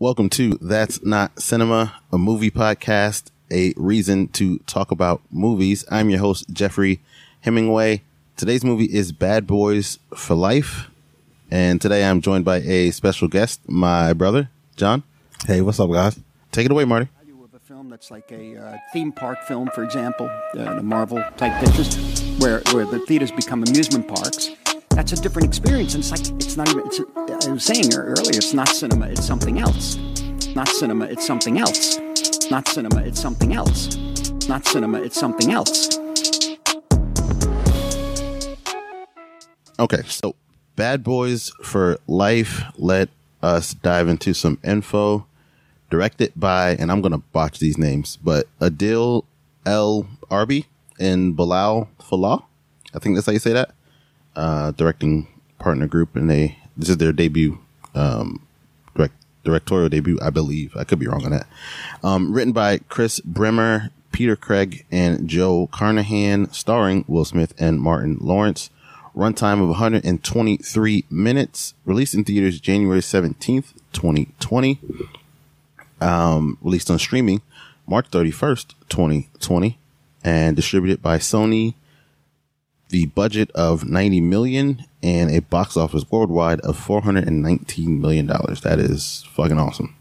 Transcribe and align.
Welcome 0.00 0.30
to 0.30 0.56
That's 0.62 1.04
Not 1.04 1.42
Cinema, 1.42 2.00
a 2.10 2.16
movie 2.16 2.50
podcast, 2.50 3.24
a 3.50 3.74
reason 3.76 4.28
to 4.28 4.56
talk 4.60 4.90
about 4.90 5.20
movies. 5.30 5.84
I'm 5.90 6.08
your 6.08 6.20
host, 6.20 6.46
Jeffrey 6.50 7.02
Hemingway. 7.42 8.00
Today's 8.34 8.64
movie 8.64 8.86
is 8.86 9.12
Bad 9.12 9.46
Boys 9.46 9.98
for 10.16 10.34
Life. 10.34 10.88
And 11.50 11.82
today 11.82 12.02
I'm 12.02 12.22
joined 12.22 12.46
by 12.46 12.62
a 12.62 12.92
special 12.92 13.28
guest, 13.28 13.60
my 13.68 14.14
brother, 14.14 14.48
John. 14.74 15.02
Hey, 15.46 15.60
what's 15.60 15.78
up, 15.78 15.90
guys? 15.90 16.18
Take 16.50 16.64
it 16.64 16.72
away, 16.72 16.86
Marty. 16.86 17.10
value 17.18 17.44
of 17.44 17.52
a 17.52 17.58
film 17.58 17.90
that's 17.90 18.10
like 18.10 18.32
a 18.32 18.56
uh, 18.56 18.78
theme 18.94 19.12
park 19.12 19.42
film, 19.42 19.68
for 19.74 19.84
example, 19.84 20.30
uh, 20.56 20.76
the 20.76 20.82
Marvel 20.82 21.22
type 21.36 21.62
pictures, 21.62 21.94
where 22.38 22.62
where 22.72 22.86
the 22.86 23.00
theaters 23.00 23.32
become 23.32 23.62
amusement 23.64 24.08
parks. 24.08 24.48
That's 25.00 25.12
a 25.12 25.22
different 25.22 25.48
experience, 25.48 25.94
and 25.94 26.04
it's 26.04 26.10
like 26.10 26.28
it's 26.44 26.58
not 26.58 26.68
even. 26.68 26.82
It's, 26.84 27.00
I 27.46 27.52
was 27.52 27.64
saying 27.64 27.94
earlier, 27.94 28.36
it's 28.36 28.52
not 28.52 28.68
cinema; 28.68 29.06
it's 29.06 29.24
something 29.24 29.58
else. 29.58 29.96
Not 30.54 30.68
cinema; 30.68 31.06
it's 31.06 31.26
something 31.26 31.56
else. 31.56 31.98
Not 32.50 32.68
cinema; 32.68 33.00
it's 33.00 33.18
something 33.18 33.54
else. 33.54 33.96
Not 34.46 34.66
cinema; 34.66 35.00
it's 35.00 35.18
something 35.18 35.52
else. 35.52 35.98
Okay, 39.78 40.02
so 40.06 40.36
Bad 40.76 41.02
Boys 41.02 41.50
for 41.62 41.98
Life. 42.06 42.62
Let 42.76 43.08
us 43.42 43.72
dive 43.72 44.06
into 44.06 44.34
some 44.34 44.58
info. 44.62 45.24
Directed 45.88 46.32
by, 46.36 46.72
and 46.72 46.92
I'm 46.92 47.00
going 47.00 47.12
to 47.12 47.24
botch 47.32 47.58
these 47.58 47.78
names, 47.78 48.18
but 48.22 48.48
Adil 48.60 49.24
El 49.64 50.08
Arbi 50.30 50.66
and 50.98 51.34
Bilall 51.34 51.88
Fallah. 52.02 52.44
I 52.94 52.98
think 52.98 53.16
that's 53.16 53.24
how 53.24 53.32
you 53.32 53.38
say 53.38 53.54
that. 53.54 53.70
Uh, 54.36 54.70
directing 54.72 55.26
partner 55.58 55.86
group, 55.86 56.16
and 56.16 56.30
they 56.30 56.56
this 56.76 56.88
is 56.88 56.96
their 56.96 57.12
debut, 57.12 57.58
um, 57.94 58.46
direct 58.94 59.14
directorial 59.44 59.88
debut, 59.88 60.18
I 60.22 60.30
believe. 60.30 60.76
I 60.76 60.84
could 60.84 60.98
be 60.98 61.06
wrong 61.06 61.24
on 61.24 61.32
that. 61.32 61.46
Um, 62.02 62.32
written 62.32 62.52
by 62.52 62.78
Chris 62.88 63.20
Bremner, 63.20 63.90
Peter 64.12 64.36
Craig, 64.36 64.86
and 64.90 65.28
Joe 65.28 65.68
Carnahan, 65.72 66.52
starring 66.52 67.04
Will 67.06 67.24
Smith 67.24 67.54
and 67.58 67.80
Martin 67.80 68.18
Lawrence. 68.20 68.70
Runtime 69.14 69.60
of 69.60 69.68
123 69.68 71.04
minutes. 71.10 71.74
Released 71.84 72.14
in 72.14 72.24
theaters 72.24 72.60
January 72.60 73.00
17th, 73.00 73.74
2020. 73.92 74.80
Um, 76.00 76.58
released 76.62 76.90
on 76.90 76.98
streaming 76.98 77.42
March 77.86 78.08
31st, 78.10 78.74
2020. 78.88 79.78
And 80.22 80.54
distributed 80.54 81.02
by 81.02 81.18
Sony. 81.18 81.74
The 82.90 83.06
budget 83.06 83.50
of 83.52 83.88
90 83.88 84.20
million 84.20 84.84
and 85.02 85.30
a 85.30 85.40
box 85.40 85.76
office 85.76 86.04
worldwide 86.10 86.60
of 86.60 86.76
419 86.76 88.00
million 88.00 88.26
dollars. 88.26 88.60
That 88.60 88.78
is 88.78 89.24
fucking 89.32 89.58
awesome. 89.58 89.96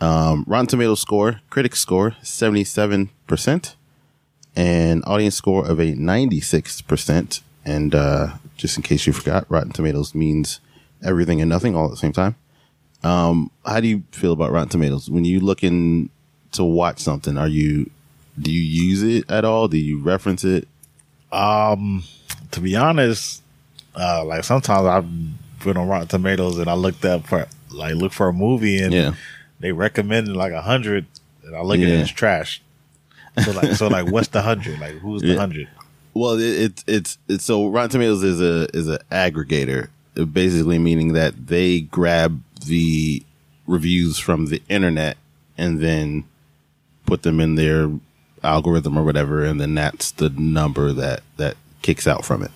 Um, 0.00 0.44
Rotten 0.46 0.66
Tomatoes 0.66 1.00
score, 1.00 1.40
critics 1.50 1.80
score 1.80 2.16
77%, 2.22 3.74
and 4.56 5.04
audience 5.06 5.34
score 5.34 5.66
of 5.66 5.78
a 5.78 5.92
96%. 5.92 7.42
And 7.64 7.94
uh, 7.94 8.34
just 8.56 8.76
in 8.76 8.82
case 8.82 9.06
you 9.06 9.12
forgot, 9.12 9.44
Rotten 9.50 9.72
Tomatoes 9.72 10.14
means 10.14 10.60
everything 11.04 11.40
and 11.40 11.48
nothing 11.48 11.76
all 11.76 11.86
at 11.86 11.90
the 11.90 11.96
same 11.96 12.12
time. 12.12 12.36
Um, 13.02 13.50
how 13.64 13.80
do 13.80 13.88
you 13.88 14.02
feel 14.12 14.32
about 14.32 14.50
Rotten 14.50 14.68
Tomatoes 14.68 15.10
when 15.10 15.24
you 15.24 15.40
looking 15.40 16.10
to 16.52 16.64
watch 16.64 17.00
something? 17.00 17.36
Are 17.36 17.48
you 17.48 17.90
do 18.40 18.52
you 18.52 18.60
use 18.60 19.02
it 19.02 19.28
at 19.30 19.44
all? 19.44 19.68
Do 19.68 19.78
you 19.78 20.00
reference 20.00 20.44
it? 20.44 20.68
Um, 21.32 22.04
to 22.52 22.60
be 22.60 22.76
honest, 22.76 23.42
uh, 23.94 24.24
like 24.24 24.44
sometimes 24.44 24.86
I've 24.86 25.64
been 25.64 25.76
on 25.76 25.88
Rotten 25.88 26.08
Tomatoes 26.08 26.58
and 26.58 26.68
I 26.70 26.74
looked 26.74 27.04
up 27.04 27.26
for 27.26 27.46
like 27.70 27.94
look 27.94 28.12
for 28.12 28.28
a 28.28 28.32
movie 28.32 28.80
and 28.80 28.92
Yeah. 28.94 29.12
they 29.60 29.72
recommended 29.72 30.34
like 30.36 30.52
a 30.52 30.62
hundred 30.62 31.06
and 31.44 31.54
I 31.56 31.60
look 31.62 31.76
at 31.76 31.82
it 31.82 31.88
Yeah. 31.88 31.92
and 31.94 32.02
it's 32.02 32.10
trash. 32.10 32.62
So 33.44 33.52
like, 33.52 33.72
so 33.74 33.88
like, 33.88 34.06
what's 34.06 34.28
the 34.28 34.42
hundred? 34.42 34.80
Like, 34.80 34.92
who's 34.98 35.22
the 35.22 35.28
Yeah. 35.28 35.36
hundred? 35.38 35.68
Well, 36.14 36.34
it, 36.38 36.42
it's 36.42 36.84
it's 36.86 37.18
it's 37.28 37.44
so 37.44 37.68
Rotten 37.68 37.90
Tomatoes 37.90 38.22
is 38.24 38.40
a 38.40 38.68
is 38.76 38.88
an 38.88 38.98
aggregator, 39.12 39.88
basically 40.32 40.78
meaning 40.78 41.12
that 41.12 41.46
they 41.48 41.82
grab 41.82 42.42
the 42.66 43.22
reviews 43.66 44.18
from 44.18 44.46
the 44.46 44.62
internet 44.68 45.16
and 45.58 45.80
then 45.80 46.24
put 47.06 47.22
them 47.22 47.38
in 47.38 47.54
their 47.54 47.90
algorithm 48.44 48.98
or 48.98 49.04
whatever, 49.04 49.44
and 49.44 49.60
then 49.60 49.74
that's 49.74 50.12
the 50.12 50.28
number 50.30 50.92
that 50.92 51.22
that 51.36 51.56
kicks 51.82 52.06
out 52.06 52.24
from 52.24 52.42
it. 52.42 52.50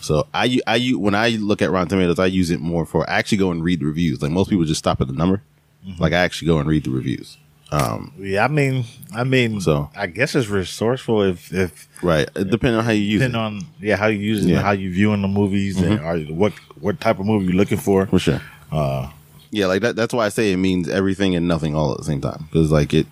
So 0.00 0.26
I 0.32 0.60
I 0.66 0.78
when 0.90 1.14
I 1.14 1.30
look 1.30 1.60
at 1.62 1.70
Rotten 1.70 1.88
Tomatoes, 1.88 2.18
I 2.18 2.26
use 2.26 2.50
it 2.50 2.60
more 2.60 2.86
for 2.86 3.08
I 3.08 3.18
actually 3.18 3.38
go 3.38 3.50
and 3.50 3.62
read 3.64 3.80
the 3.80 3.86
reviews. 3.86 4.22
Like 4.22 4.30
most 4.30 4.48
people 4.50 4.64
just 4.64 4.78
stop 4.78 5.00
at 5.00 5.06
the 5.08 5.12
number. 5.12 5.42
Mm-hmm. 5.86 6.02
Like 6.02 6.12
I 6.12 6.18
actually 6.18 6.46
go 6.48 6.58
and 6.58 6.68
read 6.68 6.84
the 6.84 6.90
reviews. 6.90 7.36
Um, 7.70 8.14
yeah, 8.18 8.44
I 8.44 8.48
mean, 8.48 8.84
I 9.14 9.24
mean, 9.24 9.60
So- 9.60 9.90
I 9.94 10.06
guess 10.06 10.34
it's 10.34 10.48
resourceful 10.48 11.22
if 11.22 11.52
if 11.52 11.86
Right, 12.02 12.26
depending 12.32 12.76
on 12.76 12.84
how 12.84 12.92
you 12.92 13.02
use 13.02 13.20
depending 13.20 13.40
it. 13.40 13.44
on 13.44 13.60
yeah 13.80 13.96
how 13.96 14.06
you 14.06 14.18
use 14.20 14.44
it, 14.44 14.48
Yeah. 14.50 14.62
how 14.62 14.70
you 14.70 14.90
viewing 14.90 15.20
the 15.20 15.28
movies, 15.28 15.78
and 15.78 15.98
mm-hmm. 15.98 16.06
are, 16.06 16.18
what 16.34 16.52
what 16.80 17.00
type 17.00 17.18
of 17.18 17.26
movie 17.26 17.46
you're 17.46 17.54
looking 17.56 17.78
for. 17.78 18.06
For 18.06 18.18
sure. 18.18 18.40
Uh, 18.72 19.10
Yeah, 19.50 19.66
like 19.66 19.82
that. 19.82 19.96
That's 19.96 20.14
why 20.14 20.26
I 20.26 20.28
say 20.28 20.52
it 20.52 20.56
means 20.58 20.88
everything 20.88 21.34
and 21.34 21.48
nothing 21.48 21.74
all 21.74 21.92
at 21.92 21.98
the 21.98 22.04
same 22.04 22.20
time. 22.20 22.44
Because 22.50 22.70
like 22.70 22.92
it, 22.94 23.06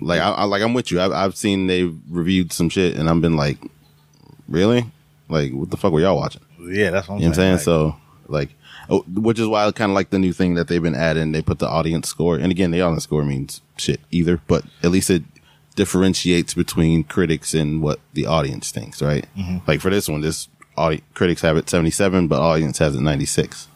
like 0.00 0.20
I, 0.20 0.30
I 0.30 0.44
like 0.44 0.62
I'm 0.62 0.74
with 0.74 0.90
you. 0.90 1.00
I've, 1.00 1.12
I've 1.12 1.36
seen 1.36 1.66
they've 1.66 1.96
reviewed 2.08 2.52
some 2.52 2.68
shit 2.68 2.96
and 2.96 3.08
I've 3.08 3.20
been 3.20 3.36
like, 3.36 3.58
really, 4.48 4.84
like 5.28 5.52
what 5.52 5.70
the 5.70 5.76
fuck 5.76 5.92
were 5.92 6.00
y'all 6.00 6.16
watching? 6.16 6.42
yeah, 6.60 6.90
that's 6.90 7.08
what 7.08 7.16
I'm 7.16 7.20
You 7.20 7.26
know 7.26 7.30
what 7.30 7.38
I'm 7.38 7.42
saying? 7.42 7.52
Like, 7.54 7.62
so 7.62 7.96
like, 8.28 8.50
oh, 8.90 9.02
which 9.02 9.38
is 9.38 9.46
why 9.46 9.66
I 9.66 9.72
kind 9.72 9.90
of 9.90 9.94
like 9.94 10.10
the 10.10 10.18
new 10.18 10.32
thing 10.32 10.54
that 10.54 10.68
they've 10.68 10.82
been 10.82 10.94
adding. 10.94 11.32
They 11.32 11.42
put 11.42 11.58
the 11.58 11.68
audience 11.68 12.08
score, 12.08 12.36
and 12.36 12.50
again, 12.50 12.70
the 12.70 12.80
audience 12.82 13.04
score 13.04 13.24
means 13.24 13.60
shit 13.76 14.00
either, 14.10 14.40
but 14.46 14.64
at 14.82 14.90
least 14.90 15.10
it 15.10 15.22
differentiates 15.74 16.54
between 16.54 17.04
critics 17.04 17.52
and 17.54 17.82
what 17.82 18.00
the 18.14 18.26
audience 18.26 18.70
thinks. 18.70 19.02
Right? 19.02 19.26
Mm-hmm. 19.36 19.58
Like 19.66 19.80
for 19.80 19.90
this 19.90 20.08
one, 20.08 20.20
this 20.22 20.48
audi- 20.76 21.04
critics 21.14 21.42
have 21.42 21.56
it 21.56 21.68
77, 21.68 22.28
but 22.28 22.40
audience 22.40 22.78
has 22.78 22.94
it 22.96 23.00
96. 23.00 23.68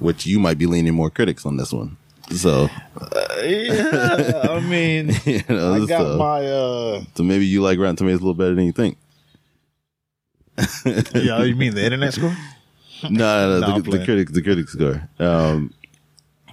Which 0.00 0.26
you 0.26 0.40
might 0.40 0.58
be 0.58 0.66
leaning 0.66 0.94
more 0.94 1.08
critics 1.08 1.46
on 1.46 1.56
this 1.56 1.72
one. 1.72 1.96
So, 2.30 2.68
yeah, 3.42 4.48
I 4.50 4.60
mean, 4.60 5.10
you 5.24 5.42
know, 5.48 5.74
I 5.74 5.86
got 5.86 6.02
so, 6.02 6.16
my 6.16 6.46
uh, 6.46 7.02
so 7.14 7.22
maybe 7.22 7.46
you 7.46 7.60
like 7.62 7.78
Rotten 7.78 7.96
Tomatoes 7.96 8.20
a 8.20 8.22
little 8.22 8.34
better 8.34 8.54
than 8.54 8.64
you 8.64 8.72
think. 8.72 8.96
yeah. 11.14 11.42
You 11.42 11.54
mean 11.54 11.74
the 11.74 11.84
internet 11.84 12.14
score? 12.14 12.34
no, 13.04 13.10
no, 13.10 13.60
No, 13.60 13.60
no 13.60 13.74
the, 13.76 13.82
the 13.82 13.90
playing. 13.90 14.04
critics, 14.04 14.32
the 14.32 14.42
critics 14.42 14.72
score. 14.72 15.08
Um, 15.18 15.74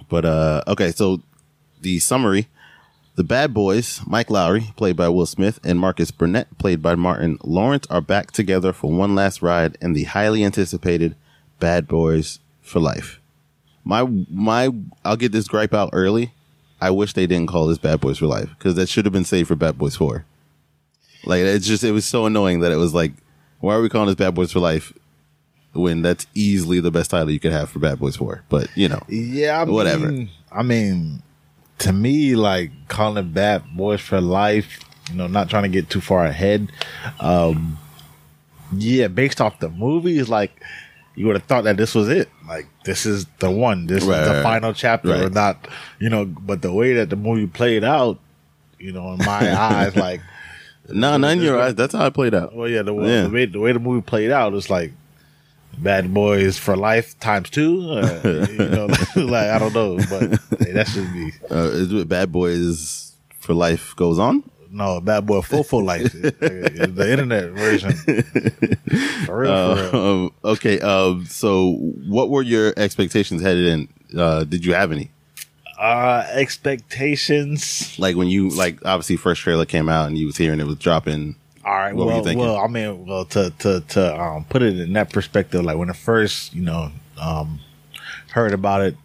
but 0.08 0.24
uh, 0.24 0.62
okay, 0.68 0.92
so 0.92 1.22
the 1.80 1.98
summary: 2.00 2.48
the 3.14 3.24
bad 3.24 3.54
boys, 3.54 4.00
Mike 4.06 4.28
Lowry, 4.30 4.72
played 4.76 4.96
by 4.96 5.08
Will 5.08 5.26
Smith, 5.26 5.58
and 5.64 5.78
Marcus 5.80 6.10
Burnett, 6.10 6.58
played 6.58 6.82
by 6.82 6.94
Martin 6.96 7.38
Lawrence, 7.42 7.86
are 7.88 8.00
back 8.02 8.30
together 8.30 8.72
for 8.74 8.90
one 8.92 9.14
last 9.14 9.40
ride 9.40 9.78
in 9.80 9.94
the 9.94 10.04
highly 10.04 10.44
anticipated 10.44 11.16
Bad 11.60 11.88
Boys 11.88 12.40
for 12.60 12.78
Life. 12.80 13.20
My 13.84 14.04
my, 14.30 14.70
I'll 15.04 15.16
get 15.16 15.32
this 15.32 15.48
gripe 15.48 15.74
out 15.74 15.90
early. 15.92 16.32
I 16.80 16.90
wish 16.90 17.12
they 17.12 17.26
didn't 17.26 17.48
call 17.48 17.66
this 17.66 17.78
Bad 17.78 18.00
Boys 18.00 18.18
for 18.18 18.26
Life 18.26 18.48
because 18.58 18.74
that 18.74 18.88
should 18.88 19.04
have 19.04 19.12
been 19.12 19.24
saved 19.24 19.48
for 19.48 19.56
Bad 19.56 19.78
Boys 19.78 19.96
Four. 19.96 20.24
Like 21.24 21.40
it's 21.40 21.66
just 21.66 21.84
it 21.84 21.92
was 21.92 22.04
so 22.04 22.26
annoying 22.26 22.60
that 22.60 22.72
it 22.72 22.76
was 22.76 22.94
like, 22.94 23.12
why 23.60 23.74
are 23.74 23.80
we 23.82 23.88
calling 23.88 24.06
this 24.08 24.16
Bad 24.16 24.34
Boys 24.34 24.52
for 24.52 24.60
Life? 24.60 24.92
when 25.74 26.02
that's 26.02 26.26
easily 26.34 26.80
the 26.80 26.90
best 26.90 27.10
title 27.10 27.30
you 27.30 27.40
could 27.40 27.52
have 27.52 27.70
for 27.70 27.78
Bad 27.78 27.98
Boys 27.98 28.16
4. 28.16 28.42
But, 28.48 28.68
you 28.76 28.88
know, 28.88 29.02
Yeah, 29.08 29.60
I 29.60 29.64
Whatever. 29.64 30.08
Mean, 30.08 30.28
I 30.50 30.62
mean, 30.62 31.22
to 31.78 31.92
me, 31.92 32.36
like 32.36 32.70
calling 32.88 33.16
it 33.24 33.32
Bad 33.32 33.64
Boys 33.74 34.00
for 34.00 34.20
Life. 34.20 34.80
You 35.10 35.16
know, 35.16 35.26
not 35.26 35.48
trying 35.50 35.64
to 35.64 35.68
get 35.68 35.90
too 35.90 36.00
far 36.00 36.24
ahead. 36.24 36.70
Um, 37.20 37.78
yeah, 38.76 39.08
based 39.08 39.40
off 39.40 39.58
the 39.60 39.68
movies, 39.68 40.28
like 40.28 40.62
you 41.14 41.26
would 41.26 41.36
have 41.36 41.44
thought 41.44 41.64
that 41.64 41.76
this 41.76 41.94
was 41.94 42.08
it. 42.08 42.28
Like 42.48 42.66
this 42.84 43.04
is 43.06 43.26
the 43.38 43.50
one. 43.50 43.86
This 43.86 44.04
Right, 44.04 44.20
is 44.22 44.28
the 44.28 44.34
right, 44.34 44.42
final 44.42 44.72
chapter, 44.72 45.24
or 45.26 45.30
not. 45.30 45.68
You 45.98 46.08
know, 46.10 46.24
but 46.24 46.62
the 46.62 46.72
way 46.72 46.94
that 46.94 47.10
the 47.10 47.16
movie 47.16 47.46
played 47.46 47.84
out, 47.84 48.18
you 48.78 48.92
know, 48.92 49.12
in 49.12 49.18
my 49.18 49.54
eyes, 49.58 49.94
like 49.96 50.20
no, 50.88 51.16
not 51.16 51.32
in 51.32 51.42
your 51.42 51.60
eyes. 51.60 51.74
That's 51.74 51.94
how 51.94 52.06
it 52.06 52.14
played 52.14 52.34
out. 52.34 52.54
Well, 52.54 52.68
yeah, 52.68 52.82
the, 52.82 52.94
Yeah. 52.94 53.22
the 53.24 53.30
way 53.30 53.46
the 53.46 53.60
way 53.60 53.72
the 53.72 53.78
movie 53.78 54.02
played 54.02 54.30
out 54.30 54.54
is 54.54 54.68
like 54.70 54.92
Bad 55.78 56.12
Boys 56.12 56.58
for 56.58 56.76
Life 56.76 57.18
times 57.20 57.50
two. 57.50 57.88
Uh, 57.90 58.46
you 58.50 58.68
know, 58.68 58.86
like 59.16 59.48
I 59.50 59.58
don't 59.58 59.72
know, 59.74 59.96
but 60.10 60.40
hey, 60.60 60.72
that 60.72 60.88
should 60.88 61.12
be 61.12 61.32
Uh, 61.50 62.04
Bad 62.04 62.32
Boys 62.32 63.12
for 63.40 63.54
Life 63.54 63.94
goes 63.96 64.18
on? 64.18 64.42
No 64.72 65.00
Bad 65.00 65.26
Boy 65.26 65.42
Full 65.42 65.62
Full 65.62 65.84
Life, 65.84 66.12
the 66.12 67.06
internet 67.10 67.50
version. 67.50 67.92
For 69.26 69.38
real, 69.38 69.76
for 69.76 69.96
real. 69.96 69.96
Um, 69.96 70.34
okay. 70.44 70.80
Um, 70.80 71.24
so, 71.26 71.72
what 72.06 72.28
were 72.28 72.42
your 72.42 72.74
expectations 72.76 73.40
headed 73.40 73.66
in? 73.66 73.88
Uh, 74.18 74.44
did 74.44 74.64
you 74.64 74.74
have 74.74 74.92
any? 74.92 75.10
Uh, 75.78 76.26
expectations. 76.32 77.98
Like 77.98 78.16
when 78.16 78.28
you 78.28 78.50
like 78.50 78.84
obviously 78.84 79.16
first 79.16 79.42
trailer 79.42 79.64
came 79.64 79.88
out 79.88 80.08
and 80.08 80.18
you 80.18 80.26
was 80.26 80.36
hearing 80.36 80.60
it 80.60 80.66
was 80.66 80.76
dropping. 80.76 81.36
All 81.64 81.72
right. 81.72 81.94
What 81.94 82.06
well, 82.06 82.36
well, 82.36 82.56
I 82.56 82.66
mean, 82.66 83.06
well, 83.06 83.24
to 83.26 83.50
to 83.60 83.80
to 83.80 84.20
um, 84.20 84.44
put 84.44 84.62
it 84.62 84.78
in 84.78 84.92
that 84.94 85.12
perspective, 85.12 85.64
like 85.64 85.76
when 85.76 85.90
I 85.90 85.94
first, 85.94 86.54
you 86.54 86.62
know, 86.62 86.90
um, 87.20 87.60
heard 88.30 88.52
about 88.52 88.82
it, 88.82 88.96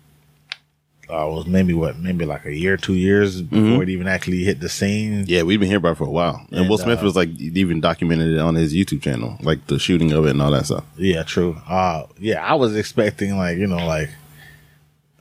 uh, 1.10 1.28
was 1.30 1.48
maybe 1.48 1.74
what, 1.74 1.98
maybe 1.98 2.26
like 2.26 2.46
a 2.46 2.54
year, 2.54 2.76
two 2.78 2.94
years 2.94 3.42
before 3.42 3.84
it 3.84 3.90
even 3.90 4.08
actually 4.08 4.44
hit 4.44 4.60
the 4.60 4.70
scene. 4.70 5.24
Yeah, 5.28 5.44
we've 5.44 5.60
been 5.60 5.70
here 5.70 5.78
about 5.78 5.94
it 5.94 5.98
for 5.98 6.06
a 6.06 6.12
while. 6.12 6.46
And, 6.50 6.62
And, 6.62 6.70
Will 6.70 6.78
Smith 6.78 7.02
uh, 7.02 7.06
was 7.06 7.16
like 7.16 7.30
even 7.40 7.80
documented 7.80 8.34
it 8.34 8.40
on 8.40 8.56
his 8.56 8.74
YouTube 8.74 9.02
channel, 9.02 9.38
like 9.42 9.66
the 9.68 9.80
shooting 9.80 10.12
of 10.12 10.26
it 10.26 10.32
and 10.32 10.42
all 10.42 10.52
that 10.52 10.66
stuff. 10.66 10.84
Yeah, 10.98 11.24
true. 11.24 11.58
Uh, 11.68 12.08
yeah, 12.20 12.46
I 12.46 12.56
was 12.56 12.76
expecting 12.76 13.38
like 13.38 13.58
you 13.58 13.68
know 13.68 13.86
like, 13.86 14.10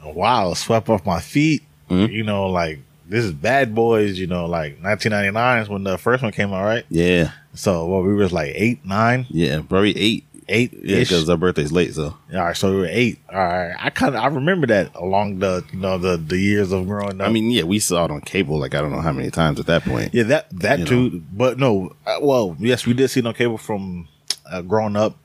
wow, 0.04 0.54
swept 0.54 0.88
off 0.88 1.06
my 1.06 1.20
feet. 1.20 1.62
Mm-hmm. 1.90 2.12
You 2.12 2.24
know, 2.24 2.48
like 2.48 2.80
this 3.08 3.24
is 3.24 3.32
Bad 3.32 3.74
Boys. 3.74 4.18
You 4.18 4.26
know, 4.26 4.46
like 4.46 4.82
1999 4.82 5.62
is 5.62 5.68
when 5.68 5.84
the 5.84 5.98
first 5.98 6.22
one 6.22 6.32
came 6.32 6.52
out, 6.52 6.64
right? 6.64 6.84
Yeah, 6.88 7.30
So 7.54 7.86
what 7.86 8.02
we 8.02 8.14
was 8.14 8.32
like 8.32 8.52
eight, 8.54 8.84
nine, 8.84 9.26
yeah, 9.28 9.62
probably 9.68 9.96
eight. 9.96 10.24
Eight. 10.48 10.72
Yeah, 10.82 11.00
because 11.00 11.28
our 11.28 11.36
birthday's 11.36 11.72
late, 11.72 11.94
so 11.94 12.16
all 12.32 12.38
right, 12.44 12.56
so 12.56 12.70
we 12.70 12.76
were 12.78 12.88
eight. 12.90 13.18
All 13.30 13.38
right, 13.38 13.74
I 13.78 13.90
kind 13.90 14.14
of 14.14 14.22
I 14.22 14.26
remember 14.26 14.66
that 14.68 14.94
along 14.94 15.38
the 15.40 15.64
you 15.72 15.78
know 15.78 15.98
the 15.98 16.16
the 16.16 16.38
years 16.38 16.72
of 16.72 16.86
growing 16.86 17.20
up. 17.20 17.28
I 17.28 17.30
mean, 17.30 17.50
yeah, 17.50 17.64
we 17.64 17.78
saw 17.78 18.04
it 18.04 18.10
on 18.10 18.20
cable 18.20 18.58
like 18.58 18.74
I 18.74 18.80
don't 18.80 18.92
know 18.92 19.00
how 19.00 19.12
many 19.12 19.30
times 19.30 19.60
at 19.60 19.66
that 19.66 19.82
point. 19.82 20.14
Yeah, 20.14 20.24
that 20.24 20.50
that 20.60 20.86
too. 20.86 21.22
But 21.32 21.58
no, 21.58 21.94
uh, 22.06 22.18
well, 22.20 22.56
yes, 22.58 22.86
we 22.86 22.94
did 22.94 23.08
see 23.08 23.20
it 23.20 23.26
on 23.26 23.34
cable 23.34 23.58
from 23.58 24.08
uh, 24.50 24.62
growing 24.62 24.96
up, 24.96 25.16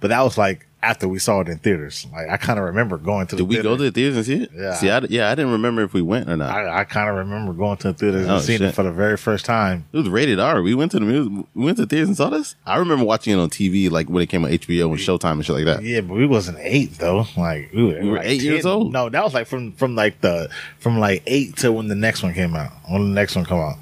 but 0.00 0.08
that 0.08 0.22
was 0.22 0.38
like 0.38 0.66
after 0.86 1.08
we 1.08 1.18
saw 1.18 1.40
it 1.40 1.48
in 1.48 1.58
theaters. 1.58 2.06
Like 2.12 2.28
I 2.28 2.36
kind 2.36 2.58
of 2.58 2.64
remember 2.66 2.96
going 2.96 3.26
to 3.28 3.36
the 3.36 3.42
Did 3.42 3.48
we 3.48 3.54
theater. 3.56 3.68
go 3.70 3.76
to 3.76 3.82
the 3.84 3.90
theaters 3.90 4.16
and 4.16 4.26
see 4.26 4.42
it? 4.44 4.50
Yeah. 4.54 4.74
See, 4.74 4.88
I, 4.90 4.98
yeah, 5.08 5.30
I 5.30 5.34
didn't 5.34 5.52
remember 5.52 5.82
if 5.82 5.92
we 5.92 6.02
went 6.02 6.28
or 6.30 6.36
not. 6.36 6.50
I, 6.50 6.80
I 6.80 6.84
kind 6.84 7.08
of 7.10 7.16
remember 7.16 7.52
going 7.52 7.76
to 7.78 7.88
the 7.88 7.94
theaters 7.94 8.26
Oh, 8.28 8.34
and 8.36 8.42
seeing 8.44 8.58
shit. 8.58 8.68
it 8.68 8.74
for 8.74 8.82
the 8.84 8.92
very 8.92 9.16
first 9.16 9.44
time. 9.44 9.84
it 9.92 9.96
was 9.96 10.08
rated 10.08 10.38
R. 10.38 10.62
We 10.62 10.74
went 10.74 10.92
to 10.92 11.00
the 11.00 11.44
we 11.54 11.64
went 11.64 11.76
to 11.78 11.86
theaters 11.86 12.08
and 12.08 12.16
saw 12.16 12.30
this. 12.30 12.54
I 12.64 12.76
remember 12.76 13.04
watching 13.04 13.32
it 13.32 13.40
on 13.40 13.50
TV, 13.50 13.90
like 13.90 14.08
when 14.08 14.22
it 14.22 14.26
came 14.28 14.44
on 14.44 14.50
HBO 14.50 14.90
and 14.90 14.98
Showtime 14.98 15.32
and 15.32 15.44
shit 15.44 15.56
like 15.56 15.64
that. 15.64 15.82
Yeah, 15.82 16.02
but 16.02 16.14
we 16.14 16.26
wasn't 16.26 16.58
eight 16.60 16.92
though. 16.98 17.26
Like 17.36 17.70
we 17.74 17.82
were, 17.84 18.00
We 18.00 18.08
were 18.08 18.16
like 18.18 18.26
eight 18.26 18.42
years 18.42 18.64
old? 18.64 18.92
No, 18.92 19.08
that 19.08 19.24
was 19.24 19.34
like 19.34 19.46
from 19.48 19.72
from 19.72 19.94
like 19.96 20.20
the 20.20 20.48
from 20.78 20.98
like 21.00 21.22
eight 21.26 21.56
to 21.58 21.72
when 21.72 21.88
the 21.88 21.94
next 21.96 22.22
one 22.22 22.32
came 22.32 22.54
out. 22.54 22.70
When 22.88 23.02
the 23.02 23.14
next 23.14 23.34
one 23.34 23.44
come 23.44 23.58
out. 23.58 23.76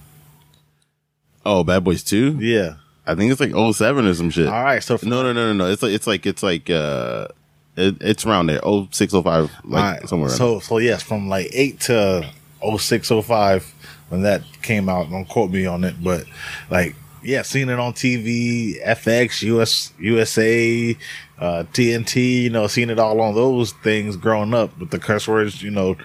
Oh, 1.46 1.62
Bad 1.64 1.84
Boys 1.84 2.02
Two. 2.02 2.38
Yeah. 2.40 2.76
I 3.06 3.14
think 3.14 3.30
it's 3.30 3.40
like 3.40 3.52
07 3.52 4.06
or 4.06 4.14
some 4.14 4.30
shit. 4.30 4.48
All 4.48 4.64
right. 4.64 4.82
So 4.82 4.98
No, 5.02 5.22
no, 5.22 5.32
no, 5.32 5.52
no, 5.52 5.52
no. 5.52 5.70
It's 5.70 5.82
like 5.82 5.92
it's 5.92 6.06
like 6.06 6.26
it's 6.26 6.42
like 6.42 6.70
uh, 6.70 7.28
it, 7.76 7.96
it's 8.00 8.24
around 8.24 8.46
there. 8.46 8.60
Oh 8.62 8.88
six 8.90 9.12
oh 9.14 9.22
five, 9.22 9.50
like 9.64 9.84
Alright, 9.84 10.08
somewhere. 10.08 10.28
around 10.30 10.38
So 10.38 10.60
so 10.60 10.78
yes, 10.78 11.02
from 11.02 11.28
like 11.28 11.48
eight 11.52 11.80
to 11.80 12.28
0605 12.62 13.74
when 14.08 14.22
that 14.22 14.42
came 14.62 14.88
out. 14.88 15.10
Don't 15.10 15.28
quote 15.28 15.50
me 15.50 15.66
on 15.66 15.84
it, 15.84 16.02
but 16.02 16.24
like 16.70 16.94
yeah, 17.22 17.42
seeing 17.42 17.70
it 17.70 17.78
on 17.78 17.94
TV, 17.94 18.82
FX, 18.84 19.42
US 19.42 19.92
USA, 19.98 20.96
uh, 21.38 21.64
TNT. 21.72 22.42
You 22.42 22.50
know, 22.50 22.66
seeing 22.66 22.90
it 22.90 22.98
all 22.98 23.20
on 23.20 23.34
those 23.34 23.72
things 23.72 24.16
growing 24.16 24.54
up 24.54 24.78
with 24.78 24.90
the 24.90 24.98
curse 24.98 25.26
words. 25.26 25.62
You 25.62 25.70
know, 25.70 25.96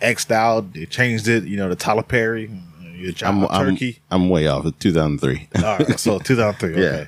X'd 0.00 0.32
out. 0.32 0.72
They 0.72 0.86
changed 0.86 1.28
it. 1.28 1.44
You 1.44 1.56
know, 1.56 1.68
the 1.68 1.76
Tyler 1.76 2.02
Perry, 2.02 2.50
your 3.00 3.12
I'm, 3.28 3.44
I'm, 3.46 3.72
Turkey. 3.74 3.98
I'm 4.10 4.28
way 4.28 4.46
off. 4.46 4.66
It's 4.66 4.78
2003. 4.78 5.48
All 5.56 5.78
right, 5.78 5.98
so 6.00 6.18
2003. 6.24 6.72
Okay. 6.72 6.80
Yeah. 6.82 7.06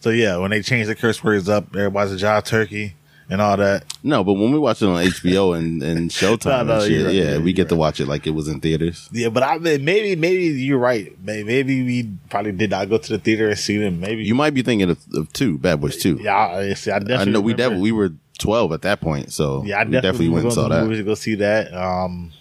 So 0.00 0.10
yeah, 0.10 0.36
when 0.36 0.50
they 0.50 0.62
changed 0.62 0.88
the 0.90 0.94
curse 0.94 1.22
words 1.24 1.48
up, 1.48 1.74
everybody's 1.74 2.12
a 2.12 2.16
Java 2.16 2.44
Turkey 2.46 2.94
and 3.30 3.40
all 3.40 3.56
that. 3.56 3.84
no, 4.02 4.22
but 4.22 4.34
when 4.34 4.52
we 4.52 4.58
watch 4.58 4.82
it 4.82 4.86
on 4.86 5.02
HBO 5.02 5.56
and, 5.56 5.82
and 5.82 6.10
Showtime, 6.10 6.44
No, 6.44 6.62
no, 6.64 6.72
and 6.74 6.82
shit, 6.92 7.06
right, 7.06 7.14
yeah, 7.14 7.38
we 7.38 7.54
get 7.54 7.70
to 7.70 7.74
watch 7.76 7.98
it 8.00 8.06
like 8.06 8.26
it 8.26 8.30
was 8.32 8.48
in 8.48 8.60
theaters. 8.60 9.08
Yeah, 9.12 9.30
but 9.30 9.42
I 9.42 9.56
mean, 9.56 9.82
maybe 9.82 10.14
maybe 10.14 10.42
you're 10.60 10.78
right. 10.78 11.18
May- 11.24 11.42
Maybe 11.42 11.82
we 11.82 12.10
probably 12.28 12.52
did 12.52 12.68
not 12.70 12.90
go 12.90 12.98
to 12.98 13.12
the 13.12 13.18
theater 13.18 13.48
and 13.48 13.58
see 13.58 13.78
them. 13.78 13.98
Maybe 14.00 14.24
You 14.24 14.34
might 14.34 14.52
be 14.52 14.60
thinking 14.62 14.90
of, 14.90 14.98
of 15.14 15.32
two 15.32 15.56
Bad 15.56 15.80
Boys 15.80 15.96
two. 15.96 16.18
Yeah, 16.20 16.36
I, 16.36 16.74
see, 16.74 16.90
I 16.90 16.98
definitely 16.98 17.22
I 17.22 17.32
know 17.32 17.40
we 17.40 17.54
definitely 17.54 17.92
we 17.92 17.92
were 17.92 18.12
12 18.40 18.72
at 18.72 18.82
that 18.82 19.00
point, 19.00 19.32
so 19.32 19.64
Yeah, 19.64 19.78
I 19.78 19.84
we 19.84 19.92
definitely, 19.92 20.00
definitely 20.00 20.28
went 20.28 20.44
and 20.44 20.52
saw 20.52 20.68
that. 20.68 20.88
to 20.94 21.02
go 21.02 21.14
see 21.14 21.36
that. 21.36 21.72
Um, 21.72 22.32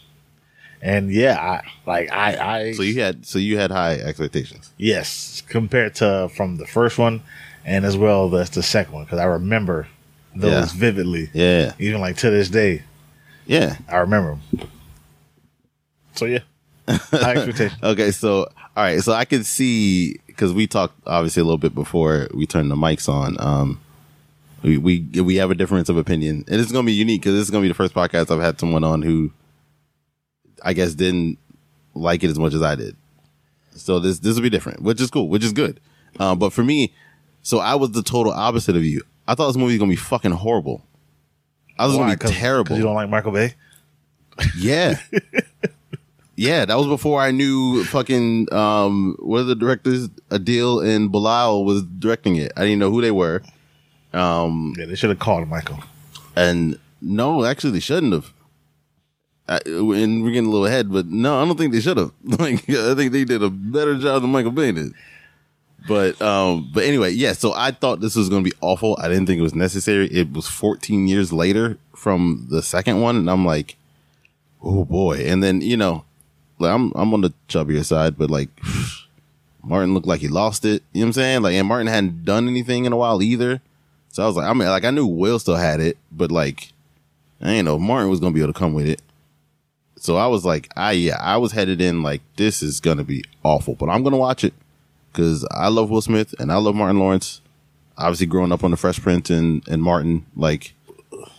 and 0.83 1.09
yeah, 1.12 1.39
I 1.39 1.62
like 1.89 2.12
I 2.12 2.35
I 2.68 2.71
So 2.74 2.83
you 2.83 3.00
had 3.01 3.25
so 3.25 3.39
you 3.39 3.57
had 3.57 3.71
high 3.71 3.94
expectations. 3.95 4.69
yes 4.77 5.41
compared 5.47 5.95
to 5.95 6.30
from 6.35 6.57
the 6.57 6.68
first 6.68 6.97
one, 7.00 7.21
and 7.65 7.85
as 7.85 7.95
well 7.97 8.35
as 8.35 8.50
the 8.51 8.62
second 8.63 8.94
one 8.94 9.03
because 9.06 9.19
I 9.19 9.24
remember 9.25 9.88
those 10.35 10.51
Yeah. 10.74 10.80
vividly. 10.80 11.30
Yeah, 11.33 11.74
Even 11.80 12.01
like 12.01 12.18
to 12.18 12.30
this 12.30 12.50
day, 12.50 12.83
yeah. 13.45 13.77
I 13.88 13.97
remember 13.97 14.38
them. 14.51 14.69
So 16.15 16.25
yeah, 16.25 16.39
high 16.88 17.33
expectation. 17.35 17.77
Okay, 17.81 18.12
so 18.12 18.44
all 18.75 18.83
right, 18.83 19.01
so 19.01 19.13
I 19.13 19.25
can 19.25 19.44
see 19.44 20.19
because 20.27 20.53
we 20.53 20.68
talked 20.68 20.95
obviously 21.07 21.41
a 21.41 21.44
little 21.44 21.57
bit 21.57 21.74
before 21.75 22.27
we 22.33 22.45
turned 22.45 22.69
the 22.71 22.75
mics 22.75 23.07
on. 23.09 23.35
Um, 23.39 23.80
we 24.63 24.77
we 24.77 25.00
we 25.21 25.35
have 25.35 25.51
a 25.51 25.56
difference 25.56 25.89
of 25.89 25.97
opinion, 25.97 26.45
and 26.47 26.62
it's 26.62 26.71
gonna 26.71 26.85
be 26.85 26.94
unique 26.94 27.21
because 27.21 27.33
this 27.33 27.44
is 27.44 27.51
gonna 27.51 27.62
be 27.63 27.68
the 27.68 27.74
first 27.74 27.94
podcast 27.94 28.31
I've 28.31 28.41
had 28.41 28.59
someone 28.59 28.83
on 28.83 29.01
who, 29.01 29.31
I 30.63 30.74
guess, 30.74 30.94
didn't 30.95 31.38
like 31.94 32.24
it 32.24 32.30
as 32.30 32.39
much 32.39 32.54
as 32.54 32.62
I 32.62 32.75
did. 32.75 32.95
So 33.75 34.00
this 34.00 34.19
this 34.19 34.36
will 34.36 34.44
be 34.44 34.50
different, 34.50 34.81
which 34.81 35.01
is 35.01 35.10
cool, 35.12 35.27
which 35.30 35.44
is 35.44 35.51
good. 35.54 35.80
Um, 36.19 36.39
but 36.39 36.54
for 36.54 36.63
me, 36.63 36.94
so 37.42 37.60
I 37.60 37.75
was 37.75 37.92
the 37.92 38.04
total 38.04 38.31
opposite 38.31 38.75
of 38.75 38.83
you. 38.83 39.01
I 39.27 39.36
thought 39.36 39.48
this 39.48 39.57
movie 39.57 39.74
was 39.74 39.80
gonna 39.80 39.89
be 39.89 39.95
fucking 39.95 40.31
horrible. 40.31 40.83
I 41.77 41.86
was 41.88 41.95
Why? 41.95 42.15
gonna 42.15 42.18
be 42.18 42.36
terrible. 42.39 42.77
you 42.77 42.83
don't 42.83 42.95
like 42.95 43.10
Michael 43.10 43.31
Bay. 43.31 43.56
Yeah. 44.57 45.00
yeah, 46.36 46.66
that 46.66 46.75
was 46.75 46.88
before 46.88 47.21
I 47.21 47.31
knew 47.31 47.83
fucking 47.86 48.54
um 48.54 49.16
what 49.19 49.42
are 49.42 49.44
the 49.44 49.56
directors 49.56 50.07
Adil 50.30 50.86
and 50.86 51.12
Bilall 51.12 51.66
was 51.66 51.83
directing 51.83 52.36
it. 52.36 52.51
I 52.56 52.62
didn't 52.62 52.80
know 52.80 52.92
who 52.92 53.01
they 53.01 53.12
were. 53.12 53.42
Yeah, 54.13 54.86
they 54.86 54.95
should 54.95 55.09
have 55.09 55.19
called 55.19 55.48
Michael. 55.48 55.80
And 56.36 56.77
no, 57.01 57.44
actually 57.45 57.71
they 57.71 57.80
shouldn't 57.80 58.13
have. 58.13 58.33
I, 59.48 59.60
and 59.66 60.24
we're 60.24 60.31
getting 60.31 60.48
a 60.48 60.51
little 60.51 60.66
ahead, 60.66 60.92
but 60.92 61.07
no, 61.07 61.42
I 61.42 61.45
don't 61.45 61.57
think 61.57 61.74
they 61.74 61.81
should 61.81 61.98
have. 61.98 62.12
Like, 62.24 62.69
I 62.69 62.95
think 62.95 63.12
they 63.12 63.25
did 63.25 63.44
a 63.44 63.50
better 63.50 63.98
job 63.98 64.22
than 64.22 64.31
Michael 64.31 64.51
Bay 64.51 64.72
did. 64.72 64.94
But, 65.86 66.22
um, 66.22 66.72
but 66.74 66.86
anyway, 66.86 67.12
yeah. 67.12 67.34
So 67.34 67.54
I 67.54 67.72
thought 67.72 68.00
this 68.00 68.16
was 68.16 68.30
going 68.30 68.44
to 68.44 68.50
be 68.50 68.56
awful. 68.62 68.98
I 69.01 69.10
didn't 69.10 69.25
think 69.25 69.40
it 69.40 69.44
was 69.44 69.54
necessary. 69.54 70.07
It 70.07 70.31
was 70.31 70.48
14 70.48 71.07
years 71.07 71.34
later 71.34 71.78
from 71.94 72.48
the 72.50 72.62
second 72.62 73.01
one, 73.01 73.18
and 73.18 73.30
I'm 73.30 73.45
like, 73.45 73.75
oh 74.63 74.86
boy. 74.86 75.25
And 75.25 75.44
then 75.44 75.62
you 75.62 75.78
know, 75.78 76.06
like 76.60 76.72
I'm 76.72 76.92
I'm 76.95 77.13
on 77.13 77.22
the 77.22 77.34
chubbier 77.50 77.84
side, 77.84 78.18
but 78.18 78.30
like 78.30 78.50
Martin 79.63 79.94
looked 79.94 80.07
like 80.07 80.22
he 80.22 80.28
lost 80.28 80.66
it. 80.66 80.84
You 80.94 81.01
know 81.01 81.06
what 81.06 81.07
I'm 81.07 81.13
saying? 81.13 81.42
Like, 81.44 81.56
and 81.56 81.68
Martin 81.68 81.88
hadn't 81.88 82.25
done 82.25 82.48
anything 82.48 82.86
in 82.86 82.94
a 82.94 82.98
while 82.98 83.22
either. 83.22 83.62
So 84.10 84.24
I 84.24 84.28
was 84.28 84.36
like, 84.36 84.48
I 84.48 84.54
mean, 84.54 84.68
like 84.68 84.86
I 84.86 84.92
knew 84.92 85.07
Will 85.07 85.40
still 85.40 85.56
had 85.56 85.80
it, 85.80 85.98
but 86.12 86.31
like, 86.31 86.72
I 87.42 87.45
didn't 87.48 87.66
know 87.66 87.80
Martin 87.80 88.10
was 88.10 88.19
gonna 88.19 88.34
be 88.34 88.42
able 88.42 88.54
to 88.54 88.60
come 88.60 88.74
with 88.74 88.88
it. 88.88 89.01
So 90.04 90.18
I 90.18 90.28
was 90.28 90.44
like, 90.44 90.70
I 90.76 90.92
yeah, 90.92 91.18
I 91.18 91.38
was 91.38 91.54
headed 91.54 91.80
in 91.80 92.04
like 92.04 92.22
this 92.36 92.62
is 92.62 92.82
gonna 92.82 93.06
be 93.06 93.24
awful, 93.42 93.76
but 93.76 93.88
I'm 93.88 94.04
gonna 94.04 94.18
watch 94.18 94.44
it 94.44 94.54
because 95.10 95.48
I 95.50 95.69
love 95.69 95.90
Will 95.90 96.02
Smith 96.02 96.36
and 96.40 96.52
I 96.52 96.57
love 96.57 96.76
Martin 96.76 97.00
Lawrence. 97.00 97.40
Obviously, 97.98 98.26
growing 98.26 98.52
up 98.52 98.66
on 98.66 98.72
the 98.72 98.76
Fresh 98.76 99.00
Prince 99.00 99.30
and 99.30 99.66
and 99.69 99.81
Martin, 99.81 100.26
like, 100.36 100.74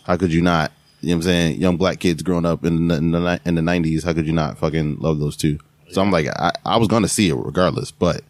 how 0.07 0.17
could 0.17 0.33
you 0.33 0.41
not? 0.41 0.71
You 1.01 1.09
know 1.09 1.17
what 1.17 1.17
I'm 1.17 1.21
saying? 1.21 1.61
Young 1.61 1.77
black 1.77 1.99
kids 1.99 2.23
growing 2.23 2.47
up 2.47 2.65
in 2.65 2.87
the 2.87 2.95
in 2.95 3.11
the, 3.11 3.39
in 3.45 3.53
the 3.53 3.61
90s, 3.61 4.03
how 4.03 4.13
could 4.13 4.25
you 4.25 4.33
not 4.33 4.57
fucking 4.57 4.97
love 4.97 5.19
those 5.19 5.37
two? 5.37 5.59
So 5.91 6.01
I'm 6.01 6.09
like, 6.09 6.25
I, 6.27 6.51
I 6.65 6.77
was 6.77 6.87
gonna 6.87 7.07
see 7.07 7.29
it 7.29 7.35
regardless, 7.35 7.91
but 7.91 8.21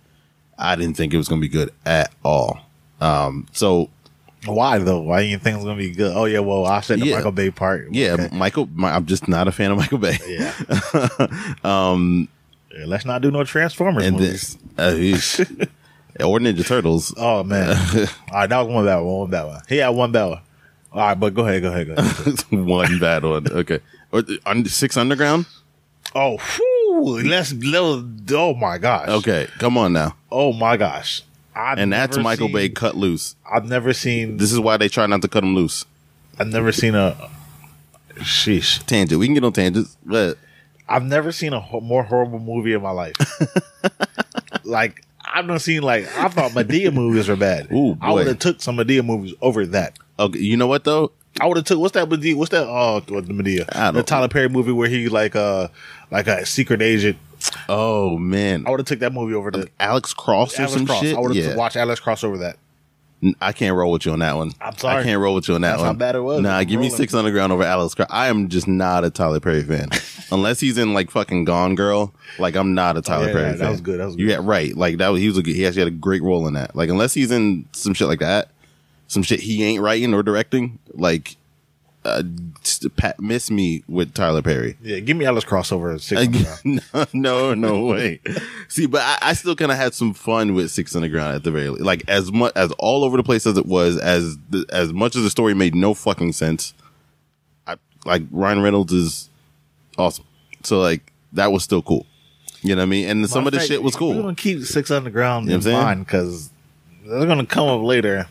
I 0.57 0.75
didn't 0.75 0.97
think 0.97 1.13
it 1.13 1.17
was 1.17 1.29
gonna 1.29 1.39
be 1.39 1.47
good 1.47 1.71
at 1.85 2.11
all. 2.25 2.59
Um, 2.99 3.47
so 3.53 3.89
Why 4.45 4.77
though? 4.79 4.99
Why 5.01 5.21
do 5.23 5.27
you 5.27 5.37
think 5.39 5.55
it's 5.57 5.65
gonna 5.65 5.77
be 5.77 5.91
good? 5.91 6.15
Oh 6.15 6.25
yeah, 6.25 6.39
well 6.39 6.65
I 6.65 6.81
said 6.81 6.99
the 6.99 7.07
Yeah. 7.07 7.15
Michael 7.17 7.31
Bay 7.31 7.51
part. 7.51 7.87
yeah, 7.91 8.11
Okay. 8.13 8.29
Michael, 8.31 8.69
my, 8.73 8.93
I'm 8.95 9.05
just 9.05 9.27
not 9.27 9.47
a 9.47 9.51
fan 9.51 9.71
of 9.71 9.77
Michael 9.77 9.97
Bay. 9.97 10.17
yeah. 10.27 10.53
Yeah, 12.77 12.85
let's 12.87 13.05
not 13.05 13.21
do 13.21 13.31
no 13.31 13.43
Transformers 13.45 14.03
and 14.05 14.17
movies. 14.17 14.57
this, 14.75 15.39
uh, 15.39 15.65
or 16.25 16.39
Ninja 16.39 16.65
Turtles. 16.67 17.13
oh 17.17 17.43
man. 17.43 17.69
All 18.31 18.39
right, 18.39 18.47
that 18.49 18.57
was 18.59 18.67
one 18.67 18.85
bad 18.85 18.97
one. 18.97 19.05
One 19.19 19.29
bad 19.29 19.43
one. 19.43 19.61
He 19.69 19.77
had 19.77 19.89
one 19.89 20.11
bad 20.11 20.25
one. 20.25 20.39
All 20.91 20.99
right, 20.99 21.13
but 21.19 21.33
go 21.33 21.45
ahead, 21.47 21.61
go 21.61 21.69
ahead, 21.69 21.87
go 21.87 21.93
ahead. 21.93 22.39
one 22.51 22.99
bad 22.99 23.23
one. 23.23 23.47
Okay, 23.49 23.79
or 24.11 24.23
un- 24.45 24.65
Six 24.65 24.97
Underground. 24.97 25.45
oh, 26.13 26.37
whew, 26.37 27.21
let's, 27.23 27.53
let's. 27.53 28.03
Oh 28.33 28.53
my 28.53 28.77
gosh. 28.77 29.07
Okay, 29.07 29.47
come 29.57 29.77
on 29.77 29.93
now. 29.93 30.15
Oh 30.31 30.51
my 30.51 30.75
gosh. 30.75 31.21
I've 31.55 31.77
And 31.77 31.91
that's 31.93 32.17
Michael 32.17 32.47
seen- 32.47 32.53
Bay 32.55 32.69
cut 32.69 32.95
loose. 32.95 33.35
I've 33.51 33.65
never 33.67 33.93
seen. 33.93 34.37
This 34.37 34.51
is 34.51 34.59
why 34.59 34.77
they 34.77 34.89
try 34.89 35.05
not 35.07 35.21
to 35.21 35.27
cut 35.27 35.43
him 35.43 35.55
loose. 35.55 35.85
I've 36.37 36.47
never 36.47 36.71
seen 36.71 36.95
a. 36.95 37.15
Sheesh. 38.15 38.85
Tangent. 38.85 39.19
We 39.19 39.27
can 39.27 39.33
get 39.33 39.43
on 39.43 39.53
tangents, 39.53 39.97
but 40.05 40.37
I've 40.87 41.03
never 41.03 41.31
seen 41.31 41.53
a 41.53 41.59
ho- 41.59 41.81
more 41.81 42.03
horrible 42.03 42.39
movie 42.39 42.73
in 42.73 42.81
my 42.81 42.91
life. 42.91 43.15
like 44.63 45.03
I've 45.25 45.45
not 45.45 45.61
seen 45.61 45.81
like 45.83 46.05
I 46.17 46.27
thought 46.29 46.51
Madea 46.51 46.93
movies 46.93 47.27
were 47.27 47.35
bad. 47.35 47.71
Ooh, 47.71 47.97
I 48.01 48.11
would 48.13 48.27
have 48.27 48.39
took 48.39 48.61
some 48.61 48.77
Madea 48.77 49.03
movies 49.05 49.33
over 49.41 49.65
that. 49.67 49.97
okay, 50.19 50.39
you 50.39 50.55
know 50.57 50.67
what 50.67 50.83
though? 50.83 51.11
I 51.41 51.47
would 51.47 51.57
have 51.57 51.65
took 51.65 51.79
what's 51.79 51.93
that 51.93 52.07
Madea? 52.07 52.35
What's 52.35 52.51
that? 52.51 52.65
Oh, 52.67 53.01
the 53.01 53.21
Madea? 53.21 53.93
The 53.93 54.03
Tyler 54.03 54.29
Perry 54.29 54.47
movie 54.49 54.71
where 54.71 54.87
he 54.87 55.09
like 55.09 55.35
uh 55.35 55.67
like 56.11 56.27
a 56.27 56.45
secret 56.45 56.81
agent. 56.81 57.17
Oh 57.69 58.17
man, 58.17 58.65
I 58.65 58.71
would 58.71 58.79
have 58.79 58.87
took 58.87 58.99
that 58.99 59.13
movie 59.13 59.33
over 59.33 59.51
the 59.51 59.63
um, 59.63 59.69
Alex 59.79 60.13
Cross 60.13 60.57
or 60.57 60.63
Alex 60.63 60.73
some 60.73 60.85
Cross. 60.85 61.01
shit. 61.01 61.15
I 61.15 61.19
would 61.19 61.35
have 61.35 61.45
yeah. 61.45 61.55
watched 61.55 61.75
Alex 61.75 61.99
Cross 61.99 62.23
over 62.23 62.37
that. 62.39 62.57
I 63.41 63.53
can't 63.53 63.75
roll 63.75 63.91
with 63.91 64.05
you 64.05 64.11
on 64.11 64.19
that 64.19 64.35
one. 64.35 64.51
I'm 64.61 64.77
sorry. 64.77 65.01
I 65.01 65.03
can't 65.03 65.19
roll 65.19 65.33
with 65.33 65.47
you 65.47 65.55
on 65.55 65.61
that 65.61 65.71
That's 65.71 65.81
one. 65.81 65.87
how 65.87 65.93
bad 65.93 66.15
it 66.15 66.19
was. 66.19 66.41
Nah, 66.41 66.57
I'm 66.57 66.67
give 66.67 66.79
me 66.79 66.87
rolling. 66.87 66.97
Six 66.97 67.13
Underground 67.13 67.51
over 67.51 67.63
Alex 67.63 67.95
Cross. 67.95 68.09
I 68.11 68.27
am 68.27 68.49
just 68.49 68.67
not 68.67 69.03
a 69.03 69.09
Tyler 69.09 69.39
Perry 69.39 69.63
fan. 69.63 69.89
Unless 70.31 70.59
he's 70.59 70.77
in 70.77 70.93
like 70.93 71.11
fucking 71.11 71.45
Gone 71.45 71.75
Girl, 71.75 72.13
like 72.39 72.55
I'm 72.55 72.73
not 72.73 72.95
a 72.95 72.99
oh, 72.99 73.01
Tyler 73.01 73.27
yeah, 73.27 73.33
Perry 73.33 73.43
that 73.43 73.57
fan. 73.57 73.59
That 73.59 73.71
was 73.71 73.81
good, 73.81 73.99
that 73.99 74.05
was 74.05 74.15
good. 74.15 74.27
got 74.27 74.45
right. 74.45 74.75
Like 74.75 74.97
that 74.97 75.09
was 75.09 75.21
he 75.21 75.27
was 75.27 75.37
a 75.37 75.43
good, 75.43 75.55
he 75.55 75.65
actually 75.65 75.81
had 75.81 75.87
a 75.87 75.91
great 75.91 76.21
role 76.21 76.47
in 76.47 76.53
that. 76.53 76.75
Like 76.75 76.89
unless 76.89 77.13
he's 77.13 77.31
in 77.31 77.67
some 77.71 77.93
shit 77.93 78.07
like 78.07 78.19
that, 78.19 78.49
some 79.07 79.23
shit 79.23 79.39
he 79.39 79.63
ain't 79.63 79.81
writing 79.81 80.13
or 80.13 80.21
directing, 80.21 80.79
like 80.93 81.37
uh, 82.05 82.23
just 82.63 82.95
pa- 82.95 83.13
miss 83.19 83.49
me 83.51 83.83
with 83.87 84.13
Tyler 84.13 84.41
Perry. 84.41 84.77
Yeah, 84.81 84.99
give 84.99 85.17
me 85.17 85.25
Alex 85.25 85.43
Cross 85.45 85.71
over. 85.71 85.97
Six 85.99 86.21
Underground. 86.21 86.81
no, 87.13 87.53
no, 87.53 87.53
no 87.55 87.85
way. 87.85 88.21
See, 88.67 88.85
but 88.85 89.01
I, 89.01 89.17
I 89.29 89.33
still 89.33 89.55
kind 89.55 89.71
of 89.71 89.77
had 89.77 89.93
some 89.93 90.13
fun 90.13 90.53
with 90.53 90.71
Six 90.71 90.95
Underground 90.95 91.35
at 91.35 91.43
the 91.43 91.51
very 91.51 91.69
least. 91.69 91.83
Like 91.83 92.03
as 92.07 92.31
much 92.31 92.53
as 92.55 92.71
all 92.79 93.03
over 93.03 93.17
the 93.17 93.23
place 93.23 93.45
as 93.45 93.57
it 93.57 93.65
was, 93.65 93.97
as 93.97 94.37
the, 94.49 94.65
as 94.71 94.93
much 94.93 95.15
as 95.15 95.23
the 95.23 95.29
story 95.29 95.53
made 95.53 95.75
no 95.75 95.93
fucking 95.93 96.33
sense. 96.33 96.73
I 97.67 97.75
like 98.05 98.23
Ryan 98.31 98.61
Reynolds 98.61 98.93
is 98.93 99.29
awesome. 99.97 100.25
So 100.63 100.79
like 100.79 101.11
that 101.33 101.51
was 101.51 101.63
still 101.63 101.81
cool. 101.81 102.05
You 102.61 102.75
know 102.75 102.81
what 102.81 102.87
I 102.87 102.89
mean? 102.89 103.09
And 103.09 103.29
some 103.29 103.45
of 103.45 103.53
the 103.53 103.59
shit 103.59 103.83
was 103.83 103.93
fact, 103.93 104.01
We're 104.01 104.13
cool. 104.13 104.21
gonna 104.23 104.35
keep 104.35 104.63
Six 104.63 104.89
Underground 104.91 105.45
You 105.45 105.51
know 105.51 105.55
in 105.57 105.59
what 105.61 105.67
I'm 105.67 105.71
saying? 105.73 105.83
mind 105.83 106.05
because 106.05 106.49
they're 107.05 107.27
gonna 107.27 107.45
come 107.45 107.67
up 107.67 107.81
later, 107.81 108.27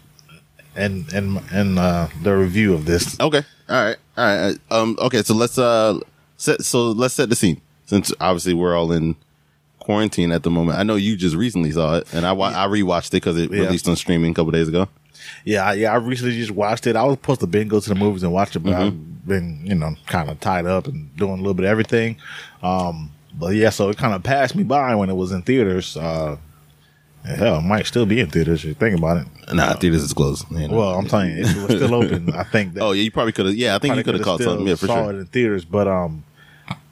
and 0.75 1.13
and 1.13 1.41
and 1.53 1.79
uh, 1.79 2.09
the 2.23 2.37
review 2.37 2.75
of 2.75 2.85
this. 2.85 3.19
Okay. 3.21 3.43
All 3.69 3.85
right. 3.85 3.97
All 4.17 4.25
right. 4.25 4.59
Um. 4.71 4.97
Okay. 5.01 5.23
So 5.23 5.35
let's 5.35 5.59
uh 5.59 5.99
set. 6.37 6.63
So 6.63 6.91
let's 6.93 7.15
set 7.15 7.29
the 7.29 7.37
scene. 7.37 7.61
Since 7.87 8.13
obviously 8.21 8.55
we're 8.55 8.77
all 8.77 8.93
in 8.93 9.17
quarantine 9.81 10.33
at 10.33 10.43
the 10.43 10.51
moment. 10.51 10.79
I 10.79 10.83
know 10.83 10.95
you 10.97 11.17
just 11.17 11.37
recently 11.37 11.71
saw 11.71 11.97
it, 11.97 12.13
and 12.15 12.25
I 12.27 12.33
wa- 12.33 12.49
I 12.55 12.67
rewatched 12.67 13.09
it 13.09 13.13
because 13.13 13.39
it 13.39 13.51
Yeah. 13.51 13.63
released 13.63 13.89
on 13.89 13.97
streaming 13.97 14.31
a 14.33 14.35
couple 14.35 14.51
days 14.53 14.69
ago. 14.69 14.89
Yeah, 15.45 15.65
I- 15.67 15.75
yeah. 15.75 15.93
I 15.93 15.97
recently 15.97 16.37
just 16.37 16.51
watched 16.51 16.87
it. 16.87 16.97
I 16.97 17.05
was 17.05 17.15
supposed 17.15 17.41
to 17.41 17.47
been 17.47 17.69
go 17.69 17.81
to 17.81 17.89
the 17.89 17.95
movies 17.95 18.23
and 18.23 18.33
watch 18.33 18.57
it, 18.57 18.61
but 18.61 18.73
Mm-hmm. 18.73 18.83
I've 18.83 19.27
been 19.27 19.61
you 19.65 19.75
know 19.75 19.95
kind 20.07 20.29
of 20.31 20.41
tied 20.41 20.67
up 20.67 20.87
and 20.87 21.15
doing 21.17 21.33
a 21.35 21.37
little 21.37 21.55
bit 21.55 21.65
of 21.65 21.71
everything. 21.71 22.17
Um, 22.63 23.11
but 23.39 23.55
yeah, 23.55 23.71
so 23.71 23.89
it 23.91 23.97
kind 23.99 24.15
of 24.15 24.23
passed 24.23 24.55
me 24.55 24.63
by 24.63 24.95
when 24.95 25.11
it 25.11 25.17
was 25.17 25.33
in 25.33 25.43
theaters. 25.43 25.97
Uh, 25.97 26.37
hell, 27.25 27.59
it 27.59 27.63
might 27.63 27.87
still 27.87 28.07
be 28.07 28.21
in 28.21 28.29
theaters. 28.31 28.61
If 28.61 28.69
you 28.69 28.75
think 28.75 28.99
about 28.99 29.19
it. 29.19 29.55
Nah, 29.55 29.75
theaters 29.75 30.03
is 30.03 30.13
closed. 30.13 30.45
you 30.51 30.69
know. 30.69 30.77
Well, 30.77 30.95
I'm 30.99 31.07
telling 31.07 31.31
you, 31.31 31.45
it 31.45 31.57
was 31.57 31.77
still 31.77 31.95
open, 31.95 32.33
I 32.33 32.45
think. 32.45 32.75
That 32.75 32.81
oh 32.85 32.93
yeah, 32.93 33.03
you 33.03 33.11
probably 33.11 33.33
could 33.33 33.47
have. 33.47 33.55
Yeah, 33.55 33.75
I 33.75 33.79
think 33.79 33.97
you 33.97 34.05
could 34.05 34.15
have 34.15 34.23
caught 34.25 34.41
something. 34.41 34.67
Yeah, 34.67 34.75
for 34.77 34.87
saw 34.87 35.05
sure. 35.05 35.13
it 35.15 35.17
in 35.21 35.27
theaters, 35.27 35.65
but 35.65 35.89
um, 35.89 36.25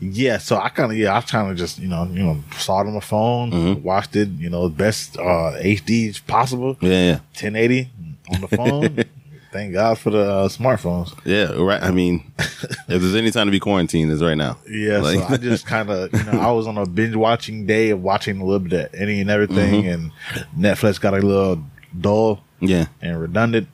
yeah. 0.01 0.39
So 0.39 0.57
I 0.57 0.69
kind 0.69 0.93
of 0.93 0.99
yeah, 0.99 1.17
I 1.17 1.21
kind 1.21 1.51
of 1.51 1.57
just 1.57 1.79
you 1.79 1.89
know 1.89 2.05
you 2.05 2.23
know 2.23 2.43
saw 2.57 2.81
it 2.83 2.87
on 2.87 2.95
my 2.95 3.01
phone, 3.01 3.51
Mm-hmm. 3.53 3.83
watched 3.83 4.17
it, 4.17 4.29
you 4.31 4.51
know, 4.51 4.69
best 4.69 5.17
uh 5.19 5.53
HD 5.61 6.25
possible, 6.27 6.77
Yeah, 6.81 6.91
yeah, 6.91 7.19
1080 7.35 7.91
on 8.35 8.41
the 8.41 8.49
phone. 8.49 9.05
Thank 9.53 9.75
God 9.75 9.99
for 9.99 10.11
the 10.11 10.21
uh, 10.23 10.49
smartphones. 10.49 11.13
yeah. 11.27 11.53
Right. 11.53 11.83
I 11.83 11.91
mean, 11.91 12.33
if 12.39 12.87
there's 12.89 13.15
any 13.15 13.31
time 13.31 13.47
to 13.47 13.51
be 13.51 13.61
quarantined, 13.61 14.11
is 14.11 14.23
right 14.23 14.37
now. 14.37 14.57
Yeah, 14.69 14.99
Like- 14.99 15.19
so 15.19 15.27
I 15.27 15.37
just 15.37 15.67
kind 15.75 15.91
of, 15.91 16.11
you 16.13 16.25
know, 16.25 16.41
I 16.41 16.51
was 16.53 16.67
on 16.67 16.79
a 16.79 16.87
binge 16.87 17.15
watching 17.15 17.67
day 17.67 17.91
of 17.91 18.03
watching 18.03 18.41
a 18.41 18.45
little 18.45 18.67
bit 18.67 18.73
of 18.95 18.95
any 18.99 19.21
and 19.21 19.29
everything, 19.31 19.87
and 19.87 20.11
Netflix 20.59 20.99
got 21.01 21.13
a 21.15 21.19
little 21.19 21.63
dull 22.01 22.43
yeah, 22.61 22.87
and 23.03 23.21
redundant. 23.21 23.69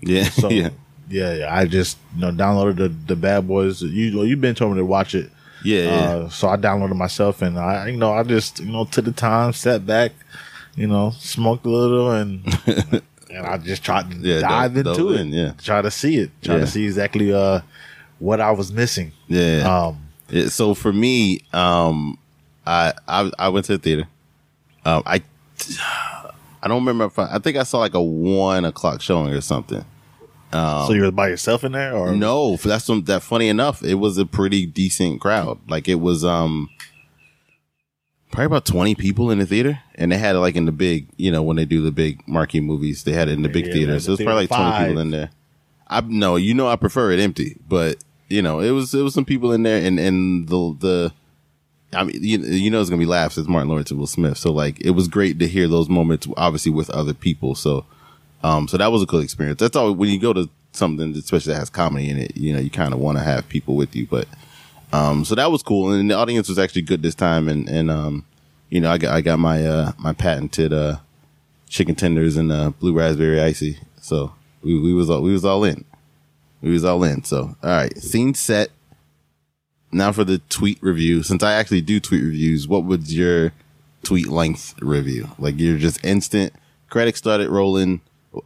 yeah, 0.00 0.24
So 0.30 0.48
yeah, 0.50 0.70
yeah, 1.10 1.34
yeah, 1.34 1.54
I 1.54 1.66
just 1.66 1.98
you 2.14 2.22
know 2.22 2.30
downloaded 2.30 2.76
the 2.76 2.88
the 2.88 3.16
Bad 3.16 3.46
Boys. 3.46 3.82
You 3.82 4.22
you've 4.22 4.40
been 4.40 4.54
told 4.54 4.72
me 4.72 4.78
to 4.78 4.84
watch 4.86 5.14
it. 5.14 5.30
yeah, 5.62 5.82
yeah. 5.82 5.90
Uh, 5.90 6.28
so 6.30 6.48
I 6.48 6.56
downloaded 6.56 6.96
myself, 6.96 7.42
and 7.42 7.58
I 7.58 7.88
you 7.88 7.96
know 7.98 8.12
I 8.12 8.22
just 8.22 8.60
you 8.60 8.72
know 8.72 8.84
took 8.86 9.04
the 9.04 9.12
time, 9.12 9.52
sat 9.52 9.84
back, 9.84 10.12
you 10.76 10.86
know, 10.86 11.10
smoked 11.18 11.66
a 11.66 11.68
little, 11.70 12.12
and 12.12 12.44
and 13.30 13.46
I 13.46 13.58
just 13.58 13.82
tried 13.84 14.10
to 14.10 14.16
Yeah, 14.18 14.40
dive 14.40 14.74
dove- 14.74 14.86
into 14.86 15.02
dove 15.02 15.12
it, 15.12 15.20
in, 15.20 15.32
yeah. 15.32 15.52
try 15.62 15.82
to 15.82 15.90
see 15.90 16.16
it, 16.16 16.30
try 16.42 16.54
Yeah. 16.56 16.60
to 16.62 16.66
see 16.66 16.84
exactly 16.86 17.32
uh 17.32 17.60
what 18.18 18.40
I 18.40 18.50
was 18.50 18.72
missing. 18.72 19.12
yeah. 19.28 19.62
Um, 19.88 19.98
so 20.48 20.74
for 20.74 20.92
me, 20.92 21.40
um, 21.52 22.18
I, 22.66 22.92
I 23.06 23.30
I 23.38 23.48
went 23.48 23.64
to 23.66 23.72
the 23.72 23.78
theater. 23.78 24.08
Um, 24.84 25.02
I 25.06 25.22
I 26.62 26.66
don't 26.68 26.80
remember 26.84 27.04
if 27.06 27.18
I, 27.18 27.36
I 27.36 27.38
think 27.38 27.56
I 27.56 27.62
saw 27.62 27.78
like 27.78 27.94
a 27.94 28.02
one 28.02 28.64
o'clock 28.64 29.00
showing 29.00 29.32
or 29.32 29.40
something. 29.40 29.84
so 30.52 30.92
you 30.92 31.02
were 31.02 31.10
by 31.10 31.28
yourself 31.28 31.62
in 31.64 31.72
there, 31.72 31.94
or 31.94 32.08
Um, 32.08 32.18
No, 32.18 32.56
that's 32.56 32.84
some, 32.84 33.04
that. 33.04 33.22
Funny 33.22 33.48
enough, 33.48 33.82
it 33.82 33.94
was 33.94 34.18
a 34.18 34.26
pretty 34.26 34.66
decent 34.66 35.20
crowd. 35.20 35.58
Like 35.68 35.88
it 35.88 35.96
was 36.00 36.24
um 36.24 36.68
probably 38.30 38.46
about 38.46 38.64
twenty 38.66 38.94
people 38.94 39.30
in 39.30 39.38
the 39.38 39.46
theater, 39.46 39.80
and 39.94 40.10
they 40.12 40.18
had 40.18 40.36
it 40.36 40.40
like 40.40 40.56
in 40.56 40.64
the 40.66 40.72
big, 40.72 41.08
you 41.16 41.30
know, 41.30 41.42
when 41.42 41.56
they 41.56 41.64
do 41.64 41.82
the 41.82 41.90
big 41.92 42.26
marquee 42.28 42.60
movies, 42.60 43.04
they 43.04 43.12
had 43.12 43.28
it 43.28 43.32
in 43.32 43.42
the 43.42 43.48
big 43.48 43.66
Yeah, 43.66 43.72
theater. 43.72 43.92
like 43.94 44.02
So 44.02 44.08
it 44.08 44.12
was 44.12 44.20
probably 44.20 44.34
like 44.42 44.48
theater 44.50 44.62
twenty 44.70 44.86
people 44.86 45.00
in 45.00 45.10
there. 45.10 45.30
I 45.88 46.00
no, 46.02 46.36
you 46.36 46.54
know, 46.54 46.68
I 46.68 46.76
prefer 46.76 47.10
it 47.12 47.20
empty, 47.20 47.56
but 47.68 47.96
you 48.28 48.42
know, 48.42 48.60
it 48.60 48.70
was 48.70 48.94
it 48.94 49.02
was 49.02 49.14
some 49.14 49.24
people 49.24 49.52
in 49.52 49.62
there, 49.62 49.84
and 49.84 49.98
and 49.98 50.48
the 50.48 50.76
the. 50.78 51.12
I 51.94 52.04
mean, 52.04 52.22
you, 52.22 52.38
you 52.40 52.70
know, 52.70 52.82
it's 52.82 52.90
gonna 52.90 53.00
be 53.00 53.06
laughs. 53.06 53.38
It's 53.38 53.48
Martin 53.48 53.70
Lawrence 53.70 53.90
and 53.90 53.98
Will 53.98 54.06
Smith, 54.06 54.36
so 54.36 54.52
like, 54.52 54.78
it 54.82 54.90
was 54.90 55.08
great 55.08 55.38
to 55.38 55.48
hear 55.48 55.66
those 55.66 55.88
moments, 55.88 56.28
obviously 56.36 56.70
with 56.70 56.90
other 56.90 57.14
people. 57.14 57.54
So, 57.54 57.86
um, 58.42 58.68
so 58.68 58.76
that 58.76 58.92
was 58.92 59.02
a 59.02 59.06
cool 59.06 59.20
experience. 59.20 59.58
That's 59.58 59.74
all 59.74 59.90
when 59.94 60.10
you 60.10 60.20
go 60.20 60.34
to 60.34 60.50
something, 60.72 61.16
especially 61.16 61.54
that 61.54 61.60
has 61.60 61.70
comedy 61.70 62.10
in 62.10 62.18
it. 62.18 62.36
You 62.36 62.52
know, 62.52 62.58
you 62.58 62.68
kind 62.68 62.92
of 62.92 63.00
want 63.00 63.16
to 63.16 63.24
have 63.24 63.48
people 63.48 63.74
with 63.74 63.96
you, 63.96 64.06
but 64.06 64.28
um, 64.92 65.24
so 65.24 65.34
that 65.34 65.50
was 65.50 65.62
cool, 65.62 65.92
and 65.92 66.10
the 66.10 66.14
audience 66.14 66.48
was 66.48 66.58
actually 66.58 66.82
good 66.82 67.02
this 67.02 67.14
time. 67.14 67.48
And 67.48 67.68
and 67.68 67.90
um, 67.90 68.24
you 68.70 68.80
know, 68.80 68.90
I 68.90 68.98
got 68.98 69.14
I 69.14 69.20
got 69.20 69.38
my 69.38 69.64
uh 69.66 69.92
my 69.98 70.12
patented 70.12 70.72
uh 70.72 70.96
chicken 71.68 71.94
tenders 71.94 72.36
and 72.36 72.50
uh 72.50 72.70
blue 72.70 72.92
raspberry 72.94 73.40
icy. 73.40 73.78
So 74.00 74.32
we 74.62 74.78
we 74.80 74.92
was 74.94 75.10
all 75.10 75.22
we 75.22 75.32
was 75.32 75.44
all 75.44 75.64
in. 75.64 75.84
We 76.62 76.70
was 76.70 76.84
all 76.84 77.02
in. 77.04 77.24
So 77.24 77.56
all 77.62 77.70
right, 77.70 77.96
scene 77.98 78.34
set. 78.34 78.70
Now 79.90 80.12
for 80.12 80.24
the 80.24 80.38
tweet 80.50 80.78
review. 80.82 81.22
Since 81.22 81.42
I 81.42 81.52
actually 81.54 81.80
do 81.80 81.98
tweet 82.00 82.22
reviews, 82.22 82.68
what 82.68 82.84
would 82.84 83.10
your 83.10 83.52
tweet 84.02 84.28
length 84.28 84.74
review? 84.82 85.28
Like 85.38 85.58
you're 85.58 85.78
just 85.78 86.04
instant. 86.04 86.52
Credits 86.90 87.18
started 87.18 87.48
rolling 87.48 88.00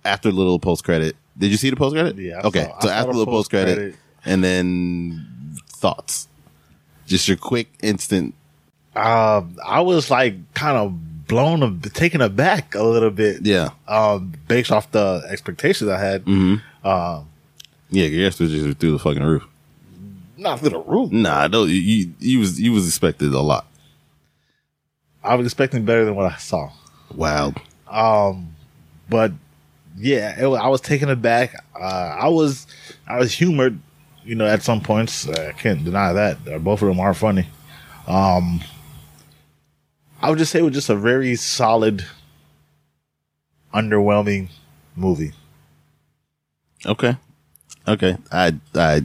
after 0.04 0.30
little 0.30 0.58
post 0.58 0.84
credit. 0.84 1.16
Did 1.36 1.50
you 1.50 1.56
see 1.56 1.70
the 1.70 1.76
post 1.76 1.94
credit? 1.94 2.16
Yeah, 2.16 2.38
I 2.38 2.46
Okay. 2.46 2.64
saw- 2.64 2.80
so 2.80 2.88
after 2.90 3.12
the 3.14 3.24
post 3.26 3.50
credit, 3.50 3.94
and 4.24 4.42
then 4.44 5.26
thoughts. 5.68 6.28
Just 7.12 7.28
your 7.28 7.36
quick, 7.36 7.68
instant. 7.82 8.34
um, 8.96 9.56
I 9.64 9.80
was 9.82 10.10
like 10.10 10.34
kind 10.54 10.76
of 10.78 11.26
blown, 11.28 11.62
ab- 11.62 11.92
taken 11.92 12.20
aback 12.20 12.74
a 12.74 12.82
little 12.82 13.10
bit, 13.10 13.42
Yeah. 13.42 13.68
um, 13.86 14.32
based 14.48 14.72
off 14.72 14.90
the 14.92 15.22
expectations 15.28 15.90
I 15.90 15.98
had. 15.98 16.24
Mm-hmm. 16.24 16.86
Um, 16.86 17.28
Yeah, 17.90 18.06
your 18.06 18.26
expectations 18.26 18.66
were 18.66 18.72
through 18.74 18.92
the 18.92 18.98
fucking 18.98 19.22
roof. 19.22 19.44
not 20.38 20.58
through 20.60 20.70
the 20.70 20.78
roof. 20.80 21.12
Nah, 21.12 21.46
no, 21.48 21.64
you, 21.64 21.74
you, 21.76 22.14
you 22.18 22.38
was 22.40 22.58
you 22.60 22.72
was 22.72 22.86
expected 22.88 23.32
a 23.34 23.40
lot. 23.40 23.66
I 25.22 25.34
was 25.36 25.46
expecting 25.46 25.84
better 25.84 26.04
than 26.04 26.14
what 26.16 26.32
I 26.32 26.36
saw. 26.38 26.70
Wow. 27.14 27.52
Um, 27.88 28.54
but 29.08 29.32
yeah, 29.96 30.34
it, 30.40 30.46
I 30.46 30.68
was 30.68 30.80
taken 30.80 31.08
aback. 31.10 31.54
Uh, 31.78 32.16
I 32.20 32.28
was, 32.28 32.66
I 33.06 33.18
was 33.18 33.32
humored, 33.32 33.78
you 34.24 34.34
know, 34.34 34.46
at 34.46 34.62
some 34.62 34.80
points. 34.80 35.28
I 35.28 35.52
can't 35.52 35.84
deny 35.84 36.12
that. 36.12 36.38
Uh, 36.46 36.58
both 36.58 36.82
of 36.82 36.88
them 36.88 37.00
are 37.00 37.14
funny. 37.14 37.46
Um, 38.06 38.60
I 40.20 40.30
would 40.30 40.38
just 40.38 40.52
say 40.52 40.60
it 40.60 40.62
was 40.62 40.74
just 40.74 40.90
a 40.90 40.96
very 40.96 41.34
solid, 41.36 42.04
underwhelming 43.74 44.48
movie. 44.96 45.32
Okay. 46.86 47.16
Okay. 47.88 48.16
I 48.30 48.54
I 48.74 49.02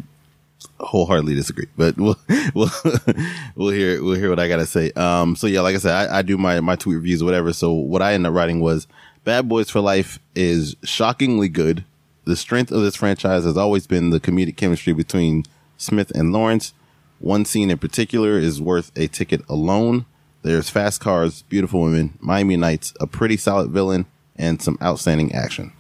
wholeheartedly 0.80 1.36
disagree, 1.36 1.68
but 1.76 1.98
we'll 1.98 2.18
we'll 2.54 2.70
we'll 3.56 3.70
hear 3.70 4.04
we'll 4.04 4.16
hear 4.16 4.30
what 4.30 4.40
I 4.40 4.48
gotta 4.48 4.66
say. 4.66 4.92
Um. 4.92 5.36
So 5.36 5.48
yeah, 5.48 5.62
like 5.62 5.76
I 5.76 5.80
said, 5.80 6.10
I, 6.10 6.20
I 6.20 6.22
do 6.22 6.38
my 6.38 6.60
my 6.60 6.76
tweet 6.76 6.98
reviews 6.98 7.22
or 7.22 7.26
whatever. 7.26 7.54
So 7.54 7.72
what 7.72 8.02
I 8.02 8.14
ended 8.14 8.30
up 8.30 8.36
writing 8.36 8.60
was 8.60 8.88
Bad 9.24 9.50
Boys 9.50 9.70
for 9.70 9.82
Life 9.82 10.20
is 10.36 10.76
shockingly 10.84 11.50
good. 11.50 11.84
The 12.28 12.36
strength 12.36 12.74
of 12.74 12.82
this 12.82 12.98
franchise 12.98 13.46
has 13.46 13.56
always 13.56 13.88
been 13.88 14.10
the 14.10 14.20
comedic 14.20 14.58
chemistry 14.58 14.92
between 14.92 15.46
Smith 15.78 16.12
and 16.12 16.34
Lawrence. 16.34 16.74
One 17.20 17.46
scene 17.46 17.72
in 17.72 17.78
particular 17.78 18.38
is 18.38 18.62
worth 18.62 18.92
a 18.98 19.08
ticket 19.08 19.44
alone. 19.48 20.06
There's 20.42 20.70
fast 20.70 21.00
cars, 21.00 21.44
beautiful 21.44 21.84
women, 21.84 22.20
Miami 22.20 22.58
Nights, 22.58 22.94
a 23.00 23.08
pretty 23.08 23.38
solid 23.38 23.72
villain, 23.72 24.08
and 24.36 24.62
some 24.62 24.78
outstanding 24.82 25.34
action. 25.34 25.72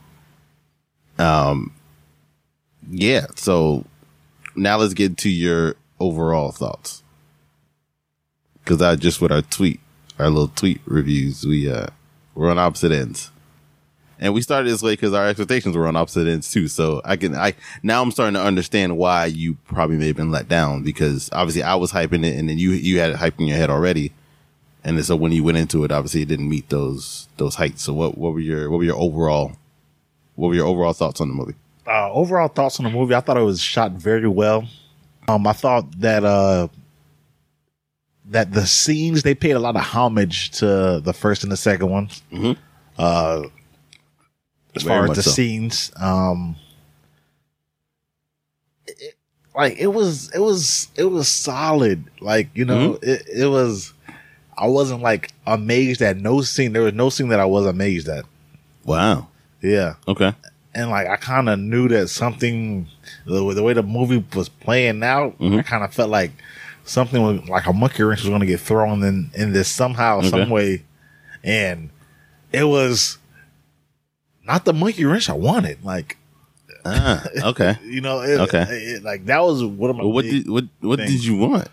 Um, 1.19 1.73
yeah. 2.89 3.25
So 3.35 3.83
now 4.55 4.77
let's 4.77 4.93
get 4.93 5.17
to 5.17 5.29
your 5.29 5.75
overall 5.99 6.53
thoughts. 6.53 7.03
Cause 8.63 8.81
I 8.81 8.95
just 8.95 9.19
with 9.19 9.33
our 9.33 9.41
tweet, 9.41 9.81
our 10.17 10.29
little 10.29 10.47
tweet 10.47 10.79
reviews, 10.85 11.45
we, 11.45 11.69
uh, 11.69 11.87
we're 12.35 12.49
on 12.49 12.57
opposite 12.57 12.93
ends. 12.93 13.31
And 14.19 14.33
we 14.33 14.41
started 14.41 14.69
this 14.69 14.81
way 14.81 14.93
because 14.93 15.13
our 15.13 15.27
expectations 15.27 15.75
were 15.75 15.87
on 15.87 15.95
opposite 15.95 16.27
ends 16.27 16.49
too. 16.51 16.67
So 16.67 17.01
I 17.05 17.17
can, 17.17 17.35
I, 17.35 17.53
now 17.83 18.01
I'm 18.01 18.11
starting 18.11 18.33
to 18.33 18.41
understand 18.41 18.97
why 18.97 19.25
you 19.25 19.55
probably 19.65 19.97
may 19.97 20.07
have 20.07 20.15
been 20.15 20.31
let 20.31 20.47
down 20.47 20.81
because 20.83 21.29
obviously 21.31 21.61
I 21.63 21.75
was 21.75 21.91
hyping 21.91 22.25
it 22.25 22.35
and 22.37 22.49
then 22.49 22.57
you, 22.57 22.71
you 22.71 22.99
had 22.99 23.11
it 23.11 23.17
hyped 23.17 23.39
in 23.39 23.47
your 23.47 23.57
head 23.57 23.69
already. 23.69 24.11
And 24.83 25.03
so 25.05 25.15
when 25.15 25.31
you 25.31 25.43
went 25.43 25.57
into 25.57 25.83
it, 25.83 25.91
obviously 25.91 26.21
it 26.23 26.27
didn't 26.29 26.49
meet 26.49 26.69
those, 26.69 27.27
those 27.37 27.55
heights. 27.55 27.83
So 27.83 27.93
what, 27.93 28.17
what 28.17 28.33
were 28.33 28.39
your, 28.39 28.69
what 28.71 28.77
were 28.77 28.83
your 28.85 28.97
overall 28.97 29.51
what 30.35 30.49
were 30.49 30.55
your 30.55 30.67
overall 30.67 30.93
thoughts 30.93 31.19
on 31.21 31.27
the 31.29 31.33
movie? 31.33 31.55
uh, 31.87 32.11
overall 32.11 32.47
thoughts 32.47 32.79
on 32.79 32.83
the 32.83 32.89
movie. 32.91 33.15
I 33.15 33.21
thought 33.21 33.37
it 33.37 33.41
was 33.43 33.59
shot 33.61 33.93
very 33.93 34.27
well. 34.27 34.67
Um, 35.27 35.47
I 35.47 35.53
thought 35.53 35.99
that 35.99 36.23
uh, 36.23 36.67
that 38.29 38.51
the 38.51 38.65
scenes 38.65 39.23
they 39.23 39.33
paid 39.35 39.51
a 39.51 39.59
lot 39.59 39.75
of 39.75 39.81
homage 39.81 40.51
to 40.59 40.99
the 41.03 41.13
first 41.13 41.43
and 41.43 41.51
the 41.51 41.57
second 41.57 41.89
one. 41.89 42.09
Mhm. 42.31 42.57
Uh, 42.97 43.43
as 44.77 44.83
Very 44.83 44.97
far 45.07 45.11
as 45.11 45.17
the 45.17 45.23
so. 45.23 45.31
scenes, 45.31 45.91
um, 45.97 46.55
it, 48.87 49.15
like 49.55 49.77
it 49.77 49.87
was, 49.87 50.29
it 50.33 50.39
was, 50.39 50.87
it 50.95 51.05
was 51.05 51.27
solid. 51.27 52.05
Like 52.21 52.49
you 52.53 52.65
know, 52.65 52.93
Mm-hmm. 52.93 53.09
it, 53.09 53.27
it 53.43 53.47
was. 53.47 53.93
I 54.59 54.65
wasn't 54.67 55.01
like 55.03 55.31
amazed 55.45 56.01
at 56.01 56.17
no 56.17 56.41
scene. 56.41 56.73
There 56.73 56.81
was 56.81 56.93
no 56.93 57.09
scene 57.09 57.27
that 57.29 57.39
I 57.39 57.45
was 57.45 57.65
amazed 57.67 58.07
at. 58.09 58.25
Wow. 58.85 59.27
Yeah 59.61 59.95
Okay. 60.07 60.33
and 60.73 60.89
like 60.89 61.07
I 61.07 61.15
kind 61.15 61.47
of 61.49 61.59
knew 61.59 61.87
that 61.89 62.07
something, 62.09 62.87
the, 63.25 63.53
the 63.53 63.61
way 63.63 63.73
the 63.73 63.83
movie 63.83 64.23
was 64.35 64.49
playing 64.49 65.03
out, 65.03 65.37
Mm-hmm. 65.39 65.59
I 65.59 65.61
kind 65.63 65.83
of 65.83 65.93
felt 65.93 66.09
like 66.09 66.31
something 66.85 67.21
was 67.21 67.47
like 67.49 67.65
a 67.67 67.73
monkey 67.73 68.01
wrench 68.03 68.21
was 68.21 68.29
going 68.29 68.39
to 68.41 68.45
get 68.47 68.59
thrown 68.59 69.03
in 69.03 69.29
in 69.35 69.53
this 69.53 69.67
somehow, 69.67 70.19
Okay. 70.19 70.29
some 70.29 70.49
way, 70.49 70.83
and 71.43 71.89
it 72.51 72.63
was 72.63 73.17
not 74.47 74.65
the 74.65 74.73
monkey 74.73 75.05
wrench 75.05 75.29
I 75.29 75.33
wanted. 75.33 75.83
Like 75.83 76.17
Ah, 76.85 77.23
okay. 77.49 77.77
you 77.85 77.99
know, 78.01 78.21
it, 78.21 78.39
Okay. 78.41 78.63
it- 78.69 79.03
like 79.03 79.25
that 79.25 79.41
was 79.43 79.63
one 79.63 79.89
of 79.89 79.95
my 79.97 80.03
Well, 80.03 80.13
what 80.13 80.25
did 80.25 80.49
what 80.49 80.65
what 80.79 80.99
did 80.99 81.23
you 81.23 81.37
want? 81.37 81.67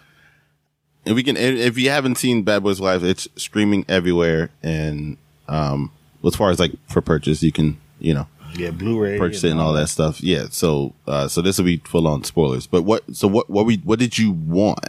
If 1.05 1.15
we 1.15 1.23
can, 1.23 1.37
if 1.37 1.77
you 1.79 1.91
haven't 1.91 2.17
seen 2.17 2.43
Bad 2.45 2.63
Boys 2.63 2.81
Live, 2.81 3.05
it's 3.05 3.29
streaming 3.37 3.85
everywhere, 3.91 4.49
and 4.63 5.19
um, 5.49 5.93
as 6.25 6.35
far 6.35 6.51
as 6.51 6.59
like 6.59 6.73
for 6.89 7.03
purchase, 7.03 7.43
you 7.43 7.53
can 7.53 7.77
you 8.01 8.15
know 8.15 8.27
yeah 8.57 8.71
Blu-ray 8.71 9.19
purchase 9.19 9.45
it 9.45 9.51
and 9.51 9.61
all 9.61 9.75
that 9.75 9.89
stuff. 9.89 10.23
Yeah. 10.23 10.47
So 10.51 10.95
uh, 11.07 11.29
so 11.29 11.43
this 11.43 11.59
will 11.59 11.67
be 11.67 11.77
full 11.85 12.09
on 12.09 12.25
spoilers. 12.25 12.67
But 12.67 12.83
what? 12.85 13.03
So 13.15 13.29
what? 13.29 13.51
What 13.51 13.67
we? 13.67 13.77
What 13.85 13.99
did 13.99 14.17
you 14.17 14.33
want? 14.33 14.81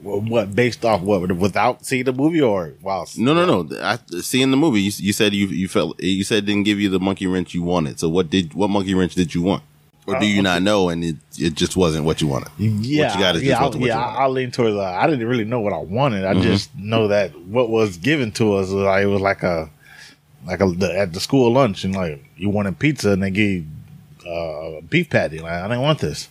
What, 0.00 0.22
what 0.22 0.54
based 0.54 0.84
off 0.84 1.00
what 1.00 1.30
without 1.32 1.84
seeing 1.84 2.04
the 2.04 2.12
movie 2.12 2.40
or 2.40 2.68
while 2.82 3.08
No, 3.16 3.34
no, 3.34 3.62
no. 3.62 3.80
I, 3.82 3.98
seeing 4.20 4.52
the 4.52 4.56
movie, 4.56 4.80
you, 4.82 4.92
you 4.96 5.12
said 5.12 5.34
you 5.34 5.48
you 5.48 5.66
felt 5.66 6.00
you 6.00 6.22
said 6.22 6.38
it 6.38 6.46
didn't 6.46 6.62
give 6.64 6.78
you 6.78 6.88
the 6.88 7.00
monkey 7.00 7.26
wrench 7.26 7.52
you 7.52 7.62
wanted. 7.64 7.98
So 7.98 8.08
what 8.08 8.30
did 8.30 8.54
what 8.54 8.68
monkey 8.70 8.94
wrench 8.94 9.16
did 9.16 9.34
you 9.34 9.42
want, 9.42 9.64
or 10.06 10.18
do 10.20 10.26
you 10.26 10.40
not 10.40 10.62
know 10.62 10.88
and 10.88 11.02
it 11.02 11.16
it 11.36 11.54
just 11.54 11.76
wasn't 11.76 12.04
what 12.04 12.20
you 12.20 12.28
wanted? 12.28 12.48
Yeah, 12.58 13.06
What 13.08 13.14
you 13.14 13.20
got 13.20 13.36
is 13.36 13.42
yeah, 13.42 13.60
what- 13.64 13.74
I, 13.74 13.78
yeah. 13.80 13.98
I, 13.98 14.24
I 14.24 14.26
lean 14.28 14.52
towards. 14.52 14.76
Uh, 14.76 14.82
I 14.84 15.08
didn't 15.08 15.26
really 15.26 15.44
know 15.44 15.58
what 15.60 15.72
I 15.72 15.78
wanted. 15.78 16.22
Mm-hmm. 16.22 16.38
I 16.38 16.42
just 16.42 16.72
know 16.76 17.08
that 17.08 17.36
what 17.40 17.68
was 17.68 17.96
given 17.96 18.30
to 18.32 18.54
us 18.54 18.66
was 18.70 18.74
like 18.84 19.02
it 19.02 19.06
was 19.06 19.20
like 19.20 19.42
a 19.42 19.68
like 20.46 20.60
a 20.60 20.66
the, 20.66 20.96
at 20.96 21.12
the 21.12 21.18
school 21.18 21.52
lunch 21.52 21.82
and 21.82 21.96
like 21.96 22.24
you 22.36 22.50
wanted 22.50 22.78
pizza 22.78 23.10
and 23.10 23.22
they 23.24 23.30
gave 23.30 23.66
uh, 24.24 24.30
a 24.78 24.82
beef 24.82 25.10
patty. 25.10 25.40
Like 25.40 25.52
I 25.54 25.62
didn't 25.66 25.82
want 25.82 25.98
this. 25.98 26.28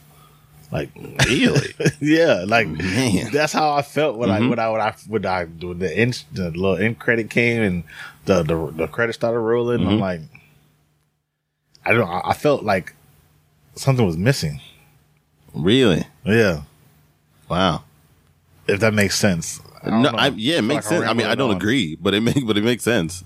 Like 0.72 0.90
Really? 1.26 1.74
yeah, 2.02 2.44
like 2.46 2.68
Man. 2.68 3.32
that's 3.32 3.54
how 3.54 3.72
I 3.74 3.82
felt 3.82 4.18
when 4.18 4.30
Mhm. 4.30 4.34
I 4.46 4.50
when 4.50 4.60
I 4.60 4.70
when 4.70 4.82
I 4.82 4.94
when 5.08 5.26
I 5.26 5.46
when 5.46 5.80
the 5.80 5.98
end 5.98 6.24
the 6.34 6.52
little 6.52 6.76
end 6.78 7.00
credit 7.00 7.30
came 7.30 7.62
and 7.64 7.84
the 8.26 8.44
the, 8.44 8.72
the 8.76 8.88
credit 8.88 9.14
started 9.14 9.40
rolling. 9.40 9.88
I'm 9.88 9.98
Mhm. 9.98 10.00
like, 10.02 10.22
I 11.86 11.92
don't. 11.92 12.02
know, 12.02 12.08
I 12.12 12.32
I 12.32 12.34
felt 12.34 12.64
like 12.64 12.94
something 13.76 14.06
was 14.06 14.18
missing. 14.18 14.60
Really? 15.54 16.06
Yeah, 16.26 16.62
Wow. 17.50 17.84
if 18.68 18.80
that 18.82 18.94
makes 18.94 19.16
sense. 19.18 19.62
I 19.84 19.90
No. 19.90 20.10
I, 20.10 20.28
yeah, 20.30 20.58
it 20.58 20.62
makes 20.64 20.86
like 20.86 20.94
I'm 20.94 21.00
sense. 21.02 21.10
I 21.10 21.14
mean, 21.14 21.28
I 21.28 21.36
don't 21.36 21.52
on. 21.52 21.58
agree, 21.58 21.96
but 21.96 22.14
it 22.14 22.22
make 22.22 22.46
but 22.46 22.58
it 22.58 22.64
makes 22.64 22.84
sense. 22.84 23.24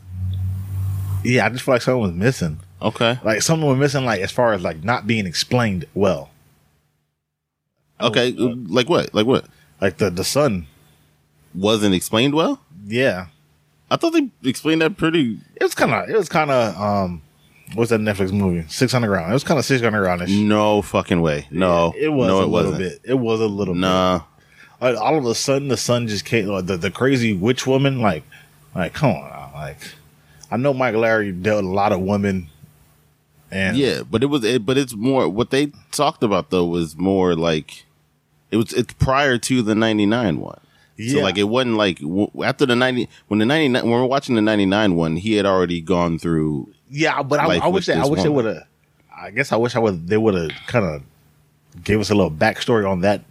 Yeah, 1.24 1.45
I 1.45 1.50
just 1.50 1.63
feel 1.63 1.75
like 1.75 1.81
something 1.81 2.01
was 2.01 2.12
missing. 2.13 2.60
Okay. 2.81 3.19
Like 3.24 3.41
something 3.43 3.67
was 3.67 3.77
missing, 3.77 4.05
like 4.05 4.21
as 4.21 4.31
far 4.31 4.53
as 4.53 4.62
like 4.63 4.83
not 4.83 5.05
being 5.07 5.25
explained 5.27 5.86
well. 5.93 6.29
Okay. 8.03 8.36
uh, 8.38 8.53
like 8.67 8.89
what? 8.89 9.13
Like 9.13 9.25
what? 9.27 9.46
Like 9.79 9.98
the 9.98 10.10
the 10.10 10.24
sun. 10.24 10.67
Wasn't 11.53 11.93
explained 11.93 12.34
well. 12.34 12.62
Yeah, 12.86 13.27
I 13.89 13.98
thought 13.98 14.13
they 14.13 14.29
explained 14.49 14.82
that 14.82 14.95
pretty. 14.97 15.38
it 15.56 15.63
was 15.63 15.75
kind 15.75 15.91
of 15.93 16.10
it 16.10 16.15
was 16.17 16.30
kind 16.30 16.49
of 16.49 16.78
um, 16.80 17.21
what's 17.75 17.89
that 17.89 17.99
Netflix 17.99 18.32
movie? 18.32 18.65
Six 18.69 18.93
Underground. 18.93 19.30
It 19.30 19.34
was 19.34 19.43
kind 19.43 19.60
of 19.60 19.65
Six 19.65 19.82
Undergroundish. 19.82 20.30
No 20.47 20.82
fucking 20.82 21.21
way. 21.21 21.47
No, 21.52 21.93
it 21.97 22.08
was 22.10 22.28
No, 22.30 22.39
a 22.39 22.43
it 22.43 22.47
little 22.47 22.71
wasn't. 22.71 22.78
bit. 22.80 23.02
It 23.04 23.13
was 23.15 23.39
a 23.41 23.47
little 23.47 23.73
bit. 23.73 23.82
Nah. 23.82 24.21
Like, 24.80 24.97
all 24.97 25.17
of 25.17 25.25
a 25.25 25.36
sudden, 25.36 25.67
the 25.67 25.78
sun 25.78 26.08
just 26.08 26.23
came. 26.25 26.47
Like, 26.47 26.65
the 26.67 26.78
the 26.78 26.89
crazy 26.89 27.34
witch 27.34 27.67
woman. 27.67 28.02
Like, 28.02 28.23
like 28.73 28.93
come 28.93 29.12
on, 29.12 29.30
now, 29.30 29.52
like 29.54 29.78
I 30.49 30.56
know 30.58 30.73
Mike 30.73 30.95
Larry 30.95 31.32
dealt 31.34 31.65
a 31.65 31.67
lot 31.67 31.91
of 31.91 31.99
women. 31.99 32.47
And 33.52 33.75
Yeah, 33.75 34.04
but 34.10 34.23
it 34.23 34.28
was. 34.28 34.45
It, 34.45 34.65
but 34.65 34.78
it's 34.78 34.95
more. 34.95 35.28
What 35.28 35.49
they 35.49 35.73
talked 35.91 36.23
about 36.23 36.49
though 36.49 36.65
was 36.65 36.95
more 36.97 37.36
like 37.36 37.84
it 38.51 38.57
was. 38.57 38.73
It's 38.73 38.93
prior 38.93 39.37
to 39.37 39.61
the 39.61 39.73
'99 39.75 40.39
one. 40.39 40.59
So 41.09 41.19
like 41.19 41.37
it 41.39 41.45
wasn't 41.45 41.77
like 41.77 41.99
w- 41.99 42.29
after 42.43 42.65
the 42.67 42.75
ninety 42.75 43.09
when 43.27 43.39
the 43.39 43.45
ninety 43.45 43.67
nine 43.69 43.83
when 43.83 43.91
we're 43.93 44.05
watching 44.05 44.35
the 44.35 44.41
ninety 44.41 44.67
nine 44.67 44.95
one, 44.95 45.15
he 45.15 45.33
had 45.33 45.47
already 45.47 45.81
gone 45.81 46.19
through. 46.19 46.71
Yeah, 46.91 47.23
but 47.23 47.39
I, 47.39 47.57
I 47.57 47.67
wish 47.67 47.89
I 47.89 48.05
wish 48.05 48.21
they 48.21 48.29
would 48.29 48.45
have. 48.45 48.63
I 49.15 49.31
guess 49.31 49.51
I 49.51 49.55
wish 49.55 49.75
I 49.75 49.79
would. 49.79 50.07
They 50.07 50.17
would 50.17 50.35
have 50.35 50.51
kind 50.67 50.85
of 50.85 51.83
gave 51.83 51.99
us 51.99 52.11
a 52.11 52.15
little 52.15 52.29
backstory 52.29 52.87
on 52.87 53.01
that, 53.01 53.21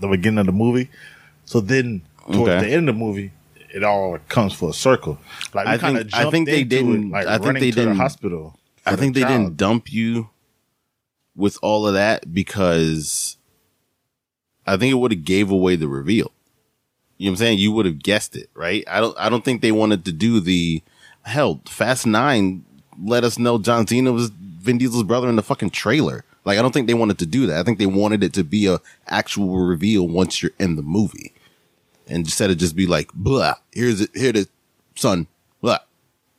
the 0.00 0.08
beginning 0.08 0.38
of 0.40 0.46
the 0.46 0.52
movie. 0.52 0.90
So 1.46 1.60
then, 1.60 2.02
towards 2.26 2.40
Okay. 2.50 2.66
the 2.66 2.72
end 2.74 2.88
of 2.90 2.94
the 2.94 2.98
movie, 2.98 3.30
it 3.72 3.84
all 3.84 4.18
comes 4.28 4.52
full 4.52 4.72
circle. 4.74 5.18
Like 5.54 5.66
we 5.66 5.72
I 5.72 5.78
kind 5.78 5.96
think- 5.98 6.12
of 6.12 6.14
I 6.14 6.30
think 6.30 6.46
they 6.48 6.64
didn't- 6.64 7.10
Like 7.10 7.26
I 7.26 7.38
think 7.38 7.58
they 7.60 7.70
to 7.70 7.74
the 7.76 7.80
didn't- 7.82 7.96
hospital. 7.96 8.58
I 8.84 8.96
think 8.96 9.14
the 9.14 9.20
they 9.20 9.26
child. 9.26 9.40
didn't 9.44 9.56
dump 9.56 9.92
you 9.92 10.28
with 11.36 11.58
all 11.62 11.86
of 11.86 11.94
that 11.94 12.34
because 12.34 13.36
I 14.66 14.76
think 14.76 14.92
it 14.92 14.96
would 14.96 15.12
have 15.12 15.24
gave 15.24 15.50
away 15.50 15.76
the 15.76 15.88
reveal. 15.88 16.32
You 17.18 17.26
know 17.26 17.30
what 17.30 17.32
I'm 17.32 17.36
saying? 17.36 17.58
You 17.58 17.72
would 17.72 17.86
have 17.86 18.02
guessed 18.02 18.36
it, 18.36 18.50
right? 18.54 18.84
I 18.88 19.00
don't 19.00 19.16
I 19.18 19.28
don't 19.28 19.44
think 19.44 19.62
they 19.62 19.72
wanted 19.72 20.04
to 20.04 20.12
do 20.12 20.40
the 20.40 20.82
hell, 21.22 21.60
Fast 21.66 22.06
Nine 22.06 22.64
let 23.02 23.24
us 23.24 23.38
know 23.38 23.58
John 23.58 23.86
Cena 23.86 24.12
was 24.12 24.30
Vin 24.30 24.78
Diesel's 24.78 25.02
brother 25.02 25.28
in 25.28 25.36
the 25.36 25.42
fucking 25.42 25.70
trailer. 25.70 26.24
Like 26.44 26.58
I 26.58 26.62
don't 26.62 26.72
think 26.72 26.86
they 26.86 26.94
wanted 26.94 27.18
to 27.18 27.26
do 27.26 27.46
that. 27.46 27.58
I 27.58 27.62
think 27.62 27.78
they 27.78 27.86
wanted 27.86 28.22
it 28.22 28.32
to 28.34 28.44
be 28.44 28.66
a 28.66 28.80
actual 29.08 29.58
reveal 29.58 30.06
once 30.06 30.42
you're 30.42 30.52
in 30.58 30.76
the 30.76 30.82
movie. 30.82 31.32
And 32.06 32.18
instead 32.18 32.50
of 32.50 32.58
just 32.58 32.76
be 32.76 32.86
like, 32.86 33.12
blah, 33.14 33.54
here's 33.72 34.02
it 34.02 34.10
here 34.14 34.32
the 34.32 34.48
son. 34.94 35.26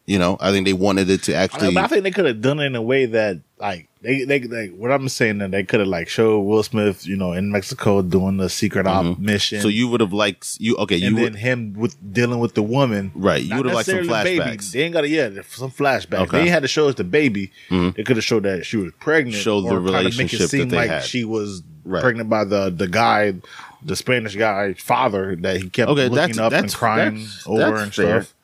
You 0.07 0.19
know, 0.19 0.37
I 0.39 0.51
think 0.51 0.67
they 0.67 0.73
wanted 0.73 1.09
it 1.09 1.23
to 1.23 1.33
I, 1.33 1.43
actually 1.43 1.75
I 1.77 1.87
think 1.87 2.03
they 2.03 2.11
could 2.11 2.25
have 2.25 2.39
done 2.39 2.59
it 2.59 2.65
in 2.65 2.75
a 2.75 2.81
way 2.81 3.07
that, 3.07 3.39
like, 3.57 3.89
they, 4.01 4.23
they, 4.23 4.37
they 4.37 4.67
what 4.67 4.91
I'm 4.91 5.09
saying 5.09 5.39
that 5.39 5.49
they 5.49 5.63
could 5.63 5.79
have 5.79 5.89
like 5.89 6.07
showed 6.07 6.41
Will 6.41 6.61
Smith, 6.61 7.07
you 7.07 7.15
know, 7.15 7.33
in 7.33 7.51
Mexico 7.51 8.03
doing 8.03 8.37
the 8.37 8.47
secret 8.47 8.85
op 8.85 9.17
mission. 9.17 9.57
Mm-hmm. 9.57 9.63
So 9.63 9.67
you 9.67 9.87
would 9.87 10.01
have 10.01 10.13
liked 10.13 10.57
you 10.59 10.75
okay, 10.77 10.97
you 10.97 11.07
and 11.07 11.17
then 11.17 11.33
him 11.33 11.73
with 11.73 11.97
dealing 12.13 12.37
with 12.37 12.53
the 12.53 12.61
woman. 12.61 13.11
Right, 13.15 13.41
you 13.41 13.57
would've 13.57 13.73
liked 13.73 13.87
some 13.87 13.95
necessarily 13.95 14.35
the 14.35 14.39
baby. 14.43 14.57
flashbacks. 14.57 14.71
They 14.73 14.83
ain't 14.83 14.93
got 14.93 15.01
to 15.01 15.09
yeah, 15.09 15.29
some 15.49 15.71
flashbacks. 15.71 16.13
Okay. 16.13 16.23
Mm-hmm. 16.23 16.35
They 16.35 16.41
ain't 16.41 16.49
had 16.49 16.61
to 16.61 16.67
show 16.67 16.87
us 16.87 16.95
the 16.95 17.03
baby. 17.03 17.51
They 17.71 18.03
could 18.03 18.17
have 18.17 18.23
showed 18.23 18.43
that 18.43 18.63
she 18.65 18.77
was 18.77 18.91
pregnant. 18.99 19.37
Show 19.37 19.61
the 19.61 19.79
relationship 19.79 20.39
that 20.39 20.49
seem 20.49 20.69
they 20.69 20.77
like 20.77 20.89
had. 20.89 21.03
she 21.03 21.23
was 21.23 21.63
Right. 21.87 22.01
pregnant 22.01 22.31
by 22.31 22.45
the 22.45 22.71
the 22.71 22.87
guy, 22.87 23.35
the 23.83 23.95
Spanish 23.95 24.35
guy 24.35 24.73
father 24.73 25.35
that 25.35 25.61
he 25.61 25.69
kept 25.69 25.91
okay, 25.91 26.09
looking 26.09 26.39
up 26.39 26.51
that's 26.51 26.63
and 26.63 26.73
crying 26.73 27.19
that's, 27.19 27.45
over 27.45 27.59
that's 27.59 27.81
and 27.83 27.93
fair. 27.93 28.21
stuff. 28.23 28.35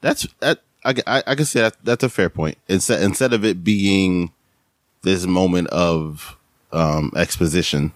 That's 0.00 0.28
that 0.40 0.62
I, 0.84 0.94
I 1.06 1.22
I 1.28 1.34
can 1.34 1.44
say 1.44 1.60
that 1.62 1.76
that's 1.84 2.04
a 2.04 2.08
fair 2.08 2.28
point. 2.30 2.56
Instead 2.68 3.02
instead 3.02 3.32
of 3.32 3.44
it 3.44 3.62
being 3.64 4.30
this 5.02 5.26
moment 5.26 5.68
of 5.68 6.36
um 6.72 7.12
exposition, 7.16 7.92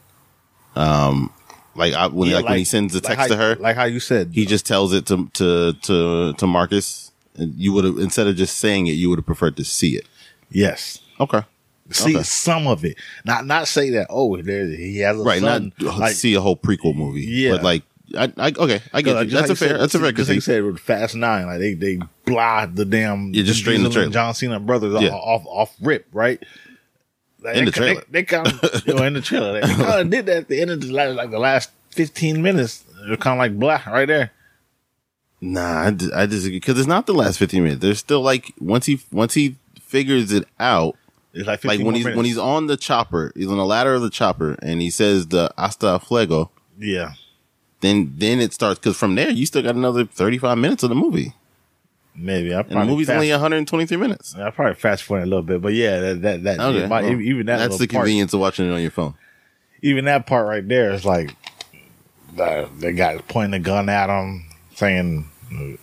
um 0.76 1.30
like 1.74 1.94
I, 1.94 2.06
when 2.08 2.28
Yeah, 2.28 2.36
like, 2.36 2.44
when 2.46 2.58
he 2.58 2.64
sends 2.64 2.92
the 2.92 2.98
like 2.98 3.16
text 3.16 3.20
how- 3.20 3.26
to 3.28 3.36
her, 3.36 3.54
like 3.56 3.76
how 3.76 3.84
you 3.84 4.00
said, 4.00 4.30
he 4.32 4.44
just 4.46 4.66
tells 4.66 4.92
it 4.92 5.06
to 5.06 5.28
to 5.34 5.72
to 5.82 6.32
to 6.34 6.46
Marcus. 6.46 7.10
And 7.34 7.54
you 7.56 7.72
would 7.72 7.84
have 7.84 7.96
instead 7.98 8.26
of 8.26 8.36
just 8.36 8.58
saying 8.58 8.88
it, 8.88 8.92
you 8.92 9.08
would 9.08 9.18
have 9.18 9.24
preferred 9.26 9.56
to 9.56 9.64
see 9.64 9.96
it. 9.96 10.06
yes. 10.50 10.98
Okay, 11.20 11.42
See 11.90 12.14
Okay. 12.16 12.22
some 12.24 12.66
of 12.66 12.84
it, 12.84 12.96
not 13.24 13.46
not 13.46 13.68
say 13.68 13.90
that. 13.90 14.08
Oh, 14.10 14.36
there 14.42 14.66
he 14.66 14.98
has 14.98 15.18
a 15.18 15.22
right? 15.22 15.40
son. 15.40 15.72
not 15.80 15.98
like, 15.98 16.14
see 16.14 16.34
a 16.34 16.40
whole 16.40 16.56
prequel 16.56 16.94
movie, 16.96 17.22
Yeah. 17.22 17.52
But 17.52 17.62
like, 17.62 17.82
I, 18.16 18.32
I 18.36 18.52
okay, 18.56 18.80
I 18.92 19.02
get 19.02 19.14
like, 19.14 19.28
you. 19.30 19.30
That's 19.32 19.48
a 19.48 19.48
like 19.48 19.48
you 19.48 19.54
fair. 19.56 19.68
said- 19.68 19.80
That's 19.80 19.94
a 19.94 19.98
fair 19.98 20.08
you 20.08 20.14
critique. 20.14 20.42
said 20.42 20.64
with 20.64 20.78
Fast 20.78 21.14
Nine, 21.14 21.46
like 21.46 21.58
they 21.58 21.74
they 21.74 21.98
blah 22.26 22.66
the 22.66 22.84
damn 22.84 23.32
Yeah, 23.34 23.42
just 23.44 23.60
straight 23.60 23.76
in 23.76 23.82
the 23.84 23.90
trailer. 23.90 24.10
John 24.10 24.34
Cena 24.34 24.60
brothers 24.60 25.00
Yeah. 25.02 25.10
off, 25.10 25.44
off 25.46 25.74
rip 25.80 26.06
right. 26.12 26.42
Like, 27.42 27.56
In 27.56 27.64
they, 27.64 27.70
the 27.70 27.72
trailer. 27.76 28.00
they, 28.10 28.20
they 28.20 28.22
kind 28.24 28.46
of 28.46 28.86
you 28.86 28.94
know 28.94 29.02
in 29.04 29.14
the 29.14 29.20
trailer. 29.20 29.52
They, 29.60 29.60
kind 29.74 30.00
of 30.00 30.10
did 30.10 30.26
that 30.26 30.36
at 30.36 30.48
the 30.48 30.60
end 30.60 30.70
of 30.70 30.80
the 30.80 30.92
last, 30.92 31.16
like 31.16 31.30
the 31.30 31.38
last 31.40 31.70
fifteen 31.90 32.40
minutes. 32.42 32.84
They're 33.06 33.16
kind 33.16 33.34
of 33.34 33.38
like 33.38 33.58
blah 33.58 33.80
right 33.92 34.06
there. 34.06 34.30
Nah, 35.40 35.86
I, 35.86 35.90
dis- 35.90 36.12
I 36.12 36.26
disagree 36.26 36.60
because 36.60 36.78
it's 36.78 36.86
not 36.86 37.06
the 37.06 37.14
last 37.14 37.38
fifteen 37.38 37.64
minutes. 37.64 37.82
There's 37.82 37.98
still 37.98 38.20
like 38.20 38.52
once 38.60 38.86
he 38.86 39.00
once 39.10 39.34
he 39.34 39.56
figures 39.80 40.30
it 40.32 40.46
out, 40.60 40.96
It's 41.34 41.46
like 41.48 41.64
like 41.64 41.80
when 41.80 41.96
he's 41.96 42.04
minutes. 42.04 42.16
when 42.16 42.26
he's 42.26 42.38
on 42.38 42.68
the 42.68 42.76
chopper, 42.76 43.32
he's 43.34 43.48
on 43.48 43.56
the 43.56 43.66
ladder 43.66 43.94
of 43.94 44.02
the 44.02 44.10
chopper, 44.10 44.56
and 44.62 44.80
he 44.80 44.88
says 44.90 45.26
the 45.28 45.52
"hasta 45.58 45.98
fuego." 45.98 46.50
yeah. 46.78 47.14
Then 47.82 48.14
then 48.16 48.40
it 48.40 48.54
starts 48.54 48.78
because 48.80 48.96
from 48.96 49.14
there 49.16 49.28
you 49.30 49.44
still 49.44 49.62
got 49.62 49.74
another 49.74 50.06
thirty 50.06 50.38
five 50.38 50.56
minutes 50.56 50.82
of 50.82 50.88
the 50.88 50.94
movie. 50.94 51.34
maybe. 52.14 52.54
I 52.54 52.60
And 52.60 52.70
the 52.70 52.84
movie's 52.84 53.06
fast, 53.08 53.16
only 53.16 53.30
123 53.30 53.96
minutes. 53.96 54.34
I 54.36 54.50
probably 54.50 54.74
fast 54.74 55.02
forward 55.02 55.24
a 55.24 55.26
little 55.26 55.42
bit, 55.42 55.60
but 55.60 55.74
yeah, 55.74 55.98
that 56.00 56.22
that, 56.22 56.42
that 56.44 56.60
Okay, 56.60 56.86
might- 56.86 57.04
well, 57.04 57.20
even 57.20 57.46
that 57.46 57.58
that's 57.58 57.78
the 57.78 57.86
part, 57.88 58.04
convenience 58.04 58.32
of 58.34 58.40
watching 58.40 58.66
it 58.68 58.72
on 58.72 58.80
your 58.80 58.90
phone. 58.90 59.14
even 59.82 60.04
that 60.06 60.26
part 60.26 60.46
right 60.46 60.66
there 60.66 60.92
is 60.92 61.04
like 61.04 61.34
the 62.36 62.68
the 62.80 62.92
guy 62.92 63.18
pointing 63.28 63.60
a 63.60 63.64
gun 63.64 63.88
at 63.88 64.08
him, 64.08 64.44
saying, 64.74 65.28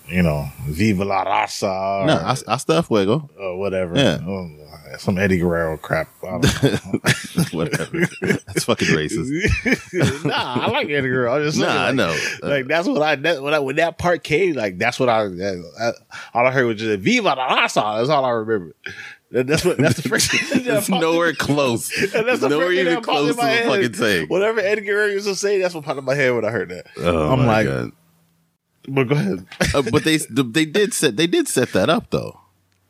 you 0.08 0.24
know, 0.24 0.50
"Viva 0.68 1.04
la 1.06 1.26
raza" 1.26 2.04
or, 2.04 2.08
No, 2.08 2.18
hasta 2.48 2.82
fuego. 2.84 3.30
or 3.40 3.58
whatever. 3.60 3.96
Yeah. 3.98 4.20
Oh, 4.26 4.50
some 4.98 5.18
Eddie 5.18 5.38
Guerrero 5.40 5.78
crap. 5.78 6.10
I 6.24 6.40
don't 6.40 6.64
know. 6.64 7.44
Whatever. 7.52 8.00
That's 8.22 8.64
fucking 8.66 8.88
racist. 8.90 10.24
nah, 10.26 10.34
I 10.66 10.72
like 10.72 10.88
Eddie 10.90 11.08
Guerrero. 11.10 11.36
I'm 11.36 11.44
just 11.44 11.58
Nah, 11.60 11.86
I 11.88 11.92
know. 11.92 12.16
Like 12.42 12.68
that's 12.68 12.88
what 12.88 13.02
I 13.02 13.16
that, 13.16 13.42
when, 13.44 13.54
I 13.54 13.60
when 13.60 13.76
that 13.78 13.98
part 13.98 14.24
came, 14.24 14.56
like 14.56 14.78
that's 14.78 15.00
what 15.00 15.10
I, 15.10 15.26
that, 15.28 15.94
I 16.34 16.38
all 16.38 16.46
I 16.48 16.52
heard 16.52 16.66
was 16.66 16.78
just 16.80 17.00
"Viva 17.02 17.28
la 17.30 17.36
raza." 17.50 17.98
That's 17.98 18.10
all 18.10 18.26
I 18.26 18.30
remember. 18.32 18.76
That's 19.32 19.64
what 19.64 19.78
that's 19.78 20.02
the 20.02 20.10
first. 20.10 20.32
thing 20.32 20.64
that 20.64 20.78
It's 20.80 20.90
popped- 20.90 21.02
nowhere 21.02 21.34
close. 21.34 21.90
that's 22.12 22.40
the 22.40 22.50
nowhere 22.50 22.68
first 22.68 22.78
thing 22.78 22.88
even 22.88 23.04
close 23.04 23.30
to 23.30 23.34
the 23.36 23.42
head. 23.48 23.66
fucking 23.68 23.94
thing. 23.94 24.28
Whatever 24.28 24.60
Eddie 24.60 24.82
Guerrero 24.82 25.08
used 25.08 25.28
to 25.28 25.36
say, 25.36 25.60
that's 25.62 25.76
what 25.76 25.84
popped 25.86 26.00
in 26.00 26.06
my 26.06 26.16
head 26.16 26.34
when 26.34 26.46
I 26.46 26.50
heard 26.50 26.70
that. 26.70 26.88
Oh 26.98 27.32
I'm 27.34 27.40
my 27.40 27.46
like, 27.46 27.68
god. 27.68 27.92
but 28.88 29.04
go 29.04 29.16
ahead. 29.16 29.46
Uh, 29.76 29.84
but 29.92 30.04
they 30.04 30.18
they 30.18 30.66
did 30.66 30.94
set 30.96 31.16
they 31.16 31.28
did 31.28 31.48
set 31.48 31.74
that 31.74 31.90
up 31.92 32.10
though, 32.10 32.39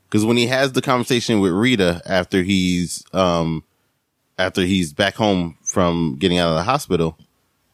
because 0.09 0.25
when 0.25 0.37
he 0.37 0.47
has 0.47 0.71
the 0.71 0.81
conversation 0.81 1.39
with 1.39 1.51
Rita 1.51 2.01
after 2.05 2.41
he's 2.41 3.03
um 3.13 3.63
after 4.37 4.61
he's 4.61 4.93
back 4.93 5.15
home 5.15 5.57
from 5.63 6.15
getting 6.17 6.39
out 6.39 6.49
of 6.49 6.55
the 6.55 6.63
hospital, 6.63 7.17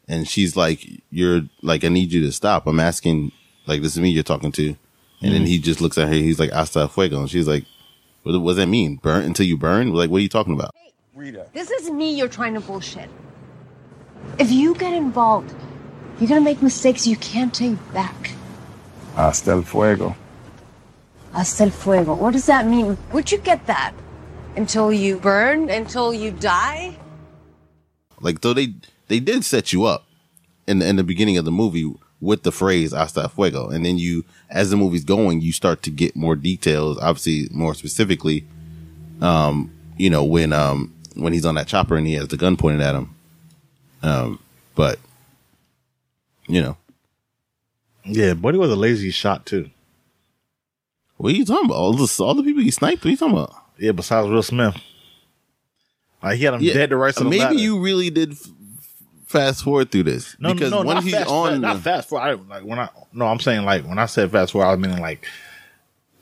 and 0.08 0.28
she's 0.28 0.56
like, 0.56 0.86
"You're 1.12 1.44
like, 1.62 1.84
I 1.84 1.90
need 1.90 2.12
you 2.12 2.22
to 2.22 2.32
stop. 2.32 2.68
I'm 2.68 2.80
asking, 2.80 3.32
like, 3.68 3.82
this 3.82 3.94
is 3.94 4.02
me 4.02 4.10
you're 4.10 4.24
talking 4.24 4.52
to," 4.54 4.76
and 5.22 5.34
then 5.34 5.46
he 5.46 5.60
just 5.60 5.80
looks 5.80 5.98
at 5.98 6.08
her. 6.08 6.14
He's 6.14 6.40
like, 6.40 6.52
"Hasta 6.52 6.88
fuego," 6.88 7.22
and 7.22 7.30
she's 7.30 7.48
like, 7.48 7.66
"What, 8.24 8.40
what 8.42 8.52
does 8.52 8.58
that 8.58 8.68
mean? 8.68 8.98
Burn 8.98 9.24
until 9.24 9.46
you 9.46 9.58
burn? 9.58 9.94
Like, 9.94 10.10
what 10.10 10.18
are 10.18 10.24
you 10.24 10.30
talking 10.30 10.54
about?" 10.54 10.76
Rita. 11.14 11.48
This 11.54 11.72
is 11.72 11.90
me 11.90 12.14
you're 12.16 12.28
trying 12.28 12.56
to 12.56 12.60
bullshit. 12.60 13.10
If 14.38 14.52
you 14.52 14.76
get 14.76 14.94
involved, 14.94 15.54
you're 16.20 16.28
gonna 16.28 16.42
make 16.42 16.62
mistakes 16.62 17.08
you 17.08 17.16
can't 17.16 17.54
take 17.54 17.78
back. 17.94 18.32
Hasta 19.16 19.52
el 19.52 19.62
fuego. 19.62 20.16
Hasta 21.36 21.64
el 21.66 21.72
fuego. 21.72 22.16
What 22.16 22.32
does 22.34 22.46
that 22.46 22.66
mean? 22.66 22.96
Where'd 23.12 23.30
you 23.32 23.38
get 23.38 23.68
that? 23.68 23.94
Until 24.56 24.92
you 24.94 25.18
burn? 25.18 25.70
Until 25.70 26.14
you 26.14 26.32
die? 26.32 26.98
Like, 28.22 28.40
though 28.42 28.54
they 28.54 28.74
they 29.08 29.20
did 29.20 29.44
set 29.44 29.74
you 29.74 29.84
up 29.86 30.06
in 30.66 30.80
the 30.80 30.88
in 30.88 30.96
the 30.96 31.04
beginning 31.04 31.38
of 31.38 31.44
the 31.46 31.52
movie 31.52 31.94
with 32.22 32.44
the 32.44 32.52
phrase 32.52 32.94
"hasta 32.94 33.28
fuego," 33.28 33.70
and 33.70 33.86
then 33.86 33.98
you, 33.98 34.24
as 34.50 34.70
the 34.70 34.78
movie's 34.78 35.04
going, 35.04 35.42
you 35.42 35.52
start 35.52 35.84
to 35.84 35.92
get 35.92 36.16
more 36.16 36.38
details. 36.38 36.98
Obviously, 37.00 37.50
more 37.52 37.74
specifically, 37.76 38.46
um, 39.22 39.72
you 39.98 40.10
know, 40.10 40.24
when 40.24 40.54
um 40.54 40.94
when 41.16 41.34
he's 41.34 41.46
on 41.46 41.56
that 41.56 41.68
chopper 41.68 41.98
and 41.98 42.08
he 42.08 42.14
has 42.14 42.30
the 42.30 42.38
gun 42.38 42.56
pointed 42.56 42.82
at 42.82 42.96
him. 42.96 43.14
Um, 44.02 44.40
but 44.76 45.00
you 46.48 46.62
know, 46.62 46.78
Yeah, 48.06 48.34
Buddy 48.36 48.58
was 48.58 48.72
a 48.72 48.76
lazy 48.76 49.12
shot 49.12 49.46
too. 49.46 49.70
What 51.18 51.34
are 51.34 51.36
you 51.36 51.46
talking 51.46 51.66
about? 51.66 51.76
All 51.78 51.94
the 51.94 52.24
all 52.24 52.34
the 52.36 52.44
people 52.44 52.62
he 52.64 52.72
sniped. 52.72 53.04
What 53.04 53.08
are 53.08 53.12
you 53.12 53.18
talking 53.18 53.34
about? 53.38 53.54
Yeah, 53.78 53.92
besides 53.92 54.28
Will 54.30 54.44
Smith. 54.44 54.76
Like 56.24 56.38
he 56.38 56.44
had 56.46 56.54
him 56.56 56.62
Yeah, 56.62 56.74
dead 56.74 56.90
to 56.90 56.98
rights 56.98 57.20
maybe 57.22 57.38
ladder. 57.38 57.54
you 57.56 57.80
really 57.80 58.10
did 58.10 58.32
f- 58.32 58.48
fast 59.28 59.64
forward 59.64 59.92
through 59.92 60.04
this 60.04 60.36
No, 60.40 60.54
because 60.54 60.72
no, 60.72 60.78
when 60.84 60.96
not 60.96 61.04
he's 61.04 61.14
fast, 61.14 61.30
on, 61.30 61.62
not 61.62 61.80
fast 61.82 62.10
forward. 62.10 62.24
I, 62.26 62.34
like 62.34 62.64
when 62.64 62.80
I 62.80 62.90
no, 63.14 63.26
I'm 63.28 63.40
saying 63.40 63.64
like 63.66 63.86
when 63.86 64.00
I 64.00 64.06
said 64.08 64.32
fast 64.32 64.52
forward, 64.54 64.68
I 64.68 64.72
was 64.72 64.80
meaning 64.80 65.02
like 65.02 65.26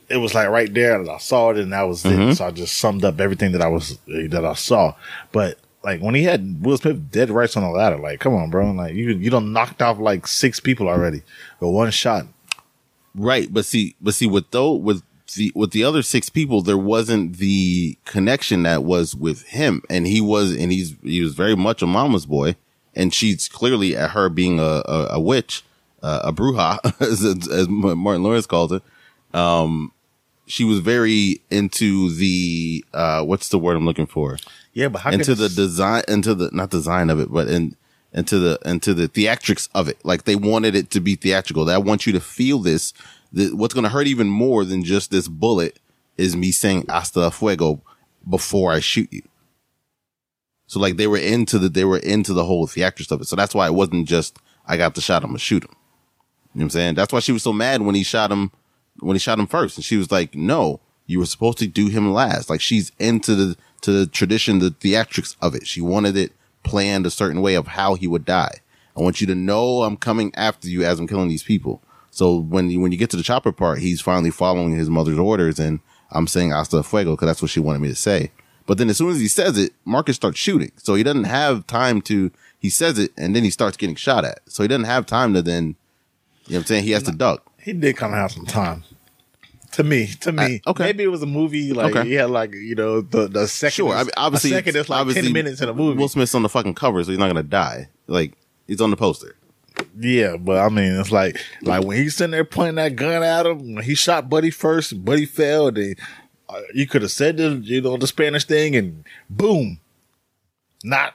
it 0.08 0.18
was 0.18 0.34
like 0.34 0.48
right 0.48 0.72
there 0.72 1.02
that 1.02 1.10
I 1.10 1.18
saw 1.18 1.50
it 1.50 1.56
and 1.58 1.72
that 1.72 1.82
was 1.82 2.02
Mm-hmm. 2.02 2.30
it. 2.30 2.34
So 2.36 2.46
I 2.46 2.50
just 2.50 2.76
summed 2.76 3.04
up 3.04 3.20
everything 3.20 3.52
that 3.52 3.62
I 3.62 3.68
was 3.68 3.98
that 4.06 4.44
I 4.44 4.54
saw. 4.54 4.94
But 5.32 5.58
like 5.82 6.00
when 6.02 6.14
he 6.14 6.24
had 6.24 6.62
Will 6.64 6.76
Smith 6.76 7.10
dead 7.10 7.30
rights 7.30 7.56
on 7.56 7.62
the 7.62 7.70
ladder, 7.70 7.96
like 7.96 8.20
come 8.20 8.34
on, 8.34 8.50
bro, 8.50 8.70
like 8.72 8.94
you 8.94 9.10
you 9.14 9.30
don't 9.30 9.52
knocked 9.52 9.80
off 9.80 9.98
like 9.98 10.26
six 10.26 10.60
people 10.60 10.88
already 10.88 11.22
with 11.60 11.70
one 11.70 11.90
shot. 11.90 12.26
Right, 13.14 13.52
but 13.52 13.64
see, 13.64 13.94
but 14.00 14.14
see, 14.14 14.26
with 14.26 14.50
though 14.50 14.72
with 14.72 15.02
the 15.34 15.52
with 15.54 15.70
the 15.70 15.84
other 15.84 16.02
six 16.02 16.28
people, 16.28 16.62
there 16.62 16.78
wasn't 16.78 17.36
the 17.36 17.96
connection 18.04 18.64
that 18.64 18.84
was 18.84 19.14
with 19.14 19.42
him, 19.42 19.82
and 19.88 20.06
he 20.06 20.20
was, 20.20 20.52
and 20.52 20.72
he's 20.72 20.96
he 21.02 21.20
was 21.20 21.34
very 21.34 21.54
much 21.54 21.82
a 21.82 21.86
mama's 21.86 22.26
boy, 22.26 22.56
and 22.94 23.14
she's 23.14 23.48
clearly 23.48 23.96
at 23.96 24.10
her 24.10 24.28
being 24.28 24.58
a 24.58 24.82
a, 24.86 25.08
a 25.12 25.20
witch, 25.20 25.62
uh, 26.02 26.22
a 26.24 26.32
bruja, 26.32 26.78
as, 27.00 27.24
as 27.48 27.68
Martin 27.68 28.22
Lawrence 28.22 28.46
calls 28.46 28.72
it. 28.72 28.82
Um, 29.32 29.92
she 30.46 30.64
was 30.64 30.80
very 30.80 31.40
into 31.50 32.10
the 32.10 32.84
uh, 32.92 33.22
what's 33.22 33.48
the 33.48 33.58
word 33.58 33.76
I'm 33.76 33.86
looking 33.86 34.06
for? 34.06 34.38
Yeah, 34.72 34.88
but 34.88 35.00
how 35.00 35.10
into 35.10 35.34
the 35.34 35.48
design 35.48 36.02
into 36.08 36.34
the 36.34 36.50
not 36.52 36.70
design 36.70 37.10
of 37.10 37.20
it 37.20 37.32
but 37.32 37.48
in 37.48 37.76
into 38.14 38.38
the 38.38 38.58
into 38.64 38.94
the 38.94 39.08
theatrics 39.08 39.68
of 39.74 39.88
it. 39.88 39.98
Like 40.04 40.24
they 40.24 40.36
wanted 40.36 40.74
it 40.74 40.90
to 40.90 41.00
be 41.00 41.16
theatrical. 41.16 41.68
I 41.68 41.78
want 41.78 42.06
you 42.06 42.12
to 42.12 42.20
feel 42.20 42.60
this 42.60 42.94
the, 43.32 43.50
what's 43.54 43.74
going 43.74 43.84
to 43.84 43.90
hurt 43.90 44.06
even 44.06 44.28
more 44.28 44.64
than 44.64 44.84
just 44.84 45.10
this 45.10 45.26
bullet 45.26 45.80
is 46.16 46.36
me 46.36 46.52
saying 46.52 46.86
hasta 46.88 47.28
fuego 47.32 47.82
before 48.28 48.72
i 48.72 48.78
shoot 48.78 49.12
you. 49.12 49.22
So 50.66 50.78
like 50.80 50.96
they 50.96 51.08
were 51.08 51.18
into 51.18 51.58
the 51.58 51.68
they 51.68 51.84
were 51.84 51.98
into 51.98 52.32
the 52.32 52.44
whole 52.44 52.66
theatrics 52.66 53.10
of 53.10 53.20
it. 53.20 53.26
So 53.26 53.36
that's 53.36 53.54
why 53.54 53.66
it 53.66 53.74
wasn't 53.74 54.08
just 54.08 54.38
i 54.66 54.76
got 54.76 54.94
the 54.94 55.00
shot 55.00 55.24
i'm 55.24 55.30
gonna 55.30 55.40
shoot 55.40 55.64
him. 55.64 55.70
You 56.54 56.60
know 56.60 56.60
what 56.60 56.62
i'm 56.62 56.70
saying? 56.70 56.94
That's 56.94 57.12
why 57.12 57.18
she 57.18 57.32
was 57.32 57.42
so 57.42 57.52
mad 57.52 57.82
when 57.82 57.96
he 57.96 58.04
shot 58.04 58.30
him 58.30 58.52
when 59.00 59.16
he 59.16 59.20
shot 59.20 59.40
him 59.40 59.48
first. 59.48 59.76
And 59.76 59.84
she 59.84 59.96
was 59.96 60.12
like 60.12 60.36
no 60.36 60.80
you 61.06 61.18
were 61.18 61.26
supposed 61.26 61.58
to 61.58 61.66
do 61.66 61.88
him 61.88 62.12
last. 62.12 62.48
Like 62.48 62.60
she's 62.60 62.92
into 63.00 63.34
the 63.34 63.56
to 63.80 63.90
the 63.90 64.06
tradition 64.06 64.60
the 64.60 64.70
theatrics 64.70 65.34
of 65.42 65.56
it. 65.56 65.66
She 65.66 65.80
wanted 65.80 66.16
it 66.16 66.32
planned 66.64 67.06
a 67.06 67.10
certain 67.10 67.40
way 67.40 67.54
of 67.54 67.68
how 67.68 67.94
he 67.94 68.08
would 68.08 68.24
die. 68.24 68.58
I 68.96 69.00
want 69.00 69.20
you 69.20 69.26
to 69.28 69.34
know 69.34 69.82
i'm 69.82 69.96
coming 69.96 70.32
after 70.34 70.68
you 70.68 70.84
as 70.84 70.98
i'm 70.98 71.06
killing 71.06 71.28
these 71.28 71.42
people. 71.42 71.82
So 72.10 72.36
when 72.36 72.70
you 72.70 72.80
when 72.80 72.92
you 72.92 72.98
get 72.98 73.10
to 73.10 73.16
the 73.16 73.22
chopper 73.22 73.52
part 73.52 73.78
he's 73.78 74.00
finally 74.00 74.30
following 74.30 74.72
his 74.76 74.90
mother's 74.90 75.18
orders 75.18 75.58
and 75.58 75.80
i'm 76.10 76.26
saying 76.26 76.50
hasta 76.50 76.82
fuego 76.82 77.12
because 77.12 77.26
that's 77.26 77.42
what 77.42 77.50
she 77.50 77.60
wanted 77.60 77.80
me 77.80 77.88
to 77.88 77.94
say. 77.94 78.32
But 78.66 78.78
then 78.78 78.88
as 78.88 78.96
soon 78.96 79.10
as 79.10 79.20
he 79.20 79.28
says 79.28 79.58
it 79.58 79.72
marcus 79.84 80.16
starts 80.16 80.38
shooting. 80.38 80.72
So 80.76 80.94
he 80.94 81.02
doesn't 81.02 81.24
have 81.24 81.66
time 81.66 82.00
to 82.02 82.30
he 82.58 82.70
says 82.70 82.98
it 82.98 83.12
and 83.16 83.34
then 83.34 83.44
he 83.44 83.50
starts 83.50 83.76
getting 83.76 83.96
shot 83.96 84.24
at. 84.24 84.40
So 84.46 84.62
he 84.62 84.68
doesn't 84.68 84.84
have 84.84 85.06
time 85.06 85.34
to 85.34 85.42
then 85.42 85.76
you 86.46 86.54
know 86.54 86.58
what 86.58 86.62
i'm 86.62 86.66
saying? 86.66 86.84
He 86.84 86.90
has 86.92 87.02
to 87.04 87.12
duck. 87.12 87.46
He 87.60 87.72
did 87.72 87.96
kind 87.96 88.12
of 88.12 88.18
have 88.18 88.32
some 88.32 88.46
time. 88.46 88.84
To 89.74 89.84
me, 89.84 90.08
to 90.20 90.32
me, 90.32 90.60
Uh, 90.66 90.70
okay. 90.70 90.84
Maybe 90.84 91.04
it 91.04 91.08
was 91.08 91.22
a 91.22 91.26
movie 91.26 91.72
like 91.72 91.94
Okay. 91.94 92.08
he 92.08 92.14
had 92.14 92.30
like 92.30 92.52
you 92.54 92.74
know 92.74 93.00
the 93.00 93.28
the 93.28 93.46
second. 93.48 93.72
Sure, 93.86 93.94
I 93.94 94.02
mean, 94.04 94.10
obviously, 94.16 94.50
second 94.50 94.76
is 94.76 94.88
like 94.88 95.00
obviously, 95.00 95.22
ten 95.22 95.32
minutes 95.32 95.60
in 95.60 95.68
a 95.68 95.74
movie. 95.74 95.98
Will 95.98 96.08
Smith's 96.08 96.34
on 96.34 96.42
the 96.42 96.48
fucking 96.48 96.74
cover, 96.74 97.02
so 97.04 97.10
he's 97.10 97.18
not 97.18 97.28
gonna 97.28 97.42
die. 97.42 97.88
Like 98.06 98.32
he's 98.66 98.80
on 98.80 98.90
the 98.90 98.96
poster. 98.96 99.36
Yeah, 99.98 100.36
but 100.36 100.58
I 100.58 100.68
mean, 100.68 100.92
it's 101.00 101.10
like 101.10 101.40
like 101.62 101.84
when 101.84 101.96
he's 101.96 102.14
sitting 102.16 102.30
there 102.32 102.44
pointing 102.44 102.76
that 102.76 102.94
gun 102.96 103.22
at 103.22 103.46
him. 103.46 103.74
When 103.74 103.84
he 103.84 103.94
shot 103.94 104.28
Buddy 104.30 104.50
first, 104.50 105.04
Buddy 105.04 105.26
fell. 105.26 105.72
Then 105.72 105.96
uh, 106.48 106.60
you 106.74 106.86
could 106.86 107.02
have 107.02 107.10
said 107.10 107.36
the 107.38 107.60
you 107.62 107.80
know 107.80 107.96
the 107.96 108.06
Spanish 108.06 108.44
thing, 108.44 108.76
and 108.76 109.04
boom, 109.28 109.80
not 110.84 111.14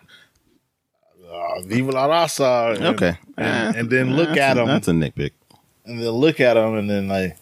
uh, 1.31 1.61
"Viva 1.61 1.91
la 1.91 2.07
raza." 2.09 2.75
and- 2.75 2.85
Okay, 2.87 3.17
and, 3.37 3.75
Eh, 3.75 3.79
and 3.79 3.89
then 3.89 4.15
look 4.15 4.29
that's 4.29 4.39
at 4.39 4.57
a, 4.57 4.61
him, 4.61 4.67
That's 4.67 4.87
a 4.87 4.91
nitpick. 4.91 5.31
and 5.85 5.99
then 6.01 6.09
look 6.09 6.39
at 6.39 6.57
him, 6.57 6.75
and 6.75 6.89
then 6.89 7.07
like, 7.07 7.37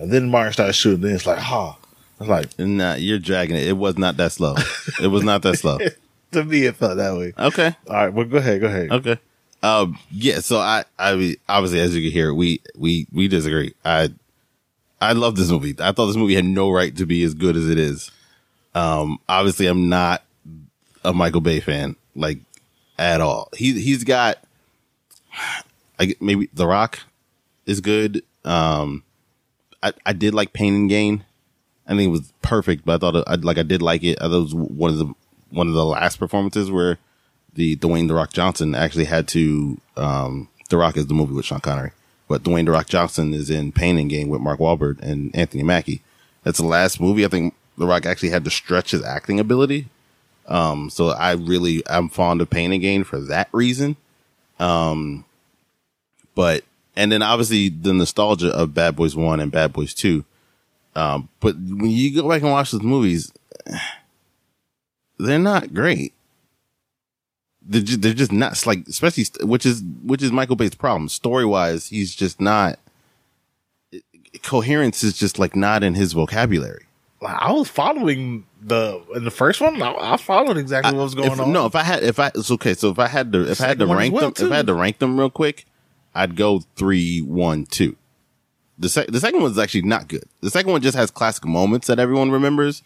and 0.00 0.10
then 0.10 0.30
Martin 0.30 0.52
started 0.52 0.72
shooting. 0.72 1.02
Then 1.02 1.14
it's 1.14 1.26
like, 1.26 1.38
ha, 1.38 1.76
it's 2.18 2.28
like 2.28 2.58
Nah, 2.58 2.94
you're 2.94 3.18
dragging 3.18 3.56
it. 3.56 3.66
It 3.68 3.76
was 3.76 3.96
not 3.98 4.16
that 4.18 4.32
slow. 4.32 4.54
it 5.00 5.08
was 5.08 5.22
not 5.24 5.42
that 5.42 5.58
slow. 5.58 5.78
to 6.32 6.44
me, 6.44 6.64
it 6.64 6.76
felt 6.76 6.96
that 6.96 7.14
way. 7.16 7.32
Okay, 7.38 7.74
All 7.88 7.94
right, 7.96 8.12
well, 8.12 8.26
go 8.26 8.38
ahead, 8.38 8.60
go 8.60 8.66
ahead. 8.66 8.90
okay. 8.92 9.18
Um, 9.62 9.98
yeah. 10.10 10.40
So 10.40 10.58
I, 10.58 10.84
I 10.98 11.14
mean, 11.16 11.36
obviously, 11.48 11.80
as 11.80 11.94
you 11.94 12.02
can 12.02 12.12
hear, 12.12 12.32
we 12.32 12.62
we 12.76 13.06
we 13.12 13.28
disagree. 13.28 13.74
I 13.84 14.08
I 15.02 15.12
love 15.12 15.36
this 15.36 15.50
movie. 15.50 15.74
I 15.78 15.92
thought 15.92 16.06
this 16.06 16.16
movie 16.16 16.34
had 16.34 16.46
no 16.46 16.70
right 16.70 16.96
to 16.96 17.04
be 17.06 17.22
as 17.24 17.34
good 17.34 17.56
as 17.56 17.68
it 17.68 17.78
is. 17.78 18.10
Um, 18.74 19.18
obviously, 19.28 19.66
I'm 19.66 19.88
not 19.90 20.22
a 21.04 21.12
Michael 21.12 21.40
Bay 21.42 21.60
fan, 21.60 21.96
like 22.14 22.38
at 22.98 23.20
all. 23.20 23.50
He 23.54 23.78
he's 23.82 24.02
got, 24.04 24.38
I 25.98 26.06
get- 26.06 26.22
maybe 26.22 26.48
The 26.54 26.66
Rock 26.66 27.00
is 27.66 27.80
good. 27.80 28.22
Um, 28.44 29.02
I 29.82 29.92
I 30.06 30.12
did 30.12 30.34
like 30.34 30.52
Pain 30.52 30.74
and 30.74 30.88
Gain. 30.88 31.24
I 31.86 31.90
think 31.90 32.02
it 32.02 32.10
was 32.10 32.32
perfect, 32.42 32.84
but 32.84 32.94
I 32.94 32.98
thought 32.98 33.24
I 33.26 33.34
like 33.36 33.58
I 33.58 33.62
did 33.62 33.82
like 33.82 34.02
it. 34.04 34.18
I 34.20 34.28
thought 34.28 34.36
it 34.36 34.54
was 34.54 34.54
one 34.54 34.90
of 34.90 34.98
the 34.98 35.14
one 35.50 35.68
of 35.68 35.74
the 35.74 35.84
last 35.84 36.18
performances 36.18 36.70
where 36.70 36.98
the 37.54 37.76
Dwayne 37.76 38.08
the 38.08 38.14
Rock 38.14 38.32
Johnson 38.32 38.74
actually 38.74 39.06
had 39.06 39.26
to. 39.28 39.80
Um, 39.96 40.48
the 40.68 40.76
Rock 40.76 40.96
is 40.96 41.08
the 41.08 41.14
movie 41.14 41.34
with 41.34 41.44
Sean 41.44 41.60
Connery, 41.60 41.90
but 42.28 42.44
Dwayne 42.44 42.64
the 42.64 42.70
Rock 42.70 42.86
Johnson 42.86 43.34
is 43.34 43.50
in 43.50 43.72
Pain 43.72 43.98
and 43.98 44.08
Gain 44.08 44.28
with 44.28 44.40
Mark 44.40 44.60
Wahlberg 44.60 45.00
and 45.00 45.34
Anthony 45.34 45.64
Mackie. 45.64 46.02
That's 46.44 46.58
the 46.58 46.66
last 46.66 47.00
movie 47.00 47.24
I 47.24 47.28
think 47.28 47.54
the 47.76 47.86
Rock 47.86 48.06
actually 48.06 48.30
had 48.30 48.44
to 48.44 48.50
stretch 48.50 48.92
his 48.92 49.02
acting 49.02 49.40
ability. 49.40 49.88
Um, 50.46 50.90
so 50.90 51.08
I 51.08 51.32
really 51.32 51.82
I'm 51.88 52.08
fond 52.08 52.40
of 52.40 52.50
Pain 52.50 52.72
and 52.72 52.80
Gain 52.80 53.04
for 53.04 53.18
that 53.20 53.48
reason. 53.52 53.96
Um, 54.58 55.24
but 56.34 56.64
and 56.96 57.12
then 57.12 57.22
obviously 57.22 57.68
the 57.68 57.94
nostalgia 57.94 58.48
of 58.50 58.74
Bad 58.74 58.96
Boys 58.96 59.16
One 59.16 59.40
and 59.40 59.52
Bad 59.52 59.72
Boys 59.72 59.94
Two. 59.94 60.24
Um, 60.96 61.28
but 61.40 61.54
when 61.54 61.90
you 61.90 62.14
go 62.14 62.28
back 62.28 62.42
and 62.42 62.50
watch 62.50 62.72
those 62.72 62.82
movies, 62.82 63.32
they're 65.18 65.38
not 65.38 65.72
great. 65.72 66.12
They're 67.62 67.82
just, 67.82 68.02
they're 68.02 68.14
just 68.14 68.32
not 68.32 68.66
like, 68.66 68.86
especially 68.88 69.24
which 69.46 69.64
is 69.64 69.82
which 70.02 70.22
is 70.22 70.32
Michael 70.32 70.56
Bay's 70.56 70.74
problem. 70.74 71.08
Story 71.08 71.44
wise, 71.44 71.88
he's 71.88 72.14
just 72.14 72.40
not. 72.40 72.78
Coherence 74.42 75.02
is 75.02 75.18
just 75.18 75.38
like 75.38 75.54
not 75.54 75.82
in 75.82 75.94
his 75.94 76.12
vocabulary. 76.12 76.86
Like, 77.20 77.36
I 77.36 77.52
was 77.52 77.68
following 77.68 78.46
the 78.62 79.02
in 79.14 79.24
the 79.24 79.30
first 79.30 79.60
one. 79.60 79.80
I, 79.82 79.92
I 79.94 80.16
followed 80.16 80.56
exactly 80.56 80.96
what 80.96 81.04
was 81.04 81.14
going 81.14 81.32
if, 81.32 81.40
on. 81.40 81.52
No, 81.52 81.66
if 81.66 81.74
I 81.74 81.82
had, 81.82 82.02
if 82.02 82.18
I, 82.18 82.28
it's 82.28 82.50
okay. 82.52 82.74
So 82.74 82.90
if 82.90 82.98
I 82.98 83.08
had 83.08 83.32
to, 83.32 83.48
if 83.48 83.60
I 83.60 83.66
had 83.66 83.78
to 83.78 83.86
Second 83.86 83.88
one 83.88 83.98
as 83.98 84.10
rank 84.10 84.36
them, 84.36 84.46
if 84.46 84.52
I 84.52 84.56
had 84.56 84.66
to 84.66 84.74
rank 84.74 84.98
them 84.98 85.18
real 85.18 85.30
quick, 85.30 85.66
I'd 86.14 86.36
go 86.36 86.60
three, 86.76 87.20
one, 87.20 87.66
two. 87.66 87.96
The 88.78 88.88
sec- 88.88 89.08
the 89.08 89.20
second 89.20 89.42
one's 89.42 89.58
actually 89.58 89.82
not 89.82 90.08
good. 90.08 90.24
The 90.40 90.50
second 90.50 90.72
one 90.72 90.80
just 90.80 90.96
has 90.96 91.10
classic 91.10 91.44
moments 91.44 91.86
that 91.88 91.98
everyone 91.98 92.30
remembers. 92.30 92.82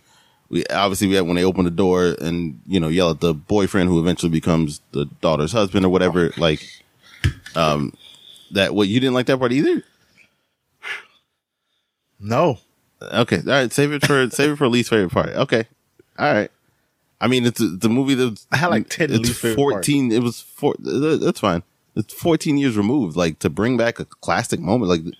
We 0.48 0.66
obviously 0.66 1.06
we 1.08 1.14
had 1.14 1.26
when 1.26 1.36
they 1.36 1.44
open 1.44 1.64
the 1.64 1.70
door 1.70 2.16
and 2.20 2.60
you 2.66 2.80
know 2.80 2.88
yell 2.88 3.10
at 3.10 3.20
the 3.20 3.32
boyfriend 3.32 3.88
who 3.88 3.98
eventually 4.00 4.30
becomes 4.30 4.80
the 4.92 5.06
daughter's 5.20 5.52
husband 5.52 5.86
or 5.86 5.88
whatever. 5.88 6.32
Like, 6.36 6.66
um, 7.54 7.94
that 8.50 8.74
what 8.74 8.88
you 8.88 9.00
didn't 9.00 9.14
like 9.14 9.26
that 9.26 9.38
part 9.38 9.52
either. 9.52 9.82
no, 12.20 12.58
Okay, 13.12 13.38
all 13.38 13.42
right. 13.44 13.72
Save 13.72 13.92
it 13.92 14.06
for 14.06 14.28
save 14.30 14.50
it 14.52 14.56
for 14.56 14.68
least 14.68 14.90
favorite 14.90 15.12
part. 15.12 15.28
Okay, 15.30 15.66
all 16.18 16.32
right. 16.32 16.50
I 17.20 17.28
mean, 17.28 17.46
it's 17.46 17.60
the 17.60 17.88
movie 17.88 18.14
that's 18.14 18.46
I 18.52 18.56
had 18.56 18.68
like 18.68 18.88
10 18.88 19.12
It's 19.12 19.38
fourteen. 19.54 20.12
It 20.12 20.22
was 20.22 20.40
four. 20.40 20.74
That's 20.78 21.40
fine. 21.40 21.62
It's 21.96 22.12
fourteen 22.14 22.56
years 22.58 22.76
removed. 22.76 23.16
Like 23.16 23.38
to 23.40 23.50
bring 23.50 23.76
back 23.76 24.00
a 24.00 24.04
classic 24.04 24.60
moment. 24.60 24.90
Like, 24.90 25.14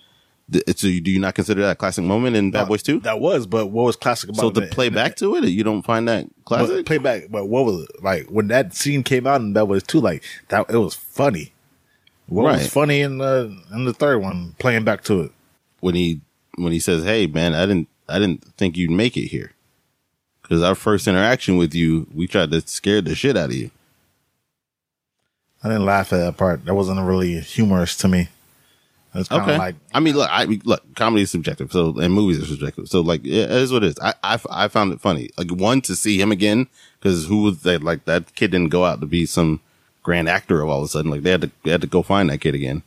so 0.77 0.87
do 0.87 1.09
you 1.11 1.19
not 1.19 1.33
consider 1.35 1.61
that 1.63 1.71
a 1.71 1.75
classic 1.75 2.03
moment 2.03 2.35
in 2.35 2.51
Bad 2.51 2.67
Boys 2.67 2.83
Two? 2.83 2.99
that 3.01 3.19
was. 3.19 3.47
But 3.47 3.67
what 3.67 3.83
was 3.85 3.95
classic 3.95 4.29
about 4.29 4.41
So 4.41 4.51
to 4.51 4.61
it? 4.63 4.71
play 4.71 4.89
back 4.89 5.15
to 5.17 5.35
it, 5.37 5.45
you 5.45 5.63
don't 5.63 5.81
find 5.83 6.07
that 6.07 6.25
But 6.27 6.45
classic? 6.45 6.85
play 6.85 6.97
back. 6.99 7.23
But 7.29 7.45
what 7.47 7.65
was 7.65 7.83
it 7.85 8.03
like 8.03 8.27
when 8.27 8.47
that 8.49 8.75
scene 8.75 9.03
came 9.03 9.25
out 9.25 9.41
in 9.41 9.53
Bad 9.53 9.65
Boys 9.65 9.83
Two? 9.83 10.01
Like 10.01 10.23
that, 10.49 10.69
it 10.69 10.77
was 10.77 10.93
funny. 10.95 11.53
What 12.27 12.43
was 12.43 12.67
funny 12.67 13.01
in 13.01 13.19
the 13.19 13.55
in 13.73 13.85
the 13.85 13.93
third 13.93 14.17
one? 14.21 14.55
Playing 14.59 14.83
back 14.83 15.03
to 15.05 15.21
it. 15.21 15.31
when 15.79 15.95
he 15.95 16.21
when 16.57 16.71
he 16.73 16.79
says, 16.79 17.03
"Hey, 17.03 17.27
man, 17.27 17.53
I 17.53 17.65
didn't 17.65 17.87
I 18.09 18.19
didn't 18.19 18.43
think 18.57 18.75
you'd 18.77 18.91
make 18.91 19.15
it 19.17 19.27
here." 19.27 19.51
Because 20.41 20.61
our 20.61 20.75
first 20.75 21.07
interaction 21.07 21.57
with 21.57 21.73
you, 21.73 22.07
we 22.13 22.27
tried 22.27 22.51
to 22.51 22.61
scare 22.61 23.01
the 23.01 23.15
shit 23.15 23.35
out 23.37 23.49
of 23.49 23.55
you. 23.55 23.71
I 25.65 25.69
didn't 25.69 25.85
laugh 25.85 26.13
at 26.13 26.17
that 26.17 26.37
part. 26.37 26.63
That 26.65 26.75
wasn't 26.75 27.01
really 27.01 27.39
humorous 27.39 27.97
to 27.97 28.07
me. 28.07 28.29
It's 29.15 29.29
kind 29.29 29.41
of 29.41 29.47
Okay. 29.47 29.57
like 29.57 29.75
I 29.93 29.99
mean, 29.99 30.15
look, 30.15 30.29
I 30.29 30.43
look, 30.63 30.83
comedy 30.95 31.23
is 31.23 31.31
subjective, 31.31 31.71
so 31.71 31.97
and 31.97 32.13
movies 32.13 32.43
are 32.43 32.45
subjective. 32.45 32.87
So 32.87 33.01
like, 33.01 33.25
it 33.25 33.49
is 33.49 33.71
what 33.71 33.83
it 33.83 33.87
is. 33.87 33.99
I, 33.99 34.13
I, 34.23 34.39
I 34.51 34.67
found 34.67 34.93
it 34.93 35.01
funny. 35.01 35.31
Like 35.37 35.49
one 35.49 35.81
to 35.81 35.95
see 35.95 36.21
him 36.21 36.31
again 36.31 36.67
because 36.99 37.25
who 37.25 37.41
was 37.41 37.63
that? 37.63 37.81
Like 37.81 38.05
that 38.05 38.35
kid 38.35 38.51
didn't 38.51 38.69
go 38.69 38.85
out 38.85 38.99
to 38.99 39.07
be 39.07 39.25
some 39.25 39.59
grand 40.03 40.29
actor 40.29 40.63
all 40.63 40.79
of 40.79 40.85
a 40.85 40.87
sudden. 40.87 41.09
Like 41.09 41.23
they 41.23 41.31
had 41.31 41.41
to 41.41 41.51
they 41.63 41.71
had 41.71 41.81
to 41.81 41.87
go 41.87 42.03
find 42.03 42.29
that 42.29 42.41
kid 42.41 42.53
again. 42.53 42.83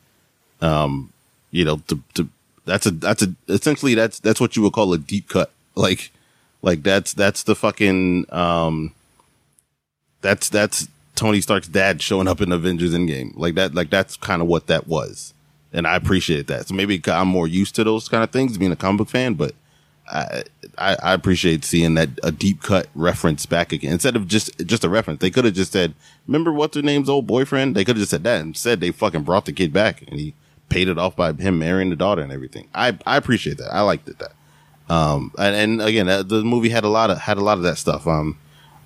Um, 0.60 1.12
you 1.50 1.64
know, 1.64 1.78
to 1.88 2.00
to 2.14 2.28
that's 2.64 2.86
a 2.86 2.92
that's 2.92 3.22
a 3.22 3.34
essentially 3.48 3.94
that's 3.94 4.20
that's 4.20 4.40
what 4.40 4.54
you 4.54 4.62
would 4.62 4.74
call 4.74 4.92
a 4.92 4.98
deep 4.98 5.28
cut. 5.28 5.50
Like 5.74 6.12
like 6.62 6.82
that's 6.84 7.12
that's 7.14 7.42
the 7.42 7.56
fucking 7.56 8.26
um 8.32 8.92
that's 10.20 10.48
that's 10.48 10.88
Tony 11.18 11.40
Stark's 11.40 11.66
dad 11.66 12.00
showing 12.00 12.28
up 12.28 12.40
in 12.40 12.52
Avengers 12.52 12.94
Endgame. 12.94 13.32
Like 13.36 13.56
that 13.56 13.74
like 13.74 13.90
that's 13.90 14.16
kind 14.16 14.40
of 14.40 14.46
what 14.46 14.68
that 14.68 14.86
was. 14.86 15.34
And 15.72 15.86
I 15.86 15.96
appreciate 15.96 16.46
that. 16.46 16.68
So 16.68 16.74
maybe 16.74 17.02
I'm 17.06 17.26
more 17.26 17.48
used 17.48 17.74
to 17.74 17.84
those 17.84 18.08
kind 18.08 18.22
of 18.22 18.30
things 18.30 18.56
being 18.56 18.70
a 18.70 18.76
comic 18.76 18.98
book 18.98 19.08
fan, 19.08 19.34
but 19.34 19.52
I, 20.10 20.44
I 20.78 20.96
I 21.02 21.12
appreciate 21.14 21.64
seeing 21.64 21.94
that 21.94 22.10
a 22.22 22.30
deep 22.30 22.62
cut 22.62 22.86
reference 22.94 23.46
back 23.46 23.72
again 23.72 23.94
instead 23.94 24.14
of 24.14 24.28
just 24.28 24.64
just 24.64 24.84
a 24.84 24.88
reference. 24.88 25.20
They 25.20 25.30
could 25.30 25.44
have 25.44 25.54
just 25.54 25.72
said, 25.72 25.94
"Remember 26.28 26.52
what's 26.52 26.76
her 26.76 26.82
name's 26.82 27.08
old 27.08 27.26
boyfriend?" 27.26 27.74
They 27.74 27.84
could 27.84 27.96
have 27.96 28.02
just 28.02 28.12
said 28.12 28.22
that 28.22 28.40
and 28.40 28.56
said 28.56 28.80
they 28.80 28.92
fucking 28.92 29.24
brought 29.24 29.44
the 29.44 29.52
kid 29.52 29.72
back 29.72 30.02
and 30.06 30.20
he 30.20 30.34
paid 30.68 30.86
it 30.86 30.98
off 30.98 31.16
by 31.16 31.32
him 31.32 31.58
marrying 31.58 31.90
the 31.90 31.96
daughter 31.96 32.22
and 32.22 32.30
everything. 32.30 32.68
I 32.76 32.96
I 33.04 33.16
appreciate 33.16 33.58
that. 33.58 33.74
I 33.74 33.80
liked 33.80 34.08
it 34.08 34.20
that. 34.20 34.34
Um 34.88 35.32
and, 35.36 35.56
and 35.56 35.82
again, 35.82 36.06
the 36.06 36.44
movie 36.44 36.68
had 36.68 36.84
a 36.84 36.88
lot 36.88 37.10
of 37.10 37.18
had 37.18 37.38
a 37.38 37.42
lot 37.42 37.58
of 37.58 37.64
that 37.64 37.76
stuff. 37.76 38.06
Um, 38.06 38.38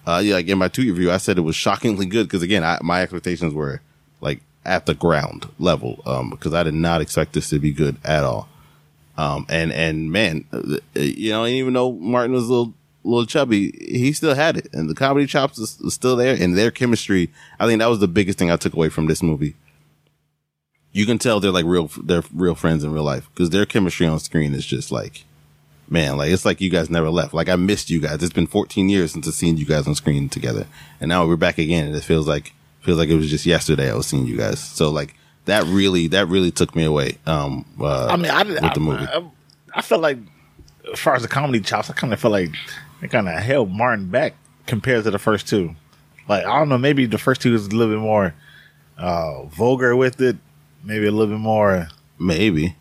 uh, 0.07 0.21
yeah, 0.25 0.35
like 0.35 0.49
in 0.49 0.59
my 0.59 0.69
tweet 0.69 0.88
review, 0.88 1.11
I 1.11 1.19
said 1.19 1.38
it 1.38 1.43
was 1.43 1.57
shockingly 1.57 2.07
good 2.07 2.27
because 2.27 2.43
again, 2.43 2.65
I, 2.65 2.79
my 2.83 3.03
expectations 3.03 3.55
were 3.55 3.81
like 4.21 4.41
at 4.65 4.87
the 4.87 4.95
ground 4.95 5.49
level. 5.59 6.03
Um, 6.07 6.31
because 6.31 6.55
I 6.55 6.62
did 6.62 6.75
not 6.75 7.01
expect 7.01 7.33
this 7.35 7.49
to 7.51 7.59
be 7.59 7.73
good 7.73 7.97
at 8.05 8.25
all. 8.25 8.49
Um, 9.17 9.47
and, 9.49 9.73
and 9.73 10.11
man, 10.11 10.45
uh, 10.53 10.79
you 10.95 11.31
know, 11.31 11.47
even 11.47 11.75
though 11.75 11.93
Martin 11.93 12.33
was 12.33 12.45
a 12.45 12.53
little, 12.53 12.75
little 13.05 13.27
chubby, 13.27 13.73
he 13.79 14.12
still 14.12 14.35
had 14.35 14.57
it. 14.57 14.69
And 14.73 14.88
the 14.88 14.95
comedy 14.95 15.27
chops 15.27 15.59
is, 15.59 15.79
is 15.81 15.95
still 15.95 16.17
there. 16.17 16.37
And 16.38 16.57
their 16.57 16.71
chemistry, 16.71 17.31
I 17.61 17.67
think 17.67 17.79
that 17.81 17.91
was 17.91 18.01
the 18.01 18.09
biggest 18.09 18.38
thing 18.38 18.51
I 18.51 18.57
took 18.57 18.75
away 18.75 18.88
from 18.88 19.07
this 19.07 19.23
movie. 19.23 19.55
You 20.93 21.07
can 21.07 21.19
tell 21.19 21.41
they're 21.41 21.51
like 21.53 21.65
real, 21.65 21.91
they're 22.03 22.25
real 22.35 22.55
friends 22.55 22.85
in 22.85 22.93
real 22.93 23.05
life 23.05 23.29
because 23.33 23.51
their 23.51 23.67
chemistry 23.67 24.07
on 24.07 24.19
screen 24.19 24.55
is 24.55 24.67
just 24.67 24.91
like, 24.91 25.25
man, 25.92 26.16
like 26.16 26.33
it's 26.33 26.44
like 26.44 26.61
you 26.61 26.70
guys 26.70 26.90
never 26.90 27.11
left. 27.11 27.35
Like 27.35 27.48
I 27.48 27.57
missed 27.57 27.90
you 27.90 28.00
guys. 28.00 28.22
It's 28.22 28.33
been 28.33 28.46
14 28.46 28.88
years 28.88 29.12
since 29.12 29.28
I've 29.28 29.35
seen 29.35 29.59
you 29.59 29.66
guys 29.66 29.87
on 29.87 29.94
screen 29.94 30.28
together. 30.28 30.66
And 31.00 31.09
now 31.09 31.26
we're 31.26 31.37
back 31.37 31.59
again. 31.59 31.87
And 31.87 31.94
it 31.94 32.02
feels 32.02 32.26
like, 32.26 32.55
feels 32.81 32.98
like 32.98 33.11
it 33.11 33.16
was 33.16 33.31
just 33.31 33.46
yesterday 33.46 33.90
I 33.90 33.94
was 33.94 34.07
seeing 34.07 34.26
you 34.26 34.37
guys. 34.37 34.59
So 34.59 34.90
like 34.90 35.14
that 35.44 35.64
really, 35.64 36.09
that 36.09 36.26
really 36.28 36.50
took 36.50 36.74
me 36.74 36.85
away. 36.85 37.18
Um, 37.26 37.66
uh, 37.78 38.07
I 38.07 38.16
mean, 38.16 38.31
I, 38.31 38.42
with 38.42 38.64
I, 38.64 38.74
the 38.74 38.81
movie. 38.81 39.05
I, 39.05 39.22
I 39.74 39.83
felt 39.83 40.00
like, 40.00 40.18
as 40.92 40.98
far 40.98 41.14
as 41.14 41.22
the 41.22 41.28
comedy 41.28 41.61
chops, 41.61 41.90
I 41.90 41.92
kind 41.92 42.12
of 42.12 42.18
felt 42.18 42.33
like 42.33 42.50
they 43.00 43.09
kind 43.09 43.28
of 43.28 43.35
held 43.35 43.70
Martin 43.70 44.09
back 44.09 44.35
compared 44.66 45.05
to 45.05 45.11
the 45.11 45.18
first 45.18 45.46
two. 45.46 45.76
Like, 46.28 46.44
I 46.44 46.59
don't 46.59 46.68
know, 46.68 46.78
maybe 46.78 47.07
the 47.07 47.18
first 47.18 47.40
two 47.40 47.52
was 47.52 47.66
a 47.66 47.70
little 47.70 47.94
bit 47.94 48.00
more 48.00 48.35
uh, 48.98 49.44
vulgar 49.44 49.94
with 49.94 50.20
it, 50.20 50.37
maybe 50.83 51.07
a 51.07 51.11
little 51.11 51.35
bit 51.35 51.40
more. 51.40 51.88
Maybe. 52.18 52.76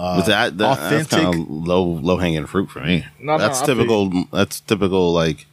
But 0.00 0.22
that, 0.26 0.56
that 0.56 0.58
that's 0.58 0.80
authentic. 0.80 1.10
kind 1.10 1.34
of 1.34 1.50
low 1.50 1.82
low 1.82 2.16
hanging 2.16 2.46
fruit 2.46 2.70
for 2.70 2.80
me. 2.80 3.04
No, 3.18 3.32
no, 3.32 3.38
that's 3.38 3.60
I 3.60 3.66
feel 3.66 3.74
typical. 3.76 4.24
That's 4.32 4.60
typical 4.60 5.12
like 5.12 5.46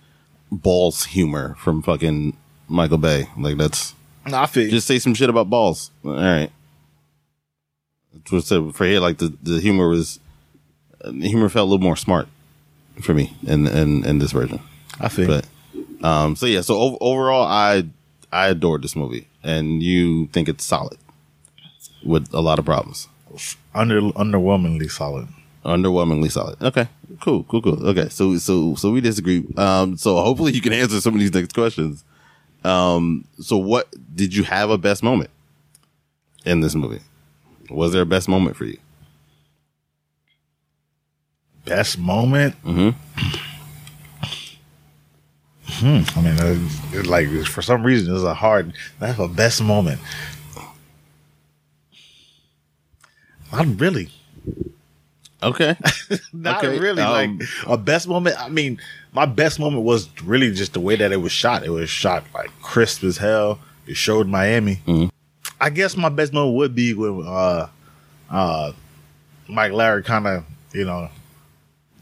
balls 0.52 1.06
humor 1.06 1.56
from 1.60 1.82
fucking 1.82 2.38
Michael 2.70 2.98
Bay. 2.98 3.28
Like 3.38 3.58
that's 3.58 3.94
No, 4.26 4.38
I 4.38 4.46
feel 4.46 4.70
just 4.70 4.88
say 4.88 5.00
some 5.00 5.14
shit 5.14 5.30
about 5.30 5.50
balls. 5.50 5.92
All 6.06 6.14
right. 6.14 6.50
That's 8.14 8.32
what 8.32 8.38
I 8.38 8.42
said 8.42 8.76
for 8.76 8.86
here. 8.86 9.00
Like 9.02 9.18
the 9.18 9.36
the 9.44 9.60
humor 9.60 9.90
was 9.90 10.20
uh, 11.04 11.12
the 11.12 11.28
humor 11.28 11.50
felt 11.50 11.68
a 11.68 11.70
little 11.70 11.84
more 11.84 11.98
smart 11.98 12.28
for 13.02 13.14
me 13.14 13.36
in 13.46 13.68
in 13.68 14.06
in 14.06 14.20
this 14.20 14.32
version. 14.32 14.62
I 15.00 15.10
feel 15.10 15.28
But 15.28 15.48
um, 16.08 16.36
so 16.36 16.46
yeah. 16.46 16.62
So 16.62 16.80
ov- 16.80 16.98
overall, 17.02 17.46
I 17.46 17.84
I 18.32 18.48
adored 18.48 18.82
this 18.82 18.96
movie, 18.96 19.28
and 19.44 19.84
you 19.84 20.28
think 20.28 20.48
it's 20.48 20.64
solid 20.64 20.98
with 22.04 22.34
a 22.34 22.40
lot 22.40 22.60
of 22.60 22.66
problems. 22.66 23.08
Under 23.74 24.02
underwhelmingly 24.02 24.90
solid. 24.90 25.28
underwhelmingly 25.66 26.32
solid. 26.32 26.62
Okay, 26.62 26.88
cool, 27.22 27.44
cool, 27.44 27.62
cool. 27.62 27.88
Okay, 27.88 28.10
so 28.10 28.38
so 28.38 28.76
so 28.76 28.92
we 28.92 29.02
disagree. 29.02 29.46
Um, 29.58 29.98
so 29.98 30.16
hopefully 30.22 30.54
you 30.54 30.62
can 30.62 30.74
answer 30.82 31.00
some 31.02 31.14
of 31.14 31.20
these 31.20 31.34
next 31.34 31.54
questions. 31.54 32.04
Um, 32.64 33.26
so 33.40 33.58
what 33.58 33.88
did 34.16 34.36
you 34.36 34.44
have 34.44 34.70
a 34.70 34.78
best 34.78 35.04
moment 35.04 35.30
in 36.46 36.62
this 36.62 36.76
movie? 36.76 37.02
Was 37.70 37.92
there 37.94 38.02
a 38.02 38.06
best 38.06 38.28
moment 38.28 38.56
for 38.56 38.66
you? 38.66 38.78
Best 41.66 41.98
moment. 42.00 42.56
Mm-hmm. 42.64 42.90
Hmm. 45.66 46.00
I 46.18 46.22
mean, 46.22 46.40
uh, 46.40 46.58
it's 46.94 47.08
like 47.08 47.28
for 47.46 47.62
some 47.62 47.84
reason, 47.84 48.14
it's 48.16 48.24
a 48.24 48.34
hard. 48.34 48.74
That's 49.00 49.20
a 49.20 49.28
best 49.28 49.62
moment. 49.62 50.00
Not 53.52 53.80
really. 53.80 54.10
Okay, 55.44 55.76
Not 56.34 56.64
Okay, 56.64 56.80
really. 56.80 57.02
um, 57.04 57.38
like 57.38 57.48
a 57.68 57.78
best 57.78 58.08
moment. 58.08 58.36
I 58.42 58.50
mean, 58.50 58.80
my 59.14 59.28
best 59.28 59.60
moment 59.60 59.84
was 59.84 60.10
really 60.24 60.52
just 60.52 60.74
the 60.74 60.80
way 60.80 60.96
that 60.96 61.12
it 61.12 61.18
was 61.18 61.32
shot. 61.32 61.64
It 61.64 61.70
was 61.70 61.90
shot 61.92 62.24
like 62.34 62.50
crisp 62.62 63.04
as 63.04 63.18
hell. 63.18 63.60
It 63.86 63.96
showed 63.98 64.28
Miami. 64.28 64.82
I 65.62 65.70
guess 65.70 65.96
my 65.96 66.10
best 66.10 66.34
moment 66.34 66.56
would 66.56 66.74
be 66.76 66.94
when 66.96 67.24
uh, 67.26 67.68
uh, 68.32 68.72
Mike 69.48 69.74
Larry 69.74 70.02
kind 70.04 70.26
of 70.26 70.44
you 70.74 70.86
know 70.86 71.10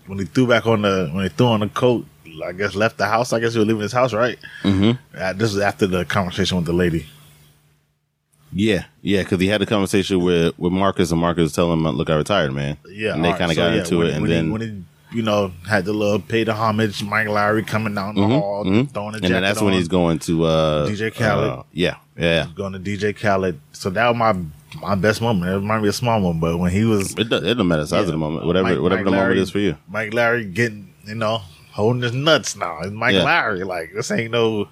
when 0.07 0.19
he 0.19 0.25
threw 0.25 0.47
back 0.47 0.65
on 0.65 0.83
the 0.83 1.09
when 1.11 1.23
he 1.23 1.29
threw 1.29 1.47
on 1.47 1.59
the 1.59 1.67
coat. 1.69 2.05
I 2.45 2.51
guess 2.53 2.73
left 2.75 2.97
the 2.97 3.05
house. 3.05 3.33
I 3.33 3.39
guess 3.39 3.53
he 3.53 3.59
was 3.59 3.67
leaving 3.67 3.81
his 3.81 3.93
house, 3.93 4.13
right? 4.13 4.37
Mm-hmm. 4.63 4.91
Uh, 5.17 5.33
this 5.33 5.53
was 5.53 5.59
after 5.61 5.87
the 5.87 6.03
conversation 6.05 6.57
with 6.57 6.65
the 6.65 6.73
lady. 6.73 7.05
Yeah, 8.57 8.85
yeah, 9.01 9.21
because 9.21 9.39
he 9.41 9.47
had 9.47 9.61
a 9.61 9.65
conversation 9.65 10.21
with 10.23 10.57
with 10.57 10.71
Marcus, 10.71 11.11
and 11.11 11.19
Marcus 11.19 11.41
was 11.43 11.53
telling 11.53 11.77
him, 11.79 11.87
"Look, 11.95 12.09
I 12.09 12.15
retired, 12.15 12.53
man." 12.53 12.77
Yeah, 12.89 13.13
and 13.13 13.23
they 13.23 13.31
kind 13.31 13.51
of 13.51 13.55
so 13.55 13.55
got 13.61 13.73
yeah, 13.73 13.79
into 13.81 13.97
when- 13.99 14.07
it, 14.07 14.13
and 14.13 14.21
when 14.21 14.31
he- 14.31 14.35
then 14.37 14.51
when 14.51 14.61
he, 14.61 14.83
you 15.17 15.21
know 15.23 15.51
had 15.67 15.83
the 15.85 15.93
little 15.93 16.19
pay 16.19 16.43
the 16.45 16.53
homage, 16.53 17.03
Mike 17.03 17.27
Lowry 17.27 17.63
coming 17.63 17.93
down 17.93 18.15
the 18.15 18.25
hall, 18.27 18.63
mhm. 18.65 18.91
throwing 18.91 19.09
a 19.15 19.19
jacket, 19.19 19.25
and 19.25 19.33
then 19.35 19.41
that's 19.43 19.61
when 19.61 19.73
he's 19.73 19.87
going 19.89 20.19
to 20.19 20.45
uh, 20.45 20.87
DJ 20.89 21.13
Khaled. 21.13 21.49
uh, 21.59 21.63
yeah, 21.73 21.95
yeah, 22.17 22.47
going 22.55 22.73
to 22.73 22.79
DJ 22.79 23.13
Khaled. 23.13 23.59
So 23.73 23.89
that 23.91 24.07
was 24.07 24.15
my 24.17 24.33
my 24.81 24.95
best 24.95 25.21
moment. 25.21 25.51
It 25.51 25.59
might 25.61 25.79
be 25.81 25.87
a 25.89 25.93
small 25.93 26.21
one, 26.21 26.39
but 26.39 26.57
when 26.57 26.71
he 26.71 26.83
was 26.85 27.11
It, 27.13 27.29
does, 27.29 27.43
it 27.43 27.53
doesn't 27.55 27.67
matter 27.67 27.83
the 27.83 27.87
size 27.87 28.05
of 28.05 28.11
the 28.11 28.17
moment. 28.17 28.45
Whatever, 28.45 28.69
Mike- 28.69 28.79
whatever 28.81 29.03
Mike 29.03 29.11
the 29.11 29.17
moment 29.17 29.37
is 29.39 29.49
for 29.49 29.59
you. 29.59 29.77
Mike 29.89 30.13
Larry 30.13 30.43
getting, 30.45 30.93
you 31.05 31.15
know, 31.15 31.41
holding 31.75 32.01
his 32.03 32.13
nuts 32.13 32.55
now. 32.55 32.79
It's 32.81 32.91
Mike 32.91 33.13
Yeah. 33.15 33.23
Larry. 33.23 33.63
Like 33.65 33.91
this 33.93 34.09
ain't 34.11 34.31
no 34.31 34.69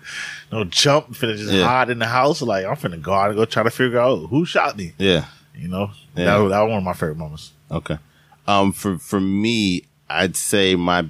no 0.52 0.64
jump 0.64 1.10
finna 1.12 1.36
just 1.38 1.52
Yeah. 1.52 1.66
hide 1.66 1.90
in 1.90 2.00
the 2.00 2.08
house. 2.08 2.42
Like 2.42 2.66
I'm 2.66 2.76
finna 2.78 3.02
go 3.02 3.14
out 3.14 3.28
and 3.30 3.36
go 3.36 3.44
try 3.46 3.64
to 3.64 3.70
figure 3.70 4.00
out 4.00 4.28
who 4.30 4.46
shot 4.46 4.78
me. 4.78 4.94
Yeah. 4.98 5.26
You 5.56 5.68
know? 5.68 5.92
Yeah. 6.16 6.26
That, 6.26 6.38
was, 6.38 6.52
that 6.52 6.62
was 6.62 6.70
one 6.70 6.78
of 6.80 6.84
my 6.84 6.94
favorite 6.94 7.18
moments. 7.18 7.52
Okay. 7.70 7.98
Um, 8.48 8.72
for 8.72 8.98
for 8.98 9.20
me, 9.20 9.84
I'd 10.10 10.36
say 10.38 10.76
my, 10.76 11.08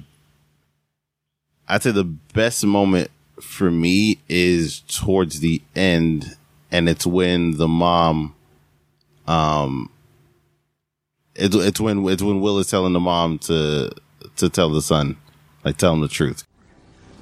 I'd 1.68 1.82
say 1.82 1.90
the 1.92 2.04
best 2.04 2.64
moment 2.64 3.10
for 3.40 3.70
me 3.70 4.18
is 4.28 4.80
towards 4.80 5.40
the 5.40 5.62
end, 5.74 6.36
and 6.70 6.88
it's 6.88 7.06
when 7.06 7.56
the 7.56 7.66
mom, 7.68 8.34
um, 9.26 9.90
it's 11.34 11.54
it's 11.56 11.80
when 11.80 12.06
it's 12.08 12.22
when 12.22 12.40
Will 12.40 12.58
is 12.58 12.68
telling 12.70 12.92
the 12.92 13.00
mom 13.00 13.38
to 13.40 13.90
to 14.36 14.48
tell 14.48 14.70
the 14.70 14.82
son, 14.82 15.16
like 15.64 15.76
tell 15.76 15.92
him 15.92 16.00
the 16.00 16.08
truth. 16.08 16.44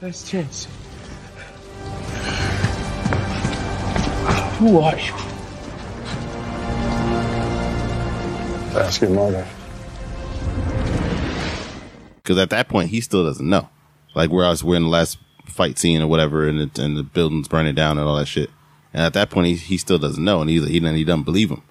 Last 0.00 0.28
chance. 0.28 0.66
Who 4.58 4.78
are 4.78 4.96
you? 4.96 5.12
Ask 8.78 9.00
your 9.02 9.10
mother. 9.10 9.46
because 12.22 12.38
at 12.38 12.50
that 12.50 12.68
point 12.68 12.90
he 12.90 13.00
still 13.00 13.24
doesn't 13.24 13.48
know. 13.48 13.68
Like 14.14 14.30
where 14.30 14.46
I 14.46 14.50
was, 14.50 14.62
we're 14.62 14.76
in 14.76 14.84
the 14.84 14.88
last 14.88 15.18
fight 15.46 15.78
scene 15.78 16.00
or 16.02 16.06
whatever, 16.06 16.48
and, 16.48 16.60
it, 16.60 16.78
and 16.78 16.96
the 16.96 17.02
building's 17.02 17.48
burning 17.48 17.74
down 17.74 17.98
and 17.98 18.06
all 18.06 18.16
that 18.16 18.26
shit. 18.26 18.50
And 18.92 19.02
at 19.02 19.14
that 19.14 19.30
point, 19.30 19.46
he, 19.46 19.54
he 19.54 19.76
still 19.78 19.98
doesn't 19.98 20.22
know, 20.22 20.40
and 20.40 20.50
he 20.50 20.60
he 20.66 20.80
doesn't, 20.80 20.96
he 20.96 21.04
doesn't 21.04 21.24
believe 21.24 21.50
him. 21.50 21.62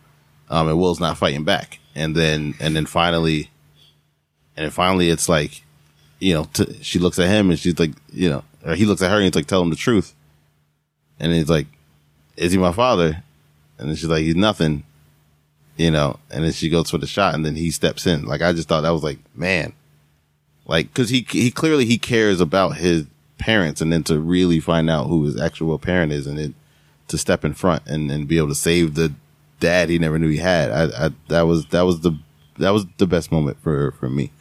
Um, 0.50 0.68
and 0.68 0.80
Will's 0.80 1.00
not 1.00 1.18
fighting 1.18 1.44
back. 1.44 1.80
And 1.96 2.16
then 2.16 2.56
and 2.60 2.76
then 2.76 2.86
finally, 2.86 3.52
and 4.58 4.66
then 4.66 4.72
finally, 4.72 5.10
it's 5.10 5.30
like, 5.30 5.64
you 6.22 6.34
know, 6.34 6.46
t- 6.54 6.82
she 6.82 7.00
looks 7.00 7.20
at 7.20 7.28
him 7.28 7.50
and 7.50 7.60
she's 7.60 7.78
like, 7.78 7.92
you 8.14 8.30
know, 8.30 8.44
or 8.64 8.76
he 8.76 8.86
looks 8.86 9.02
at 9.02 9.10
her 9.10 9.18
and 9.18 9.26
he's 9.26 9.36
like, 9.36 9.48
tell 9.48 9.62
him 9.62 9.72
the 9.72 9.76
truth. 9.76 10.14
And 11.20 11.34
he's 11.34 11.50
like, 11.50 11.68
is 12.38 12.52
he 12.54 12.58
my 12.58 12.72
father? 12.72 13.24
And 13.78 13.90
then 13.90 13.96
she's 13.96 14.08
like, 14.08 14.24
he's 14.24 14.36
nothing. 14.36 14.84
You 15.78 15.90
know, 15.90 16.20
and 16.30 16.44
then 16.44 16.52
she 16.52 16.70
goes 16.70 16.92
for 16.92 17.00
the 17.00 17.08
shot, 17.08 17.34
and 17.34 17.44
then 17.44 17.56
he 17.56 17.72
steps 17.72 18.06
in. 18.06 18.26
Like 18.26 18.42
I 18.42 18.54
just 18.54 18.68
thought 18.68 18.82
that 18.82 18.92
was 18.92 19.04
like, 19.04 19.18
man, 19.34 19.74
like 20.68 20.88
because 20.88 21.10
he 21.10 21.26
he 21.30 21.50
clearly 21.50 21.86
he 21.86 21.98
cares 21.98 22.40
about 22.40 22.78
his 22.78 23.08
parents 23.40 23.82
and 23.82 23.92
then 23.92 24.04
to 24.04 24.20
really 24.20 24.60
find 24.60 24.90
out 24.90 25.08
who 25.08 25.24
his 25.24 25.40
actual 25.42 25.80
parent 25.80 26.12
is 26.12 26.28
and 26.28 26.38
then 26.38 26.54
to 27.08 27.18
step 27.18 27.44
in 27.44 27.54
front 27.54 27.82
and, 27.88 28.12
and 28.12 28.28
be 28.28 28.38
able 28.38 28.50
to 28.50 28.56
save 28.56 28.94
the 28.94 29.12
dad 29.60 29.90
he 29.90 29.98
never 29.98 30.20
knew 30.20 30.30
he 30.30 30.38
had 30.38 30.70
I, 30.70 31.08
I 31.08 31.10
that 31.30 31.42
was 31.42 31.66
that 31.68 31.82
was 31.82 32.02
the 32.02 32.16
that 32.60 32.70
was 32.70 32.86
the 32.98 33.08
best 33.08 33.32
moment 33.32 33.58
for 33.64 33.92
for 33.94 34.10
me 34.10 34.32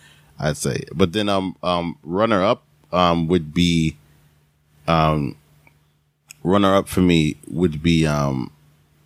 i'd 0.41 0.57
say 0.57 0.83
but 0.95 1.13
then 1.13 1.29
um 1.29 1.55
um 1.63 1.97
runner 2.03 2.43
up 2.43 2.63
um 2.93 3.29
would 3.29 3.55
be 3.55 3.97
um 4.89 5.37
runner 6.43 6.75
up 6.75 6.89
for 6.89 7.01
me 7.01 7.37
would 7.49 7.83
be 7.83 8.07
um 8.07 8.51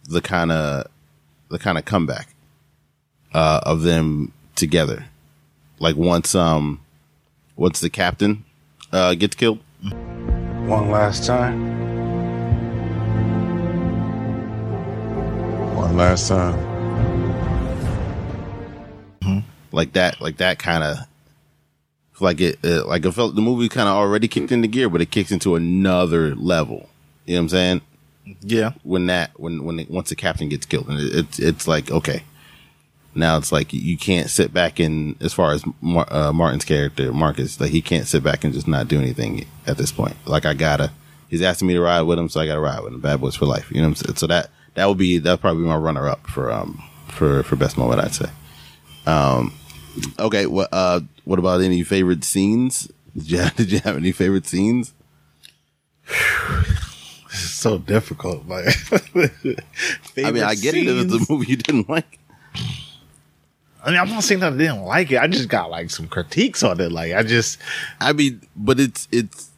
the 0.04 0.20
kind 0.20 0.50
of 0.52 0.86
the 1.50 1.58
kind 1.58 1.76
of 1.78 1.84
comeback 1.84 2.28
uh 3.32 3.60
of 3.64 3.82
them 3.82 4.32
together 4.54 5.06
like 5.78 5.96
once 5.96 6.34
um 6.34 6.80
once 7.56 7.80
the 7.80 7.90
captain 7.90 8.44
uh 8.92 9.14
gets 9.14 9.34
killed 9.36 9.58
One 10.66 10.90
last 10.90 11.26
time. 11.26 11.60
One 15.76 15.94
last 15.96 16.28
time. 16.28 16.54
hmm, 19.22 19.38
like 19.72 19.92
that 19.92 20.20
like 20.22 20.38
that 20.38 20.58
kind 20.58 20.82
of 20.82 20.98
like 22.20 22.40
it 22.40 22.58
uh, 22.64 22.86
like 22.86 23.04
it 23.04 23.12
felt 23.12 23.34
the 23.34 23.40
movie 23.42 23.68
kind 23.68 23.88
of 23.88 23.94
already 23.94 24.28
kicked 24.28 24.52
into 24.52 24.68
gear 24.68 24.88
but 24.88 25.00
it 25.00 25.10
kicks 25.10 25.30
into 25.32 25.54
another 25.56 26.34
level. 26.34 26.88
You 27.26 27.34
know 27.34 27.40
what 27.40 27.42
i'm 27.44 27.48
saying? 27.48 27.80
Yeah. 28.40 28.72
when 28.82 29.06
that 29.06 29.38
when 29.38 29.64
when 29.64 29.80
it, 29.80 29.90
once 29.90 30.08
the 30.08 30.16
captain 30.16 30.48
gets 30.48 30.64
killed 30.66 30.88
and 30.88 30.98
it, 31.00 31.14
it's 31.14 31.38
it's 31.38 31.68
like 31.68 31.90
okay. 31.90 32.22
Now 33.16 33.36
it's 33.36 33.52
like 33.52 33.72
you 33.72 33.96
can't 33.96 34.28
sit 34.28 34.52
back 34.52 34.80
and 34.80 35.20
as 35.22 35.32
far 35.32 35.52
as 35.52 35.62
Mar- 35.80 36.12
uh, 36.12 36.32
martin's 36.32 36.64
character 36.64 37.12
marcus 37.12 37.60
like 37.60 37.70
he 37.70 37.80
can't 37.82 38.06
sit 38.06 38.22
back 38.24 38.42
and 38.44 38.52
just 38.52 38.66
not 38.66 38.88
do 38.88 38.98
anything 38.98 39.46
at 39.66 39.76
this 39.76 39.92
point. 39.92 40.16
Like 40.26 40.46
i 40.46 40.54
gotta 40.54 40.90
he's 41.28 41.42
asking 41.42 41.68
me 41.68 41.74
to 41.74 41.80
ride 41.80 42.02
with 42.02 42.18
him 42.18 42.28
so 42.28 42.40
i 42.40 42.46
gotta 42.46 42.60
ride 42.60 42.80
with 42.82 42.92
him. 42.92 43.00
Bad 43.00 43.20
boys 43.20 43.36
for 43.36 43.46
life 43.46 43.70
you 43.70 43.76
know 43.80 43.88
what 43.88 44.00
i'm 44.00 44.06
saying? 44.06 44.16
So 44.16 44.26
that 44.28 44.50
that 44.74 44.86
would 44.86 44.98
be 44.98 45.18
that'd 45.18 45.40
probably 45.40 45.62
be 45.62 45.68
my 45.68 45.76
runner 45.76 46.08
up 46.08 46.26
for 46.26 46.50
um 46.50 46.82
for 47.08 47.42
for 47.44 47.56
best 47.56 47.76
moment 47.78 48.00
i'd 48.00 48.14
say. 48.14 48.30
Um 49.06 49.52
okay 50.18 50.46
what 50.46 50.68
uh 50.72 51.00
what 51.24 51.38
about 51.38 51.60
any 51.60 51.82
favorite 51.82 52.24
scenes 52.24 52.90
did 53.16 53.30
you 53.30 53.38
have, 53.38 53.56
did 53.56 53.72
you 53.72 53.78
have 53.80 53.96
any 53.96 54.12
favorite 54.12 54.46
scenes 54.46 54.94
It's 57.36 57.50
so 57.50 57.78
difficult. 57.78 58.46
Like 58.46 58.66
i 60.16 60.30
mean 60.30 60.44
i 60.44 60.54
get 60.54 60.76
it 60.76 60.86
if 60.86 61.04
it's 61.04 61.28
a 61.28 61.32
movie 61.32 61.46
you 61.46 61.56
didn't 61.56 61.88
like 61.88 62.20
I 63.84 63.90
mean, 63.90 64.00
I'm 64.00 64.08
not 64.08 64.24
saying 64.24 64.40
that 64.40 64.54
I 64.54 64.56
didn't 64.56 64.84
like 64.84 65.12
it. 65.12 65.18
I 65.18 65.26
just 65.26 65.50
got 65.50 65.70
like 65.70 65.90
some 65.90 66.08
critiques 66.08 66.62
on 66.62 66.80
it. 66.80 66.90
Like 66.90 67.12
I 67.12 67.22
just 67.22 67.58
I 68.00 68.14
mean, 68.14 68.40
but 68.56 68.80
it's 68.80 69.06
it's 69.12 69.50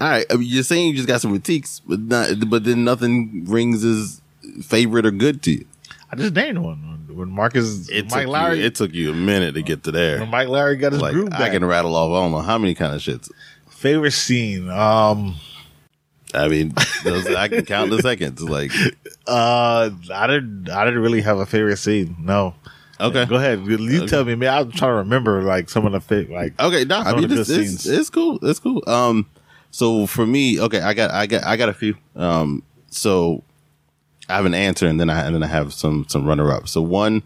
all 0.00 0.08
right. 0.08 0.26
I 0.28 0.34
mean, 0.34 0.48
you're 0.48 0.64
saying 0.64 0.88
you 0.88 0.94
just 0.94 1.06
got 1.06 1.20
some 1.20 1.30
critiques, 1.30 1.80
but 1.86 2.00
not, 2.00 2.48
but 2.48 2.64
then 2.64 2.84
nothing 2.84 3.44
rings 3.46 3.84
as 3.84 4.20
favorite 4.62 5.06
or 5.06 5.12
good 5.12 5.42
to 5.44 5.52
you. 5.52 5.66
I 6.10 6.16
just 6.16 6.34
named 6.34 6.58
one 6.58 6.82
when, 7.18 7.30
Marcus 7.30 7.88
It 7.90 8.10
Mike 8.10 8.22
took 8.24 8.32
Larry 8.32 8.58
you, 8.60 8.64
it 8.66 8.74
took 8.74 8.92
you 8.94 9.10
a 9.10 9.14
minute 9.14 9.52
to 9.54 9.62
get 9.62 9.84
to 9.84 9.90
there. 9.92 10.20
when 10.20 10.30
Mike 10.30 10.48
Larry 10.48 10.76
got 10.76 10.92
his 10.92 11.00
Like 11.02 11.12
groove 11.12 11.28
I 11.32 11.38
back. 11.38 11.52
can 11.52 11.64
rattle 11.64 11.94
off 11.94 12.10
I 12.10 12.22
don't 12.22 12.30
know 12.32 12.38
how 12.40 12.56
many 12.58 12.74
kind 12.74 12.94
of 12.94 13.00
shits. 13.02 13.30
Favorite 13.68 14.12
scene. 14.12 14.70
Um 14.70 15.34
I 16.34 16.46
mean, 16.48 16.74
those, 17.04 17.26
I 17.26 17.48
can 17.48 17.64
count 17.64 17.90
the 17.90 18.02
seconds. 18.02 18.42
Like 18.42 18.70
uh 19.26 19.90
I 20.12 20.26
didn't 20.26 20.68
I 20.70 20.84
didn't 20.84 21.00
really 21.00 21.20
have 21.22 21.38
a 21.38 21.46
favorite 21.46 21.78
scene. 21.78 22.16
No. 22.20 22.54
okay, 23.00 23.24
Go 23.26 23.36
ahead. 23.36 23.64
You 23.66 24.06
tell 24.06 24.24
me, 24.24 24.34
man. 24.34 24.52
I'm 24.52 24.72
trying 24.72 24.90
to 24.90 24.96
remember 24.96 25.42
like 25.42 25.70
some 25.70 25.86
of 25.86 25.92
the 25.92 26.00
fa- 26.00 26.26
like 26.30 26.60
Okay, 26.60 26.84
no, 26.84 26.98
I 26.98 27.14
mean 27.14 27.30
it's, 27.30 27.48
it's, 27.48 27.86
it's 27.86 28.10
cool. 28.10 28.38
It's 28.42 28.58
cool. 28.58 28.82
Um, 28.86 29.26
so 29.70 30.06
for 30.06 30.26
me, 30.26 30.58
okay, 30.60 30.80
I 30.80 30.94
got, 30.94 31.10
I 31.10 31.26
got, 31.26 31.44
I 31.44 31.56
got 31.56 31.68
a 31.68 31.74
few. 31.74 31.94
Um, 32.16 32.62
so 32.90 33.42
I 34.28 34.36
have 34.36 34.44
an 34.44 34.54
answer, 34.54 34.86
and 34.86 35.00
then 35.00 35.10
I 35.10 35.24
and 35.24 35.34
then 35.34 35.42
I 35.42 35.46
have 35.46 35.72
some 35.72 36.06
some 36.08 36.26
runner 36.26 36.52
up. 36.52 36.68
So 36.68 36.82
one, 36.82 37.22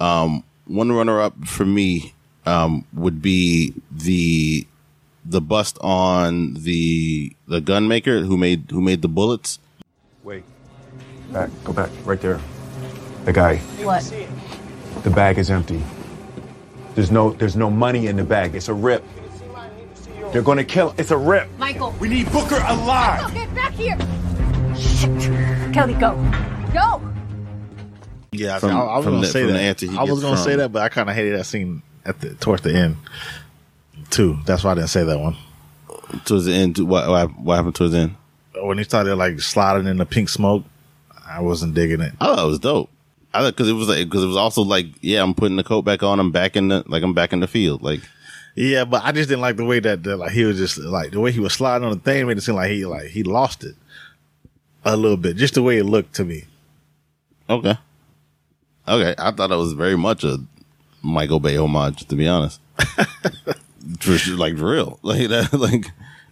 um, 0.00 0.44
one 0.66 0.92
runner 0.92 1.20
up 1.20 1.46
for 1.46 1.64
me, 1.64 2.14
um, 2.44 2.84
would 2.92 3.22
be 3.22 3.74
the 3.90 4.66
the 5.24 5.40
bust 5.40 5.78
on 5.80 6.54
the 6.54 7.32
the 7.46 7.60
gun 7.60 7.88
maker 7.88 8.20
who 8.20 8.36
made 8.36 8.70
who 8.70 8.80
made 8.80 9.02
the 9.02 9.08
bullets. 9.08 9.58
Wait. 10.22 10.44
Back. 11.32 11.50
Go 11.64 11.72
back. 11.72 11.90
Right 12.04 12.20
there. 12.20 12.40
The 13.24 13.32
guy. 13.32 13.56
What? 13.56 14.02
The 15.02 15.10
bag 15.10 15.38
is 15.38 15.50
empty. 15.50 15.82
There's 16.94 17.10
no 17.10 17.32
there's 17.32 17.56
no 17.56 17.70
money 17.70 18.06
in 18.06 18.16
the 18.16 18.24
bag. 18.24 18.54
It's 18.54 18.68
a 18.68 18.74
rip. 18.74 19.04
They're 20.32 20.42
gonna 20.42 20.64
kill 20.64 20.94
it's 20.98 21.10
a 21.10 21.16
rip. 21.16 21.48
Michael. 21.58 21.94
We 22.00 22.08
need 22.08 22.30
Booker 22.32 22.62
alive. 22.66 23.32
Get 23.32 23.54
back 23.54 23.72
here! 23.72 23.96
Shit. 24.76 25.37
Kelly, 25.78 25.94
go. 25.94 26.10
Go! 26.72 27.00
yeah. 28.32 28.58
From- 28.58 28.76
I, 28.76 28.80
I 28.80 28.96
was 28.96 29.06
gonna 29.06 29.20
the- 29.20 29.26
say 29.28 29.46
that. 29.46 29.78
the 29.78 29.86
he 29.86 29.96
I 29.96 30.02
was 30.02 30.20
gonna 30.20 30.36
say 30.36 30.56
that, 30.56 30.72
but 30.72 30.82
I 30.82 30.88
kind 30.88 31.08
of 31.08 31.14
hated 31.14 31.38
that 31.38 31.44
scene 31.44 31.82
at 32.04 32.20
the 32.20 32.34
towards 32.34 32.62
the 32.62 32.74
end 32.74 32.96
too. 34.10 34.40
That's 34.44 34.64
why 34.64 34.72
I 34.72 34.74
didn't 34.74 34.88
say 34.88 35.04
that 35.04 35.20
one. 35.20 35.36
Towards 36.24 36.46
the 36.46 36.52
end, 36.52 36.78
what 36.78 37.08
what, 37.08 37.38
what 37.38 37.54
happened 37.54 37.76
towards 37.76 37.92
the 37.92 37.98
end? 38.00 38.16
When 38.60 38.76
he 38.76 38.82
started 38.82 39.14
like 39.14 39.38
sliding 39.38 39.86
in 39.86 39.98
the 39.98 40.04
pink 40.04 40.30
smoke, 40.30 40.64
I 41.24 41.42
wasn't 41.42 41.74
digging 41.74 42.00
it. 42.00 42.12
Oh, 42.20 42.32
I 42.32 42.34
thought 42.34 42.44
it 42.44 42.48
was 42.48 42.58
dope. 42.58 42.90
I 43.32 43.42
thought 43.42 43.54
because 43.54 43.68
it 43.68 43.74
was 43.74 43.88
like 43.88 44.04
because 44.04 44.24
it 44.24 44.26
was 44.26 44.36
also 44.36 44.62
like 44.62 44.86
yeah, 45.00 45.22
I'm 45.22 45.32
putting 45.32 45.54
the 45.54 45.62
coat 45.62 45.82
back 45.82 46.02
on. 46.02 46.18
I'm 46.18 46.32
back 46.32 46.56
in 46.56 46.66
the 46.66 46.82
like 46.88 47.04
I'm 47.04 47.14
back 47.14 47.32
in 47.32 47.38
the 47.38 47.46
field. 47.46 47.82
Like 47.82 48.00
Yeah, 48.56 48.84
but 48.84 49.04
I 49.04 49.12
just 49.12 49.28
didn't 49.28 49.42
like 49.42 49.54
the 49.54 49.64
way 49.64 49.78
that, 49.78 50.02
that 50.02 50.16
like 50.16 50.32
he 50.32 50.44
was 50.44 50.56
just 50.56 50.76
like 50.78 51.12
the 51.12 51.20
way 51.20 51.30
he 51.30 51.38
was 51.38 51.52
sliding 51.52 51.86
on 51.86 51.92
the 51.94 52.00
thing 52.00 52.26
made 52.26 52.36
it 52.36 52.40
seem 52.40 52.56
like 52.56 52.72
he 52.72 52.84
like 52.84 53.06
he 53.10 53.22
lost 53.22 53.62
it 53.62 53.76
a 54.84 54.96
little 54.96 55.16
bit. 55.16 55.36
Just 55.36 55.54
the 55.54 55.62
way 55.62 55.78
it 55.78 55.84
looked 55.84 56.14
to 56.16 56.24
me. 56.24 56.44
okay, 57.48 57.76
okay. 58.86 59.14
I 59.18 59.30
thought 59.32 59.50
it 59.50 59.56
was 59.56 59.72
very 59.72 59.96
much 59.96 60.24
a 60.24 60.38
Michael 61.02 61.40
Bay 61.40 61.56
homage. 61.56 62.06
To 62.06 62.16
be 62.16 62.28
honest, 62.28 62.60
for 64.00 64.18
like 64.36 64.56
for 64.58 64.70
real, 64.72 64.98
like 65.02 65.28
that, 65.28 65.52
like 65.58 65.86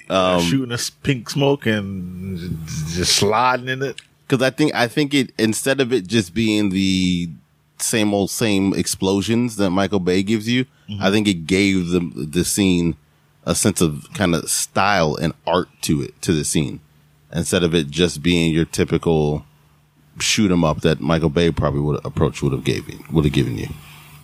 Um, 0.09 0.41
shooting 0.43 0.73
a 0.73 0.79
pink 1.03 1.29
smoke 1.31 1.67
and 1.67 2.39
just 2.91 3.17
sliding 3.17 3.69
in 3.69 3.83
it. 3.83 4.01
because 4.29 4.41
I 4.43 4.51
think 4.51 4.75
I 4.75 4.87
think 4.89 5.13
it 5.15 5.33
instead 5.39 5.81
of 5.81 5.93
it 5.93 6.07
just 6.07 6.33
being 6.35 6.71
the 6.71 7.29
same 7.79 8.15
old 8.15 8.31
same 8.31 8.73
explosions 8.75 9.57
that 9.57 9.71
Michael 9.71 10.01
Bay 10.01 10.23
gives 10.23 10.49
you, 10.49 10.65
I 11.01 11.11
think 11.11 11.27
it 11.27 11.47
gave 11.47 11.89
the 11.89 12.01
the 12.15 12.45
scene 12.45 12.97
a 13.45 13.55
sense 13.55 13.81
of 13.81 14.07
kind 14.15 14.35
of 14.35 14.49
style 14.49 15.17
and 15.17 15.33
art 15.47 15.69
to 15.83 16.03
it 16.03 16.21
to 16.23 16.33
the 16.33 16.45
scene 16.45 16.81
instead 17.37 17.63
of 17.63 17.75
it 17.75 17.91
just 17.91 18.23
being 18.23 18.53
your 18.53 18.65
typical 18.65 19.45
shoot 20.19 20.51
'em 20.51 20.65
up 20.65 20.81
that 20.81 21.01
Michael 21.01 21.29
Bay 21.29 21.51
probably 21.53 21.81
would 21.81 22.05
approach 22.05 22.43
would 22.43 22.53
have 22.53 22.65
gave 22.65 22.89
you 22.89 22.99
would 23.13 23.25
have 23.25 23.35
given 23.35 23.59
you. 23.59 23.69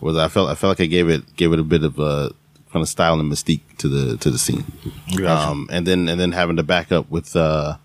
Was 0.01 0.17
I 0.17 0.29
felt 0.29 0.51
I 0.51 0.55
felt 0.55 0.71
like 0.73 0.81
I 0.81 0.87
gave 0.87 1.09
it 1.09 1.37
gave 1.37 1.53
it 1.53 1.61
a 1.61 1.65
bit 1.65 1.85
of 1.85 1.99
a 1.99 2.33
kind 2.73 2.83
of 2.83 2.89
style 2.89 3.21
and 3.21 3.31
mystique 3.31 3.61
to 3.79 3.89
the 3.89 4.17
to 4.17 4.31
the 4.31 4.39
scene. 4.39 4.65
Gotcha. 5.11 5.51
Um, 5.51 5.69
and 5.71 5.87
then 5.87 6.09
and 6.09 6.19
then 6.19 6.33
having 6.33 6.57
to 6.57 6.63
back 6.63 6.91
up 6.91 7.11
with 7.11 7.37
uh, 7.37 7.77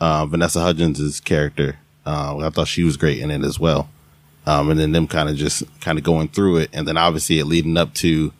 uh, 0.00 0.26
Vanessa 0.26 0.60
Hudgens' 0.60 1.20
character, 1.20 1.78
uh, 2.04 2.36
I 2.38 2.50
thought 2.50 2.68
she 2.68 2.82
was 2.82 2.96
great 2.96 3.20
in 3.20 3.30
it 3.30 3.44
as 3.44 3.58
well. 3.58 3.88
Um, 4.46 4.68
and 4.68 4.78
then 4.78 4.92
them 4.92 5.06
kind 5.06 5.30
of 5.30 5.36
just 5.36 5.62
kind 5.80 5.96
of 5.96 6.04
going 6.04 6.28
through 6.28 6.58
it, 6.58 6.70
and 6.72 6.86
then 6.86 6.98
obviously 6.98 7.38
it 7.38 7.46
leading 7.46 7.78
up 7.78 7.94
to 7.94 8.32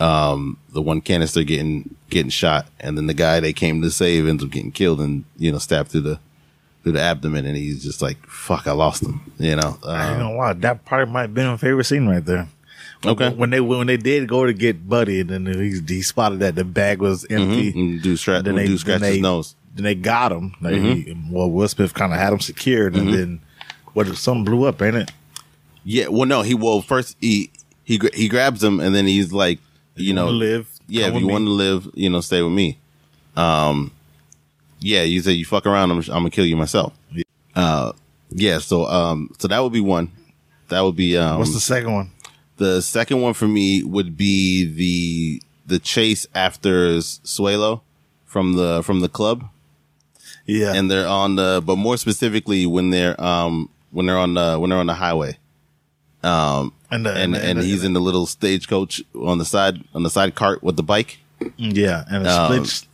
um, 0.00 0.58
the 0.72 0.82
one 0.82 1.00
canister 1.00 1.42
getting 1.44 1.94
getting 2.10 2.30
shot, 2.30 2.66
and 2.80 2.96
then 2.98 3.06
the 3.06 3.14
guy 3.14 3.40
they 3.40 3.52
came 3.52 3.82
to 3.82 3.90
save 3.90 4.26
ends 4.26 4.42
up 4.44 4.50
getting 4.50 4.72
killed 4.72 5.00
and 5.00 5.24
you 5.36 5.52
know 5.52 5.58
stabbed 5.58 5.90
through 5.90 6.00
the 6.02 6.18
through 6.82 6.92
the 6.92 7.00
abdomen, 7.00 7.46
and 7.46 7.56
he's 7.56 7.82
just 7.82 8.02
like, 8.02 8.18
"Fuck, 8.26 8.66
I 8.66 8.72
lost 8.72 9.02
him," 9.04 9.20
you 9.38 9.56
know. 9.56 9.78
I 9.86 10.08
ain't 10.12 10.20
Um, 10.20 10.26
gonna 10.28 10.36
lie, 10.36 10.52
that 10.54 10.84
probably 10.84 11.12
might 11.12 11.20
have 11.22 11.34
been 11.34 11.46
my 11.46 11.56
favorite 11.56 11.84
scene 11.84 12.06
right 12.06 12.24
there. 12.24 12.48
Okay. 13.06 13.30
When 13.30 13.50
they 13.50 13.60
when 13.60 13.86
they 13.86 13.96
did 13.98 14.28
go 14.28 14.46
to 14.46 14.52
get 14.52 14.88
Buddy, 14.88 15.20
and 15.20 15.30
then 15.30 15.46
he, 15.46 15.80
he 15.86 16.02
spotted 16.02 16.40
that 16.40 16.54
the 16.54 16.64
bag 16.64 17.00
was 17.00 17.26
empty. 17.30 17.68
and 17.70 18.02
dude, 18.02 18.18
stra- 18.18 18.42
Then 18.42 18.56
they- 18.56 18.66
dude 18.66 18.80
scratched 18.80 19.00
then 19.02 19.08
his 19.12 19.18
they- 19.18 19.22
nose. 19.22 19.54
Then 19.74 19.84
they 19.84 19.94
got 19.96 20.30
him. 20.32 20.54
Like 20.60 20.74
Mm-hmm. 20.76 20.92
he, 20.92 21.16
well, 21.34 21.50
Will 21.50 21.66
Smith 21.68 21.94
kind 21.94 22.12
of 22.12 22.18
had 22.18 22.32
him 22.32 22.38
secured, 22.40 22.94
and 22.94 23.12
then 23.12 23.40
what? 23.92 24.06
Something 24.16 24.44
blew 24.44 24.64
up, 24.66 24.80
ain't 24.80 24.94
it? 24.96 25.10
Yeah, 25.84 26.06
well, 26.08 26.26
no, 26.26 26.42
he 26.42 26.54
well 26.54 26.80
first 26.80 27.16
he 27.20 27.50
he 27.84 28.00
he 28.14 28.28
grabs 28.28 28.62
him, 28.62 28.78
and 28.80 28.94
then 28.94 29.06
he's 29.06 29.32
like, 29.32 29.58
you 29.96 30.12
know, 30.12 30.28
live, 30.28 30.68
Yeah, 30.88 31.06
if 31.08 31.14
you 31.20 31.26
want 31.26 31.46
to 31.46 31.50
live, 31.50 31.88
you 31.94 32.10
know, 32.10 32.20
stay 32.20 32.42
with 32.42 32.52
me. 32.52 32.78
Um, 33.36 33.90
yeah, 34.80 35.02
you 35.02 35.20
say 35.22 35.32
you 35.32 35.44
fuck 35.44 35.66
around, 35.66 35.90
I'm, 35.90 35.98
I'm 35.98 36.04
gonna 36.06 36.30
kill 36.30 36.46
you 36.46 36.56
myself. 36.56 36.92
Uh, 37.54 37.92
yeah, 38.30 38.58
so 38.58 38.86
um, 38.86 39.30
so 39.38 39.48
that 39.48 39.58
would 39.60 39.72
be 39.72 39.80
one. 39.80 40.10
That 40.68 40.80
would 40.80 40.96
be 40.96 41.16
um, 41.16 41.38
What's 41.38 41.54
the 41.54 41.60
second 41.60 41.92
one? 41.92 42.10
the 42.56 42.80
second 42.80 43.20
one 43.20 43.34
for 43.34 43.48
me 43.48 43.82
would 43.82 44.16
be 44.16 44.64
the 44.64 45.42
the 45.66 45.78
chase 45.78 46.26
after 46.34 46.98
Zway-Lo 46.98 47.82
from 48.24 48.54
the 48.54 48.82
from 48.82 49.00
the 49.00 49.08
club, 49.08 49.44
Yeah, 50.46 50.74
and 50.74 50.90
they're 50.90 51.06
on 51.08 51.36
the 51.36 51.62
but 51.64 51.76
more 51.76 51.96
specifically 51.96 52.66
when 52.66 52.90
they're 52.90 53.20
um 53.22 53.68
when 53.90 54.06
they're 54.06 54.18
on 54.18 54.34
the 54.34 54.58
when 54.58 54.70
they're 54.70 54.78
on 54.78 54.86
the 54.86 54.94
highway. 54.94 55.38
Um, 56.22 56.72
and 56.94 57.06
the, 57.06 57.12
and 57.12 57.34
and 57.36 57.58
he's 57.60 57.84
in 57.84 57.92
the 57.92 58.00
little 58.00 58.26
stagecoach 58.26 59.02
on 59.14 59.38
the 59.38 59.44
side 59.44 59.82
on 59.94 60.02
the 60.02 60.10
side 60.10 60.34
cart 60.34 60.62
with 60.62 60.76
the 60.76 60.82
bike. 60.82 61.18
yeah, 61.56 62.04
and 62.10 62.26
Um, 62.26 62.46
splits. 62.64 62.86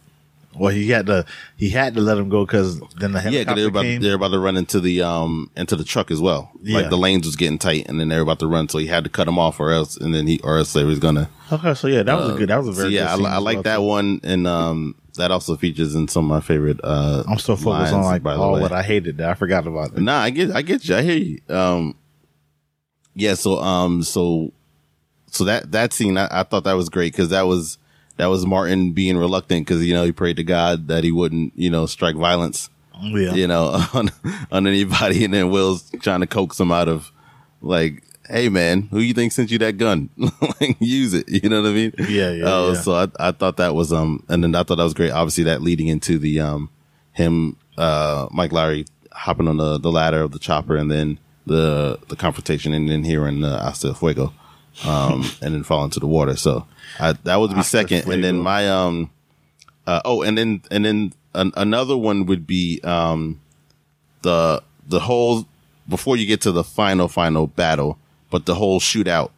Well, 0.53 0.72
he 0.74 0.88
had 0.90 1.07
to 1.07 1.24
he 1.57 1.70
had 1.70 1.94
to 1.94 2.01
let 2.01 2.18
him 2.18 2.28
go 2.28 2.44
because 2.44 2.80
then 2.98 3.12
the 3.12 3.20
Yeah, 3.30 3.44
because 3.44 3.55
they're 3.55 3.68
about 3.68 4.03
they're 4.03 4.14
about 4.16 4.32
to 4.32 4.38
run 4.40 4.57
into 4.57 4.80
the 4.80 5.01
um 5.03 5.48
into 5.57 5.76
the 5.76 5.84
truck 5.84 6.11
as 6.11 6.20
well. 6.20 6.51
Yeah. 6.61 6.78
Like 6.78 6.90
the 6.90 6.98
lanes 6.98 7.24
was 7.24 7.36
getting 7.36 7.57
tight, 7.59 7.86
and 7.88 8.01
then 8.01 8.09
they're 8.09 8.20
about 8.20 8.40
to 8.40 8.48
run, 8.48 8.68
so 8.68 8.78
he 8.78 8.88
had 8.88 9.05
to 9.05 9.11
cut 9.11 9.26
them 9.26 9.38
off, 9.38 9.61
or 9.61 9.70
else, 9.70 9.96
and 9.96 10.12
then 10.12 10.26
he 10.26 10.40
or 10.42 10.59
else 10.59 10.72
they 10.72 10.82
was 10.82 10.98
gonna. 10.98 11.30
Okay, 11.53 11.74
so 11.74 11.86
yeah, 11.86 12.03
that 12.03 12.14
was 12.18 12.30
a 12.34 12.38
good. 12.38 12.48
That 12.48 12.57
was 12.59 12.68
a 12.68 12.74
So 12.74 12.80
very. 12.82 12.94
yeah, 12.94 13.16
good 13.16 13.26
I, 13.26 13.34
I 13.34 13.38
like 13.38 13.55
well, 13.59 13.62
that 13.62 13.76
too. 13.76 13.82
one, 13.82 14.20
and 14.24 14.46
um 14.48 14.96
that 15.16 15.30
also 15.30 15.57
features 15.57 15.94
in 15.94 16.09
some 16.09 16.24
of 16.24 16.30
my 16.30 16.40
favorite. 16.40 16.80
uh 16.82 17.22
I'm 17.28 17.38
still 17.38 17.57
focused 17.57 17.92
on 17.92 18.03
like 18.03 18.22
by 18.24 18.34
the 18.34 18.40
all 18.40 18.55
way. 18.55 18.61
what 18.61 18.72
I 18.72 18.82
hated 18.82 19.18
that 19.18 19.30
I 19.30 19.34
forgot 19.34 19.68
about. 19.68 19.92
It. 19.92 20.01
Nah, 20.01 20.18
I 20.18 20.30
get, 20.30 20.51
I 20.51 20.62
get 20.62 20.88
you. 20.88 20.96
I 20.96 21.03
hear 21.03 21.16
you. 21.16 21.40
Um, 21.48 21.94
yeah. 23.20 23.34
So, 23.34 23.58
um, 23.60 24.02
so, 24.02 24.52
so 25.26 25.44
that 25.44 25.72
that 25.72 25.92
scene, 25.92 26.16
I, 26.16 26.28
I 26.30 26.42
thought 26.42 26.64
that 26.64 26.72
was 26.74 26.88
great 26.88 27.12
because 27.12 27.28
that 27.30 27.42
was 27.42 27.78
that 28.16 28.26
was 28.26 28.44
Martin 28.46 28.92
being 28.92 29.16
reluctant 29.16 29.66
because 29.66 29.84
you 29.84 29.94
know 29.94 30.04
he 30.04 30.12
prayed 30.12 30.36
to 30.36 30.44
God 30.44 30.88
that 30.88 31.04
he 31.04 31.12
wouldn't, 31.12 31.52
you 31.56 31.70
know, 31.70 31.86
strike 31.86 32.16
violence, 32.16 32.68
Yeah, 33.00 33.32
you 33.34 33.46
know, 33.46 33.84
on 33.94 34.10
on 34.50 34.66
anybody, 34.66 35.24
and 35.24 35.32
then 35.34 35.50
Will's 35.50 35.90
trying 36.02 36.20
to 36.20 36.26
coax 36.26 36.58
him 36.58 36.72
out 36.72 36.88
of 36.88 37.10
like. 37.60 38.02
Hey 38.28 38.48
man, 38.48 38.82
who 38.92 39.00
you 39.00 39.12
think 39.12 39.32
sent 39.32 39.50
you 39.50 39.58
that 39.58 39.76
gun? 39.76 40.08
like, 40.60 40.76
use 40.78 41.14
it. 41.14 41.28
You 41.28 41.48
know 41.48 41.62
what 41.62 41.70
I 41.70 41.72
mean? 41.72 41.92
Yeah, 41.98 42.30
yeah, 42.30 42.44
Oh, 42.46 42.72
yeah. 42.74 42.80
so 42.80 42.94
I, 42.94 43.08
I 43.18 43.32
thought 43.32 43.56
that 43.56 43.74
was 43.74 43.92
um, 43.92 44.22
and 44.28 44.44
then 44.44 44.54
I 44.54 44.62
thought 44.62 44.76
that 44.76 44.84
was 44.84 44.94
great. 44.94 45.10
Obviously, 45.10 45.42
that 45.44 45.62
leading 45.62 45.88
into 45.88 46.16
the 46.16 46.38
um, 46.38 46.70
him 47.10 47.56
uh, 47.76 48.28
Mike 48.30 48.52
Lowrey 48.52 48.86
hopping 49.10 49.48
on 49.48 49.56
the, 49.56 49.78
the 49.80 49.90
ladder 49.90 50.22
of 50.22 50.30
the 50.30 50.38
chopper, 50.38 50.76
and 50.76 50.88
then 50.88 51.18
the 51.47 51.99
the 52.09 52.16
confrontation, 52.16 52.72
and 52.72 52.88
then 52.88 53.05
hearing 53.05 53.43
uh, 53.45 53.62
Hasta 53.62 53.95
Fuego, 53.95 54.32
um, 54.86 55.24
and 55.43 55.55
then 55.55 55.62
fall 55.62 55.84
into 55.84 56.01
the 56.01 56.07
water. 56.07 56.36
So 56.36 56.66
I, 56.99 57.12
that 57.12 57.36
would 57.36 57.51
be 57.51 57.57
Hasta 57.57 57.78
second, 57.78 58.11
and 58.12 58.22
then 58.24 58.38
my 58.38 58.68
um, 58.68 59.11
uh, 59.86 60.01
oh, 60.05 60.22
and 60.22 60.36
then 60.36 60.62
and 60.70 60.84
then 60.84 61.12
an, 61.34 61.53
another 61.57 61.97
one 61.97 62.26
would 62.26 62.47
be 62.47 62.80
um, 62.82 63.41
the 64.22 64.62
the 64.86 65.01
whole 65.01 65.47
before 65.88 66.16
you 66.16 66.26
get 66.26 66.41
to 66.43 66.53
the 66.53 66.64
final 66.64 67.09
final 67.09 67.47
battle, 67.47 67.99
but 68.30 68.47
the 68.47 68.55
whole 68.55 68.80
shootout 68.80 69.30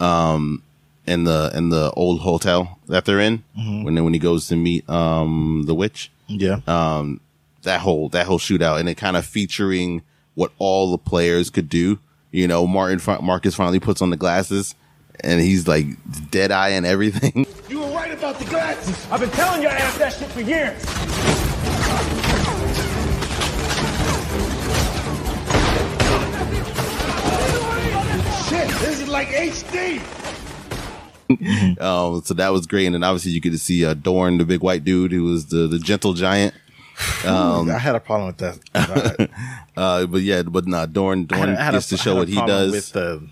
um 0.00 0.62
in 1.06 1.24
the 1.24 1.52
in 1.54 1.68
the 1.68 1.90
old 1.92 2.20
hotel 2.20 2.78
that 2.88 3.04
they're 3.04 3.20
in 3.20 3.44
when 3.54 4.02
when 4.02 4.12
he 4.12 4.18
goes 4.18 4.48
to 4.48 4.56
meet 4.56 4.88
um 4.88 5.64
the 5.66 5.74
witch. 5.74 6.10
Yeah. 6.26 6.60
um 6.66 7.20
that 7.62 7.80
whole 7.80 8.08
that 8.10 8.26
whole 8.26 8.38
shootout. 8.38 8.80
And 8.80 8.88
it 8.88 8.96
kind 8.96 9.16
of 9.16 9.24
featuring 9.26 10.02
what 10.34 10.52
all 10.58 10.90
the 10.90 10.98
players 10.98 11.50
could 11.50 11.68
do 11.68 11.98
you 12.32 12.46
know 12.48 12.66
martin 12.66 13.00
marcus 13.24 13.54
finally 13.54 13.80
puts 13.80 14.02
on 14.02 14.10
the 14.10 14.16
glasses 14.16 14.74
and 15.20 15.40
he's 15.40 15.66
like 15.68 15.86
dead 16.30 16.50
eye 16.50 16.70
and 16.70 16.84
everything 16.86 17.46
You 17.68 17.80
were 17.80 17.86
right 17.88 18.12
about 18.12 18.38
the 18.38 18.44
glasses. 18.44 19.06
I've 19.10 19.20
been 19.20 19.30
telling 19.30 19.62
your 19.62 19.70
ass 19.70 19.96
that 19.98 20.12
shit 20.12 20.28
for 20.28 20.42
years. 20.42 20.80
Shit, 28.48 28.68
this 28.80 29.00
is 29.00 29.08
like 29.08 29.28
HD. 29.28 30.00
um 31.80 32.22
so 32.22 32.34
that 32.34 32.50
was 32.50 32.66
great 32.66 32.84
and 32.84 32.94
then 32.94 33.02
obviously 33.02 33.32
you 33.32 33.40
get 33.40 33.50
to 33.50 33.58
see 33.58 33.82
uh 33.84 33.94
dorn 33.94 34.36
the 34.36 34.44
big 34.44 34.60
white 34.60 34.84
dude 34.84 35.10
who 35.10 35.24
was 35.24 35.46
the 35.46 35.66
the 35.66 35.78
gentle 35.78 36.12
giant 36.12 36.54
I 37.26 37.78
had 37.78 37.94
a 37.94 38.00
problem 38.00 38.28
with 38.28 38.38
that. 38.38 39.30
Uh 39.76 40.06
but 40.06 40.22
yeah 40.22 40.42
but 40.42 40.68
nah 40.68 40.86
dorn 40.86 41.26
I 41.32 41.36
had 41.36 41.46
dorn 41.46 41.56
I 41.56 41.62
had 41.64 41.72
gets 41.74 41.88
to 41.88 41.96
show 41.96 42.14
what 42.14 42.28
he 42.28 42.36
does 42.36 42.70
With 42.70 42.92
the, 42.92 43.26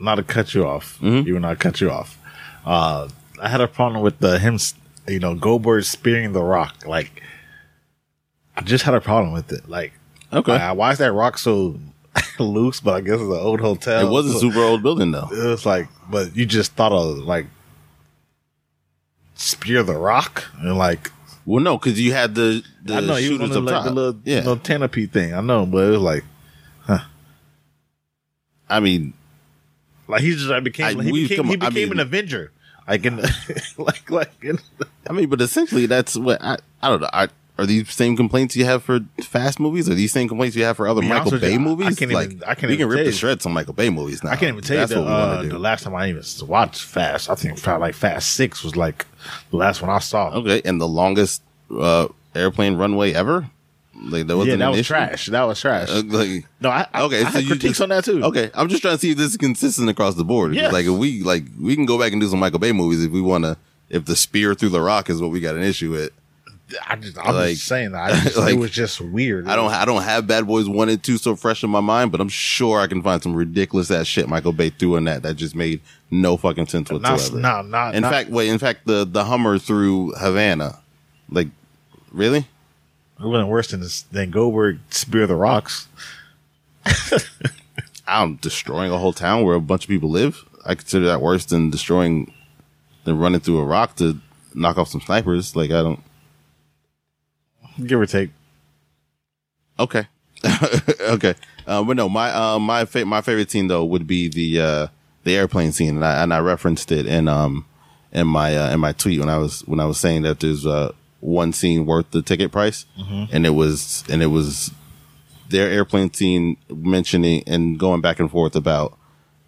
not 0.00 0.16
to 0.16 0.24
cut 0.24 0.52
you 0.54 0.66
off, 0.66 0.98
Mm-hmm. 1.00 1.28
even 1.28 1.44
I 1.44 1.54
cut 1.54 1.80
you 1.80 1.88
off. 1.90 2.18
Uh, 2.66 3.08
I 3.40 3.48
had 3.48 3.60
a 3.60 3.68
problem 3.68 4.02
with 4.02 4.18
the 4.18 4.38
him, 4.40 4.58
you 5.06 5.20
know, 5.20 5.34
Goldberg 5.36 5.84
spearing 5.84 6.32
the 6.32 6.42
rock. 6.42 6.84
Like, 6.86 7.22
I 8.56 8.62
just 8.62 8.84
had 8.84 8.94
a 8.94 9.00
problem 9.00 9.32
with 9.32 9.52
it. 9.52 9.68
Like, 9.68 9.92
okay 10.32 10.56
uh, 10.56 10.74
why 10.74 10.90
is 10.90 10.98
that 10.98 11.12
rock 11.12 11.38
so 11.38 11.78
loose? 12.40 12.80
But 12.80 12.94
I 12.94 13.00
guess 13.02 13.14
it's 13.20 13.22
an 13.22 13.30
old 13.32 13.60
hotel. 13.60 14.04
it 14.04 14.10
was 14.10 14.26
a 14.26 14.32
So- 14.32 14.40
super 14.40 14.60
old 14.64 14.82
building 14.82 15.12
though 15.12 15.28
It 15.30 15.46
was 15.46 15.64
like, 15.64 15.86
but 16.10 16.34
you 16.36 16.44
just 16.44 16.72
thought 16.72 16.90
of 16.92 17.18
like 17.18 17.46
spear 19.36 19.82
the 19.84 19.94
rock 19.96 20.44
and 20.58 20.76
like 20.76 21.10
well 21.46 21.62
no 21.62 21.78
because 21.78 22.00
you 22.00 22.12
had 22.12 22.34
the 22.34 22.62
the 22.84 22.94
I 22.94 23.00
know 23.00 23.14
he 23.16 23.30
was 23.30 23.38
shooters 23.40 23.56
on 23.56 23.64
the, 23.64 23.70
up 23.70 23.74
like, 23.74 23.74
top 23.74 23.84
the 23.84 23.90
little, 23.92 24.20
yeah 24.24 24.36
little 24.38 24.56
canopy 24.58 25.06
thing. 25.06 25.34
I 25.34 25.40
know, 25.40 25.66
but 25.66 25.84
it 25.86 25.90
was 25.90 26.00
like, 26.00 26.24
huh? 26.80 26.98
i 28.68 28.80
mean 28.80 29.12
like 30.08 30.22
he 30.22 30.32
just 30.32 30.46
like 30.46 30.64
became 30.64 30.98
I- 31.00 31.02
he 31.04 31.12
became, 31.12 31.36
come 31.36 31.46
he 31.48 31.54
on, 31.56 31.62
I 31.62 31.70
mean- 31.70 31.92
an 31.92 32.00
Avenger. 32.00 32.50
Like 32.86 33.06
in 33.06 33.16
like 33.78 34.10
like 34.10 34.32
in, 34.42 34.58
I 35.08 35.12
mean, 35.14 35.30
but 35.30 35.40
essentially, 35.40 35.86
that's 35.86 36.16
what 36.18 36.42
I, 36.44 36.58
I 36.82 36.88
don't 36.90 37.00
know. 37.00 37.08
I, 37.10 37.28
are 37.56 37.66
these 37.66 37.92
same 37.92 38.16
complaints 38.16 38.56
you 38.56 38.64
have 38.64 38.82
for 38.82 39.00
fast 39.22 39.60
movies? 39.60 39.88
Are 39.88 39.94
these 39.94 40.12
same 40.12 40.26
complaints 40.28 40.56
you 40.56 40.64
have 40.64 40.76
for 40.76 40.88
other 40.88 41.00
Be 41.02 41.08
Michael 41.08 41.38
Bay 41.38 41.52
you, 41.52 41.52
I- 41.52 41.56
I 41.56 41.58
movies? 41.58 41.98
can't 41.98 42.12
like, 42.12 42.30
even- 42.32 42.42
I 42.42 42.54
can't 42.54 42.68
we 42.68 42.74
even 42.74 42.88
can 42.88 42.96
rip 42.96 43.06
the 43.06 43.12
shreds 43.12 43.46
on 43.46 43.52
Michael 43.52 43.74
Bay 43.74 43.90
movies 43.90 44.24
now. 44.24 44.30
I 44.30 44.36
can't 44.36 44.50
even 44.56 44.62
tell 44.64 44.76
That's 44.78 44.90
you 44.90 44.96
the, 44.96 45.02
what 45.02 45.08
we 45.08 45.12
wanna 45.14 45.32
uh, 45.32 45.42
do. 45.42 45.48
the 45.50 45.58
last 45.58 45.84
time 45.84 45.94
I 45.94 46.08
even 46.08 46.22
watched 46.46 46.82
Fast. 46.82 47.30
I 47.30 47.34
think 47.36 47.64
like 47.66 47.94
Fast 47.94 48.32
Six 48.32 48.64
was 48.64 48.76
like 48.76 49.06
the 49.50 49.56
last 49.56 49.82
one 49.82 49.90
I 49.90 49.98
saw. 50.00 50.30
Okay, 50.30 50.62
and 50.64 50.80
the 50.80 50.88
longest 50.88 51.42
uh, 51.70 52.08
airplane 52.34 52.76
runway 52.76 53.12
ever. 53.12 53.48
Like 53.96 54.26
that 54.26 54.36
yeah, 54.44 54.56
that 54.56 54.68
was 54.70 54.80
issue? 54.80 54.88
trash. 54.88 55.26
That 55.26 55.42
was 55.44 55.60
trash. 55.60 55.88
Uh, 55.88 56.02
like, 56.06 56.44
no, 56.60 56.68
I, 56.68 56.86
I 56.92 57.02
okay, 57.02 57.22
I 57.24 57.38
you 57.38 57.46
critiques 57.46 57.78
just- 57.78 57.80
on 57.80 57.90
that 57.90 58.04
too. 58.04 58.24
Okay, 58.24 58.50
I'm 58.52 58.68
just 58.68 58.82
trying 58.82 58.94
to 58.96 59.00
see 59.00 59.12
if 59.12 59.16
this 59.16 59.30
is 59.30 59.36
consistent 59.36 59.88
across 59.88 60.16
the 60.16 60.24
board. 60.24 60.54
Yes. 60.54 60.72
Like 60.72 60.86
if 60.86 60.90
we 60.92 61.22
like 61.22 61.44
we 61.60 61.76
can 61.76 61.86
go 61.86 61.98
back 61.98 62.10
and 62.10 62.20
do 62.20 62.26
some 62.28 62.40
Michael 62.40 62.58
Bay 62.58 62.72
movies 62.72 63.04
if 63.04 63.12
we 63.12 63.20
want 63.20 63.44
to. 63.44 63.56
If 63.90 64.06
the 64.06 64.16
spear 64.16 64.54
through 64.54 64.70
the 64.70 64.80
rock 64.80 65.08
is 65.08 65.20
what 65.22 65.30
we 65.30 65.38
got 65.40 65.54
an 65.54 65.62
issue 65.62 65.92
with. 65.92 66.10
I 66.88 66.96
just, 66.96 67.18
I'm 67.18 67.34
Like- 67.34 67.50
just 67.54 67.66
saying 67.66 67.92
that. 67.92 68.10
I 68.12 68.20
just, 68.20 68.36
like, 68.38 68.54
it 68.54 68.58
was 68.58 68.70
just 68.70 69.00
weird. 69.00 69.46
I 69.48 69.54
don't 69.56 69.70
I 69.70 69.84
don't 69.84 70.02
have 70.02 70.26
Bad 70.26 70.46
Boys 70.46 70.68
One 70.68 70.88
and 70.88 71.02
Two 71.02 71.18
so 71.18 71.36
fresh 71.36 71.62
in 71.62 71.70
my 71.70 71.80
mind, 71.80 72.10
but 72.10 72.20
I'm 72.20 72.28
sure 72.30 72.80
I 72.80 72.86
can 72.86 73.02
find 73.02 73.22
some 73.22 73.34
ridiculous 73.34 73.90
ass 73.90 74.06
shit 74.06 74.28
Michael 74.28 74.52
Bay 74.52 74.70
threw 74.70 74.96
in 74.96 75.04
that 75.04 75.22
that 75.22 75.34
just 75.34 75.54
made 75.54 75.80
no 76.10 76.36
fucking 76.36 76.66
sense 76.66 76.90
whatsoever. 76.90 77.38
no, 77.38 77.62
not. 77.62 77.94
in 77.94 78.02
not- 78.02 78.12
fact, 78.12 78.30
wait. 78.30 78.48
In 78.48 78.58
fact, 78.58 78.86
the 78.86 79.04
the 79.04 79.24
Hummer 79.24 79.58
through 79.58 80.12
Havana, 80.12 80.78
like, 81.30 81.48
really? 82.12 82.46
it 83.20 83.26
wasn't 83.26 83.48
worse 83.48 83.68
than 83.70 83.80
this, 83.80 84.02
than 84.02 84.30
Goldberg 84.30 84.78
spear 84.90 85.26
the 85.26 85.36
rocks. 85.36 85.86
I'm 88.06 88.36
destroying 88.36 88.90
a 88.90 88.98
whole 88.98 89.12
town 89.12 89.44
where 89.44 89.54
a 89.54 89.60
bunch 89.60 89.84
of 89.84 89.88
people 89.88 90.10
live. 90.10 90.44
I 90.66 90.74
consider 90.74 91.06
that 91.06 91.20
worse 91.20 91.44
than 91.46 91.70
destroying, 91.70 92.32
than 93.04 93.18
running 93.18 93.40
through 93.40 93.58
a 93.60 93.64
rock 93.64 93.96
to 93.96 94.18
knock 94.54 94.76
off 94.78 94.88
some 94.88 95.00
snipers. 95.00 95.54
Like, 95.56 95.70
I 95.70 95.82
don't. 95.82 96.00
Give 97.84 98.00
or 98.00 98.06
take. 98.06 98.30
Okay. 99.78 100.06
okay, 101.00 101.34
uh, 101.66 101.82
but 101.82 101.96
no, 101.96 102.06
my 102.08 102.30
uh, 102.30 102.58
my 102.58 102.84
fa- 102.84 103.06
my 103.06 103.22
favorite 103.22 103.50
scene 103.50 103.68
though 103.68 103.84
would 103.84 104.06
be 104.06 104.28
the 104.28 104.60
uh, 104.60 104.86
the 105.24 105.34
airplane 105.36 105.72
scene, 105.72 105.96
and 105.96 106.04
I 106.04 106.22
and 106.22 106.34
I 106.34 106.38
referenced 106.40 106.92
it 106.92 107.06
in 107.06 107.28
um 107.28 107.64
in 108.12 108.26
my 108.26 108.54
uh, 108.54 108.70
in 108.72 108.80
my 108.80 108.92
tweet 108.92 109.20
when 109.20 109.30
I 109.30 109.38
was 109.38 109.60
when 109.62 109.80
I 109.80 109.86
was 109.86 109.98
saying 109.98 110.22
that 110.22 110.40
there's 110.40 110.66
uh, 110.66 110.92
one 111.20 111.54
scene 111.54 111.86
worth 111.86 112.10
the 112.10 112.20
ticket 112.20 112.52
price, 112.52 112.84
and 113.32 113.46
it 113.46 113.50
was 113.54 114.04
and 114.10 114.22
it 114.22 114.26
was 114.26 114.70
their 115.48 115.70
airplane 115.70 116.12
scene 116.12 116.58
mentioning 116.68 117.42
and 117.46 117.78
going 117.78 118.02
back 118.02 118.20
and 118.20 118.30
forth 118.30 118.54
about 118.56 118.98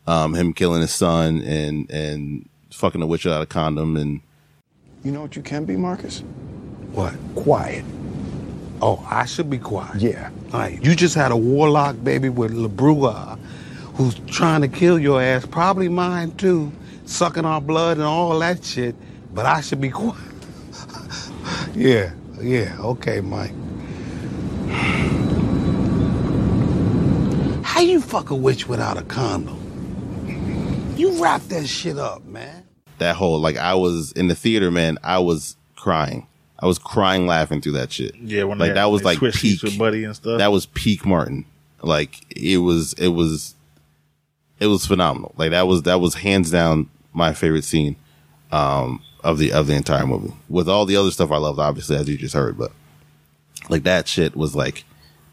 um 0.06 0.34
him 0.34 0.54
killing 0.54 0.80
his 0.80 0.94
son 0.94 1.42
and 1.42 1.90
and 1.90 2.48
fucking 2.70 3.02
a 3.02 3.06
witch 3.06 3.24
without 3.26 3.42
a 3.42 3.46
condom 3.46 3.96
and 3.98 4.20
You 5.04 5.12
know 5.12 5.20
what 5.20 5.36
you 5.36 5.42
can 5.42 5.66
be, 5.66 5.76
Marcus? 5.76 6.22
What? 6.92 7.14
Quiet. 7.34 7.84
Oh, 8.82 9.04
I 9.10 9.24
should 9.24 9.48
be 9.48 9.58
quiet. 9.58 9.96
Yeah. 9.96 10.30
All 10.52 10.60
right. 10.60 10.82
You 10.84 10.94
just 10.94 11.14
had 11.14 11.32
a 11.32 11.36
warlock 11.36 11.96
baby 12.04 12.28
with 12.28 12.52
La 12.52 12.68
Bruja, 12.68 13.38
who's 13.94 14.14
trying 14.26 14.60
to 14.62 14.68
kill 14.68 14.98
your 14.98 15.20
ass, 15.22 15.46
probably 15.46 15.88
mine 15.88 16.32
too, 16.36 16.70
sucking 17.06 17.44
our 17.44 17.60
blood 17.60 17.96
and 17.96 18.06
all 18.06 18.38
that 18.40 18.64
shit. 18.64 18.94
But 19.34 19.46
I 19.46 19.60
should 19.62 19.80
be 19.80 19.90
quiet. 19.90 20.20
yeah, 21.74 22.12
yeah. 22.40 22.76
Okay, 22.80 23.20
Mike. 23.20 23.52
How 27.64 27.80
you 27.82 28.00
fuck 28.00 28.30
a 28.30 28.34
witch 28.34 28.68
without 28.68 28.96
a 28.96 29.02
condom? 29.02 29.62
You 30.96 31.22
wrap 31.22 31.42
that 31.48 31.66
shit 31.66 31.98
up, 31.98 32.24
man. 32.24 32.64
that 32.98 33.16
whole 33.16 33.38
like 33.38 33.56
I 33.58 33.74
was 33.74 34.12
in 34.12 34.28
the 34.28 34.34
theater, 34.34 34.70
man. 34.70 34.98
I 35.02 35.18
was 35.18 35.56
crying. 35.76 36.26
I 36.58 36.66
was 36.66 36.78
crying, 36.78 37.26
laughing 37.26 37.60
through 37.60 37.72
that 37.72 37.92
shit. 37.92 38.14
Yeah, 38.16 38.44
when 38.44 38.58
like 38.58 38.70
they- 38.70 38.74
that 38.74 38.86
was 38.90 39.04
like 39.04 39.18
peak. 39.20 39.62
with 39.62 39.78
Buddy 39.78 40.04
and 40.04 40.16
stuff. 40.16 40.38
That 40.38 40.52
was 40.52 40.66
peak 40.66 41.04
Martin. 41.04 41.44
Like 41.82 42.18
it 42.34 42.58
was, 42.58 42.94
it 42.94 43.08
was, 43.08 43.54
it 44.58 44.66
was 44.66 44.86
phenomenal. 44.86 45.34
Like 45.36 45.50
that 45.50 45.66
was 45.66 45.82
that 45.82 46.00
was 46.00 46.14
hands 46.14 46.50
down 46.50 46.88
my 47.12 47.32
favorite 47.34 47.64
scene 47.64 47.96
um, 48.50 49.02
of 49.22 49.38
the 49.38 49.52
of 49.52 49.66
the 49.66 49.74
entire 49.74 50.06
movie. 50.06 50.32
With 50.48 50.68
all 50.68 50.86
the 50.86 50.96
other 50.96 51.10
stuff 51.10 51.30
I 51.30 51.36
loved, 51.36 51.58
obviously 51.58 51.96
as 51.96 52.08
you 52.08 52.16
just 52.16 52.34
heard, 52.34 52.56
but 52.56 52.72
like 53.68 53.82
that 53.82 54.08
shit 54.08 54.34
was 54.36 54.54
like, 54.56 54.84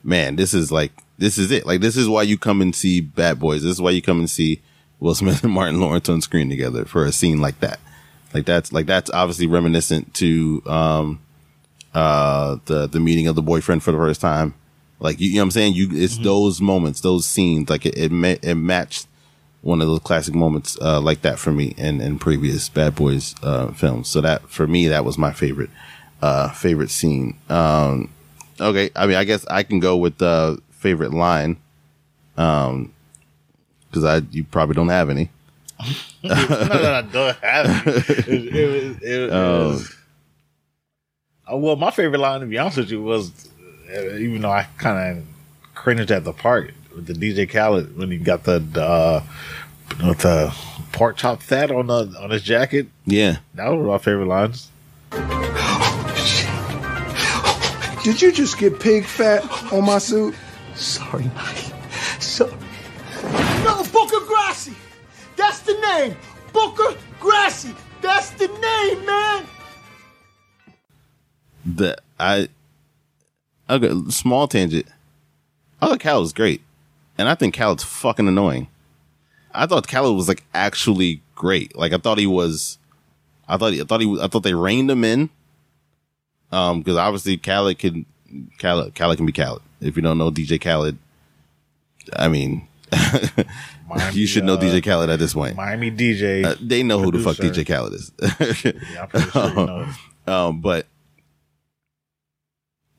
man, 0.03 0.35
this 0.35 0.53
is 0.53 0.71
like 0.71 0.91
this 1.17 1.37
is 1.37 1.51
it. 1.51 1.65
Like 1.65 1.79
this 1.81 1.95
is 1.95 2.09
why 2.09 2.23
you 2.23 2.37
come 2.37 2.61
and 2.61 2.75
see 2.75 2.99
Bad 2.99 3.39
Boys. 3.39 3.63
This 3.63 3.71
is 3.71 3.81
why 3.81 3.91
you 3.91 4.01
come 4.01 4.19
and 4.19 4.29
see 4.29 4.61
Will 4.99 5.15
Smith 5.15 5.43
and 5.43 5.53
Martin 5.53 5.79
Lawrence 5.79 6.09
on 6.09 6.19
screen 6.21 6.49
together 6.49 6.83
for 6.85 7.05
a 7.05 7.11
scene 7.13 7.39
like 7.39 7.59
that. 7.61 7.79
Like 8.33 8.45
that's 8.45 8.73
like 8.73 8.85
that's 8.85 9.11
obviously 9.11 9.47
reminiscent 9.47 10.13
to 10.15 10.61
um 10.65 11.19
uh 11.93 12.57
the 12.65 12.87
the 12.87 12.99
meeting 12.99 13.27
of 13.27 13.35
the 13.35 13.41
boyfriend 13.41 13.83
for 13.83 13.91
the 13.91 13.97
first 13.97 14.21
time. 14.21 14.55
Like 14.99 15.19
you, 15.19 15.29
you 15.29 15.35
know 15.35 15.41
what 15.41 15.45
I'm 15.45 15.51
saying? 15.51 15.73
You 15.73 15.89
it's 15.91 16.17
those 16.17 16.61
moments, 16.61 17.01
those 17.01 17.27
scenes, 17.27 17.69
like 17.69 17.85
it 17.85 17.97
it, 17.97 18.11
ma- 18.11 18.35
it 18.41 18.55
matched 18.55 19.07
one 19.61 19.81
of 19.81 19.87
those 19.87 19.99
classic 19.99 20.33
moments 20.33 20.77
uh 20.81 20.99
like 20.99 21.21
that 21.21 21.39
for 21.39 21.51
me 21.51 21.73
in 21.77 22.01
in 22.01 22.19
previous 22.19 22.67
Bad 22.69 22.95
Boys 22.95 23.35
uh 23.43 23.71
films. 23.71 24.07
So 24.09 24.21
that 24.21 24.49
for 24.49 24.65
me 24.67 24.87
that 24.87 25.05
was 25.05 25.17
my 25.17 25.31
favorite 25.31 25.69
uh 26.21 26.49
favorite 26.51 26.89
scene. 26.89 27.37
Um 27.49 28.09
okay, 28.59 28.89
I 28.95 29.05
mean 29.05 29.17
I 29.17 29.23
guess 29.25 29.45
I 29.47 29.63
can 29.63 29.79
go 29.79 29.95
with 29.97 30.17
the 30.17 30.59
favorite 30.71 31.13
line. 31.13 31.57
Um 32.37 32.93
cuz 33.91 34.03
I 34.03 34.21
you 34.31 34.43
probably 34.43 34.73
don't 34.75 34.89
have 34.89 35.09
any. 35.09 35.29
Not 36.23 36.69
that 36.69 36.93
I 36.93 37.01
don't 37.01 37.37
have 37.37 37.87
it. 37.87 38.09
It, 38.27 38.55
it, 38.55 38.67
was- 38.71 38.97
it, 39.01 39.03
it 39.03 39.29
Oh. 39.31 39.67
was- 39.69 39.95
Uh, 41.51 41.57
well, 41.57 41.75
my 41.75 41.91
favorite 41.91 42.19
line, 42.19 42.39
to 42.39 42.45
be 42.45 42.57
honest 42.57 42.77
with 42.77 42.89
you, 42.91 43.01
was 43.01 43.31
uh, 43.93 44.15
even 44.15 44.41
though 44.41 44.51
I 44.51 44.67
kind 44.77 45.17
of 45.19 45.23
cringed 45.75 46.09
at 46.11 46.23
the 46.23 46.31
part 46.33 46.73
with 46.95 47.07
the 47.07 47.13
DJ 47.13 47.49
Khaled 47.49 47.97
when 47.97 48.11
he 48.11 48.17
got 48.17 48.43
the, 48.43 48.59
the 48.59 48.83
uh, 48.83 49.23
with 50.07 50.19
the 50.19 50.55
pork 50.93 51.17
chop 51.17 51.41
fat 51.41 51.69
on 51.71 51.87
the 51.87 52.15
on 52.21 52.29
his 52.29 52.43
jacket. 52.43 52.87
Yeah. 53.05 53.37
That 53.55 53.65
was 53.69 53.77
one 53.79 53.85
of 53.85 53.91
my 53.91 53.97
favorite 53.97 54.27
lines. 54.27 54.69
Did 58.03 58.21
you 58.21 58.31
just 58.33 58.57
get 58.57 58.79
pig 58.81 59.05
fat 59.05 59.43
on 59.71 59.85
my 59.85 59.97
suit? 59.97 60.35
Sorry, 60.75 61.23
Mike. 61.35 61.62
Name. 65.93 66.17
Booker 66.51 66.97
Grassy. 67.19 67.73
That's 68.01 68.31
the 68.31 68.47
name, 68.47 69.05
man. 69.05 69.45
the 71.65 71.97
I 72.19 72.49
okay, 73.69 73.91
small 74.09 74.47
tangent. 74.47 74.87
I 75.81 75.87
thought 75.87 75.99
Khaled 75.99 76.21
was 76.21 76.33
great. 76.33 76.61
And 77.17 77.29
I 77.29 77.35
think 77.35 77.55
Khaled's 77.55 77.83
fucking 77.83 78.27
annoying. 78.27 78.67
I 79.53 79.65
thought 79.65 79.87
Khaled 79.87 80.15
was 80.15 80.27
like 80.27 80.43
actually 80.53 81.21
great. 81.35 81.75
Like 81.75 81.93
I 81.93 81.97
thought 81.97 82.17
he 82.17 82.27
was 82.27 82.77
I 83.47 83.57
thought 83.57 83.73
I 83.73 83.83
thought 83.83 84.01
he 84.01 84.19
I 84.21 84.27
thought 84.27 84.43
they 84.43 84.53
reined 84.53 84.91
him 84.91 85.03
in. 85.03 85.29
Um 86.51 86.79
because 86.79 86.97
obviously 86.97 87.37
Khaled 87.37 87.79
can 87.79 88.05
Khaled 88.59 88.95
Khaled 88.95 89.17
can 89.17 89.25
be 89.25 89.31
Khaled. 89.31 89.61
If 89.79 89.95
you 89.95 90.01
don't 90.01 90.17
know 90.17 90.31
DJ 90.31 90.59
Khaled, 90.61 90.97
I 92.15 92.27
mean 92.27 92.67
Miami, 93.89 94.15
you 94.15 94.27
should 94.27 94.43
know 94.43 94.55
uh, 94.55 94.61
DJ 94.61 94.83
Khaled 94.83 95.09
at 95.09 95.19
this 95.19 95.33
point. 95.33 95.55
Miami 95.55 95.91
DJ. 95.91 96.45
Uh, 96.45 96.55
they 96.61 96.83
know 96.83 96.99
who 96.99 97.11
the 97.11 97.19
fuck. 97.19 97.37
DJ 97.37 97.65
Khaled 97.65 97.93
is. 97.93 98.11
Yeah, 98.93 99.07
sure 99.07 99.49
you 99.49 99.65
know. 99.65 99.87
um, 100.27 100.61
but 100.61 100.87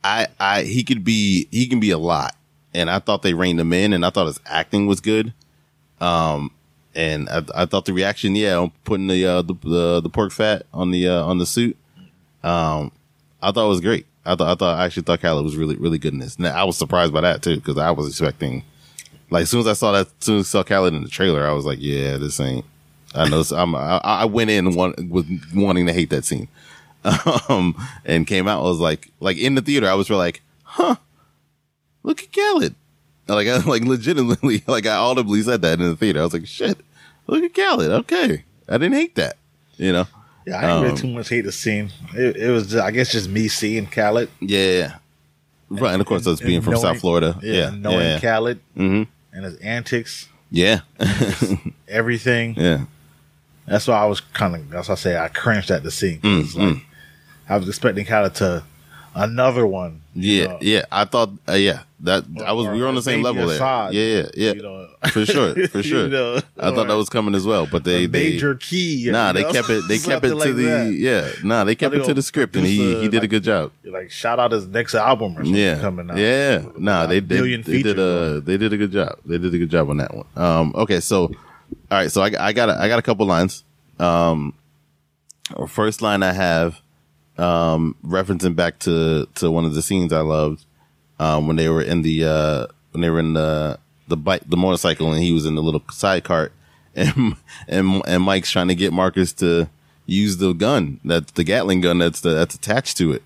I, 0.02 0.28
I, 0.38 0.62
he 0.62 0.84
could 0.84 1.02
be, 1.02 1.48
he 1.50 1.66
can 1.66 1.80
be 1.80 1.90
a 1.90 1.98
lot, 1.98 2.36
and 2.74 2.90
I 2.90 2.98
thought 2.98 3.22
they 3.22 3.34
reined 3.34 3.58
him 3.58 3.72
in, 3.72 3.92
and 3.92 4.04
I 4.04 4.10
thought 4.10 4.26
his 4.26 4.40
acting 4.46 4.86
was 4.86 5.00
good. 5.00 5.32
Um, 6.00 6.50
and 6.94 7.28
I, 7.28 7.42
I 7.54 7.66
thought 7.66 7.86
the 7.86 7.92
reaction, 7.92 8.36
yeah, 8.36 8.56
on 8.56 8.72
putting 8.84 9.06
the, 9.06 9.24
uh, 9.24 9.42
the, 9.42 9.54
the, 9.62 10.00
the 10.02 10.08
pork 10.10 10.32
fat 10.32 10.66
on 10.72 10.90
the, 10.90 11.08
uh, 11.08 11.24
on 11.24 11.38
the 11.38 11.46
suit, 11.46 11.76
um, 12.42 12.92
I 13.42 13.50
thought 13.50 13.66
it 13.66 13.70
was 13.70 13.80
great. 13.80 14.06
I 14.26 14.36
thought, 14.36 14.48
I 14.48 14.54
thought, 14.54 14.78
I 14.78 14.84
actually 14.84 15.02
thought 15.02 15.20
Khaled 15.20 15.44
was 15.44 15.56
really, 15.56 15.76
really 15.76 15.98
good 15.98 16.12
in 16.12 16.18
this. 16.18 16.36
And 16.36 16.46
I 16.46 16.64
was 16.64 16.76
surprised 16.76 17.12
by 17.12 17.22
that 17.22 17.42
too, 17.42 17.56
because 17.56 17.78
I 17.78 17.90
was 17.90 18.08
expecting, 18.08 18.64
like, 19.34 19.42
as 19.42 19.50
soon 19.50 19.60
as 19.60 19.66
I 19.66 19.72
saw 19.74 19.92
that, 19.92 20.06
as 20.06 20.12
soon 20.24 20.38
as 20.38 20.46
I 20.46 20.48
saw 20.48 20.62
Khaled 20.62 20.94
in 20.94 21.02
the 21.02 21.08
trailer, 21.08 21.46
I 21.46 21.52
was 21.52 21.64
like, 21.66 21.78
yeah, 21.80 22.16
this 22.16 22.38
ain't, 22.40 22.64
I 23.14 23.28
know, 23.28 23.42
I'm, 23.52 23.74
I, 23.74 23.98
I 24.04 24.24
went 24.24 24.50
in 24.50 24.74
one, 24.74 24.94
with 25.10 25.28
wanting 25.54 25.86
to 25.86 25.92
hate 25.92 26.10
that 26.10 26.24
scene 26.24 26.48
um, 27.48 27.74
and 28.04 28.26
came 28.26 28.48
out. 28.48 28.60
I 28.60 28.68
was 28.68 28.80
like, 28.80 29.10
like 29.20 29.36
in 29.36 29.54
the 29.54 29.62
theater, 29.62 29.88
I 29.88 29.94
was 29.94 30.08
really 30.10 30.22
like, 30.22 30.42
huh, 30.62 30.96
look 32.02 32.22
at 32.22 32.32
Khaled. 32.32 32.74
Like, 33.28 33.48
I 33.48 33.56
like 33.66 33.82
legitimately, 33.84 34.62
like 34.66 34.86
I 34.86 34.96
audibly 34.96 35.42
said 35.42 35.62
that 35.62 35.80
in 35.80 35.88
the 35.88 35.96
theater. 35.96 36.20
I 36.20 36.24
was 36.24 36.32
like, 36.32 36.46
shit, 36.46 36.78
look 37.26 37.42
at 37.44 37.54
Khaled. 37.54 37.90
Okay. 37.90 38.44
I 38.68 38.72
didn't 38.78 38.94
hate 38.94 39.14
that, 39.16 39.36
you 39.76 39.92
know? 39.92 40.06
Yeah, 40.46 40.58
I 40.58 40.60
didn't 40.62 40.76
Um, 40.76 40.82
really 40.84 40.96
too 40.96 41.08
much 41.08 41.28
hate 41.28 41.40
the 41.44 41.52
scene. 41.52 41.90
It, 42.14 42.36
it 42.36 42.50
was, 42.50 42.68
just, 42.68 42.82
I 42.84 42.90
guess, 42.90 43.10
just 43.12 43.28
me 43.28 43.48
seeing 43.48 43.86
Khaled. 43.86 44.28
Yeah. 44.40 44.96
Right. 45.70 45.92
And 45.92 46.00
of 46.02 46.06
course, 46.06 46.26
us 46.26 46.40
being 46.40 46.60
from 46.60 46.74
knowing- 46.74 46.82
South 46.82 47.00
Florida. 47.00 47.38
Yeah, 47.42 47.52
Yeah. 47.54 47.70
knowing 47.70 47.98
Yeah. 48.00 48.20
Khaled 48.20 48.60
Mhm. 48.76 49.06
And 49.34 49.44
his 49.44 49.56
antics, 49.56 50.28
Yeah. 50.50 50.80
everything. 51.88 52.54
yeah. 52.56 52.84
That's 53.66 53.88
why 53.88 53.94
I 53.96 54.04
was 54.06 54.20
kind 54.20 54.54
of. 54.54 54.68
That's 54.70 54.88
why 54.88 54.92
I 54.92 54.96
say 54.96 55.16
I 55.18 55.28
cringed 55.28 55.70
at 55.70 55.82
the 55.82 55.90
scene. 55.90 56.20
Mm, 56.20 56.54
like 56.54 56.82
I 57.48 57.56
was 57.56 57.66
expecting 57.68 58.04
Khaled 58.04 58.34
to 58.36 58.62
another 59.14 59.66
one. 59.66 60.00
you 60.14 60.32
Yeah. 60.42 60.46
know, 60.46 60.58
Yeah. 60.60 60.84
I 60.92 61.04
thought, 61.04 61.30
uh, 61.48 61.52
yeah, 61.52 61.80
that 62.00 62.24
I 62.44 62.52
was, 62.52 62.66
we 62.68 62.80
were 62.80 62.86
on 62.88 62.94
the 62.94 63.02
same 63.02 63.22
level 63.22 63.46
there. 63.46 63.58
Yeah. 63.58 63.90
Yeah. 63.90 64.28
Yeah. 64.34 64.52
you 64.52 64.62
know. 64.62 64.88
For 65.12 65.24
sure. 65.26 65.54
For 65.68 65.78
You 65.78 65.82
sure. 65.82 66.08
know, 66.08 66.36
I 66.58 66.70
thought 66.70 66.88
that 66.88 66.96
was 66.96 67.08
coming 67.08 67.34
as 67.34 67.46
well, 67.46 67.66
but 67.66 67.84
they, 67.84 68.06
they, 68.06 68.30
major 68.30 68.54
key. 68.54 69.08
Nah, 69.10 69.28
you 69.28 69.32
they 69.34 69.52
kept 69.52 69.68
it. 69.70 69.84
They 69.88 69.98
kept 70.10 70.24
it 70.24 70.28
to 70.30 70.34
like 70.34 70.54
the 70.54 70.62
that. 70.64 70.92
yeah. 70.92 71.28
Nah, 71.42 71.64
they 71.64 71.74
kept 71.74 71.94
it 71.94 72.04
to 72.04 72.14
the 72.14 72.22
script, 72.22 72.56
and 72.56 72.66
he 72.66 72.94
a, 72.94 73.00
he 73.02 73.08
did 73.08 73.22
a 73.22 73.28
good 73.28 73.42
job. 73.44 73.72
Like 73.84 74.10
shout 74.10 74.38
out 74.40 74.52
his 74.52 74.66
next 74.66 74.94
album 74.94 75.32
or 75.36 75.44
something 75.44 75.54
Yeah, 75.54 75.78
coming 75.80 76.10
out. 76.10 76.16
yeah. 76.16 76.62
Nah, 76.78 77.06
they 77.06 77.20
did. 77.20 77.64
They 77.64 77.82
did 77.82 77.98
a 77.98 78.40
they 78.40 78.56
did 78.56 78.72
a 78.72 78.76
good 78.76 78.92
job. 78.92 79.18
They 79.26 79.38
did 79.38 79.54
a 79.54 79.58
good 79.58 79.70
job 79.70 79.90
on 79.90 79.98
that 79.98 80.14
one. 80.14 80.26
Um. 80.36 80.72
Okay. 80.74 81.00
So, 81.00 81.24
all 81.24 81.32
right. 81.90 82.10
So 82.10 82.22
I 82.22 82.30
I 82.38 82.52
got 82.52 82.68
a, 82.70 82.80
I 82.80 82.88
got 82.88 82.98
a 82.98 83.02
couple 83.02 83.26
lines. 83.26 83.64
Um. 83.98 84.54
First 85.68 86.00
line 86.00 86.22
I 86.22 86.32
have, 86.32 86.80
um, 87.38 87.96
referencing 88.04 88.56
back 88.56 88.78
to 88.80 89.26
to 89.36 89.50
one 89.50 89.64
of 89.64 89.74
the 89.74 89.82
scenes 89.82 90.12
I 90.12 90.20
loved, 90.20 90.64
um, 91.18 91.46
when 91.46 91.56
they 91.56 91.68
were 91.68 91.82
in 91.82 92.02
the 92.02 92.24
uh 92.24 92.66
when 92.92 93.00
they 93.00 93.10
were 93.10 93.20
in 93.20 93.34
the 93.34 93.78
the 94.08 94.16
bike 94.16 94.42
the 94.46 94.56
motorcycle 94.56 95.12
and 95.12 95.22
he 95.22 95.32
was 95.32 95.46
in 95.46 95.54
the 95.54 95.62
little 95.62 95.82
side 95.90 96.24
cart 96.24 96.52
and 96.94 97.36
and 97.66 98.02
and 98.06 98.22
Mike's 98.22 98.50
trying 98.50 98.68
to 98.68 98.74
get 98.74 98.92
Marcus 98.92 99.32
to 99.34 99.68
use 100.06 100.36
the 100.36 100.52
gun 100.52 101.00
that's 101.04 101.32
the 101.32 101.44
Gatling 101.44 101.80
gun 101.80 101.98
that's 101.98 102.20
the, 102.20 102.30
that's 102.30 102.54
attached 102.54 102.96
to 102.98 103.12
it. 103.12 103.22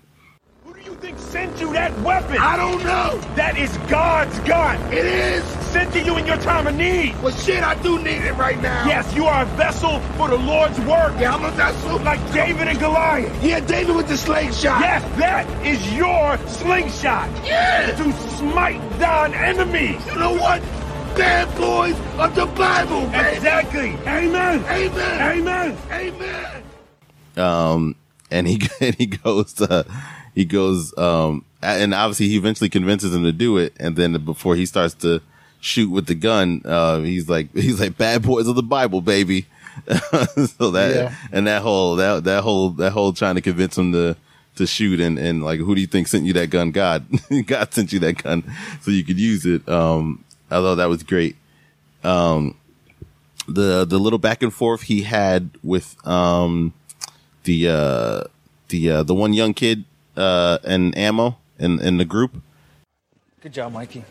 Who 0.99 1.05
do 1.05 1.11
you 1.11 1.15
think 1.15 1.19
think 1.19 1.31
sent 1.31 1.61
you 1.61 1.73
that 1.73 1.97
weapon? 2.01 2.37
I 2.39 2.57
don't 2.57 2.83
know. 2.83 3.17
That 3.35 3.57
is 3.57 3.75
God's 3.89 4.37
gun. 4.39 4.81
It 4.91 5.05
is. 5.05 5.43
Sent 5.71 5.93
to 5.93 6.01
you 6.01 6.17
in 6.17 6.25
your 6.25 6.37
time 6.37 6.67
of 6.67 6.75
need. 6.75 7.15
Well, 7.21 7.31
shit, 7.31 7.63
I 7.63 7.81
do 7.81 7.99
need 7.99 8.23
it 8.23 8.33
right 8.33 8.59
now. 8.61 8.85
Yes, 8.85 9.13
you 9.15 9.25
are 9.25 9.43
a 9.43 9.45
vessel 9.45 9.99
for 10.17 10.27
the 10.27 10.37
Lord's 10.37 10.77
work. 10.81 11.13
Yeah, 11.17 11.35
I'm 11.35 11.45
a 11.45 11.51
vessel. 11.51 11.99
Like 11.99 12.19
David 12.33 12.67
and 12.67 12.79
Goliath. 12.79 13.43
Yeah, 13.43 13.61
David 13.61 13.95
with 13.95 14.09
the 14.09 14.17
slingshot. 14.17 14.81
Yes, 14.81 15.17
that 15.17 15.47
is 15.65 15.93
your 15.93 16.37
slingshot. 16.47 17.29
Yeah. 17.45 17.95
To 17.95 18.11
smite 18.37 18.81
down 18.99 19.33
enemies. 19.33 20.05
You 20.07 20.15
know 20.15 20.33
what? 20.33 20.61
Bad 21.15 21.55
boys 21.57 21.95
of 22.19 22.35
the 22.35 22.45
Bible, 22.45 23.01
baby. 23.07 23.37
Exactly. 23.37 23.89
Amen. 24.05 24.65
Amen. 24.65 25.47
Amen. 25.47 25.77
Amen. 25.91 26.63
um, 27.37 27.95
and 28.31 28.47
he 28.47 28.61
and 28.81 28.95
he 28.95 29.05
goes, 29.05 29.61
uh, 29.61 29.83
he 30.39 30.45
goes, 30.45 30.97
um, 30.97 31.43
and 31.61 31.93
obviously 31.93 32.29
he 32.29 32.37
eventually 32.37 32.69
convinces 32.69 33.13
him 33.13 33.23
to 33.23 33.33
do 33.33 33.57
it, 33.57 33.73
and 33.77 33.97
then 33.97 34.13
before 34.23 34.55
he 34.55 34.65
starts 34.65 34.93
to 35.05 35.21
shoot 35.59 35.89
with 35.89 36.05
the 36.07 36.15
gun, 36.15 36.61
uh, 36.63 37.01
he's 37.01 37.27
like, 37.27 37.51
he's 37.65 37.79
like, 37.81 37.97
"Bad 37.97 38.21
boys 38.23 38.47
of 38.47 38.55
the 38.55 38.63
Bible, 38.63 39.01
baby." 39.01 39.47
so 40.57 40.71
that 40.71 40.95
Yeah. 40.95 41.15
and 41.33 41.45
that 41.47 41.61
whole 41.61 41.97
that 41.97 42.23
that 42.23 42.43
whole 42.43 42.69
that 42.71 42.91
whole 42.91 43.11
trying 43.11 43.35
to 43.35 43.41
convince 43.41 43.77
him 43.77 43.91
to 43.91 44.15
to 44.55 44.65
shoot 44.65 45.01
and 45.01 45.19
and 45.19 45.43
like 45.43 45.59
who 45.59 45.75
do 45.75 45.81
you 45.81 45.87
think 45.87 46.07
sent 46.07 46.23
you 46.25 46.33
that 46.33 46.49
gun? 46.49 46.71
God, 46.81 47.05
God 47.45 47.73
sent 47.73 47.91
you 47.91 47.99
that 47.99 48.23
gun 48.23 48.43
so 48.81 48.91
you 48.91 49.03
could 49.03 49.19
use 49.19 49.45
it. 49.45 49.67
Um, 49.67 50.23
I 50.49 50.55
thought 50.61 50.75
that 50.75 50.87
was 50.89 51.03
great. 51.03 51.35
Um, 52.03 52.55
the 53.47 53.83
the 53.83 53.97
little 53.99 54.19
back 54.19 54.41
and 54.43 54.53
forth 54.53 54.83
he 54.83 55.01
had 55.03 55.49
with 55.63 55.95
um 56.07 56.71
the 57.43 57.67
uh 57.67 58.23
the 58.69 58.89
uh 58.91 59.03
the 59.03 59.15
one 59.15 59.33
young 59.33 59.53
kid 59.53 59.83
uh 60.19 60.57
and 60.65 60.97
ammo 60.97 61.37
in 61.57 61.79
in 61.79 61.97
the 61.97 62.05
group 62.05 62.31
Good 63.41 63.53
job, 63.53 63.71
Mikey. 63.71 64.03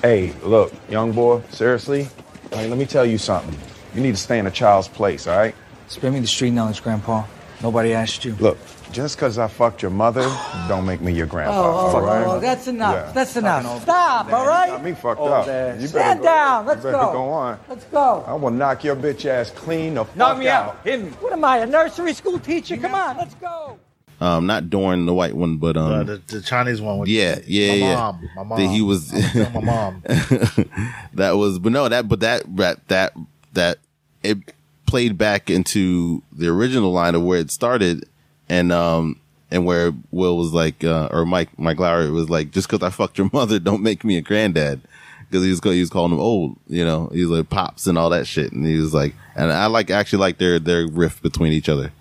Hey, 0.00 0.32
look, 0.44 0.72
young 0.88 1.10
boy, 1.10 1.42
seriously, 1.50 2.08
like, 2.52 2.68
let 2.68 2.78
me 2.78 2.86
tell 2.86 3.04
you 3.04 3.18
something. 3.18 3.58
You 3.94 4.00
need 4.00 4.12
to 4.14 4.20
stay 4.20 4.38
in 4.38 4.46
a 4.46 4.50
child's 4.50 4.86
place, 4.86 5.26
all 5.26 5.36
right? 5.36 5.56
Spare 5.88 6.12
me 6.12 6.20
the 6.20 6.26
street 6.28 6.52
knowledge, 6.52 6.84
Grandpa. 6.84 7.24
Nobody 7.64 7.92
asked 7.94 8.24
you. 8.24 8.36
Look, 8.38 8.58
just 8.92 9.16
because 9.16 9.38
I 9.38 9.48
fucked 9.48 9.82
your 9.82 9.90
mother, 9.90 10.22
don't 10.68 10.86
make 10.86 11.00
me 11.00 11.12
your 11.12 11.26
grandpa, 11.26 11.52
Oh, 11.64 11.96
all 11.96 12.00
right? 12.02 12.24
oh, 12.28 12.38
that's 12.38 12.68
enough. 12.68 12.94
Yeah. 12.94 13.12
That's 13.12 13.34
enough. 13.36 13.82
Stop, 13.82 14.32
all 14.32 14.46
right? 14.46 14.68
Got 14.68 14.84
me 14.84 14.92
fucked 14.94 15.20
Oh, 15.20 15.32
up. 15.32 15.46
Dad. 15.46 15.80
You 15.80 15.88
better 15.88 15.98
Stand 15.98 16.18
go- 16.20 16.24
down. 16.26 16.66
Let's 16.66 16.84
you 16.84 16.90
go. 16.92 17.12
go 17.12 17.24
on. 17.30 17.58
Let's 17.68 17.84
go. 17.86 18.22
I 18.28 18.34
will 18.34 18.50
knock 18.52 18.84
your 18.84 18.94
bitch 18.94 19.24
ass 19.26 19.50
clean 19.50 19.94
the 19.94 20.04
fuck 20.04 20.16
Knock 20.16 20.38
me 20.38 20.46
out. 20.46 20.68
out. 20.68 20.80
Hit 20.84 21.02
me. 21.02 21.08
What 21.18 21.32
am 21.32 21.44
I, 21.44 21.58
a 21.58 21.66
nursery 21.66 22.12
school 22.14 22.38
teacher? 22.38 22.76
Come 22.76 22.94
on, 22.94 23.16
let's 23.16 23.34
go. 23.34 23.78
Um 24.20 24.46
not 24.46 24.70
Dorn 24.70 25.06
the 25.06 25.12
white 25.14 25.34
one 25.34 25.58
but 25.58 25.76
um 25.76 25.92
Uh, 25.92 26.02
the, 26.04 26.22
the 26.28 26.40
Chinese 26.40 26.80
one 26.80 26.98
with 26.98 27.08
yeah 27.08 27.38
yeah 27.46 27.68
my 27.68 27.74
yeah. 27.76 27.94
mom, 27.94 28.30
my 28.36 28.42
mom. 28.44 28.58
That 28.60 28.68
he 28.68 28.82
was 28.82 29.12
I'm 29.12 29.20
gonna 29.20 29.44
tell 29.50 29.60
my 29.60 29.60
mom. 29.60 30.02
that 31.14 31.32
was 31.36 31.58
but 31.58 31.72
no 31.72 31.88
that 31.88 32.08
but 32.08 32.20
that 32.20 32.56
that 32.56 32.88
that 32.88 33.12
that 33.52 33.78
it 34.22 34.38
played 34.86 35.18
back 35.18 35.50
into 35.50 36.22
the 36.32 36.48
original 36.48 36.92
line 36.92 37.14
of 37.14 37.22
where 37.22 37.38
it 37.40 37.50
started 37.50 38.08
and 38.48 38.72
um 38.72 39.18
and 39.50 39.64
where 39.66 39.92
Will 40.10 40.36
was 40.36 40.52
like 40.52 40.82
uh 40.84 41.08
or 41.10 41.26
Mike 41.26 41.56
Mike 41.58 41.78
Lowrey 41.78 42.10
was 42.12 42.30
like 42.30 42.50
just 42.52 42.68
because 42.68 42.82
I 42.86 42.90
fucked 42.90 43.18
your 43.18 43.28
mother 43.32 43.58
don't 43.58 43.82
make 43.82 44.04
me 44.04 44.16
a 44.16 44.22
granddad 44.22 44.80
because 45.28 45.44
he 45.44 45.50
was 45.50 45.60
he 45.62 45.80
was 45.80 45.90
calling 45.90 46.12
him 46.12 46.20
old 46.20 46.56
you 46.68 46.84
know? 46.84 47.08
He 47.12 47.20
was 47.20 47.30
like 47.30 47.50
pops 47.50 47.86
and 47.86 47.98
all 47.98 48.10
that 48.10 48.26
shit. 48.26 48.52
And 48.52 48.64
he 48.66 48.76
was 48.78 48.94
like 48.94 49.14
and 49.34 49.52
I 49.52 49.66
like 49.66 49.90
actually 49.90 50.20
like 50.20 50.38
their 50.38 50.58
their 50.58 50.86
rift 50.86 51.22
between 51.22 51.52
each 51.52 51.68
other 51.68 51.92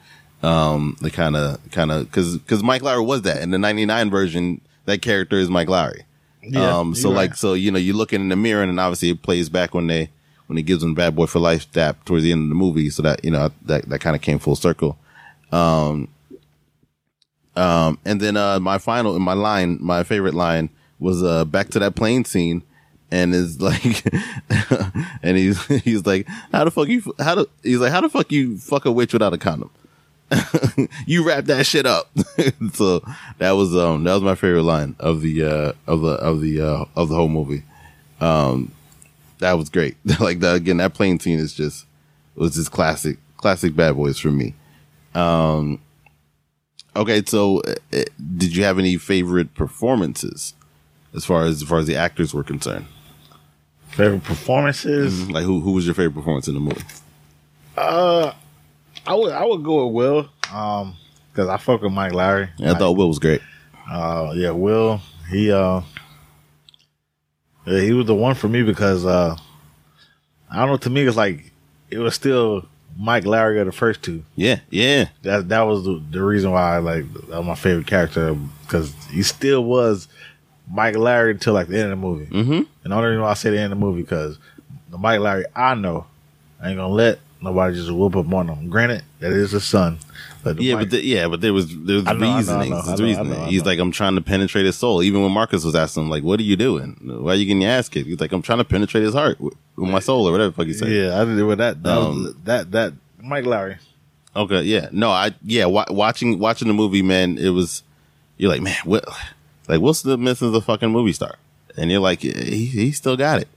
um 0.46 0.96
the 1.02 1.10
kind 1.10 1.36
of 1.36 1.60
kind 1.72 1.92
of 1.92 2.06
because 2.06 2.38
because 2.38 2.62
Mike 2.64 2.82
Lowrey 2.82 3.06
was 3.06 3.24
that 3.24 3.42
in 3.42 3.52
the 3.52 3.58
99 3.58 4.10
version 4.10 4.62
that 4.86 5.02
character 5.02 5.38
is 5.38 5.50
Mike 5.50 5.68
Lowrey 5.68 6.02
Yeah, 6.44 6.78
um, 6.78 6.94
so 6.94 7.10
like, 7.10 7.32
right. 7.32 7.38
so, 7.40 7.54
you 7.54 7.72
know, 7.72 7.80
you 7.80 7.94
look 7.94 8.14
in 8.14 8.30
the 8.30 8.36
mirror 8.36 8.62
and 8.62 8.70
then 8.70 8.78
obviously 8.80 9.10
it 9.10 9.24
plays 9.24 9.50
back 9.50 9.74
when 9.74 9.88
they, 9.88 10.12
when 10.46 10.58
he 10.58 10.64
gives 10.64 10.84
him 10.84 10.94
bad 10.94 11.16
boy 11.16 11.26
for 11.26 11.40
life 11.40 11.72
dap 11.72 12.06
towards 12.06 12.24
the 12.24 12.32
end 12.32 12.44
of 12.44 12.50
the 12.50 12.56
movie. 12.56 12.92
So 12.92 13.02
that, 13.02 13.26
you 13.26 13.32
know, 13.32 13.50
that, 13.64 13.90
that 13.90 14.00
kind 14.00 14.16
of 14.16 14.22
came 14.22 14.38
full 14.38 14.56
circle. 14.56 14.96
Um, 15.52 16.08
um, 17.56 17.98
and 18.06 18.22
then, 18.22 18.38
uh, 18.38 18.60
my 18.60 18.78
final, 18.78 19.16
in 19.16 19.24
my 19.24 19.34
line, 19.34 19.80
my 19.82 20.04
favorite 20.04 20.36
line 20.36 20.70
was, 21.00 21.24
uh, 21.24 21.46
back 21.46 21.70
to 21.70 21.80
that 21.80 21.96
plane 21.96 22.26
scene 22.26 22.62
and 23.10 23.34
is 23.34 23.60
like, 23.70 24.06
and 25.24 25.38
he's, 25.38 25.66
he's 25.82 26.06
like, 26.06 26.28
how 26.52 26.64
the 26.64 26.70
fuck 26.70 26.90
you, 26.90 27.02
how 27.18 27.34
do, 27.34 27.50
he's 27.64 27.80
like, 27.80 27.92
how 27.92 28.02
the 28.02 28.10
fuck 28.10 28.32
you 28.32 28.58
fuck 28.58 28.86
a 28.86 28.92
witch 28.92 29.14
without 29.14 29.34
a 29.34 29.38
condom? 29.40 29.72
you 31.06 31.26
wrap 31.26 31.46
that 31.46 31.66
shit 31.66 31.86
up. 31.86 32.10
so 32.74 33.04
that 33.38 33.52
was 33.52 33.76
um 33.76 34.04
that 34.04 34.14
was 34.14 34.24
my 34.24 34.36
favorite 34.36 34.64
line 34.64 34.96
of 35.00 35.22
the 35.22 35.44
uh 35.44 35.74
of 35.88 36.02
the 36.02 36.14
of 36.14 36.42
the 36.42 36.62
uh 36.62 36.86
of 36.96 37.10
the 37.10 37.16
whole 37.16 37.30
movie. 37.30 37.64
Um 38.20 38.72
that 39.40 39.54
was 39.54 39.70
great. 39.70 39.98
like 40.20 40.40
that 40.40 40.56
again, 40.56 40.78
that 40.78 40.94
plane 40.94 41.20
scene 41.20 41.40
is 41.40 41.54
just 41.54 41.86
was 42.36 42.56
just 42.56 42.72
classic 42.72 43.18
classic 43.38 43.76
bad 43.76 43.96
boys 43.96 44.18
for 44.18 44.32
me. 44.32 44.54
Um 45.14 45.80
okay, 46.96 47.24
so 47.26 47.62
uh, 47.94 48.04
did 48.38 48.56
you 48.56 48.64
have 48.64 48.80
any 48.80 48.98
favorite 48.98 49.54
performances 49.54 50.54
as 51.14 51.24
far 51.24 51.44
as 51.44 51.62
as 51.62 51.68
far 51.68 51.80
as 51.80 51.88
the 51.88 51.96
actors 51.96 52.34
were 52.34 52.44
concerned? 52.44 52.88
Favorite 53.90 54.24
performances? 54.24 55.30
Like 55.30 55.46
who 55.46 55.62
who 55.62 55.72
was 55.72 55.86
your 55.86 55.94
favorite 55.94 56.16
performance 56.16 56.48
in 56.48 56.56
the 56.56 56.60
movie? 56.60 56.82
Uh, 57.78 58.34
I 59.08 59.14
would 59.14 59.32
I 59.32 59.46
would 59.46 59.64
go 59.64 59.86
with 59.86 59.94
Will, 59.94 60.30
um, 60.54 60.96
because 61.32 61.50
I 61.50 61.58
fuck 61.58 61.82
with 61.82 61.92
Mike 61.92 62.14
Lowrey. 62.14 62.50
I 62.60 62.74
thought 62.74 62.94
Will 62.94 63.08
was 63.08 63.20
great. 63.20 63.42
Uh, 63.90 64.34
yeah, 64.36 64.52
Will. 64.52 65.02
He 65.30 65.52
uh, 65.52 65.82
yeah, 67.66 67.82
he 67.82 67.94
was 67.94 68.08
the 68.08 68.16
one 68.16 68.36
for 68.36 68.48
me 68.48 68.64
because 68.64 69.06
uh, 69.06 69.38
I 70.50 70.58
don't 70.58 70.70
know. 70.70 70.78
To 70.78 70.90
me, 70.90 71.02
it's 71.02 71.18
like 71.18 71.52
it 71.90 72.00
was 72.00 72.16
still 72.16 72.66
Mike 72.98 73.26
Lowrey 73.26 73.60
of 73.60 73.66
the 73.66 73.72
first 73.72 74.02
two. 74.02 74.24
Yeah, 74.36 74.60
yeah. 74.70 75.10
That 75.24 75.50
that 75.50 75.62
was 75.62 75.84
the, 75.84 76.02
the 76.12 76.24
reason 76.24 76.52
why 76.52 76.76
I 76.76 76.78
like 76.80 77.06
my 77.30 77.56
favorite 77.56 77.88
character 77.88 78.36
because 78.62 78.94
he 79.12 79.24
still 79.24 79.64
was 79.64 80.08
Mike 80.72 80.96
Lowrey 80.96 81.32
until 81.32 81.54
like 81.54 81.68
the 81.68 81.76
end 81.76 81.86
of 81.86 81.90
the 81.92 81.96
movie. 81.96 82.28
Mm-hmm. 82.28 82.52
And 82.52 82.68
the 82.84 82.96
only 82.96 83.10
reason 83.10 83.22
why 83.22 83.32
I 83.32 83.34
say 83.36 83.50
the 83.52 83.58
end 83.58 83.74
of 83.74 83.80
the 83.80 83.86
movie 83.86 84.02
because 84.02 84.38
the 84.90 84.98
Mike 84.98 85.20
Lowrey 85.20 85.46
I 85.56 85.76
know 85.76 86.06
I 86.62 86.70
ain't 86.70 86.78
gonna 86.78 86.94
let 86.94 87.20
nobody 87.46 87.76
just 87.76 87.92
whoop 87.92 88.16
up 88.16 88.32
on 88.34 88.48
him. 88.50 88.70
Granted, 88.70 89.04
that 89.20 89.32
is 89.32 89.52
his 89.52 89.64
son. 89.64 90.00
But 90.44 90.62
Yeah, 90.62 90.76
but 90.76 90.90
the, 90.92 91.04
yeah, 91.04 91.28
but 91.28 91.42
there 91.42 91.54
was 91.54 91.68
there 91.86 91.96
was 91.96 92.08
I 92.08 92.14
know, 92.14 92.18
I 92.18 92.30
know, 92.30 92.34
I 92.34 92.38
reasoning. 92.38 92.70
know, 92.72 92.82
There's 92.84 93.02
reasoning. 93.02 93.46
He's 93.48 93.66
like, 93.66 93.80
I'm 93.80 93.92
trying 93.92 94.16
to 94.16 94.22
penetrate 94.22 94.66
his 94.66 94.76
soul. 94.76 95.02
Even 95.02 95.24
when 95.24 95.32
Marcus 95.32 95.64
was 95.64 95.74
asking 95.76 96.04
him, 96.04 96.10
like, 96.10 96.24
"What 96.24 96.40
are 96.40 96.44
you 96.44 96.56
doing? 96.56 96.98
Why 97.04 97.32
are 97.32 97.36
you 97.36 97.46
getting 97.46 97.62
your 97.62 97.72
ass 97.72 97.90
kicked?" 97.90 98.08
He's 98.08 98.20
like, 98.20 98.32
"I'm 98.32 98.42
trying 98.44 98.60
to 98.60 98.64
penetrate 98.66 99.04
his 99.04 99.14
heart 99.14 99.40
with, 99.40 99.56
with 99.76 99.90
my 99.90 100.00
soul, 100.00 100.28
or 100.28 100.32
whatever 100.32 100.50
the 100.52 100.56
fuck 100.56 100.68
he 100.68 100.74
said." 100.74 100.90
yeah, 100.92 101.20
I 101.20 101.26
did 101.26 101.40
it 101.40 101.44
with 101.44 101.58
that. 101.60 101.82
That, 101.82 101.98
was, 101.98 102.06
Um, 102.08 102.42
that 102.44 102.72
that 102.74 102.94
Mike 103.24 103.46
Lowrey. 103.46 103.78
Okay, 104.36 104.62
yeah, 104.64 104.90
no, 104.92 105.10
I 105.10 105.34
yeah, 105.44 105.66
wa- 105.66 105.86
watching 105.90 106.38
watching 106.40 106.68
the 106.68 106.74
movie, 106.74 107.02
man, 107.02 107.38
it 107.38 107.50
was 107.50 107.82
you're 108.38 108.52
like, 108.52 108.62
man, 108.62 108.76
what? 108.84 109.06
Like 109.68 109.80
Will 109.82 109.94
Smith 109.96 110.42
is 110.44 110.54
a 110.54 110.62
fucking 110.62 110.90
movie 110.92 111.14
star, 111.14 111.36
and 111.78 111.90
you're 111.90 112.02
like, 112.02 112.20
he 112.22 112.66
he 112.66 112.92
still 112.92 113.16
got 113.18 113.40
it, 113.42 113.48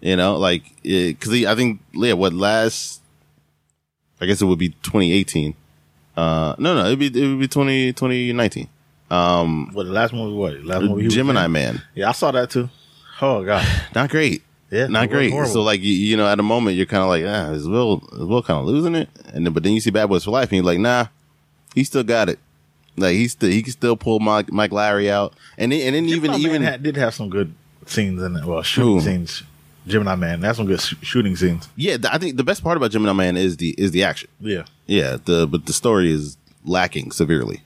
you 0.00 0.16
know, 0.16 0.36
like 0.38 0.62
because 0.82 1.32
he 1.32 1.46
I 1.46 1.54
think 1.54 1.80
yeah, 1.92 2.14
what 2.14 2.32
last, 2.32 2.97
I 4.20 4.26
guess 4.26 4.40
it 4.42 4.46
would 4.46 4.58
be 4.58 4.68
2018. 4.70 5.54
Uh, 6.16 6.54
no, 6.58 6.74
no, 6.74 6.86
it'd 6.86 6.98
be 6.98 7.06
it 7.06 7.28
would 7.28 7.40
be 7.40 7.48
20, 7.48 7.92
2019. 7.92 8.68
Um, 9.10 9.70
What 9.72 9.86
the 9.86 9.92
last 9.92 10.12
movie? 10.12 10.34
What 10.36 10.64
last 10.64 10.82
movie? 10.82 11.02
he 11.02 11.06
was 11.06 11.14
Gemini 11.14 11.44
in? 11.46 11.52
Man. 11.52 11.82
Yeah, 11.94 12.08
I 12.08 12.12
saw 12.12 12.30
that 12.32 12.50
too. 12.50 12.68
Oh 13.20 13.44
god, 13.44 13.66
not 13.94 14.10
great. 14.10 14.42
Yeah, 14.70 14.86
not 14.88 15.08
great. 15.08 15.30
horrible. 15.30 15.52
So 15.52 15.62
like 15.62 15.80
you, 15.80 15.92
you 15.92 16.16
know, 16.16 16.26
at 16.26 16.38
a 16.38 16.42
moment 16.42 16.76
you're 16.76 16.86
kind 16.86 17.02
of 17.02 17.08
like, 17.08 17.24
ah, 17.24 17.52
is 17.52 17.66
Will 17.66 18.02
is 18.12 18.18
Will 18.24 18.42
kind 18.42 18.58
of 18.60 18.66
losing 18.66 18.94
it? 18.94 19.08
And 19.32 19.46
then 19.46 19.52
but 19.52 19.62
then 19.62 19.72
you 19.72 19.80
see 19.80 19.90
Bad 19.90 20.06
Boys 20.06 20.24
for 20.24 20.30
Life, 20.30 20.50
and 20.50 20.56
you're 20.56 20.64
like, 20.64 20.78
nah, 20.78 21.06
he 21.74 21.84
still 21.84 22.02
got 22.04 22.28
it. 22.28 22.38
Like 22.96 23.14
he 23.14 23.28
still 23.28 23.48
he 23.48 23.62
can 23.62 23.72
still 23.72 23.96
pull 23.96 24.18
Mike 24.20 24.52
Mike 24.52 24.72
Larry 24.72 25.10
out, 25.10 25.32
and 25.56 25.72
then, 25.72 25.80
and 25.86 25.94
then 25.94 26.04
even 26.06 26.32
Gemini 26.32 26.38
even 26.48 26.62
Man 26.62 26.72
had, 26.72 26.82
did 26.82 26.96
have 26.96 27.14
some 27.14 27.30
good 27.30 27.54
scenes 27.86 28.20
in 28.22 28.36
it. 28.36 28.44
Well, 28.44 28.62
shooting 28.62 29.00
scenes. 29.00 29.42
Gemini 29.88 30.14
Man, 30.14 30.40
that's 30.40 30.58
some 30.58 30.66
good 30.66 30.80
sh- 30.80 30.94
shooting 31.02 31.34
scenes. 31.36 31.68
yeah, 31.76 31.96
th- 31.96 32.12
I 32.12 32.18
think 32.18 32.36
the 32.36 32.44
best 32.44 32.62
part 32.62 32.76
about 32.76 32.90
Gemini 32.90 33.12
Man 33.12 33.36
is 33.36 33.56
the 33.56 33.70
is 33.78 33.90
the 33.90 34.04
action. 34.04 34.28
Yeah. 34.40 34.64
Yeah, 34.86 35.16
the 35.24 35.46
but 35.46 35.66
the 35.66 35.72
story 35.72 36.10
is 36.12 36.36
lacking 36.64 37.10
severely. 37.12 37.62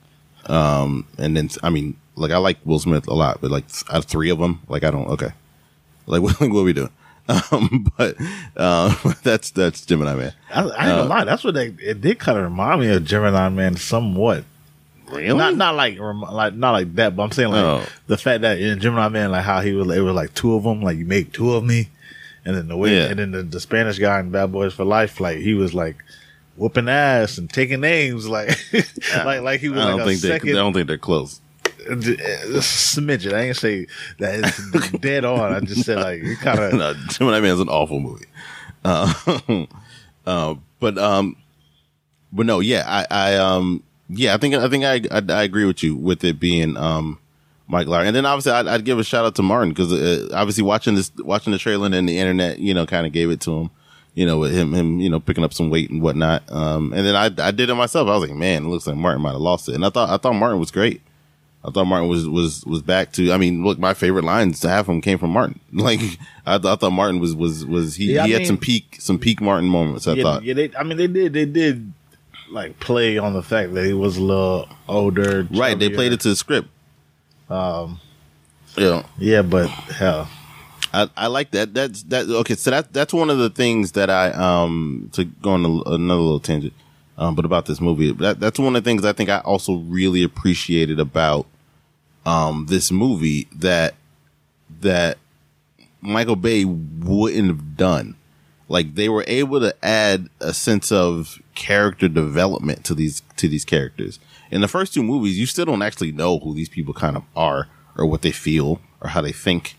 Um, 0.47 1.07
and 1.19 1.37
then 1.37 1.51
I 1.63 1.71
mean, 1.71 1.97
like 2.17 2.31
I 2.31 2.39
like 2.39 2.59
Will 2.65 2.79
Smith 2.79 3.07
a 3.09 3.15
lot, 3.15 3.41
but 3.41 3.51
like 3.51 3.65
out 3.91 3.99
of 3.99 4.05
three 4.07 4.31
of 4.31 4.39
them, 4.39 4.61
like 4.69 4.85
I 4.85 4.91
don't. 4.91 5.07
Okay, 5.09 5.31
like 6.07 6.23
what, 6.23 6.41
what 6.41 6.51
are 6.61 6.63
we 6.65 6.73
doing? 6.73 6.91
Um, 7.29 7.87
but 7.99 8.17
um, 8.57 8.97
that's 9.23 9.51
that's 9.51 9.87
Gemini 9.87 10.15
Man. 10.15 10.33
I, 10.53 10.61
I 10.63 10.65
ain't 10.65 10.73
Uh, 10.75 10.97
gonna 10.97 11.09
lie, 11.09 11.25
that's 11.25 11.45
what 11.45 11.55
they 11.55 11.67
it 11.81 12.01
did 12.01 12.19
kind 12.19 12.39
of 12.39 12.45
remind 12.45 12.81
me 12.81 12.89
of 12.89 13.05
Gemini 13.05 13.49
Man 13.51 13.77
somewhat. 13.77 14.45
Really? 15.11 15.39
Not 15.39 15.57
not 15.57 15.75
like 15.77 15.99
like 15.99 16.55
not 16.55 16.73
like 16.73 16.95
that, 16.97 17.15
but 17.15 17.23
I'm 17.23 17.31
saying 17.33 17.51
like 17.51 17.63
Oh. 17.65 17.87
the 18.07 18.17
fact 18.17 18.41
that 18.43 18.59
in 18.59 18.81
Gemini 18.81 19.09
Man, 19.09 19.31
like 19.31 19.45
how 19.45 19.61
he 19.61 19.73
was, 19.73 19.95
it 19.95 20.01
was 20.01 20.15
like 20.15 20.33
two 20.35 20.55
of 20.55 20.63
them, 20.65 20.81
like 20.83 20.97
you 20.97 21.05
make 21.05 21.33
two 21.33 21.53
of 21.53 21.63
me, 21.65 21.89
and 22.45 22.57
then 22.57 22.69
the 22.69 22.77
way, 22.77 22.97
Yeah. 22.97 23.05
and 23.11 23.19
then 23.19 23.31
the, 23.31 23.43
the 23.43 23.61
Spanish 23.61 23.99
guy 23.99 24.21
in 24.21 24.31
Bad 24.31 24.53
Boys 24.53 24.75
for 24.75 24.85
Life, 24.85 25.21
like 25.21 25.39
he 25.39 25.55
was 25.55 25.75
like 25.75 25.97
whooping 26.57 26.89
ass 26.89 27.39
and 27.39 27.49
taking 27.51 27.81
names, 27.81 28.29
like 28.29 28.49
like 29.25 29.41
like 29.43 29.61
he 29.61 29.69
was 29.69 29.81
I 29.81 29.89
don't 29.91 29.99
like 29.99 30.03
a 30.03 30.09
think 30.11 30.21
they. 30.23 30.29
second. 30.29 30.51
I 30.51 30.53
don't 30.55 30.73
think 30.73 30.87
they're 30.89 30.99
close. 30.99 31.41
Just 31.99 32.21
a 32.21 33.01
smidgen. 33.01 33.33
I 33.35 33.43
ain't 33.49 33.57
say 33.57 33.87
that 34.19 34.39
it's 34.71 34.91
dead 35.01 35.25
on. 35.25 35.53
I 35.53 35.61
just 35.61 35.85
said 35.85 35.99
like 35.99 36.23
it 36.23 36.39
kind 36.39 36.59
of. 36.61 36.73
no, 36.75 36.95
Gemini 37.09 37.39
is 37.49 37.59
an 37.61 37.69
awful 37.69 37.99
movie. 37.99 38.27
Uh, 38.85 39.13
uh, 40.27 40.55
but 40.79 40.99
um, 40.99 41.37
but 42.33 42.47
no, 42.47 42.61
yeah, 42.61 42.85
I, 42.87 43.07
I 43.11 43.37
um, 43.37 43.83
yeah, 44.09 44.35
I 44.35 44.39
think 44.39 44.55
I 44.55 44.69
think 44.69 44.85
I, 44.85 45.01
I 45.11 45.23
I 45.29 45.43
agree 45.43 45.65
with 45.65 45.83
you 45.83 45.97
with 45.97 46.23
it 46.25 46.39
being 46.39 46.77
um 46.77 47.19
Mike 47.73 47.87
Lowrey, 47.89 48.07
and 48.07 48.15
then 48.15 48.27
obviously 48.27 48.53
I'd, 48.53 48.69
I'd 48.69 48.85
give 48.85 48.99
a 48.99 49.05
shout 49.05 49.25
out 49.25 49.35
to 49.37 49.43
Martin 49.43 49.71
because 49.71 49.93
uh, 49.93 50.29
obviously 50.35 50.63
watching 50.63 50.95
this 50.95 51.11
watching 51.19 51.53
the 51.53 51.59
trailer 51.59 51.87
and 51.87 52.09
the 52.09 52.19
internet, 52.19 52.59
you 52.59 52.75
know, 52.75 52.87
kind 52.87 53.07
of 53.07 53.13
gave 53.13 53.31
it 53.31 53.41
to 53.41 53.51
him. 53.53 53.71
You 54.15 54.27
know, 54.27 54.37
with 54.39 54.53
him, 54.53 54.75
him, 54.75 55.01
you 55.01 55.09
know, 55.09 55.21
picking 55.21 55.43
up 55.43 55.55
some 55.55 55.71
weight 55.71 55.89
and 55.89 56.03
whatnot. 56.03 56.43
Um, 56.53 56.93
and 56.93 57.07
then 57.07 57.17
I, 57.17 57.31
I 57.49 57.51
did 57.51 57.71
it 57.71 57.75
myself. 57.75 58.09
I 58.09 58.15
was 58.19 58.29
like, 58.29 58.37
man, 58.37 58.67
it 58.67 58.69
looks 58.69 58.87
like 58.87 58.95
Martin 58.95 59.23
might 59.23 59.33
have 59.33 59.41
lost 59.41 59.71
it. 59.71 59.75
And 59.75 59.87
I 59.87 59.89
thought, 59.89 60.11
I 60.11 60.19
thought 60.19 60.35
Martin 60.35 60.61
was 60.61 60.71
great. 60.71 61.01
I 61.65 61.71
thought 61.71 61.87
Martin 61.87 62.11
was 62.11 62.29
was 62.29 62.63
was 62.67 62.83
back 62.83 63.13
to. 63.13 63.33
I 63.33 63.39
mean, 63.39 63.65
look, 63.65 63.79
my 63.79 63.95
favorite 63.95 64.25
lines 64.25 64.61
to 64.61 64.69
have 64.69 64.87
him 64.87 65.01
came 65.01 65.17
from 65.17 65.31
Martin. 65.31 65.61
Like 65.73 66.01
I, 66.45 66.59
th- 66.59 66.67
I 66.71 66.77
thought 66.77 66.91
Martin 66.91 67.21
was 67.21 67.35
was 67.35 67.65
was 67.65 67.95
he, 67.95 68.13
Yeah, 68.15 68.25
I 68.25 68.27
he 68.27 68.33
had 68.33 68.41
mean- 68.41 68.47
some 68.49 68.59
peak 68.59 68.97
some 68.99 69.19
peak 69.19 69.41
Martin 69.41 69.71
moments. 69.71 70.07
I 70.07 70.13
yeah, 70.13 70.23
thought. 70.25 70.43
yeah, 70.45 70.53
they, 70.55 70.71
I 70.79 70.83
mean, 70.83 70.99
they 70.99 71.07
did, 71.07 71.33
they 71.33 71.47
did 71.47 71.91
like 72.51 72.79
play 72.81 73.17
on 73.17 73.33
the 73.33 73.43
fact 73.43 73.73
that 73.73 73.87
he 73.87 73.95
was 73.95 74.19
a 74.19 74.23
little 74.23 74.69
older. 74.89 75.49
Right, 75.51 75.79
they 75.79 75.89
played 75.89 76.13
it 76.13 76.21
to 76.21 76.29
the 76.29 76.37
script. 76.37 76.69
Um, 77.49 78.01
yeah, 78.77 79.05
yeah, 79.19 79.43
but 79.43 79.69
hell, 79.69 80.29
I, 80.93 81.09
I 81.17 81.27
like 81.27 81.51
that. 81.53 81.75
That's 81.75 82.03
that. 82.05 82.29
Okay, 82.29 82.55
so 82.55 82.71
that 82.71 82.93
that's 82.93 83.13
one 83.13 83.31
of 83.31 83.39
the 83.39 83.51
things 83.51 83.93
that 83.93 84.11
I 84.11 84.31
um 84.31 85.11
to 85.13 85.25
go 85.25 85.51
on 85.51 85.65
a, 85.65 85.91
another 85.91 86.21
little 86.21 86.41
tangent, 86.41 86.73
um, 87.19 87.35
but 87.35 87.45
about 87.45 87.67
this 87.67 87.81
movie. 87.81 88.13
That 88.13 88.41
that's 88.41 88.59
one 88.59 88.75
of 88.77 88.83
the 88.85 88.89
things 88.89 89.05
I 89.05 89.13
think 89.13 89.31
I 89.31 89.39
also 89.41 89.77
really 89.77 90.23
appreciated 90.23 90.99
about 91.01 91.47
um 92.25 92.67
this 92.69 92.91
movie 92.91 93.49
that 93.57 93.95
that 94.81 95.19
Michael 96.01 96.37
Bay 96.37 96.65
wouldn't 96.65 97.49
have 97.49 97.77
done. 97.77 98.17
Like 98.69 98.95
they 98.95 99.09
were 99.09 99.25
able 99.27 99.61
to 99.61 99.75
add 99.85 100.29
a 100.41 100.55
sense 100.55 100.91
of 100.91 101.39
character 101.55 102.09
development 102.09 102.85
to 102.87 102.95
these 102.95 103.23
to 103.37 103.49
these 103.49 103.65
characters. 103.65 104.19
In 104.53 104.61
the 104.61 104.69
first 104.69 104.93
two 104.95 105.03
movies, 105.03 105.39
you 105.39 105.47
still 105.47 105.65
don't 105.65 105.83
actually 105.83 106.13
know 106.13 106.39
who 106.39 106.55
these 106.55 106.69
people 106.69 106.95
kind 106.95 107.17
of 107.17 107.25
are 107.35 107.69
or 107.97 108.07
what 108.07 108.23
they 108.23 108.33
feel 108.33 108.81
or 109.01 109.09
how 109.11 109.21
they 109.23 109.33
think. 109.33 109.77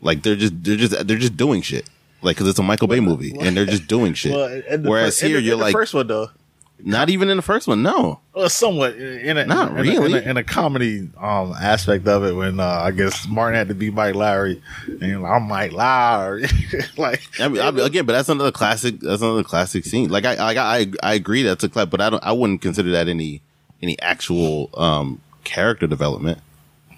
Like 0.00 0.22
they're 0.22 0.36
just 0.36 0.62
they're 0.64 0.76
just 0.76 1.06
they're 1.06 1.16
just 1.18 1.36
doing 1.36 1.62
shit. 1.62 1.88
Like 2.22 2.36
because 2.36 2.48
it's 2.48 2.58
a 2.58 2.62
Michael 2.62 2.88
Bay 2.88 3.00
movie 3.00 3.34
and 3.40 3.56
they're 3.56 3.64
just 3.66 3.86
doing 3.86 4.14
shit. 4.14 4.32
Well, 4.32 4.80
Whereas 4.82 5.18
fir- 5.18 5.26
in 5.26 5.30
here 5.32 5.40
the- 5.40 5.44
you're 5.46 5.52
in 5.54 5.58
the 5.60 5.64
like 5.66 5.72
first 5.72 5.94
one 5.94 6.06
though. 6.08 6.30
not 6.84 7.08
even 7.10 7.28
in 7.30 7.36
the 7.36 7.42
first 7.42 7.68
one. 7.68 7.82
No, 7.84 8.18
Well, 8.34 8.48
somewhat 8.48 8.96
in 8.96 9.36
a 9.38 9.46
Not 9.46 9.70
in 9.72 9.78
a- 9.78 9.82
really. 9.82 10.18
in 10.18 10.26
a, 10.26 10.30
in 10.30 10.36
a 10.36 10.42
comedy 10.44 11.08
um 11.20 11.52
aspect 11.60 12.06
of 12.08 12.24
it 12.24 12.32
when 12.34 12.58
uh, 12.58 12.64
I 12.66 12.90
guess 12.90 13.28
Martin 13.28 13.56
had 13.58 13.68
to 13.68 13.74
be 13.76 13.90
Mike 13.92 14.14
Lowrey 14.16 14.60
and 15.00 15.24
I'm 15.24 15.44
Mike 15.44 15.70
Lowrey 15.70 16.50
like 16.98 17.22
I 17.40 17.46
mean, 17.46 17.62
I 17.62 17.70
mean, 17.70 17.84
again, 17.86 18.06
but 18.06 18.12
that's 18.14 18.28
another 18.28 18.50
classic. 18.52 18.98
That's 19.00 19.22
another 19.22 19.44
classic 19.44 19.84
scene. 19.84 20.10
Like 20.10 20.24
I, 20.24 20.34
like 20.34 20.56
I, 20.56 20.86
I 21.10 21.14
agree 21.14 21.42
that's 21.44 21.62
a 21.62 21.68
clap, 21.68 21.90
but 21.90 22.00
I 22.00 22.10
don't. 22.10 22.24
I 22.24 22.32
wouldn't 22.32 22.60
consider 22.60 22.90
that 22.90 23.06
any 23.08 23.40
any 23.82 24.00
actual 24.00 24.70
um 24.74 25.20
character 25.44 25.86
development. 25.86 26.38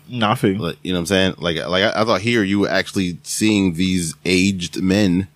No, 0.08 0.30
I 0.30 0.34
feel 0.34 0.60
Like, 0.60 0.76
you 0.82 0.92
know 0.92 0.98
what 0.98 1.00
I'm 1.00 1.06
saying? 1.06 1.34
Like, 1.38 1.56
like 1.66 1.82
I, 1.82 2.02
I 2.02 2.04
thought 2.04 2.20
here 2.20 2.42
you 2.42 2.60
were 2.60 2.68
actually 2.68 3.18
seeing 3.22 3.74
these 3.74 4.14
aged 4.24 4.82
men 4.82 5.28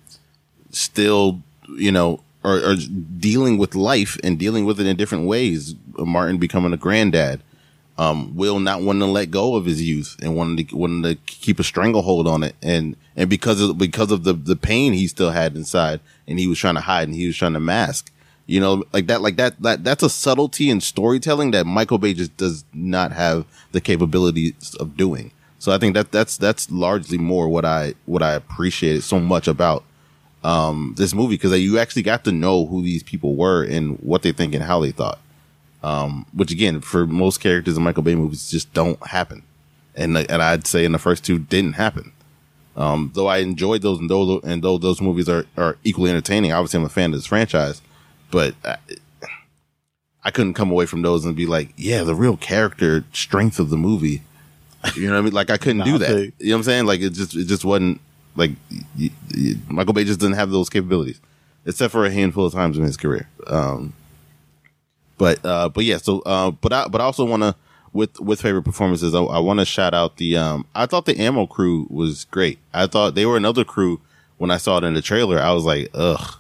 still, 0.70 1.40
you 1.68 1.90
know, 1.90 2.20
or, 2.44 2.56
or 2.58 2.76
dealing 3.18 3.58
with 3.58 3.74
life 3.74 4.18
and 4.22 4.38
dealing 4.38 4.64
with 4.64 4.78
it 4.78 4.86
in 4.86 4.96
different 4.96 5.26
ways. 5.26 5.74
Martin 5.96 6.38
becoming 6.38 6.72
a 6.72 6.76
granddad, 6.76 7.40
um, 7.96 8.36
Will 8.36 8.60
not 8.60 8.82
wanting 8.82 9.00
to 9.00 9.06
let 9.06 9.30
go 9.30 9.56
of 9.56 9.64
his 9.64 9.82
youth 9.82 10.16
and 10.22 10.36
wanting 10.36 10.66
to 10.66 10.76
wanting 10.76 11.02
to 11.02 11.16
keep 11.26 11.58
a 11.58 11.64
stranglehold 11.64 12.28
on 12.28 12.42
it, 12.44 12.54
and 12.62 12.94
and 13.16 13.28
because 13.28 13.60
of 13.60 13.76
because 13.76 14.12
of 14.12 14.22
the 14.22 14.34
the 14.34 14.54
pain 14.54 14.92
he 14.92 15.08
still 15.08 15.30
had 15.30 15.56
inside, 15.56 16.00
and 16.28 16.38
he 16.38 16.46
was 16.46 16.58
trying 16.58 16.76
to 16.76 16.80
hide 16.82 17.08
and 17.08 17.16
he 17.16 17.26
was 17.26 17.36
trying 17.36 17.54
to 17.54 17.60
mask. 17.60 18.12
You 18.48 18.60
know, 18.60 18.84
like 18.94 19.06
that, 19.08 19.20
like 19.20 19.36
that, 19.36 19.60
that, 19.62 19.84
that's 19.84 20.02
a 20.02 20.08
subtlety 20.08 20.70
in 20.70 20.80
storytelling 20.80 21.50
that 21.50 21.66
Michael 21.66 21.98
Bay 21.98 22.14
just 22.14 22.34
does 22.38 22.64
not 22.72 23.12
have 23.12 23.44
the 23.72 23.80
capabilities 23.80 24.74
of 24.80 24.96
doing. 24.96 25.32
So 25.58 25.70
I 25.70 25.76
think 25.76 25.92
that 25.92 26.12
that's, 26.12 26.38
that's 26.38 26.70
largely 26.70 27.18
more 27.18 27.46
what 27.50 27.66
I, 27.66 27.92
what 28.06 28.22
I 28.22 28.32
appreciated 28.32 29.02
so 29.02 29.20
much 29.20 29.48
about, 29.48 29.84
um, 30.42 30.94
this 30.96 31.12
movie. 31.12 31.36
Cause 31.36 31.56
you 31.58 31.78
actually 31.78 32.02
got 32.02 32.24
to 32.24 32.32
know 32.32 32.64
who 32.64 32.82
these 32.82 33.02
people 33.02 33.36
were 33.36 33.64
and 33.64 33.98
what 33.98 34.22
they 34.22 34.32
think 34.32 34.54
and 34.54 34.64
how 34.64 34.80
they 34.80 34.92
thought. 34.92 35.18
Um, 35.82 36.24
which 36.32 36.50
again, 36.50 36.80
for 36.80 37.06
most 37.06 37.40
characters 37.40 37.76
in 37.76 37.82
Michael 37.82 38.02
Bay 38.02 38.14
movies 38.14 38.50
just 38.50 38.72
don't 38.72 39.04
happen. 39.08 39.42
And, 39.94 40.16
and 40.16 40.42
I'd 40.42 40.66
say 40.66 40.86
in 40.86 40.92
the 40.92 40.98
first 40.98 41.22
two 41.22 41.38
didn't 41.38 41.74
happen. 41.74 42.12
Um, 42.78 43.10
though 43.14 43.26
I 43.26 43.38
enjoyed 43.38 43.82
those 43.82 43.98
and 43.98 44.08
though, 44.08 44.40
and 44.40 44.62
though 44.62 44.78
those 44.78 45.02
movies 45.02 45.28
are, 45.28 45.44
are 45.58 45.76
equally 45.84 46.10
entertaining, 46.10 46.52
obviously 46.52 46.78
I'm 46.78 46.86
a 46.86 46.88
fan 46.88 47.12
of 47.12 47.18
this 47.18 47.26
franchise, 47.26 47.82
but 48.30 48.54
I, 48.64 48.76
I 50.24 50.30
couldn't 50.30 50.54
come 50.54 50.70
away 50.70 50.86
from 50.86 51.02
those 51.02 51.24
and 51.24 51.34
be 51.36 51.46
like, 51.46 51.72
yeah, 51.76 52.02
the 52.02 52.14
real 52.14 52.36
character 52.36 53.04
strength 53.12 53.58
of 53.58 53.70
the 53.70 53.76
movie. 53.76 54.22
You 54.94 55.06
know 55.06 55.14
what 55.14 55.18
I 55.18 55.22
mean? 55.22 55.32
Like 55.32 55.50
I 55.50 55.56
couldn't 55.56 55.78
Nah, 55.78 55.84
do 55.84 55.98
that. 55.98 56.10
You 56.38 56.50
know 56.50 56.54
what 56.54 56.56
I'm 56.58 56.62
saying? 56.64 56.86
Like 56.86 57.00
it 57.00 57.10
just, 57.14 57.34
it 57.34 57.44
just 57.44 57.64
wasn't 57.64 58.00
like 58.36 58.50
y- 58.98 59.10
y- 59.34 59.54
Michael 59.68 59.92
Bay 59.94 60.04
just 60.04 60.20
didn't 60.20 60.36
have 60.36 60.50
those 60.50 60.68
capabilities, 60.68 61.20
except 61.66 61.92
for 61.92 62.04
a 62.04 62.10
handful 62.10 62.46
of 62.46 62.52
times 62.52 62.76
in 62.76 62.84
his 62.84 62.96
career. 62.96 63.28
Um, 63.46 63.94
but, 65.16 65.44
uh, 65.44 65.68
but 65.68 65.84
yeah, 65.84 65.96
so, 65.96 66.20
uh, 66.20 66.50
but 66.50 66.72
I, 66.72 66.88
but 66.88 67.00
I 67.00 67.04
also 67.04 67.24
want 67.24 67.42
to, 67.42 67.54
with, 67.92 68.20
with 68.20 68.40
favorite 68.42 68.62
performances, 68.64 69.14
I, 69.14 69.20
I 69.22 69.38
want 69.40 69.60
to 69.60 69.64
shout 69.64 69.94
out 69.94 70.18
the, 70.18 70.36
um, 70.36 70.66
I 70.74 70.86
thought 70.86 71.06
the 71.06 71.18
ammo 71.18 71.46
crew 71.46 71.86
was 71.90 72.24
great. 72.26 72.58
I 72.72 72.86
thought 72.86 73.14
they 73.14 73.26
were 73.26 73.36
another 73.36 73.64
crew 73.64 74.00
when 74.36 74.50
I 74.52 74.58
saw 74.58 74.78
it 74.78 74.84
in 74.84 74.94
the 74.94 75.02
trailer. 75.02 75.40
I 75.40 75.52
was 75.52 75.64
like, 75.64 75.88
ugh, 75.94 76.37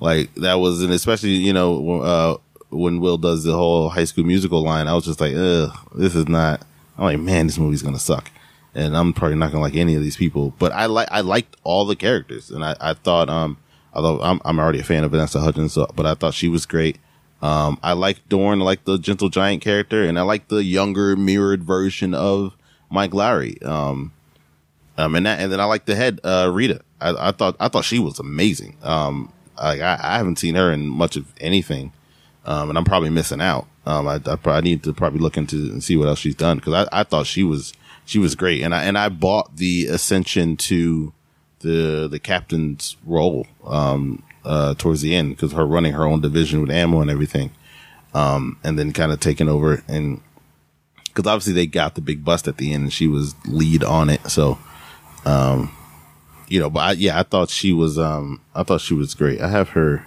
like 0.00 0.34
that 0.36 0.54
was, 0.54 0.82
and 0.82 0.92
especially, 0.92 1.30
you 1.30 1.52
know, 1.52 2.00
uh, 2.00 2.36
when 2.70 3.00
Will 3.00 3.18
does 3.18 3.44
the 3.44 3.54
whole 3.54 3.88
high 3.88 4.04
school 4.04 4.24
musical 4.24 4.62
line, 4.62 4.88
I 4.88 4.94
was 4.94 5.04
just 5.04 5.20
like, 5.20 5.34
ugh, 5.34 5.76
this 5.94 6.14
is 6.14 6.28
not, 6.28 6.62
I'm 6.96 7.04
like, 7.04 7.18
man, 7.18 7.46
this 7.46 7.58
movie's 7.58 7.82
to 7.82 7.98
suck. 7.98 8.30
And 8.74 8.96
I'm 8.96 9.12
probably 9.12 9.36
not 9.36 9.50
to 9.52 9.58
like 9.58 9.74
any 9.74 9.94
of 9.94 10.02
these 10.02 10.16
people, 10.16 10.54
but 10.58 10.72
I 10.72 10.86
like, 10.86 11.08
I 11.10 11.22
liked 11.22 11.56
all 11.64 11.84
the 11.84 11.96
characters 11.96 12.50
and 12.50 12.64
I, 12.64 12.76
I 12.80 12.94
thought, 12.94 13.28
um, 13.28 13.56
although 13.92 14.20
I'm, 14.20 14.40
I'm 14.44 14.58
already 14.58 14.80
a 14.80 14.84
fan 14.84 15.04
of 15.04 15.10
Vanessa 15.10 15.40
Hudgens, 15.40 15.72
so, 15.72 15.90
but 15.96 16.06
I 16.06 16.14
thought 16.14 16.34
she 16.34 16.48
was 16.48 16.66
great. 16.66 16.98
Um, 17.40 17.78
I 17.82 17.92
like 17.92 18.28
Dorn, 18.28 18.60
I 18.60 18.64
like 18.64 18.84
the 18.84 18.98
gentle 18.98 19.28
giant 19.28 19.62
character, 19.62 20.02
and 20.02 20.18
I 20.18 20.22
like 20.22 20.48
the 20.48 20.64
younger 20.64 21.16
mirrored 21.16 21.62
version 21.62 22.12
of 22.12 22.56
Mike 22.90 23.12
Lowrey. 23.12 23.64
Um, 23.64 24.12
um, 24.96 25.14
and 25.14 25.24
that, 25.26 25.40
and 25.40 25.52
then 25.52 25.60
I 25.60 25.64
like 25.64 25.84
the 25.84 25.94
head, 25.94 26.20
uh, 26.24 26.50
Rita. 26.52 26.80
I, 27.00 27.28
I 27.28 27.32
thought, 27.32 27.56
I 27.60 27.68
thought 27.68 27.84
she 27.84 28.00
was 28.00 28.18
amazing. 28.18 28.76
Um, 28.82 29.32
like 29.62 29.80
I, 29.80 29.98
I 30.00 30.16
haven't 30.18 30.38
seen 30.38 30.54
her 30.54 30.72
in 30.72 30.86
much 30.86 31.16
of 31.16 31.32
anything. 31.40 31.92
Um, 32.44 32.70
and 32.70 32.78
I'm 32.78 32.84
probably 32.84 33.10
missing 33.10 33.42
out. 33.42 33.66
Um, 33.84 34.08
I, 34.08 34.14
I 34.14 34.36
probably 34.36 34.70
need 34.70 34.82
to 34.84 34.92
probably 34.92 35.20
look 35.20 35.36
into 35.36 35.56
and 35.56 35.84
see 35.84 35.96
what 35.96 36.08
else 36.08 36.18
she's 36.18 36.34
done 36.34 36.56
because 36.58 36.72
I, 36.72 37.00
I 37.00 37.02
thought 37.02 37.26
she 37.26 37.42
was, 37.42 37.74
she 38.06 38.18
was 38.18 38.34
great. 38.34 38.62
And 38.62 38.74
I, 38.74 38.84
and 38.84 38.96
I 38.96 39.08
bought 39.10 39.56
the 39.56 39.86
ascension 39.86 40.56
to 40.56 41.12
the, 41.60 42.08
the 42.10 42.18
captain's 42.18 42.96
role, 43.04 43.46
um, 43.66 44.22
uh, 44.44 44.74
towards 44.74 45.02
the 45.02 45.14
end 45.14 45.36
because 45.36 45.52
her 45.52 45.66
running 45.66 45.92
her 45.92 46.06
own 46.06 46.22
division 46.22 46.62
with 46.62 46.70
ammo 46.70 47.02
and 47.02 47.10
everything. 47.10 47.50
Um, 48.14 48.58
and 48.64 48.78
then 48.78 48.92
kind 48.92 49.12
of 49.12 49.20
taking 49.20 49.48
over 49.48 49.82
and, 49.86 50.22
because 51.04 51.26
obviously 51.26 51.52
they 51.52 51.66
got 51.66 51.96
the 51.96 52.00
big 52.00 52.24
bust 52.24 52.48
at 52.48 52.56
the 52.56 52.72
end 52.72 52.84
and 52.84 52.92
she 52.92 53.08
was 53.08 53.34
lead 53.46 53.84
on 53.84 54.08
it. 54.08 54.26
So, 54.30 54.58
um, 55.26 55.74
you 56.48 56.60
know, 56.60 56.70
but 56.70 56.80
I, 56.80 56.92
yeah, 56.92 57.18
I 57.18 57.22
thought 57.22 57.50
she 57.50 57.72
was, 57.72 57.98
um, 57.98 58.40
I 58.54 58.62
thought 58.62 58.80
she 58.80 58.94
was 58.94 59.14
great. 59.14 59.40
I 59.40 59.48
have 59.48 59.70
her, 59.70 60.04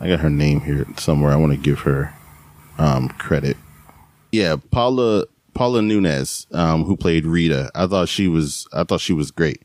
I 0.00 0.08
got 0.08 0.20
her 0.20 0.30
name 0.30 0.60
here 0.60 0.86
somewhere. 0.96 1.32
I 1.32 1.36
want 1.36 1.52
to 1.52 1.58
give 1.58 1.80
her, 1.80 2.14
um, 2.78 3.08
credit. 3.08 3.56
Yeah, 4.32 4.56
Paola, 4.70 5.24
Paola 5.54 5.82
Nunez, 5.82 6.46
um, 6.52 6.84
who 6.84 6.96
played 6.96 7.24
Rita. 7.26 7.70
I 7.74 7.86
thought 7.86 8.08
she 8.08 8.28
was, 8.28 8.66
I 8.72 8.84
thought 8.84 9.00
she 9.00 9.12
was 9.12 9.30
great. 9.30 9.62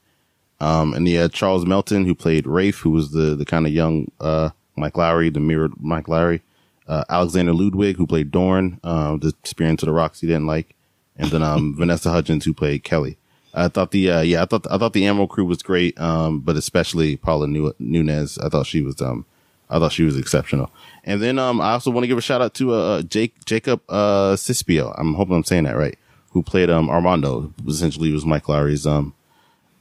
Um, 0.60 0.94
and 0.94 1.08
yeah, 1.08 1.28
Charles 1.28 1.66
Melton, 1.66 2.06
who 2.06 2.16
played 2.16 2.46
Rafe, 2.46 2.80
who 2.80 2.92
was 2.92 3.12
the, 3.12 3.36
the 3.36 3.46
kind 3.46 3.66
of 3.66 3.74
young, 3.74 4.12
uh, 4.20 4.52
Mike 4.76 4.94
Lowrey, 4.94 5.34
the 5.34 5.40
mirrored 5.40 5.74
Mike 5.80 6.06
Lowrey. 6.06 6.42
Uh, 6.88 7.04
Alexander 7.10 7.54
Ludwig, 7.54 7.96
who 7.98 8.06
played 8.06 8.32
Dorn, 8.32 8.80
um, 8.84 9.20
the 9.20 9.30
experience 9.30 9.82
of 9.82 9.88
the 9.88 9.94
rocks 9.94 10.20
he 10.22 10.28
didn't 10.28 10.48
like. 10.48 10.76
And 11.16 11.32
then, 11.32 11.42
um, 11.44 11.76
Vanessa 11.78 12.10
Hudgens, 12.10 12.46
who 12.46 12.54
played 12.54 12.84
Kelly. 12.84 13.18
I 13.54 13.68
thought 13.68 13.92
the, 13.92 14.10
uh, 14.10 14.22
yeah, 14.22 14.42
I 14.42 14.46
thought, 14.46 14.66
I 14.70 14.78
thought 14.78 14.94
the 14.94 15.06
Ammo 15.06 15.28
crew 15.28 15.46
was 15.46 15.62
great. 15.62 16.00
Um, 16.00 16.40
but 16.40 16.56
especially 16.56 17.18
Paola 17.18 17.48
Nu- 17.48 17.74
Nunez, 17.80 18.38
I 18.38 18.50
thought 18.50 18.66
she 18.66 18.82
was, 18.82 19.02
um, 19.02 19.26
I 19.70 19.80
thought 19.80 19.92
she 19.92 20.04
was 20.04 20.18
exceptional. 20.18 20.72
And 21.04 21.22
then, 21.22 21.40
um, 21.40 21.62
I 21.62 21.72
also 21.74 21.92
want 21.92 22.04
to 22.04 22.08
give 22.08 22.18
a 22.18 22.22
shout 22.22 22.42
out 22.42 22.54
to, 22.56 22.74
uh, 22.74 23.02
Jake, 23.02 23.44
Jacob, 23.46 23.82
uh, 23.90 24.36
Cispio. 24.36 24.94
I'm 24.98 25.14
hoping 25.16 25.36
I'm 25.36 25.44
saying 25.44 25.64
that 25.66 25.78
right. 25.78 25.98
Who 26.32 26.44
played, 26.44 26.70
um, 26.70 26.90
Armando, 26.90 27.54
essentially 27.68 28.12
was 28.12 28.26
Mike 28.26 28.46
Lowrey's, 28.46 28.88
um, 28.88 29.14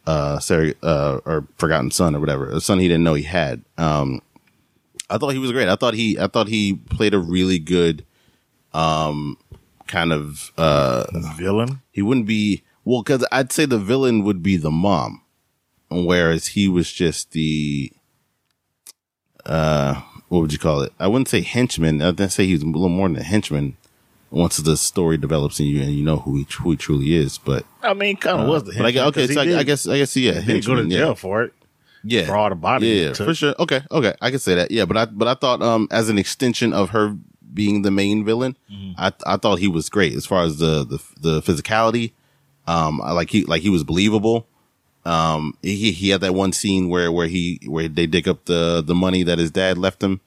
uh, 0.07 0.39
Sarah, 0.41 0.75
uh, 0.83 1.21
or 1.25 1.47
forgotten 1.57 1.91
son 1.91 2.17
or 2.17 2.21
whatever, 2.21 2.51
a 2.51 2.61
son 2.61 2.79
he 2.79 2.89
didn't 2.89 3.05
know 3.05 3.15
he 3.15 3.23
had. 3.23 3.63
Um, 3.79 4.21
I 5.09 5.19
thought 5.19 5.31
he 5.31 5.39
was 5.39 5.53
great. 5.53 5.69
I 5.69 5.77
thought 5.77 5.95
he, 5.95 6.19
I 6.19 6.27
thought 6.27 6.49
he 6.49 6.75
played 6.75 7.15
a 7.15 7.19
really 7.19 7.59
good, 7.59 8.05
um, 8.73 9.37
kind 9.87 10.13
of 10.13 10.53
uh 10.57 11.05
villain. 11.37 11.81
He 11.91 12.01
wouldn't 12.01 12.27
be 12.27 12.63
well 12.91 13.03
because 13.03 13.25
I'd 13.31 13.53
say 13.53 13.65
the 13.67 13.79
villain 13.79 14.25
would 14.25 14.43
be 14.43 14.57
the 14.57 14.71
mom, 14.71 15.23
whereas 15.91 16.49
he 16.49 16.69
was 16.69 16.93
just 16.93 17.33
the 17.33 17.93
uh 19.47 20.01
what 20.29 20.41
would 20.41 20.53
you 20.53 20.59
call 20.59 20.83
it? 20.83 20.93
I 21.01 21.09
wouldn't 21.09 21.29
say 21.29 21.41
henchman. 21.41 22.01
I'd 22.01 22.31
say 22.33 22.47
he's 22.47 22.63
a 22.63 22.67
little 22.67 22.89
more 22.89 23.09
than 23.09 23.17
a 23.17 23.23
henchman. 23.25 23.77
Once 24.31 24.59
the 24.59 24.77
story 24.77 25.17
develops 25.17 25.59
in 25.59 25.67
you 25.67 25.83
and 25.83 25.93
you 25.93 26.05
know 26.05 26.19
who 26.19 26.37
he, 26.37 26.47
who 26.63 26.71
he 26.71 26.77
truly 26.77 27.15
is, 27.15 27.37
but 27.39 27.65
I 27.83 27.95
mean, 27.95 28.17
kind 28.17 28.41
of 28.41 28.47
uh, 28.49 28.53
was 28.53 28.63
the 28.63 28.75
but 28.77 28.87
I, 28.87 28.93
gu- 28.93 28.99
henchman, 29.01 29.09
okay, 29.09 29.27
'cause 29.27 29.35
so 29.35 29.43
he 29.43 29.55
I, 29.55 29.59
I 29.59 29.63
guess 29.65 29.89
I 29.89 29.99
guess 29.99 30.17
yeah, 30.17 30.41
he 30.41 30.53
did 30.53 30.67
go 30.67 30.77
to 30.77 30.87
jail 30.87 31.09
yeah. 31.09 31.15
for 31.15 31.43
it. 31.43 31.53
Yeah, 32.05 32.27
for 32.27 32.37
all 32.37 32.49
the 32.49 32.55
bodies 32.55 32.89
Yeah, 32.89 33.07
yeah, 33.09 33.13
for 33.15 33.35
sure. 33.35 33.55
Okay, 33.59 33.83
okay, 33.91 34.15
I 34.21 34.31
can 34.31 34.39
say 34.39 34.55
that. 34.55 34.71
Yeah, 34.71 34.85
but 34.85 34.97
I 34.97 35.05
but 35.07 35.27
I 35.27 35.35
thought 35.35 35.61
um 35.63 35.89
as 35.91 36.09
an 36.09 36.17
extension 36.17 36.73
of 36.73 36.91
her 36.91 37.17
being 37.53 37.83
the 37.83 37.91
main 37.91 38.25
villain, 38.25 38.57
Mm-hmm. 38.73 38.93
I 38.99 39.13
I 39.27 39.37
thought 39.37 39.59
he 39.59 39.67
was 39.69 39.89
great 39.89 40.15
as 40.15 40.27
far 40.27 40.45
as 40.45 40.59
the 40.59 40.85
the 40.85 40.99
the 41.21 41.43
physicality. 41.43 42.13
Um, 42.67 43.01
I 43.01 43.13
like 43.13 43.31
he 43.31 43.45
like 43.45 43.63
he 43.63 43.71
was 43.71 43.85
believable. 43.85 44.47
Um, 45.05 45.57
he 45.63 45.93
he 45.93 46.11
had 46.11 46.21
that 46.21 46.35
one 46.35 46.53
scene 46.53 46.89
where 46.89 47.11
where 47.11 47.27
he 47.27 47.61
where 47.67 47.89
they 47.89 48.07
dig 48.07 48.29
up 48.29 48.45
the 48.45 48.83
the 48.85 48.95
money 48.95 49.23
that 49.23 49.39
his 49.39 49.51
dad 49.51 49.79
left 49.79 50.03
him 50.03 50.21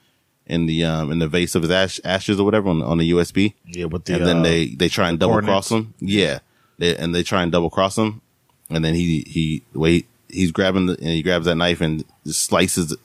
in 0.45 0.65
the 0.65 0.83
um 0.83 1.11
in 1.11 1.19
the 1.19 1.27
vase 1.27 1.55
of 1.55 1.61
his 1.61 1.71
ash, 1.71 1.99
ashes 2.03 2.39
or 2.39 2.43
whatever 2.43 2.69
on 2.69 2.81
on 2.81 2.97
the 2.97 3.11
USB. 3.11 3.53
Yeah, 3.65 3.85
with 3.85 4.05
the, 4.05 4.15
and 4.15 4.25
then 4.25 4.39
uh, 4.39 4.43
they 4.43 4.67
they 4.67 4.89
try 4.89 5.09
and 5.09 5.19
double 5.19 5.41
cross 5.41 5.71
him. 5.71 5.93
Yeah, 5.99 6.39
they, 6.79 6.95
and 6.95 7.13
they 7.13 7.23
try 7.23 7.43
and 7.43 7.51
double 7.51 7.69
cross 7.69 7.97
him, 7.97 8.21
and 8.69 8.83
then 8.83 8.95
he 8.95 9.23
he 9.27 9.63
wait, 9.73 10.07
he's 10.27 10.51
grabbing 10.51 10.87
the 10.87 10.93
and 10.93 11.09
he 11.09 11.23
grabs 11.23 11.45
that 11.45 11.55
knife 11.55 11.81
and 11.81 12.03
just 12.25 12.43
slices 12.43 12.95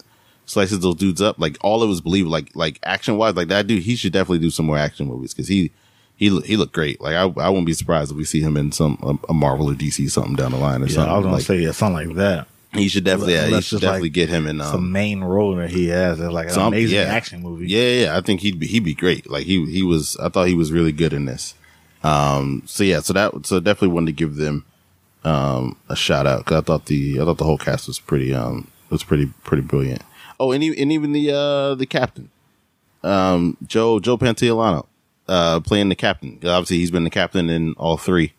slices 0.47 0.81
those 0.81 0.97
dudes 0.97 1.20
up. 1.20 1.39
Like 1.39 1.59
all 1.61 1.83
it 1.83 1.87
was 1.87 2.01
believable. 2.01 2.33
Like 2.33 2.51
like 2.55 2.79
action 2.83 3.18
wise, 3.18 3.37
like 3.37 3.49
that 3.49 3.66
dude, 3.66 3.83
he 3.83 3.95
should 3.95 4.12
definitely 4.12 4.41
do 4.41 4.51
some 4.51 4.66
more 4.66 4.79
action 4.79 5.07
movies 5.07 5.35
because 5.35 5.49
he. 5.49 5.70
He 6.19 6.37
he 6.41 6.57
looked 6.57 6.73
great. 6.75 7.01
Like 7.01 7.14
I, 7.14 7.23
I 7.23 7.49
wouldn't 7.49 7.64
be 7.66 7.73
surprised 7.73 8.11
if 8.11 8.16
we 8.19 8.25
see 8.25 8.41
him 8.43 8.57
in 8.57 8.73
some 8.73 8.99
a, 9.03 9.31
a 9.31 9.35
Marvel 9.35 9.71
or 9.71 9.75
DC 9.75 10.11
something 10.11 10.35
down 10.37 10.51
the 10.51 10.59
line 10.59 10.83
or 10.83 10.87
Yeah, 10.87 10.95
something. 10.95 11.12
I 11.12 11.16
was 11.16 11.25
gonna 11.25 11.37
like, 11.37 11.45
say 11.45 11.59
yeah, 11.61 11.71
something 11.73 12.09
like 12.09 12.16
that. 12.16 12.49
he 12.75 12.89
should 12.89 13.05
definitely, 13.05 13.35
yeah, 13.35 13.47
he 13.47 13.61
should 13.62 13.81
definitely 13.81 14.09
like 14.09 14.12
get 14.14 14.29
him 14.29 14.47
in 14.49 14.61
um, 14.61 14.66
some 14.71 14.91
main 14.93 15.23
role 15.23 15.55
that 15.57 15.71
he 15.71 15.87
has. 15.89 16.19
It's 16.21 16.31
like 16.33 16.49
an 16.49 16.53
some- 16.55 16.66
amazing 16.75 16.97
yeah. 16.99 17.05
action 17.05 17.41
movie. 17.41 17.69
Yeah, 17.69 17.91
yeah, 18.03 18.16
I 18.19 18.21
think 18.21 18.41
he'd 18.41 18.59
be 18.59 18.66
he'd 18.66 18.85
be 18.85 18.95
great. 18.95 19.31
Like 19.31 19.45
he 19.47 19.64
he 19.71 19.83
was 19.85 20.16
I 20.16 20.29
thought 20.29 20.49
he 20.49 20.55
was 20.55 20.73
really 20.73 20.93
good 20.93 21.12
in 21.12 21.25
this. 21.27 21.55
Um 22.03 22.62
so 22.66 22.83
yeah, 22.85 22.99
so 23.01 23.12
that 23.12 23.47
so 23.47 23.61
definitely 23.61 23.95
wanted 23.95 24.07
to 24.07 24.12
give 24.25 24.35
them 24.37 24.64
um 25.25 25.77
a 25.89 25.95
shout 25.97 26.27
out 26.27 26.45
cuz 26.47 26.57
I 26.59 26.61
thought 26.62 26.87
the 26.87 27.21
I 27.21 27.25
thought 27.25 27.39
the 27.39 27.45
whole 27.45 27.59
cast 27.59 27.87
was 27.87 28.01
pretty 28.01 28.35
um 28.35 28.66
was 28.91 29.05
pretty 29.05 29.27
pretty 29.45 29.62
brilliant. 29.62 30.03
Oh, 30.41 30.51
and, 30.53 30.62
and 30.64 30.93
even 30.93 31.12
the 31.12 31.31
uh 31.33 31.75
the 31.77 31.87
captain. 31.87 32.31
Um 33.05 33.57
Joe 33.66 34.01
Joe 34.01 34.19
Pantoliano 34.19 34.87
uh 35.29 35.61
playing 35.61 35.89
the 35.91 35.95
captain. 35.95 36.39
Obviously 36.45 36.79
he's 36.79 36.91
been 36.91 37.05
the 37.05 37.11
captain 37.11 37.49
in 37.51 37.74
all 37.74 37.97
three. 37.97 38.33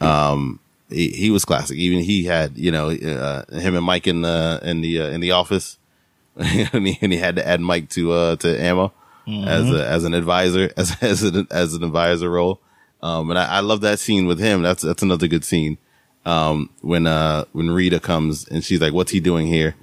Um 0.00 0.60
he, 0.88 1.08
he 1.10 1.30
was 1.30 1.44
classic. 1.44 1.76
Even 1.78 2.00
he 2.00 2.24
had, 2.24 2.56
you 2.56 2.70
know, 2.70 2.90
uh, 2.90 3.44
him 3.58 3.74
and 3.74 3.84
Mike 3.84 4.06
in 4.06 4.22
the 4.22 4.60
in 4.62 4.80
the 4.82 5.00
uh, 5.00 5.06
in 5.08 5.20
the 5.20 5.32
office 5.32 5.78
and, 6.36 6.86
he, 6.86 6.98
and 7.00 7.12
he 7.12 7.18
had 7.18 7.36
to 7.36 7.46
add 7.46 7.60
Mike 7.60 7.88
to 7.90 8.12
uh 8.12 8.36
to 8.36 8.60
ammo 8.60 8.92
as 9.26 9.64
Mhm. 9.64 9.80
a, 9.80 9.86
as 9.88 10.04
an 10.04 10.14
advisor 10.14 10.70
as 10.76 10.96
as 11.02 11.22
an, 11.24 11.48
as 11.50 11.74
an 11.74 11.82
advisor 11.82 12.30
role. 12.30 12.60
Um, 13.02 13.30
and 13.30 13.38
I, 13.38 13.56
I 13.56 13.60
love 13.60 13.80
that 13.82 13.98
scene 13.98 14.26
with 14.26 14.38
him. 14.38 14.62
That's 14.62 14.82
that's 14.82 15.02
another 15.02 15.26
good 15.28 15.44
scene. 15.44 15.78
Um, 16.24 16.70
when 16.80 17.06
uh 17.06 17.44
when 17.52 17.70
Rita 17.70 17.98
comes 18.00 18.46
and 18.48 18.64
she's 18.64 18.80
like, 18.80 18.92
"What's 18.92 19.10
he 19.12 19.20
doing 19.20 19.46
here?" 19.48 19.74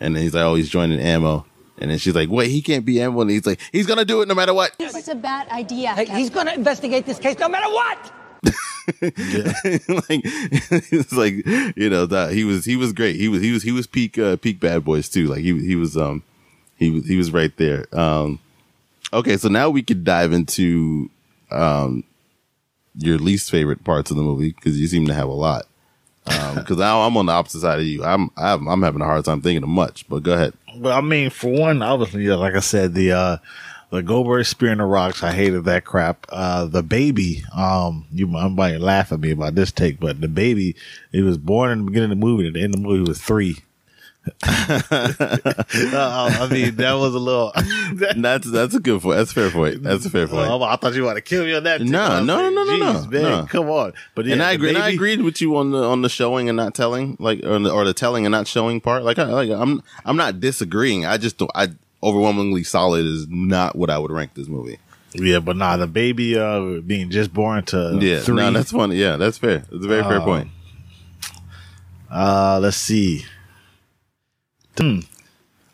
And 0.00 0.16
he's 0.16 0.34
like, 0.34 0.44
"Oh, 0.44 0.54
he's 0.54 0.68
joining 0.70 1.00
ammo." 1.00 1.44
And 1.80 1.90
then 1.90 1.98
she's 1.98 2.14
like, 2.14 2.28
"Wait, 2.28 2.50
he 2.50 2.62
can't 2.62 2.84
be 2.84 3.00
ammo." 3.00 3.20
And 3.20 3.30
he's 3.30 3.46
like, 3.46 3.60
"He's 3.72 3.86
gonna 3.86 4.04
do 4.04 4.22
it 4.22 4.28
no 4.28 4.34
matter 4.34 4.54
what." 4.54 4.76
This 4.78 4.94
is 4.94 5.08
a 5.08 5.14
bad 5.14 5.48
idea. 5.50 5.94
Hey, 5.94 6.06
he's 6.06 6.30
going 6.30 6.46
to 6.46 6.54
investigate 6.54 7.06
this 7.06 7.18
case 7.18 7.38
no 7.38 7.48
matter 7.48 7.68
what. 7.68 8.12
like 9.02 10.20
it's 10.24 11.12
like 11.12 11.34
you 11.76 11.90
know 11.90 12.06
that 12.06 12.30
he 12.32 12.44
was 12.44 12.64
he 12.64 12.76
was 12.76 12.92
great. 12.92 13.16
He 13.16 13.28
was 13.28 13.42
he 13.42 13.52
was 13.52 13.62
he 13.62 13.72
was 13.72 13.86
peak 13.86 14.18
uh, 14.18 14.36
peak 14.36 14.60
bad 14.60 14.84
boys 14.84 15.08
too. 15.08 15.26
Like 15.26 15.40
he 15.40 15.58
he 15.58 15.76
was 15.76 15.96
um 15.96 16.22
he 16.76 16.90
was 16.90 17.06
he 17.06 17.16
was 17.16 17.30
right 17.30 17.54
there. 17.58 17.86
Um 17.92 18.38
okay, 19.12 19.36
so 19.36 19.48
now 19.48 19.68
we 19.68 19.82
could 19.82 20.04
dive 20.04 20.32
into 20.32 21.10
um 21.50 22.04
your 22.94 23.18
least 23.18 23.50
favorite 23.50 23.84
parts 23.84 24.10
of 24.10 24.16
the 24.16 24.22
movie 24.22 24.52
because 24.52 24.80
you 24.80 24.86
seem 24.86 25.06
to 25.06 25.14
have 25.14 25.28
a 25.28 25.32
lot. 25.32 25.66
Um 26.30 26.54
because 26.56 26.76
now 26.76 27.02
I'm 27.02 27.16
on 27.16 27.26
the 27.26 27.32
opposite 27.32 27.60
side 27.60 27.78
of 27.80 27.86
you. 27.86 28.04
I'm 28.04 28.30
I'm, 28.36 28.66
I'm 28.68 28.82
having 28.82 29.00
a 29.00 29.04
hard 29.04 29.24
time 29.24 29.40
thinking 29.40 29.62
of 29.62 29.68
much. 29.68 30.08
But 30.08 30.22
go 30.22 30.32
ahead. 30.34 30.54
Well, 30.76 30.96
I 30.96 31.00
mean, 31.00 31.30
for 31.30 31.50
one, 31.50 31.82
obviously, 31.82 32.26
like 32.28 32.54
I 32.54 32.60
said, 32.60 32.94
the 32.94 33.12
uh 33.12 33.36
the 33.90 34.02
Goldberg 34.02 34.44
spear 34.44 34.70
in 34.70 34.78
the 34.78 34.84
rocks, 34.84 35.22
I 35.22 35.32
hated 35.32 35.64
that 35.64 35.84
crap. 35.84 36.26
Uh 36.28 36.66
the 36.66 36.82
baby, 36.82 37.42
um, 37.56 38.06
you 38.12 38.26
might 38.26 38.80
laugh 38.80 39.12
at 39.12 39.20
me 39.20 39.30
about 39.30 39.54
this 39.54 39.72
take, 39.72 39.98
but 39.98 40.20
the 40.20 40.28
baby, 40.28 40.76
he 41.12 41.22
was 41.22 41.38
born 41.38 41.70
in 41.70 41.78
the 41.78 41.84
beginning 41.86 42.12
of 42.12 42.18
the 42.18 42.26
movie, 42.26 42.46
and 42.46 42.54
at 42.54 42.58
the 42.58 42.64
end 42.64 42.74
of 42.74 42.82
the 42.82 42.86
movie 42.86 43.08
was 43.08 43.20
three. 43.20 43.58
Uh, 44.42 46.30
I 46.40 46.48
mean, 46.50 46.76
that 46.76 46.92
was 46.94 47.14
a 47.14 47.18
little. 47.18 47.52
that's 48.16 48.50
that's 48.50 48.74
a 48.74 48.80
good 48.80 49.00
point. 49.02 49.16
That's 49.18 49.30
a 49.30 49.34
fair 49.34 49.50
point. 49.50 49.82
That's 49.82 50.06
a 50.06 50.10
fair 50.10 50.26
point. 50.26 50.48
Oh, 50.48 50.62
I 50.62 50.76
thought 50.76 50.94
you 50.94 51.04
wanted 51.04 51.24
to 51.24 51.28
kill 51.28 51.44
me 51.44 51.54
on 51.54 51.64
that. 51.64 51.78
too. 51.78 51.84
No, 51.84 52.22
no, 52.22 52.50
no, 52.50 52.64
no, 52.64 52.76
no, 52.76 52.92
man, 53.08 53.10
no. 53.10 53.46
come 53.48 53.68
on. 53.68 53.92
But 54.14 54.26
yeah, 54.26 54.34
and 54.34 54.42
I 54.42 54.52
agree. 54.52 54.70
and 54.70 54.78
I 54.78 54.90
agreed 54.90 55.22
with 55.22 55.40
you 55.40 55.56
on 55.56 55.70
the 55.70 55.82
on 55.82 56.02
the 56.02 56.08
showing 56.08 56.48
and 56.48 56.56
not 56.56 56.74
telling, 56.74 57.16
like 57.20 57.40
or 57.44 57.58
the, 57.58 57.70
or 57.70 57.84
the 57.84 57.94
telling 57.94 58.26
and 58.26 58.32
not 58.32 58.46
showing 58.46 58.80
part. 58.80 59.02
Like, 59.04 59.18
I, 59.18 59.24
like 59.24 59.50
I'm 59.50 59.82
I'm 60.04 60.16
not 60.16 60.40
disagreeing. 60.40 61.06
I 61.06 61.16
just 61.18 61.38
don't. 61.38 61.50
I 61.54 61.68
overwhelmingly 62.02 62.64
solid 62.64 63.04
is 63.04 63.26
not 63.28 63.76
what 63.76 63.90
I 63.90 63.98
would 63.98 64.10
rank 64.12 64.34
this 64.34 64.48
movie. 64.48 64.78
Yeah, 65.14 65.40
but 65.40 65.56
nah, 65.56 65.76
the 65.76 65.86
baby 65.86 66.38
uh 66.38 66.80
being 66.80 67.10
just 67.10 67.32
born 67.32 67.64
to 67.66 67.98
yeah, 68.00 68.20
three. 68.20 68.36
no, 68.36 68.50
that's 68.52 68.72
funny. 68.72 68.96
Yeah, 68.96 69.16
that's 69.16 69.38
fair. 69.38 69.58
That's 69.70 69.84
a 69.84 69.88
very 69.88 70.02
fair 70.02 70.18
Um, 70.18 70.24
point. 70.24 70.48
Uh, 72.10 72.58
let's 72.62 72.76
see. 72.76 73.24
Hmm. 74.78 75.00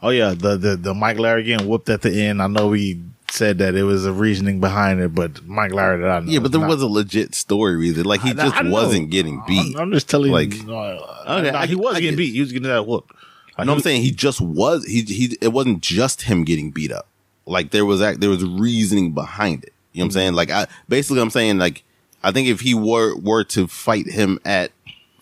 Oh 0.02 0.10
yeah, 0.10 0.34
the 0.34 0.56
the 0.56 0.76
the 0.76 0.94
Mike 0.94 1.18
Larry 1.18 1.44
getting 1.44 1.66
whooped 1.68 1.88
at 1.88 2.02
the 2.02 2.10
end. 2.22 2.42
I 2.42 2.46
know 2.46 2.68
we 2.68 3.00
said 3.30 3.58
that 3.58 3.74
it 3.74 3.82
was 3.84 4.04
a 4.06 4.12
reasoning 4.12 4.60
behind 4.60 5.00
it, 5.00 5.14
but 5.14 5.44
Mike 5.46 5.72
Larry 5.72 6.00
that 6.02 6.10
I 6.10 6.20
know. 6.20 6.30
Yeah, 6.30 6.38
but 6.40 6.52
there 6.52 6.60
not- 6.60 6.68
was 6.70 6.82
a 6.82 6.86
legit 6.86 7.34
story 7.34 7.76
reason. 7.76 8.04
Like 8.04 8.20
he 8.20 8.30
I- 8.30 8.34
just 8.34 8.54
I 8.56 8.68
wasn't 8.68 9.10
getting 9.10 9.42
beat. 9.46 9.74
I'm, 9.76 9.82
I'm 9.82 9.92
just 9.92 10.08
telling 10.08 10.30
like, 10.30 10.54
you. 10.54 10.74
Uh, 10.74 11.24
okay, 11.40 11.50
I- 11.50 11.66
he 11.66 11.74
was 11.74 11.96
I 11.96 12.00
getting 12.00 12.16
get- 12.16 12.18
beat. 12.18 12.32
He 12.32 12.40
was 12.40 12.52
getting 12.52 12.68
that 12.68 12.86
whooped. 12.86 13.12
I 13.56 13.64
know 13.64 13.72
I'm 13.72 13.80
saying 13.80 14.02
he 14.02 14.10
just 14.10 14.40
was. 14.40 14.84
He 14.84 15.02
he. 15.02 15.36
It 15.40 15.48
wasn't 15.52 15.80
just 15.80 16.22
him 16.22 16.44
getting 16.44 16.70
beat 16.70 16.90
up. 16.92 17.06
Like 17.46 17.70
there 17.70 17.84
was 17.84 18.02
act. 18.02 18.20
There 18.20 18.30
was 18.30 18.44
reasoning 18.44 19.12
behind 19.12 19.64
it. 19.64 19.72
You 19.92 19.98
know 20.00 20.04
what 20.04 20.06
I'm 20.06 20.10
saying? 20.12 20.32
Like 20.34 20.50
I 20.50 20.66
basically 20.88 21.20
I'm 21.22 21.30
saying 21.30 21.58
like 21.58 21.82
I 22.22 22.32
think 22.32 22.48
if 22.48 22.60
he 22.60 22.74
were 22.74 23.16
were 23.16 23.44
to 23.44 23.66
fight 23.68 24.06
him 24.06 24.38
at 24.44 24.70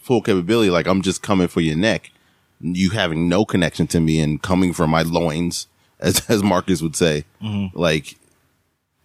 full 0.01 0.23
capability, 0.23 0.71
like 0.71 0.87
I'm 0.87 1.03
just 1.03 1.21
coming 1.23 1.47
for 1.49 1.61
your 1.61 1.77
neck, 1.77 2.11
you 2.63 2.91
having 2.91 3.29
no 3.29 3.45
connection 3.45 3.87
to 3.89 4.01
me 4.01 4.21
and 4.21 4.41
coming 4.41 4.73
from 4.73 4.89
my 4.91 5.03
loins, 5.03 5.67
as 6.01 6.29
as 6.31 6.43
Marcus 6.43 6.81
would 6.83 6.97
say, 6.97 7.25
Mhm. 7.43 7.71
like, 7.75 8.17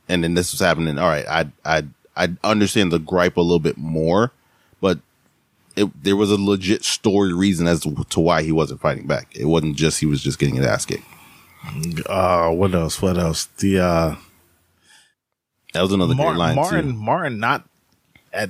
and 0.08 0.24
then 0.24 0.34
this 0.36 0.52
was 0.54 0.60
happening. 0.62 0.98
All 0.98 1.08
right, 1.10 1.26
I 1.28 1.52
I 1.66 1.84
I 2.16 2.30
understand 2.44 2.92
the 2.92 3.00
gripe 3.00 3.38
a 3.38 3.42
little 3.42 3.60
bit 3.60 3.78
more, 3.78 4.32
but 4.82 5.00
it, 5.76 6.04
there 6.04 6.16
was 6.16 6.32
a 6.32 6.38
legit 6.38 6.84
story 6.84 7.34
reason 7.34 7.68
as 7.68 7.82
to 8.10 8.20
why 8.20 8.42
he 8.44 8.52
wasn't 8.52 8.82
fighting 8.82 9.06
back. 9.06 9.28
It 9.36 9.46
wasn't 9.46 9.76
just 9.76 10.00
he 10.00 10.06
was 10.08 10.24
just 10.24 10.40
getting 10.40 10.58
an 10.58 10.64
ass 10.66 10.86
kicked. 10.86 11.04
Uh, 12.08 12.50
what 12.52 12.74
else? 12.74 13.02
What 13.02 13.18
else? 13.18 13.46
The 13.60 13.80
uh, 13.80 14.16
that 15.74 15.82
was 15.82 15.92
another 15.92 16.16
Mar- 16.16 16.28
great 16.32 16.40
line 16.40 16.56
Martin, 16.56 16.86
too. 16.94 16.94
Martin 16.94 17.40
not 17.40 17.68
at 18.34 18.50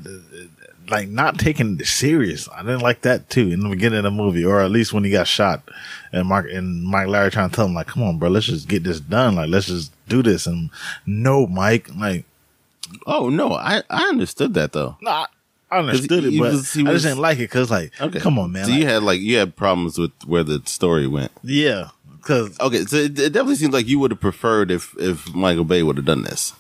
like 0.90 1.10
not 1.10 1.38
taking 1.40 1.80
it 1.80 1.86
serious. 1.86 2.48
I 2.56 2.62
didn't 2.62 2.82
like 2.82 3.02
that 3.02 3.30
too 3.30 3.50
in 3.50 3.62
the 3.62 3.70
beginning 3.70 4.00
of 4.00 4.04
the 4.04 4.12
movie, 4.12 4.46
or 4.46 4.62
at 4.62 4.72
least 4.72 4.94
when 4.94 5.04
he 5.04 5.12
got 5.12 5.28
shot, 5.28 5.62
and 6.12 6.28
Mark 6.28 6.48
and 6.52 6.84
Mike 6.84 7.08
Larry 7.08 7.32
trying 7.32 7.50
to 7.50 7.56
tell 7.56 7.66
him 7.66 7.74
like, 7.74 7.88
"Come 7.88 8.04
on, 8.04 8.18
bro, 8.20 8.30
let's 8.30 8.46
just 8.46 8.68
get 8.68 8.84
this 8.84 9.00
done. 9.00 9.36
Like, 9.36 9.50
let's 9.50 9.68
just 9.68 9.92
do 10.08 10.24
this." 10.24 10.48
And 10.48 10.70
no, 11.06 11.48
Mike, 11.48 11.90
like, 11.96 12.26
Oh 13.06 13.30
no, 13.30 13.54
I 13.54 13.84
I 13.90 14.04
understood 14.10 14.54
that 14.54 14.72
though. 14.72 14.98
no, 15.02 15.12
I 15.12 15.26
I 15.70 15.80
understood 15.80 16.24
it, 16.24 16.32
he 16.32 16.40
but 16.40 16.54
was- 16.54 16.72
he 16.74 16.88
I 16.88 16.94
just 16.94 17.04
didn't 17.04 17.20
like 17.20 17.38
it 17.40 17.50
because, 17.50 17.70
like, 17.70 17.92
Okay, 18.00 18.20
come 18.22 18.40
on, 18.40 18.54
man, 18.54 18.66
So 18.66 18.72
like- 18.72 18.80
you 18.80 18.86
had 18.88 19.04
like 19.04 19.20
you 19.20 19.38
had 19.38 19.56
problems 19.58 19.98
with 19.98 20.12
where 20.26 20.44
the 20.44 20.62
story 20.66 21.08
went. 21.08 21.32
yeah, 21.44 21.90
because 22.22 22.58
Okay, 22.62 22.86
so 22.86 22.96
it, 22.96 23.20
it 23.20 23.34
definitely 23.34 23.56
seems 23.56 23.74
like 23.74 23.88
you 23.90 24.00
would 24.00 24.12
have 24.12 24.22
preferred 24.22 24.72
if 24.72 24.96
if 24.98 25.34
Michael 25.36 25.66
Bay 25.66 25.84
would 25.84 25.98
have 25.98 26.06
done 26.06 26.22
this. 26.24 26.54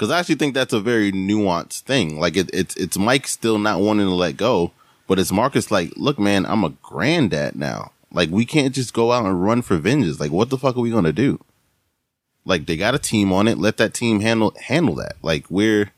Because 0.00 0.10
I 0.10 0.18
actually 0.18 0.36
think 0.36 0.54
that's 0.54 0.72
a 0.72 0.80
very 0.80 1.12
nuanced 1.12 1.80
thing. 1.80 2.18
Like 2.18 2.34
it, 2.34 2.48
it's 2.54 2.74
it's 2.76 2.96
Mike 2.96 3.26
still 3.26 3.58
not 3.58 3.82
wanting 3.82 4.06
to 4.06 4.14
let 4.14 4.38
go, 4.38 4.72
but 5.06 5.18
it's 5.18 5.30
Marcus 5.30 5.70
like, 5.70 5.92
look, 5.94 6.18
man, 6.18 6.46
I'm 6.46 6.64
a 6.64 6.70
granddad 6.70 7.54
now. 7.54 7.92
Like 8.10 8.30
we 8.30 8.46
can't 8.46 8.74
just 8.74 8.94
go 8.94 9.12
out 9.12 9.26
and 9.26 9.44
run 9.44 9.60
for 9.60 9.76
vengeance. 9.76 10.18
Like 10.18 10.32
what 10.32 10.48
the 10.48 10.56
fuck 10.56 10.74
are 10.74 10.80
we 10.80 10.90
gonna 10.90 11.12
do? 11.12 11.38
Like 12.46 12.64
they 12.64 12.78
got 12.78 12.94
a 12.94 12.98
team 12.98 13.30
on 13.30 13.46
it. 13.46 13.58
Let 13.58 13.76
that 13.76 13.92
team 13.92 14.20
handle 14.20 14.56
handle 14.58 14.94
that. 14.94 15.16
Like 15.20 15.44
we're, 15.50 15.92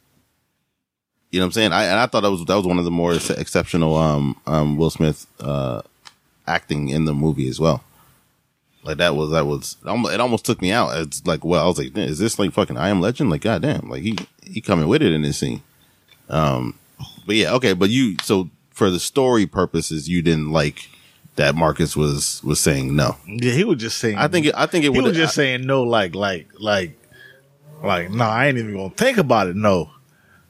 you 1.30 1.38
know 1.38 1.44
what 1.44 1.50
I'm 1.50 1.52
saying. 1.52 1.72
I 1.72 1.84
and 1.84 2.00
I 2.00 2.06
thought 2.06 2.22
that 2.22 2.30
was 2.32 2.44
that 2.46 2.56
was 2.56 2.66
one 2.66 2.80
of 2.80 2.84
the 2.84 2.90
more 2.90 3.14
exceptional 3.14 3.94
um 3.94 4.36
um 4.48 4.76
Will 4.76 4.90
Smith 4.90 5.28
uh 5.38 5.82
acting 6.48 6.88
in 6.88 7.04
the 7.04 7.14
movie 7.14 7.46
as 7.46 7.60
well. 7.60 7.84
Like 8.84 8.96
that 8.98 9.14
was 9.14 9.30
that 9.30 9.46
was 9.46 9.76
it 9.84 10.20
almost 10.20 10.44
took 10.44 10.60
me 10.60 10.72
out. 10.72 10.96
It's 10.96 11.24
like 11.26 11.44
well, 11.44 11.62
I 11.62 11.66
was 11.66 11.78
like, 11.78 11.96
is 11.96 12.18
this 12.18 12.38
like 12.38 12.52
fucking 12.52 12.76
I 12.76 12.88
Am 12.88 13.00
Legend? 13.00 13.30
Like 13.30 13.42
goddamn, 13.42 13.88
like 13.88 14.02
he 14.02 14.18
he 14.42 14.60
coming 14.60 14.88
with 14.88 15.02
it 15.02 15.12
in 15.12 15.22
this 15.22 15.38
scene. 15.38 15.62
Um, 16.28 16.78
but 17.26 17.36
yeah, 17.36 17.52
okay, 17.54 17.74
but 17.74 17.90
you 17.90 18.16
so 18.22 18.50
for 18.70 18.90
the 18.90 18.98
story 18.98 19.46
purposes, 19.46 20.08
you 20.08 20.20
didn't 20.22 20.50
like 20.50 20.88
that 21.36 21.54
Marcus 21.54 21.96
was 21.96 22.42
was 22.42 22.58
saying 22.58 22.94
no. 22.96 23.16
Yeah, 23.26 23.52
he 23.52 23.64
was 23.64 23.78
just 23.78 23.98
saying. 23.98 24.18
I 24.18 24.28
think 24.28 24.46
it, 24.46 24.54
I 24.56 24.66
think 24.66 24.84
it 24.84 24.92
he 24.92 25.00
was 25.00 25.16
just 25.16 25.34
saying 25.34 25.64
no, 25.64 25.84
like 25.84 26.14
like 26.14 26.48
like 26.58 26.98
like 27.82 28.10
no, 28.10 28.24
I 28.24 28.46
ain't 28.46 28.58
even 28.58 28.74
gonna 28.74 28.90
think 28.90 29.18
about 29.18 29.46
it. 29.46 29.56
No, 29.56 29.90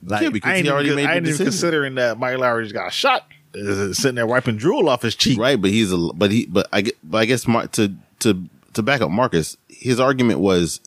like 0.05 0.23
Yeah, 0.23 0.31
because 0.31 0.51
I 0.51 0.55
ain't 0.57 0.65
he 0.65 0.71
already 0.71 0.89
even, 0.89 1.05
made 1.05 1.11
I 1.11 1.17
ain't 1.17 1.27
even 1.27 1.45
considering 1.45 1.97
that 1.97 2.19
Mike 2.19 2.37
Lowrey 2.37 2.63
just 2.63 2.75
got 2.75 2.93
shot. 2.93 3.27
Sitting 3.55 4.15
there 4.15 4.27
wiping 4.27 4.57
drool 4.57 4.89
off 4.89 5.03
his 5.03 5.15
cheek. 5.15 5.39
Right, 5.39 5.61
but 5.61 5.71
he's 5.71 5.93
a 5.93 5.99
but 6.15 6.31
he 6.31 6.47
but 6.47 6.69
I 6.73 6.81
get 6.81 6.97
but 7.05 7.19
I 7.19 7.27
guess 7.27 7.47
Mar- 7.47 7.67
to 7.69 7.95
to 8.23 8.49
to 8.75 8.83
back 8.83 9.01
up 9.01 9.11
Marcus, 9.11 9.57
his 9.69 10.01
argument 10.01 10.41
was 10.41 10.81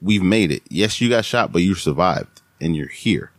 we've 0.00 0.22
made 0.22 0.50
it. 0.50 0.62
Yes, 0.70 1.00
you 1.00 1.08
got 1.08 1.24
shot, 1.24 1.52
but 1.52 1.62
you 1.62 1.74
survived 1.74 2.42
and 2.60 2.74
you're 2.74 2.88
here. 2.88 3.30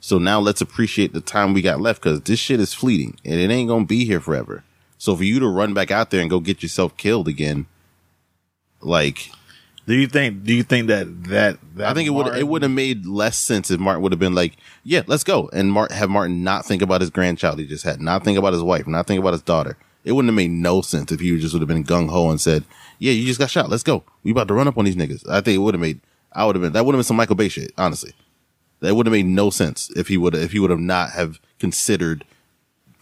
So 0.00 0.18
now 0.18 0.40
let's 0.40 0.60
appreciate 0.60 1.12
the 1.12 1.20
time 1.20 1.54
we 1.54 1.62
got 1.62 1.80
left 1.80 2.02
because 2.02 2.20
this 2.22 2.38
shit 2.38 2.60
is 2.60 2.74
fleeting 2.74 3.18
and 3.24 3.40
it 3.40 3.50
ain't 3.50 3.68
gonna 3.68 3.84
be 3.84 4.04
here 4.04 4.20
forever. 4.20 4.64
So 4.96 5.14
for 5.14 5.24
you 5.24 5.38
to 5.40 5.46
run 5.48 5.74
back 5.74 5.90
out 5.90 6.10
there 6.10 6.20
and 6.20 6.30
go 6.30 6.40
get 6.40 6.62
yourself 6.62 6.96
killed 6.96 7.28
again, 7.28 7.66
like 8.80 9.30
Do 9.86 9.94
you 9.94 10.06
think? 10.06 10.44
Do 10.44 10.54
you 10.54 10.62
think 10.62 10.88
that 10.88 11.24
that, 11.24 11.56
that 11.76 11.88
I 11.88 11.94
think 11.94 12.06
it 12.06 12.10
would 12.10 12.36
it 12.36 12.46
would 12.46 12.62
have 12.62 12.70
made 12.70 13.06
less 13.06 13.38
sense 13.38 13.70
if 13.70 13.80
Martin 13.80 14.02
would 14.02 14.12
have 14.12 14.18
been 14.18 14.34
like, 14.34 14.56
"Yeah, 14.84 15.02
let's 15.06 15.24
go," 15.24 15.48
and 15.52 15.72
Martin 15.72 15.96
have 15.96 16.10
Martin 16.10 16.44
not 16.44 16.66
think 16.66 16.82
about 16.82 17.00
his 17.00 17.10
grandchild 17.10 17.58
he 17.58 17.66
just 17.66 17.84
had, 17.84 18.00
not 18.00 18.22
think 18.22 18.38
about 18.38 18.52
his 18.52 18.62
wife, 18.62 18.86
not 18.86 19.06
think 19.06 19.18
about 19.18 19.32
his 19.32 19.42
daughter. 19.42 19.78
It 20.08 20.12
wouldn't 20.12 20.30
have 20.30 20.36
made 20.36 20.50
no 20.50 20.80
sense 20.80 21.12
if 21.12 21.20
he 21.20 21.38
just 21.38 21.52
would 21.52 21.60
have 21.60 21.68
been 21.68 21.84
gung 21.84 22.08
ho 22.08 22.30
and 22.30 22.40
said, 22.40 22.64
"Yeah, 22.98 23.12
you 23.12 23.26
just 23.26 23.38
got 23.38 23.50
shot. 23.50 23.68
Let's 23.68 23.82
go. 23.82 24.04
We 24.22 24.30
about 24.30 24.48
to 24.48 24.54
run 24.54 24.66
up 24.66 24.78
on 24.78 24.86
these 24.86 24.96
niggas." 24.96 25.28
I 25.28 25.42
think 25.42 25.56
it 25.56 25.58
would 25.58 25.74
have 25.74 25.82
made. 25.82 26.00
I 26.32 26.46
would 26.46 26.54
have 26.54 26.62
been 26.62 26.72
that 26.72 26.86
would 26.86 26.94
have 26.94 26.98
been 26.98 27.04
some 27.04 27.18
Michael 27.18 27.36
Bay 27.36 27.50
shit. 27.50 27.74
Honestly, 27.76 28.14
that 28.80 28.94
would 28.94 29.04
have 29.04 29.12
made 29.12 29.26
no 29.26 29.50
sense 29.50 29.90
if 29.96 30.08
he 30.08 30.16
would 30.16 30.34
if 30.34 30.52
he 30.52 30.60
would 30.60 30.70
have 30.70 30.80
not 30.80 31.10
have 31.10 31.38
considered 31.58 32.24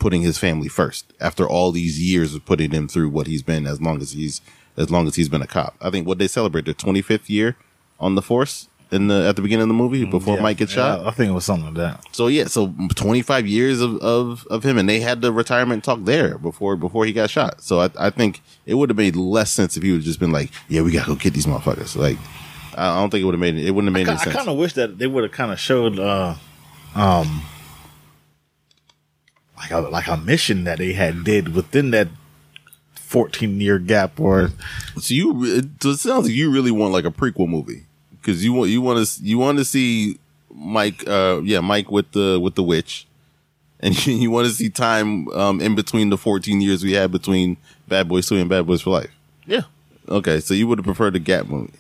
putting 0.01 0.23
his 0.23 0.37
family 0.37 0.67
first 0.67 1.13
after 1.21 1.49
all 1.49 1.71
these 1.71 2.03
years 2.03 2.35
of 2.35 2.45
putting 2.45 2.73
him 2.73 2.89
through 2.89 3.09
what 3.09 3.29
he's 3.29 3.45
been 3.45 3.69
as 3.69 3.81
long 3.81 4.03
as 4.03 4.11
he's 4.11 4.41
as 4.77 4.91
long 4.91 5.07
as 5.07 5.15
he's 5.15 5.29
been 5.29 5.43
a 5.43 5.47
cop. 5.47 5.77
I 5.81 5.91
think 5.91 6.09
what 6.09 6.19
they 6.19 6.27
celebrate 6.27 6.65
their 6.65 6.75
25th 6.75 7.29
year 7.29 7.57
on 8.01 8.17
the 8.17 8.21
force 8.21 8.69
in 8.97 9.07
the 9.07 9.29
at 9.29 9.37
the 9.37 9.43
beginning 9.43 9.63
of 9.63 9.69
the 9.69 9.75
movie 9.75 10.05
before 10.05 10.37
Yeah, 10.37 10.43
Mike 10.43 10.57
gets 10.57 10.73
yeah, 10.73 10.97
shot. 10.97 11.07
I 11.07 11.11
think 11.13 11.31
it 11.31 11.33
was 11.33 11.45
something 11.45 11.67
like 11.67 11.75
that. 11.75 12.05
So 12.13 12.27
yeah, 12.27 12.47
so 12.47 12.75
25 12.95 13.47
years 13.47 13.81
of, 13.81 13.99
of, 13.99 14.47
of 14.49 14.65
him 14.65 14.79
and 14.79 14.89
they 14.89 14.99
had 14.99 15.21
the 15.21 15.33
retirement 15.33 15.85
talk 15.85 16.01
there 16.03 16.39
before 16.39 16.77
before 16.77 17.07
he 17.07 17.13
got 17.13 17.31
shot. 17.31 17.63
So 17.63 17.81
I, 17.81 17.91
I 17.99 18.11
think 18.11 18.43
it 18.65 18.75
would 18.75 18.91
have 18.91 18.97
made 18.97 19.15
less 19.15 19.53
sense 19.53 19.77
if 19.77 19.83
he 19.85 19.93
would 19.93 19.99
have 19.99 20.05
just 20.05 20.19
been 20.19 20.33
like, 20.33 20.51
yeah, 20.69 20.83
we 20.83 20.91
gotta 20.91 21.07
go 21.07 21.15
get 21.15 21.35
these 21.35 21.47
motherfuckers. 21.47 21.95
Like, 21.95 22.19
I 22.77 22.99
don't 22.99 23.11
think 23.11 23.23
it 23.23 23.25
would 23.25 23.35
have 23.35 23.41
made 23.41 23.57
it 23.57 23.71
wouldn't 23.71 23.95
have 23.95 23.95
made 23.95 24.09
I, 24.09 24.13
any 24.13 24.19
sense. 24.19 24.35
I 24.35 24.39
kind 24.39 24.49
of 24.49 24.57
wish 24.57 24.73
that 24.73 24.99
they 24.99 25.07
would 25.07 25.23
have 25.23 25.33
kind 25.33 25.53
of 25.53 25.61
showed, 25.61 25.99
uh, 25.99 26.35
um, 26.95 27.43
like 29.57 29.71
a 29.71 29.79
like 29.81 30.09
a 30.09 30.17
mission 30.17 30.65
that 30.65 30.79
they 30.79 30.93
had 30.93 31.25
did 31.25 31.55
within 31.55 31.91
that 31.93 32.09
fourteen 32.95 33.61
year 33.61 33.79
gap, 33.79 34.21
or 34.21 34.51
So 34.99 35.15
you, 35.15 35.45
it 35.45 35.83
sounds 35.83 36.27
like 36.27 36.35
you 36.35 36.51
really 36.51 36.71
want 36.71 36.93
like 36.93 37.05
a 37.05 37.11
prequel 37.11 37.49
movie 37.49 37.86
because 38.27 38.45
you 38.45 38.53
want 38.53 38.71
you 38.71 38.81
want 38.81 39.07
to 39.07 39.23
you 39.25 39.39
want 39.39 39.59
to 39.59 39.65
see 39.65 40.19
Mike, 40.53 41.07
uh, 41.07 41.41
yeah, 41.45 41.61
Mike 41.61 41.91
with 41.93 42.11
the 42.11 42.41
with 42.41 42.57
the 42.57 42.63
witch, 42.63 43.07
and 43.81 44.07
you, 44.07 44.15
you 44.15 44.31
want 44.31 44.49
to 44.49 44.53
see 44.53 44.69
time 44.69 45.29
um 45.29 45.61
in 45.61 45.77
between 45.77 46.11
the 46.11 46.19
14 46.19 46.61
years 46.61 46.83
we 46.83 46.93
had 46.93 47.13
between 47.13 47.57
Bad 47.87 48.09
Boys 48.09 48.29
Two 48.29 48.37
and 48.37 48.51
Bad 48.51 48.67
Boys 48.67 48.83
for 48.83 48.91
Life. 48.91 49.11
yeah, 49.47 49.63
Okay, 50.09 50.41
so 50.41 50.55
you 50.55 50.67
would 50.67 50.79
have 50.79 50.85
preferred 50.85 51.13
the 51.13 51.21
Gap 51.21 51.47
movie. 51.47 51.73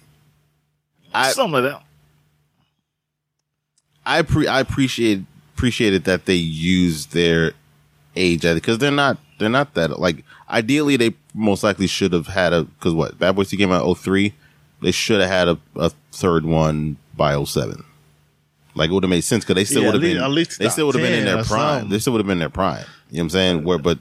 I 1.12 1.30
something 1.32 1.64
like 1.64 1.72
that. 1.72 1.82
I 4.04 4.22
pre 4.22 4.46
I 4.46 4.60
appreciate 4.60 5.22
appreciated 5.54 6.04
that 6.04 6.26
they 6.26 6.34
used 6.34 7.12
their 7.12 7.54
age 8.14 8.42
because 8.42 8.78
they're 8.78 8.90
not 8.92 9.18
they're 9.38 9.48
not 9.48 9.74
that 9.74 9.98
like 9.98 10.24
ideally 10.48 10.96
they 10.96 11.12
most 11.34 11.64
likely 11.64 11.88
should 11.88 12.12
have 12.12 12.28
had 12.28 12.52
a 12.52 12.64
because 12.64 12.94
what 12.94 13.18
Bad 13.18 13.34
Boys 13.34 13.50
2 13.50 13.56
came 13.56 13.72
out 13.72 13.98
03 13.98 14.32
they 14.82 14.90
should 14.92 15.20
have 15.20 15.30
had 15.30 15.48
a, 15.48 15.58
a 15.76 15.90
third 16.12 16.44
one 16.44 16.96
by 17.16 17.42
07 17.42 17.82
like 18.74 18.90
it 18.90 18.92
would 18.92 19.02
have 19.04 19.10
made 19.10 19.22
sense 19.24 19.44
because 19.44 19.54
they 19.56 19.64
still 19.64 19.82
Yeah, 19.82 19.88
would 19.92 19.94
have 19.94 20.02
been 20.02 20.18
at 20.22 20.30
least 20.30 20.58
they 20.58 20.68
still 20.68 20.86
would 20.86 20.94
have 20.96 21.04
been 21.04 21.12
in 21.18 21.24
their 21.24 21.44
prime 21.44 21.46
something. 21.80 21.88
they 21.90 21.98
still 21.98 22.12
would 22.12 22.18
have 22.20 22.26
been 22.26 22.32
in 22.32 22.40
their 22.40 22.48
prime 22.50 22.84
you 23.10 23.16
know 23.16 23.20
what 23.20 23.22
I'm 23.24 23.30
saying 23.30 23.64
where 23.64 23.78
but 23.78 23.98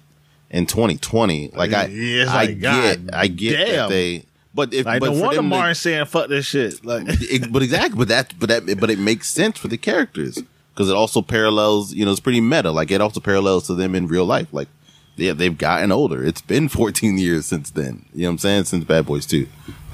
in 0.50 0.66
2020 0.66 1.50
like 1.56 1.74
I 1.74 1.86
Yeah, 1.88 2.26
I 2.28 2.34
like, 2.46 2.60
get 2.60 3.06
God 3.06 3.10
I 3.14 3.28
get 3.28 3.68
that 3.76 3.90
they 3.90 4.26
but 4.54 4.74
if 4.74 4.86
Like 4.86 5.00
but 5.02 5.12
no 5.14 5.20
wonder 5.22 5.36
to- 5.38 5.42
Martin 5.42 5.76
saying 5.76 6.06
"fuck 6.06 6.30
this 6.30 6.46
shit." 6.46 6.86
Like, 6.86 7.04
it, 7.08 7.52
but 7.52 7.62
exactly, 7.62 7.98
but 7.98 8.08
that, 8.08 8.34
but 8.40 8.48
that, 8.48 8.80
but 8.80 8.90
it 8.90 8.98
makes 9.00 9.30
sense 9.30 9.58
for 9.58 9.68
the 9.68 9.76
characters 9.78 10.42
because 10.74 10.90
it 10.90 10.96
also 10.96 11.22
parallels. 11.22 11.94
You 11.94 12.06
know, 12.06 12.12
it's 12.12 12.22
pretty 12.22 12.40
meta. 12.40 12.72
Like 12.72 12.90
it 12.90 13.02
also 13.02 13.20
parallels 13.20 13.68
to 13.68 13.74
them 13.76 13.96
in 13.96 14.08
real 14.08 14.24
life. 14.24 14.48
Like, 14.54 14.70
yeah, 15.18 15.34
they've 15.34 15.58
gotten 15.58 15.92
older. 15.92 16.24
It's 16.24 16.40
been 16.40 16.70
14 16.80 17.18
years 17.18 17.46
since 17.48 17.70
then. 17.70 18.06
You 18.14 18.22
know 18.22 18.28
what 18.30 18.32
I'm 18.32 18.38
saying? 18.38 18.64
Since 18.64 18.86
Bad 18.86 19.06
Boys 19.06 19.26
2. 19.26 19.46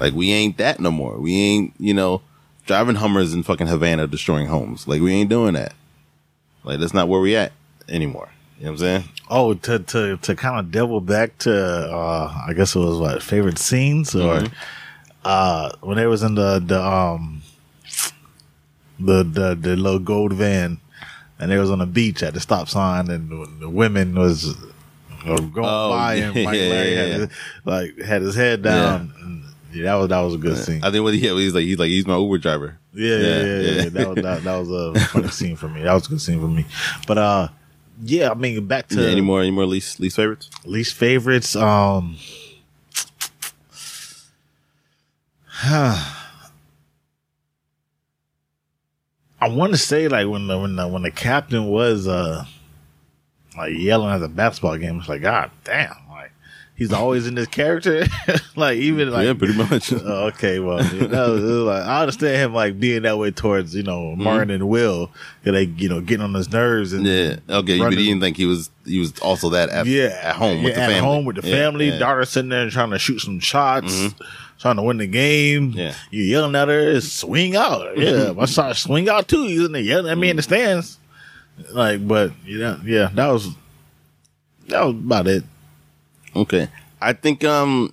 Like 0.02 0.14
we 0.14 0.32
ain't 0.32 0.56
that 0.58 0.80
no 0.80 0.90
more. 0.90 1.16
We 1.18 1.32
ain't, 1.40 1.74
you 1.78 1.94
know, 1.94 2.22
driving 2.66 2.96
Hummers 2.96 3.32
in 3.34 3.44
fucking 3.44 3.68
Havana 3.68 4.08
destroying 4.08 4.48
homes. 4.48 4.88
Like 4.88 5.00
we 5.00 5.12
ain't 5.14 5.30
doing 5.30 5.54
that. 5.54 5.74
Like 6.64 6.80
that's 6.80 6.92
not 6.92 7.06
where 7.08 7.20
we 7.20 7.36
at 7.36 7.52
anymore. 7.88 8.28
You 8.58 8.64
know 8.66 8.72
what 8.72 8.80
I'm 8.82 8.86
saying? 9.02 9.04
oh, 9.30 9.54
to 9.54 9.78
to 9.78 10.16
to 10.18 10.34
kind 10.34 10.58
of 10.58 10.70
double 10.72 11.00
back 11.00 11.38
to, 11.38 11.54
uh 11.54 12.44
I 12.48 12.52
guess 12.52 12.74
it 12.74 12.80
was 12.80 12.98
what 12.98 13.22
favorite 13.22 13.58
scenes 13.58 14.14
or 14.16 14.40
Mhm. 14.40 14.52
uh 15.24 15.70
when 15.82 15.96
they 15.98 16.06
was 16.06 16.22
in 16.24 16.34
the 16.34 16.58
the 16.58 16.82
um 16.84 17.42
the 18.98 19.22
the 19.22 19.54
the 19.54 19.76
little 19.76 19.98
gold 20.00 20.32
van 20.32 20.78
and 21.38 21.50
they 21.50 21.58
was 21.58 21.70
on 21.70 21.78
the 21.78 21.86
beach 21.86 22.22
at 22.24 22.34
the 22.34 22.40
stop 22.40 22.68
sign 22.68 23.08
and 23.10 23.30
the, 23.60 23.68
women 23.70 24.14
was 24.16 24.54
going 25.24 25.52
Oh, 25.58 25.90
by 25.90 26.14
and 26.16 26.34
Mike 26.34 26.58
yeah, 26.58 26.68
Larry 26.68 26.94
yeah, 26.94 27.00
had 27.02 27.08
yeah. 27.08 27.14
his, 27.18 27.28
like 27.64 27.98
had 28.00 28.22
his 28.22 28.34
head 28.34 28.62
down. 28.62 29.12
Yeah, 29.72 29.84
that 29.84 29.94
was 29.94 30.08
that 30.08 30.20
was 30.20 30.34
a 30.34 30.38
good 30.38 30.58
scene. 30.58 30.82
I 30.84 30.90
think 30.90 31.02
what 31.04 31.14
he, 31.14 31.20
yeah, 31.20 31.32
he's 31.34 31.54
like, 31.54 31.64
he's 31.64 31.78
like, 31.78 31.88
he's 31.88 32.06
my 32.06 32.16
Uber 32.18 32.38
driver. 32.38 32.78
Yeah, 32.94 33.16
yeah, 33.16 33.42
yeah. 33.42 33.60
yeah, 33.60 33.88
That, 33.88 34.08
was, 34.08 34.16
that, 34.22 34.42
that 34.44 34.56
was 34.58 34.70
a 34.96 35.00
funny 35.08 35.28
scene 35.28 35.56
for 35.56 35.68
me. 35.68 35.82
That 35.82 35.94
was 35.94 36.06
a 36.06 36.10
good 36.10 36.20
scene 36.20 36.40
for 36.40 36.48
me. 36.48 36.66
But 37.06 37.18
uh, 37.18 37.48
yeah, 38.02 38.30
I 38.30 38.34
mean, 38.34 38.66
back 38.66 38.88
to 38.88 39.00
Yeah, 39.02 39.08
any 39.08 39.20
more, 39.22 39.40
any 39.40 39.50
more 39.50 39.64
least, 39.66 39.98
least 40.00 40.16
favorites? 40.16 40.50
least 40.64 40.94
favorites. 40.94 41.56
Um, 41.56 42.16
I 49.40 49.48
want 49.48 49.72
to 49.72 49.78
say 49.78 50.08
like 50.08 50.28
when 50.28 50.46
the 50.46 50.58
when 50.58 50.76
the 50.76 50.86
when 50.88 51.02
the 51.02 51.10
captain 51.10 51.66
was 51.66 52.06
uh 52.06 52.44
like 53.56 53.72
yelling 53.76 54.10
at 54.10 54.18
the 54.18 54.28
basketball 54.28 54.76
game, 54.78 54.98
it's 55.00 55.08
like 55.08 55.22
God 55.22 55.50
damn, 55.64 55.94
he's 56.82 56.92
always 56.92 57.28
in 57.28 57.36
this 57.36 57.46
character, 57.46 58.04
like 58.56 58.76
even 58.78 59.10
like 59.10 59.26
yeah, 59.26 59.34
pretty 59.34 59.56
much. 59.56 59.92
Oh, 60.04 60.26
okay, 60.28 60.58
well, 60.58 60.84
you 60.94 61.06
know, 61.06 61.34
like, 61.64 61.84
I 61.84 62.00
understand 62.00 62.36
him 62.36 62.54
like 62.54 62.80
being 62.80 63.02
that 63.02 63.18
way 63.18 63.30
towards 63.30 63.74
you 63.74 63.84
know 63.84 64.00
mm-hmm. 64.00 64.24
Martin 64.24 64.50
and 64.50 64.68
Will, 64.68 65.06
'cause 65.44 65.52
they 65.52 65.64
you 65.64 65.88
know 65.88 66.00
getting 66.00 66.24
on 66.24 66.34
his 66.34 66.50
nerves 66.50 66.92
and 66.92 67.06
Yeah. 67.06 67.36
Okay. 67.48 67.78
But 67.78 67.92
you 67.92 67.98
didn't 67.98 68.20
think 68.20 68.36
he 68.36 68.46
was 68.46 68.70
he 68.84 68.98
was 68.98 69.16
also 69.20 69.50
that 69.50 69.68
at 69.68 69.86
yeah 69.86 70.18
at 70.22 70.36
home 70.36 70.62
with 70.62 70.72
yeah, 70.72 70.78
the 70.78 70.82
at 70.82 70.90
family. 70.90 71.08
home 71.08 71.24
with 71.24 71.36
the 71.36 71.48
Yeah, 71.48 71.54
family. 71.54 71.90
yeah. 71.90 71.98
Daughter 71.98 72.24
sitting 72.24 72.48
there 72.48 72.68
trying 72.70 72.90
to 72.90 72.98
shoot 72.98 73.20
some 73.20 73.38
shots, 73.38 73.92
mm-hmm. 73.92 74.24
trying 74.58 74.76
to 74.76 74.82
win 74.82 74.96
the 74.96 75.06
game. 75.06 75.70
Yeah. 75.70 75.94
you 76.10 76.24
yelling 76.24 76.56
at 76.56 76.68
her, 76.68 77.00
swing 77.00 77.54
out. 77.54 77.96
Yeah, 77.96 78.32
my 78.36 78.46
son 78.46 78.74
swing 78.74 79.08
out 79.08 79.28
too. 79.28 79.44
He's 79.44 79.64
in 79.64 79.72
there 79.72 79.82
yelling 79.82 80.10
at 80.10 80.18
me 80.18 80.30
in 80.30 80.36
the 80.36 80.42
mm-hmm. 80.42 80.52
stands. 80.52 80.98
Like, 81.70 82.06
but 82.08 82.32
you 82.44 82.58
know, 82.58 82.80
yeah, 82.84 83.10
that 83.14 83.28
was 83.28 83.48
that 84.68 84.84
was 84.84 84.94
about 84.94 85.28
it. 85.28 85.44
Okay. 86.34 86.68
I 87.00 87.12
think 87.12 87.44
um 87.44 87.92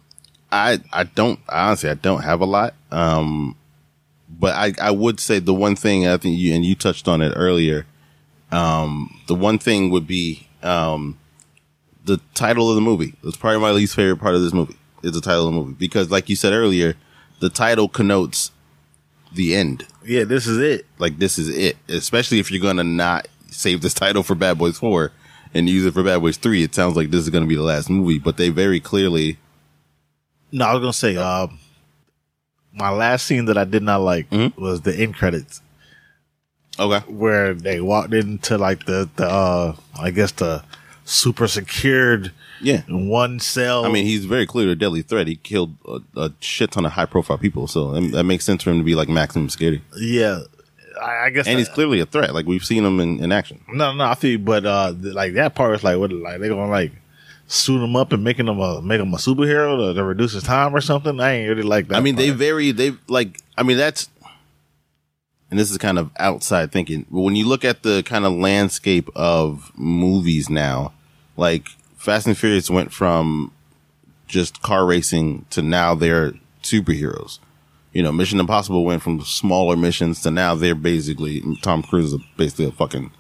I 0.52 0.80
I 0.94 1.04
don't 1.04 1.40
honestly 1.50 1.90
I 1.90 1.96
don't 1.96 2.24
have 2.24 2.42
a 2.42 2.46
lot. 2.46 2.74
Um 2.92 3.56
but 4.30 4.56
I 4.56 4.74
I 4.82 4.92
would 4.92 5.20
say 5.20 5.40
the 5.40 5.54
one 5.54 5.76
thing 5.76 6.08
I 6.08 6.18
think 6.18 6.38
you 6.38 6.54
and 6.54 6.66
you 6.66 6.76
touched 6.76 7.08
on 7.08 7.22
it 7.22 7.34
earlier. 7.36 7.86
Um 8.52 9.20
the 9.28 9.36
one 9.36 9.60
thing 9.60 9.90
would 9.90 10.08
be 10.08 10.48
um 10.64 11.18
the 12.06 12.20
title 12.34 12.70
of 12.70 12.76
the 12.76 12.82
movie. 12.82 13.16
It's 13.24 13.38
probably 13.38 13.60
my 13.60 13.72
least 13.72 13.96
favorite 13.96 14.18
part 14.18 14.36
of 14.36 14.42
this 14.42 14.54
movie. 14.54 14.76
Is 15.02 15.14
the 15.14 15.22
title 15.22 15.48
of 15.48 15.54
the 15.54 15.60
movie 15.60 15.76
because 15.80 16.12
like 16.12 16.30
you 16.30 16.36
said 16.36 16.54
earlier, 16.54 16.96
the 17.40 17.50
title 17.50 17.88
connotes 17.88 18.52
the 19.34 19.56
end. 19.56 19.86
Yeah, 20.06 20.24
this 20.26 20.46
is 20.46 20.58
it. 20.58 20.86
Like 20.98 21.20
this 21.20 21.40
is 21.40 21.50
it. 21.50 21.78
Especially 21.88 22.40
if 22.40 22.52
you're 22.52 22.62
gonna 22.62 22.84
not 22.84 23.28
save 23.50 23.82
this 23.82 23.94
title 23.94 24.24
for 24.24 24.36
Bad 24.36 24.58
Boys 24.58 24.78
Four 24.78 25.12
and 25.54 25.68
use 25.70 25.86
it 25.86 25.94
for 25.94 26.04
Bad 26.04 26.20
Boys 26.20 26.38
Three. 26.38 26.64
It 26.64 26.74
sounds 26.76 26.96
like 26.96 27.10
this 27.12 27.22
is 27.22 27.30
gonna 27.30 27.46
be 27.46 27.56
the 27.56 27.64
last 27.64 27.90
movie, 27.90 28.20
but 28.20 28.38
they 28.38 28.50
very 28.50 28.80
clearly. 28.80 29.38
No, 30.52 30.66
I 30.66 30.74
was 30.74 30.82
gonna 30.82 30.94
say, 30.94 31.16
um, 31.18 31.60
my 32.74 32.90
last 32.90 33.26
scene 33.26 33.46
that 33.46 33.58
I 33.58 33.64
did 33.66 33.84
not 33.84 34.02
like 34.02 34.30
Mm-hmm. 34.30 34.62
was 34.62 34.82
the 34.82 34.96
end 34.96 35.16
credits. 35.16 35.62
Okay. 36.80 37.06
Where 37.12 37.54
they 37.54 37.82
walked 37.82 38.14
into 38.14 38.58
like 38.58 38.86
the 38.86 39.10
the 39.16 39.28
uh 39.28 39.76
I 40.00 40.12
guess 40.12 40.32
the 40.32 40.64
super 41.06 41.48
secured. 41.48 42.32
Yeah. 42.62 42.82
one 42.90 43.40
cell. 43.40 43.86
I 43.86 43.90
mean, 43.90 44.06
he's 44.06 44.26
very 44.26 44.46
clearly 44.46 44.74
a 44.74 44.76
deadly 44.76 45.02
threat. 45.02 45.28
He 45.28 45.38
killed 45.38 45.76
a, 45.88 46.00
a 46.20 46.34
shit 46.42 46.72
ton 46.72 46.86
of 46.86 46.92
high 46.92 47.06
profile 47.06 47.38
people, 47.38 47.68
so 47.68 47.92
that, 47.92 48.12
that 48.12 48.24
makes 48.26 48.44
sense 48.44 48.64
for 48.64 48.70
him 48.72 48.80
to 48.80 48.84
be 48.84 48.96
like 48.96 49.08
maximum 49.08 49.50
security. 49.50 49.82
yeah. 49.98 50.42
I, 51.02 51.26
I 51.26 51.30
guess, 51.30 51.48
And 51.48 51.58
he's 51.58 51.70
clearly 51.70 52.00
a 52.00 52.06
threat. 52.06 52.34
Like 52.34 52.46
we've 52.46 52.64
seen 52.66 52.86
him 52.86 53.00
in, 53.00 53.24
in 53.24 53.32
action. 53.32 53.64
no, 53.72 53.94
no. 53.94 54.04
I 54.06 54.16
feel, 54.16 54.40
but 54.40 54.66
uh, 54.66 54.94
th- 54.94 55.14
like 55.14 55.34
that 55.34 55.56
part 55.56 55.76
is 55.76 55.84
like, 55.84 55.98
what? 55.98 56.12
Like 56.12 56.40
they're 56.40 56.50
gonna 56.50 56.70
like 56.70 56.92
suit 57.48 57.84
him 57.84 57.96
up 57.96 58.12
and 58.14 58.24
making 58.24 58.48
him 58.48 58.60
a 58.60 58.82
make 58.82 59.02
him 59.02 59.14
a 59.14 59.18
superhero 59.18 59.90
to, 59.90 59.94
to 59.94 60.04
reduce 60.04 60.34
his 60.34 60.44
time 60.44 60.76
or 60.76 60.82
something. 60.82 61.20
I 61.20 61.32
ain't 61.32 61.50
really 61.50 61.64
like 61.64 61.88
that. 61.88 61.98
I 61.98 62.02
mean, 62.02 62.16
they 62.16 62.30
part. 62.30 62.38
very 62.40 62.72
they 62.72 62.94
like. 63.08 63.40
I 63.58 63.64
mean, 63.64 63.78
that's 63.78 64.10
and 65.50 65.60
this 65.60 65.72
is 65.72 65.78
kind 65.78 65.98
of 65.98 66.12
outside 66.18 66.72
thinking. 66.72 67.06
But 67.10 67.22
when 67.22 67.36
you 67.36 67.48
look 67.48 67.66
at 67.66 67.84
the 67.84 68.04
kind 68.04 68.26
of 68.26 68.34
landscape 68.34 69.10
of 69.16 69.72
movies 69.76 70.50
now, 70.50 70.94
like 71.38 71.70
Fast 71.98 72.28
and 72.28 72.38
Furious 72.38 72.70
went 72.70 72.94
from 72.94 73.52
just 74.28 74.62
car 74.62 74.86
racing 74.86 75.46
to 75.50 75.62
now 75.62 75.96
they're 75.96 76.34
superheroes. 76.62 77.40
You 77.94 78.04
know, 78.04 78.12
Mission 78.12 78.40
Impossible 78.40 78.86
went 78.86 79.02
from 79.02 79.22
smaller 79.22 79.76
missions 79.76 80.22
to 80.22 80.32
now 80.32 80.56
they're 80.56 80.76
basically 80.76 81.44
Tom 81.62 81.82
Cruise 81.82 82.14
is 82.14 82.22
basically 82.38 82.66
a 82.66 82.72
fucking 82.72 83.12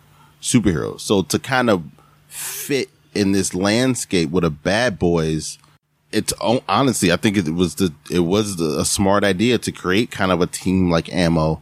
superhero. 0.42 1.00
So 1.00 1.24
to 1.24 1.40
kind 1.40 1.70
of 1.70 1.84
fit 2.28 2.90
in 3.16 3.32
this 3.32 3.56
landscape 3.56 4.30
with 4.30 4.44
a 4.44 4.50
Bad 4.50 5.00
Boys, 5.00 5.58
it's 6.12 6.34
oh, 6.42 6.64
honestly, 6.68 7.12
I 7.12 7.18
think 7.18 7.38
it 7.38 7.50
was 7.50 7.76
the 7.76 7.94
it 8.12 8.20
was 8.20 8.58
the, 8.58 8.80
a 8.80 8.86
smart 8.86 9.24
idea 9.24 9.58
to 9.58 9.72
create 9.72 10.12
kind 10.12 10.32
of 10.32 10.42
a 10.42 10.48
team 10.48 10.90
like 10.90 11.12
Ammo 11.12 11.62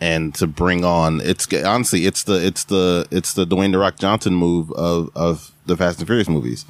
and 0.00 0.34
to 0.34 0.46
bring 0.46 0.84
on. 0.84 1.20
It's 1.22 1.46
honestly, 1.52 2.06
it's 2.06 2.24
the 2.24 2.44
it's 2.44 2.64
the 2.64 3.06
it's 3.10 3.34
the 3.34 3.46
Dwayne 3.46 3.72
the 3.72 3.78
Rock 3.78 3.98
Johnson 3.98 4.34
move 4.34 4.70
of 4.72 5.10
of 5.14 5.52
the 5.66 5.76
Fast 5.76 5.98
and 5.98 6.06
Furious 6.06 6.28
movies. 6.28 6.64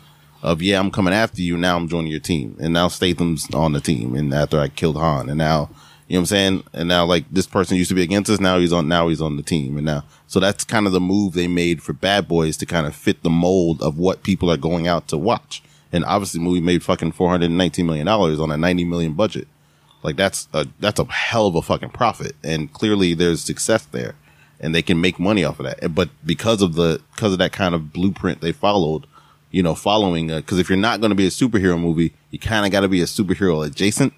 Of 0.46 0.62
yeah, 0.62 0.78
I'm 0.78 0.92
coming 0.92 1.12
after 1.12 1.42
you. 1.42 1.56
Now 1.56 1.76
I'm 1.76 1.88
joining 1.88 2.12
your 2.12 2.20
team, 2.20 2.56
and 2.60 2.72
now 2.72 2.86
Statham's 2.86 3.52
on 3.52 3.72
the 3.72 3.80
team. 3.80 4.14
And 4.14 4.32
after 4.32 4.60
I 4.60 4.68
killed 4.68 4.96
Han, 4.96 5.28
and 5.28 5.38
now 5.38 5.68
you 6.06 6.14
know 6.14 6.20
what 6.20 6.22
I'm 6.22 6.26
saying. 6.26 6.64
And 6.72 6.88
now 6.88 7.04
like 7.04 7.24
this 7.32 7.48
person 7.48 7.76
used 7.76 7.88
to 7.88 7.96
be 7.96 8.02
against 8.02 8.30
us. 8.30 8.38
Now 8.38 8.58
he's 8.58 8.72
on. 8.72 8.86
Now 8.86 9.08
he's 9.08 9.20
on 9.20 9.36
the 9.36 9.42
team. 9.42 9.76
And 9.76 9.84
now 9.84 10.04
so 10.28 10.38
that's 10.38 10.62
kind 10.62 10.86
of 10.86 10.92
the 10.92 11.00
move 11.00 11.32
they 11.32 11.48
made 11.48 11.82
for 11.82 11.92
Bad 11.92 12.28
Boys 12.28 12.56
to 12.58 12.66
kind 12.66 12.86
of 12.86 12.94
fit 12.94 13.24
the 13.24 13.30
mold 13.30 13.82
of 13.82 13.98
what 13.98 14.22
people 14.22 14.48
are 14.48 14.56
going 14.56 14.86
out 14.86 15.08
to 15.08 15.18
watch. 15.18 15.64
And 15.92 16.04
obviously, 16.04 16.40
movie 16.40 16.60
made 16.60 16.84
fucking 16.84 17.12
419 17.12 17.84
million 17.84 18.06
dollars 18.06 18.38
on 18.38 18.52
a 18.52 18.56
90 18.56 18.84
million 18.84 19.14
budget. 19.14 19.48
Like 20.02 20.14
that's 20.14 20.46
a 20.52 20.68
that's 20.78 21.00
a 21.00 21.04
hell 21.06 21.48
of 21.48 21.56
a 21.56 21.62
fucking 21.62 21.90
profit, 21.90 22.36
and 22.44 22.72
clearly 22.72 23.14
there's 23.14 23.42
success 23.42 23.84
there, 23.86 24.14
and 24.60 24.72
they 24.72 24.82
can 24.82 25.00
make 25.00 25.18
money 25.18 25.42
off 25.42 25.58
of 25.58 25.66
that. 25.66 25.92
But 25.92 26.10
because 26.24 26.62
of 26.62 26.74
the 26.74 27.00
because 27.16 27.32
of 27.32 27.40
that 27.40 27.52
kind 27.52 27.74
of 27.74 27.92
blueprint 27.92 28.40
they 28.40 28.52
followed, 28.52 29.06
you 29.56 29.62
know, 29.62 29.74
following 29.74 30.26
because 30.26 30.58
if 30.58 30.68
you're 30.68 30.76
not 30.88 31.00
going 31.00 31.08
to 31.08 31.14
be 31.16 31.26
a 31.26 31.30
superhero 31.30 31.80
movie, 31.80 32.12
you 32.30 32.38
kind 32.38 32.66
of 32.66 32.72
got 32.72 32.80
to 32.80 32.88
be 32.88 33.00
a 33.00 33.06
superhero 33.06 33.64
adjacent. 33.66 34.12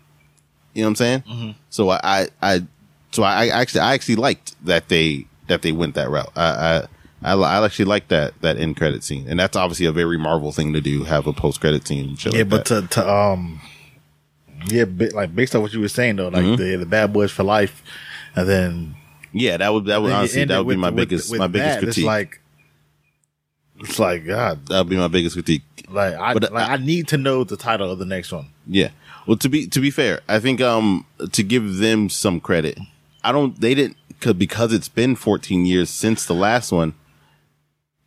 You 0.74 0.82
know 0.82 0.88
what 0.88 0.90
I'm 0.90 0.96
saying? 0.96 1.20
Mhm. 1.28 1.54
So 1.70 1.90
I, 1.90 2.00
I, 2.02 2.28
I 2.42 2.62
so 3.12 3.22
I, 3.22 3.44
I 3.44 3.48
actually 3.60 3.80
I 3.82 3.94
actually 3.94 4.16
liked 4.16 4.54
that 4.66 4.88
they 4.88 5.26
that 5.46 5.62
they 5.62 5.70
went 5.70 5.94
that 5.94 6.10
route. 6.10 6.32
I, 6.34 6.42
I 6.42 6.86
I, 7.22 7.32
I 7.34 7.64
actually 7.64 7.84
like 7.84 8.08
that 8.08 8.34
that 8.42 8.56
end 8.58 8.76
credit 8.76 9.04
scene, 9.04 9.26
and 9.28 9.38
that's 9.38 9.56
obviously 9.56 9.86
a 9.86 9.92
very 9.92 10.18
Marvel 10.18 10.50
thing 10.50 10.72
to 10.72 10.80
do. 10.80 11.04
Have 11.04 11.26
a 11.28 11.32
post 11.32 11.60
credit 11.60 11.86
scene. 11.86 12.08
And 12.10 12.24
yeah, 12.26 12.40
like 12.40 12.48
but 12.48 12.64
that. 12.66 12.82
to, 12.90 13.00
to 13.02 13.08
um, 13.08 13.60
yeah, 14.66 14.84
bi- 14.86 15.10
like 15.14 15.34
based 15.34 15.54
on 15.54 15.62
what 15.62 15.72
you 15.72 15.80
were 15.80 15.88
saying 15.88 16.16
though, 16.16 16.28
like 16.28 16.44
Mhm. 16.44 16.56
the 16.58 16.76
the 16.78 16.86
Bad 16.86 17.12
Boys 17.12 17.30
for 17.30 17.44
Life, 17.44 17.82
and 18.34 18.48
then 18.48 18.94
yeah, 19.32 19.56
that 19.56 19.72
would 19.72 19.84
that 19.86 20.02
would 20.02 20.10
honestly 20.12 20.44
that 20.44 20.58
it 20.60 20.64
would 20.66 20.74
be 20.74 20.80
my 20.80 20.90
with- 20.90 20.96
biggest 21.08 21.30
with 21.30 21.38
my 21.38 21.46
biggest 21.46 21.74
that. 21.76 21.78
critique. 21.84 21.98
It's 21.98 22.06
like 22.06 22.40
it's 23.80 23.98
like 23.98 24.26
God, 24.26 24.66
That'll 24.66 24.84
be 24.84 24.96
my 24.96 25.08
biggest 25.08 25.34
critique. 25.36 25.62
like 25.90 26.14
I 26.14 26.34
But, 26.34 26.52
like 26.52 26.68
I 26.68 26.76
need 26.76 27.08
to 27.08 27.16
know 27.18 27.44
the 27.44 27.56
title 27.56 27.90
of 27.90 27.98
the 27.98 28.04
next 28.04 28.32
one. 28.32 28.46
Yeah. 28.66 28.90
Well, 29.26 29.36
to 29.38 29.48
be 29.48 29.66
to 29.66 29.80
be 29.80 29.90
fair, 29.90 30.20
I 30.28 30.38
think 30.40 30.60
um 30.60 31.04
to 31.32 31.42
give 31.42 31.76
them 31.78 32.08
some 32.08 32.40
credit, 32.40 32.78
I 33.22 33.32
don't. 33.32 33.60
They 33.60 33.74
didn't 33.74 33.96
cause, 34.20 34.34
because 34.34 34.72
it's 34.72 34.88
been 34.88 35.16
14 35.16 35.66
years 35.66 35.90
since 35.90 36.24
the 36.24 36.34
last 36.34 36.72
one. 36.72 36.94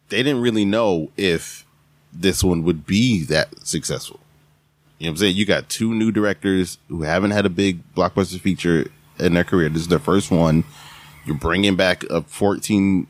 They 0.09 0.23
didn't 0.23 0.41
really 0.41 0.65
know 0.65 1.09
if 1.15 1.65
this 2.11 2.43
one 2.43 2.63
would 2.63 2.85
be 2.85 3.23
that 3.25 3.65
successful. 3.65 4.19
You 4.99 5.05
know 5.05 5.11
what 5.11 5.13
I'm 5.13 5.17
saying? 5.17 5.35
You 5.37 5.45
got 5.45 5.69
two 5.69 5.93
new 5.93 6.11
directors 6.11 6.77
who 6.89 7.03
haven't 7.03 7.31
had 7.31 7.45
a 7.45 7.49
big 7.49 7.79
blockbuster 7.95 8.39
feature 8.39 8.91
in 9.19 9.33
their 9.33 9.43
career. 9.45 9.69
This 9.69 9.83
is 9.83 9.87
their 9.87 9.99
first 9.99 10.29
one. 10.29 10.63
You're 11.25 11.37
bringing 11.37 11.75
back 11.75 12.03
a 12.05 12.21
14 12.23 13.07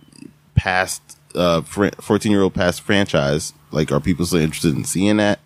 past 0.56 1.02
uh 1.36 1.62
14 1.62 2.32
year 2.32 2.42
old 2.42 2.54
past 2.54 2.82
franchise. 2.82 3.54
Like, 3.72 3.92
are 3.92 4.00
people 4.00 4.26
still 4.26 4.40
interested 4.40 4.76
in 4.76 4.84
seeing 4.84 5.18
that? 5.18 5.40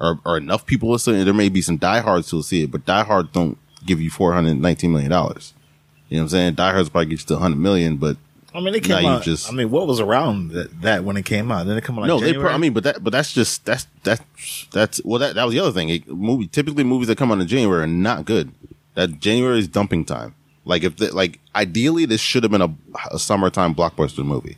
Or 0.00 0.20
are 0.24 0.36
enough 0.36 0.64
people 0.64 0.90
listening? 0.90 1.24
There 1.24 1.34
may 1.34 1.48
be 1.48 1.60
some 1.60 1.76
diehards 1.76 2.30
who'll 2.30 2.42
see 2.42 2.62
it, 2.62 2.70
but 2.70 2.86
diehards 2.86 3.30
don't 3.32 3.58
give 3.84 4.00
you 4.00 4.10
419 4.10 4.92
million 4.92 5.10
dollars. 5.10 5.54
You 6.08 6.16
know 6.16 6.22
what 6.22 6.24
I'm 6.24 6.28
saying? 6.30 6.54
Diehards 6.54 6.88
probably 6.88 7.06
get 7.06 7.20
you 7.20 7.26
to 7.26 7.34
100 7.34 7.56
million, 7.56 7.96
but 7.96 8.16
I 8.54 8.60
mean, 8.60 8.74
it 8.74 8.82
came 8.82 9.04
out. 9.04 9.22
just 9.22 9.50
I 9.50 9.54
mean, 9.54 9.70
what 9.70 9.86
was 9.86 10.00
around 10.00 10.50
that, 10.52 10.80
that 10.80 11.04
when 11.04 11.16
it 11.16 11.24
came 11.24 11.52
out? 11.52 11.66
Then 11.66 11.76
it 11.76 11.84
come 11.84 11.98
out 11.98 12.02
like 12.02 12.08
no, 12.08 12.18
they. 12.18 12.26
January? 12.32 12.48
Pro- 12.48 12.54
I 12.54 12.58
mean, 12.58 12.72
but 12.72 12.84
that, 12.84 13.04
but 13.04 13.10
that's 13.10 13.32
just 13.32 13.64
that's 13.66 13.86
that's 14.04 14.66
that's 14.72 15.04
well, 15.04 15.18
that 15.18 15.34
that 15.34 15.44
was 15.44 15.54
the 15.54 15.60
other 15.60 15.72
thing. 15.72 15.90
It, 15.90 16.08
movie 16.08 16.46
typically 16.46 16.84
movies 16.84 17.08
that 17.08 17.18
come 17.18 17.30
out 17.30 17.40
in 17.40 17.46
January 17.46 17.82
are 17.82 17.86
not 17.86 18.24
good. 18.24 18.52
That 18.94 19.20
January 19.20 19.58
is 19.58 19.68
dumping 19.68 20.04
time. 20.04 20.34
Like 20.64 20.82
if 20.82 20.96
the, 20.96 21.14
like 21.14 21.40
ideally 21.54 22.06
this 22.06 22.20
should 22.20 22.42
have 22.42 22.52
been 22.52 22.62
a, 22.62 22.74
a 23.10 23.18
summertime 23.18 23.74
blockbuster 23.74 24.24
movie. 24.24 24.56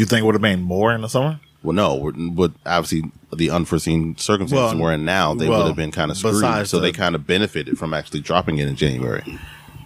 You 0.00 0.06
think 0.06 0.22
it 0.22 0.26
would 0.26 0.34
have 0.34 0.42
made 0.42 0.60
more 0.60 0.92
in 0.94 1.00
the 1.02 1.08
summer? 1.08 1.40
Well, 1.62 1.72
no, 1.74 2.12
but 2.32 2.52
obviously 2.64 3.10
the 3.34 3.50
unforeseen 3.50 4.16
circumstances 4.18 4.74
Well, 4.74 4.82
we're 4.82 4.92
in 4.92 5.04
now, 5.04 5.34
they 5.34 5.48
well, 5.48 5.60
would 5.62 5.66
have 5.68 5.76
been 5.76 5.90
kind 5.90 6.10
of 6.10 6.16
screwed. 6.16 6.66
So 6.68 6.76
the- 6.76 6.82
they 6.82 6.92
kind 6.92 7.14
of 7.14 7.26
benefited 7.26 7.76
from 7.78 7.92
actually 7.92 8.20
dropping 8.20 8.58
it 8.58 8.68
in 8.68 8.76
January. 8.76 9.38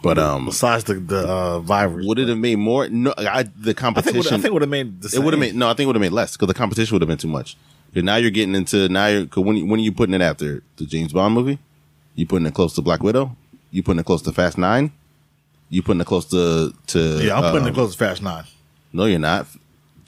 But 0.02 0.18
um, 0.18 0.46
Besides 0.46 0.84
the 0.84 0.94
the 0.94 1.28
uh, 1.28 1.60
virus, 1.60 2.06
would 2.06 2.18
it 2.18 2.28
have 2.28 2.38
made 2.38 2.56
more? 2.56 2.88
No, 2.88 3.12
I, 3.18 3.42
the 3.42 3.74
competition. 3.74 4.34
I 4.34 4.38
think 4.38 4.52
would 4.54 4.62
have 4.62 4.70
made 4.70 5.02
the 5.02 5.14
it 5.14 5.22
would 5.22 5.34
have 5.34 5.40
made 5.40 5.54
no. 5.54 5.68
I 5.68 5.74
think 5.74 5.88
would 5.88 5.96
have 5.96 6.00
made 6.00 6.12
less 6.12 6.36
because 6.36 6.48
the 6.48 6.54
competition 6.54 6.94
would 6.94 7.02
have 7.02 7.08
been 7.08 7.18
too 7.18 7.28
much. 7.28 7.56
'Cause 7.92 8.02
now 8.04 8.16
you're 8.16 8.30
getting 8.30 8.54
into 8.54 8.88
now 8.88 9.08
you're 9.08 9.26
cause 9.26 9.44
when 9.44 9.68
when 9.68 9.78
are 9.78 9.82
you 9.82 9.92
putting 9.92 10.14
it 10.14 10.22
after 10.22 10.62
the 10.76 10.86
James 10.86 11.12
Bond 11.12 11.34
movie? 11.34 11.58
You 12.14 12.24
putting 12.24 12.46
it 12.46 12.54
close 12.54 12.72
to 12.76 12.82
Black 12.82 13.02
Widow? 13.02 13.36
You 13.72 13.82
putting 13.82 14.00
it 14.00 14.06
close 14.06 14.22
to 14.22 14.32
Fast 14.32 14.56
Nine? 14.56 14.90
You 15.68 15.82
putting 15.82 16.00
it 16.00 16.06
close 16.06 16.24
to 16.26 16.72
to? 16.88 17.22
Yeah, 17.22 17.36
I'm 17.36 17.42
putting 17.52 17.66
um, 17.66 17.68
it 17.68 17.74
close 17.74 17.92
to 17.92 17.98
Fast 17.98 18.22
Nine. 18.22 18.44
No, 18.94 19.04
you're 19.04 19.18
not, 19.18 19.46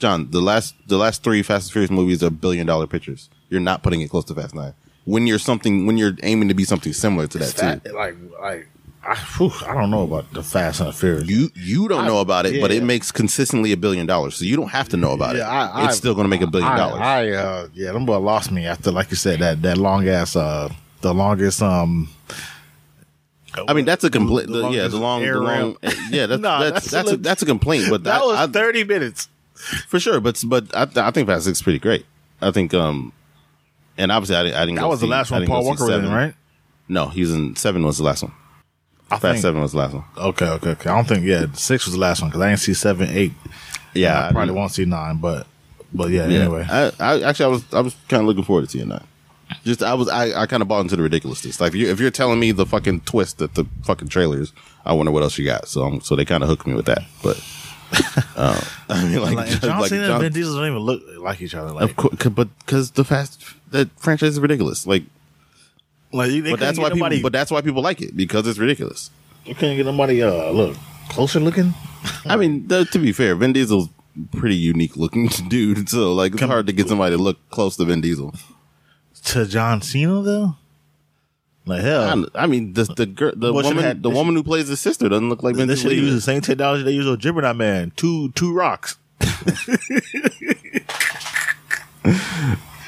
John. 0.03 0.29
The 0.31 0.41
last 0.41 0.75
the 0.87 0.97
last 0.97 1.23
three 1.23 1.41
Fast 1.43 1.67
and 1.67 1.71
Furious 1.73 1.89
movies 1.91 2.21
are 2.23 2.29
billion 2.29 2.67
dollar 2.67 2.85
pictures. 2.87 3.29
You're 3.49 3.61
not 3.71 3.81
putting 3.83 4.01
it 4.01 4.09
close 4.09 4.25
to 4.25 4.35
Fast 4.35 4.53
Nine. 4.53 4.73
When 5.05 5.25
you're 5.27 5.39
something 5.39 5.85
when 5.87 5.97
you're 5.97 6.15
aiming 6.23 6.47
to 6.49 6.53
be 6.53 6.65
something 6.65 6.93
similar 6.93 7.25
to 7.27 7.37
that 7.39 7.49
It's 7.49 7.59
too. 7.59 7.93
like 7.95 8.15
like 8.41 8.67
I, 9.05 9.15
whew, 9.35 9.51
I 9.67 9.73
don't 9.73 9.91
know 9.91 10.03
about 10.03 10.31
the 10.31 10.41
Fast 10.43 10.79
and 10.79 10.87
the 10.89 10.93
Furious. 10.93 11.27
You 11.27 11.49
you 11.55 11.87
don't 11.89 12.05
know 12.05 12.19
about 12.21 12.45
it, 12.45 12.61
but 12.61 12.71
it 12.71 12.83
makes 12.83 13.11
consistently 13.11 13.71
a 13.73 13.77
billion 13.77 14.05
dollars, 14.05 14.35
so 14.35 14.45
you 14.45 14.55
don't 14.55 14.69
have 14.79 14.87
to 14.89 14.97
know 14.97 15.11
about 15.11 15.35
Yeah, 15.35 15.41
it. 15.41 15.51
I- 15.75 15.85
it's 15.85 15.95
I- 15.95 15.97
still 15.97 16.13
going 16.15 16.23
to 16.25 16.29
make 16.29 16.41
a 16.41 16.47
billion 16.47 16.71
I, 16.71 16.77
dollars. 16.77 17.01
I 17.01 17.29
uh 17.31 17.67
yeah, 17.73 17.91
them 17.91 18.05
boy 18.05 18.17
lost 18.19 18.49
me 18.51 18.65
after 18.65 18.91
like 18.91 19.09
you 19.11 19.17
said 19.17 19.39
that 19.39 19.61
that 19.63 19.77
long 19.77 20.07
ass 20.07 20.35
uh 20.37 20.69
the 21.01 21.13
longest 21.13 21.61
um 21.61 22.09
I 23.67 23.73
mean, 23.73 23.85
that's 23.85 24.03
a 24.03 24.09
complaint. 24.09 24.49
yeah, 24.49 24.87
the 24.87 24.97
long, 24.97 25.21
the 25.21 25.39
long, 25.39 25.77
yeah, 26.09 26.25
that's 26.25 26.41
that's 26.41 26.71
that's 26.73 26.91
that's, 26.91 27.11
a, 27.11 27.17
that's 27.17 27.41
a 27.43 27.45
complaint. 27.45 27.85
But 27.89 28.03
that 28.05 28.21
I- 28.21 28.25
was 28.25 28.37
I- 28.37 28.47
30 28.47 28.83
minutes. 28.85 29.27
For 29.87 29.99
sure. 29.99 30.19
But 30.19 30.43
but 30.47 30.75
I, 30.75 30.87
I 31.07 31.11
think 31.11 31.27
Fast 31.27 31.45
Six 31.45 31.59
is 31.59 31.61
pretty 31.63 31.79
great. 31.79 32.05
I 32.41 32.51
think 32.51 32.73
um, 32.73 33.13
and 33.97 34.11
obviously 34.11 34.35
I, 34.35 34.43
didn't- 34.43 34.55
I 34.57 34.65
didn't. 34.65 34.75
That 34.77 34.87
was 34.87 35.01
the 35.01 35.07
last 35.07 35.31
one 35.31 35.45
Paul 35.45 35.65
Walker 35.65 35.85
was 35.85 36.03
in, 36.03 36.09
right? 36.11 36.33
No, 36.89 37.07
he 37.07 37.21
was 37.21 37.33
in 37.33 37.55
seven. 37.55 37.83
Was 37.85 37.97
the 37.97 38.03
last 38.03 38.23
one. 38.23 38.33
I 39.11 39.19
Fast 39.19 39.21
think 39.33 39.41
Seven 39.43 39.61
was 39.61 39.73
the 39.73 39.77
last 39.77 39.93
one. 39.93 40.03
Okay, 40.17 40.47
okay, 40.47 40.69
okay. 40.71 40.89
I 40.89 40.95
don't 40.95 41.07
think 41.07 41.25
yeah, 41.25 41.45
six 41.53 41.85
was 41.85 41.93
the 41.93 41.99
last 41.99 42.21
one 42.21 42.29
because 42.31 42.41
I 42.41 42.49
didn't 42.49 42.61
see 42.61 42.73
seven, 42.73 43.09
eight. 43.09 43.31
Yeah, 43.93 44.19
I 44.19 44.29
I 44.29 44.31
probably 44.31 44.53
won't 44.55 44.71
see 44.71 44.85
nine, 44.85 45.17
but 45.17 45.45
but 45.93 46.09
yeah, 46.09 46.27
Yeah. 46.27 46.39
anyway. 46.39 46.65
I, 46.69 46.91
I 46.99 47.21
actually 47.21 47.45
I 47.45 47.47
was 47.49 47.73
I 47.73 47.79
was 47.81 47.95
kind 48.09 48.21
of 48.21 48.27
looking 48.27 48.43
forward 48.43 48.65
to 48.65 48.69
seeing 48.71 48.89
that. 48.89 49.03
Just 49.63 49.83
I 49.83 49.93
was 49.93 50.09
I, 50.09 50.41
I 50.41 50.45
kind 50.47 50.61
of 50.63 50.67
bought 50.67 50.81
into 50.81 50.95
the 50.95 51.03
ridiculousness. 51.03 51.61
Like 51.61 51.69
if 51.69 51.75
you 51.75 51.89
if 51.91 51.99
you're 51.99 52.09
telling 52.11 52.39
me 52.39 52.51
the 52.51 52.65
fucking 52.65 53.01
twist 53.01 53.37
that 53.37 53.53
the 53.53 53.65
fucking 53.83 54.07
trailers, 54.07 54.51
I 54.83 54.93
wonder 54.93 55.11
what 55.11 55.21
else 55.21 55.37
you 55.37 55.45
got. 55.45 55.67
So 55.67 55.83
um, 55.83 56.01
so 56.01 56.15
they 56.15 56.25
kind 56.25 56.41
of 56.41 56.49
hooked 56.49 56.65
me 56.65 56.73
with 56.73 56.85
that. 56.87 57.03
But 57.21 57.37
uh, 58.35 58.61
I 58.89 59.03
mean 59.05 59.21
like, 59.21 59.35
Like, 59.35 59.47
just 59.49 59.61
John 59.61 59.81
like 59.81 59.89
Cena 59.89 60.07
John- 60.07 60.11
and 60.15 60.21
Vin 60.23 60.33
Diesel 60.33 60.55
don't 60.55 60.67
even 60.67 60.79
look 60.79 61.01
like 61.19 61.41
each 61.41 61.55
other. 61.55 61.71
Like, 61.71 61.89
of 61.91 61.95
course, 61.95 62.15
but 62.29 62.47
because 62.59 62.91
the 62.91 63.03
fast 63.03 63.43
that 63.71 63.89
franchise 63.99 64.29
is 64.33 64.39
ridiculous. 64.39 64.85
Like, 64.87 65.03
like 66.11 66.31
but 66.43 66.59
that's 66.59 66.77
why 66.77 66.89
get 66.89 67.09
people. 67.09 67.23
But 67.23 67.33
that's 67.33 67.51
why 67.51 67.61
people 67.61 67.81
like 67.81 68.01
it 68.01 68.15
because 68.15 68.47
it's 68.47 68.59
ridiculous. 68.59 69.09
you 69.45 69.55
couldn't 69.55 69.77
get 69.77 69.85
nobody 69.85 70.21
uh 70.21 70.51
look 70.51 70.77
closer 71.09 71.39
looking. 71.39 71.73
I 72.25 72.35
mean, 72.35 72.67
th- 72.67 72.91
to 72.91 72.99
be 72.99 73.11
fair, 73.11 73.35
Vin 73.35 73.53
Diesel's 73.53 73.89
pretty 74.35 74.55
unique 74.55 74.95
looking 74.97 75.27
dude. 75.49 75.89
So 75.89 76.13
like, 76.13 76.33
it's 76.33 76.41
hard 76.43 76.67
to 76.67 76.73
get 76.73 76.87
somebody 76.87 77.15
to 77.15 77.21
look 77.21 77.37
close 77.49 77.75
to 77.77 77.85
Vin 77.85 78.01
Diesel. 78.01 78.33
to 79.25 79.45
John 79.45 79.81
Cena 79.81 80.21
though? 80.21 80.55
Like 81.65 81.81
hell, 81.81 82.25
I, 82.35 82.43
I 82.43 82.47
mean, 82.47 82.73
the 82.73 82.83
the 82.83 83.05
girl, 83.05 83.31
the 83.35 83.53
Well, 83.53 83.63
should've 83.63 83.77
woman, 83.77 83.83
had- 83.85 84.03
the 84.03 84.09
they 84.09 84.15
woman 84.15 84.35
who 84.35 84.43
plays 84.43 84.67
the 84.67 84.75
sister 84.75 85.07
doesn't 85.07 85.29
look 85.29 85.43
like 85.43 85.55
Vin 85.55 85.67
they 85.67 85.75
Diesel. 85.75 85.89
should 85.91 85.97
have 85.97 86.05
either. 86.07 86.15
the 86.15 86.21
same 86.21 86.41
technology 86.41 86.83
they 86.83 86.91
use 86.91 87.07
on 87.07 87.17
Gemini 87.19 87.53
Man. 87.53 87.91
Two 87.95 88.31
two 88.33 88.53
rocks. 88.53 88.97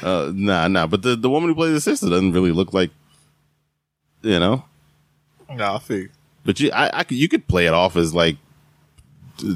uh, 0.02 0.30
nah, 0.34 0.68
nah. 0.68 0.86
But 0.86 1.02
the 1.02 1.16
the 1.16 1.30
woman 1.30 1.48
who 1.50 1.54
plays 1.54 1.72
the 1.72 1.80
sister 1.80 2.08
doesn't 2.08 2.32
really 2.32 2.52
look 2.52 2.72
like, 2.72 2.90
you 4.22 4.38
know. 4.38 4.64
No, 5.54 5.74
I 5.74 5.78
think. 5.78 6.10
But 6.44 6.60
you, 6.60 6.70
I, 6.72 7.00
I 7.00 7.04
could, 7.04 7.16
you 7.16 7.28
could 7.28 7.48
play 7.48 7.66
it 7.66 7.72
off 7.74 7.96
as 7.96 8.14
like 8.14 8.36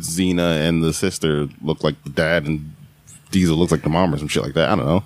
Cena 0.00 0.42
and 0.42 0.82
the 0.82 0.92
sister 0.92 1.48
look 1.62 1.84
like 1.84 2.02
the 2.04 2.10
dad, 2.10 2.46
and 2.46 2.74
Diesel 3.30 3.56
looks 3.56 3.72
like 3.72 3.82
the 3.82 3.88
mom 3.90 4.14
or 4.14 4.18
some 4.18 4.28
shit 4.28 4.42
like 4.42 4.54
that. 4.54 4.70
I 4.70 4.76
don't 4.76 4.86
know. 4.86 5.04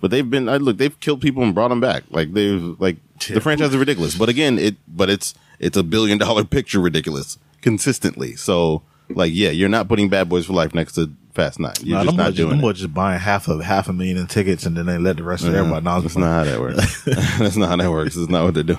But 0.00 0.10
they've 0.10 0.28
been, 0.28 0.48
I 0.48 0.58
look, 0.58 0.76
they've 0.76 0.98
killed 1.00 1.20
people 1.22 1.42
and 1.42 1.54
brought 1.54 1.68
them 1.68 1.80
back. 1.80 2.04
Like 2.10 2.32
they've, 2.32 2.62
like 2.78 2.96
the 3.28 3.40
franchise 3.40 3.70
is 3.70 3.76
ridiculous. 3.76 4.16
But 4.16 4.28
again, 4.28 4.58
it, 4.58 4.76
but 4.88 5.10
it's, 5.10 5.34
it's 5.58 5.76
a 5.76 5.82
billion 5.82 6.18
dollar 6.18 6.44
picture 6.56 6.80
ridiculous 6.80 7.38
consistently. 7.62 8.36
So 8.36 8.82
like, 9.10 9.32
yeah, 9.34 9.50
you're 9.50 9.68
not 9.68 9.88
putting 9.88 10.08
Bad 10.08 10.28
Boys 10.28 10.46
for 10.46 10.52
Life 10.52 10.74
next 10.74 10.94
to 10.94 11.10
Fast 11.34 11.60
Nine. 11.60 11.74
You're 11.82 11.98
Nah, 11.98 12.04
just 12.04 12.16
not 12.16 12.34
doing 12.34 12.58
them 12.58 12.70
it. 12.70 12.72
just 12.74 12.94
buying 12.94 13.20
half 13.20 13.46
of 13.48 13.60
half 13.62 13.88
a 13.88 13.92
million 13.92 14.16
in 14.16 14.26
tickets 14.26 14.64
and 14.66 14.76
then 14.76 14.86
they 14.86 14.98
let 14.98 15.16
the 15.16 15.22
rest 15.22 15.44
of 15.44 15.52
Yeah, 15.52 15.60
everybody 15.60 15.84
know. 15.84 16.00
That's 16.00 16.16
not 16.16 16.26
how 16.26 16.44
that 16.44 16.60
works. 16.60 17.04
that's 17.38 17.56
not 17.56 17.68
how 17.68 17.76
that 17.76 17.90
works. 17.90 18.14
That's 18.14 18.28
not 18.30 18.44
what 18.44 18.54
they 18.54 18.62
do. 18.62 18.78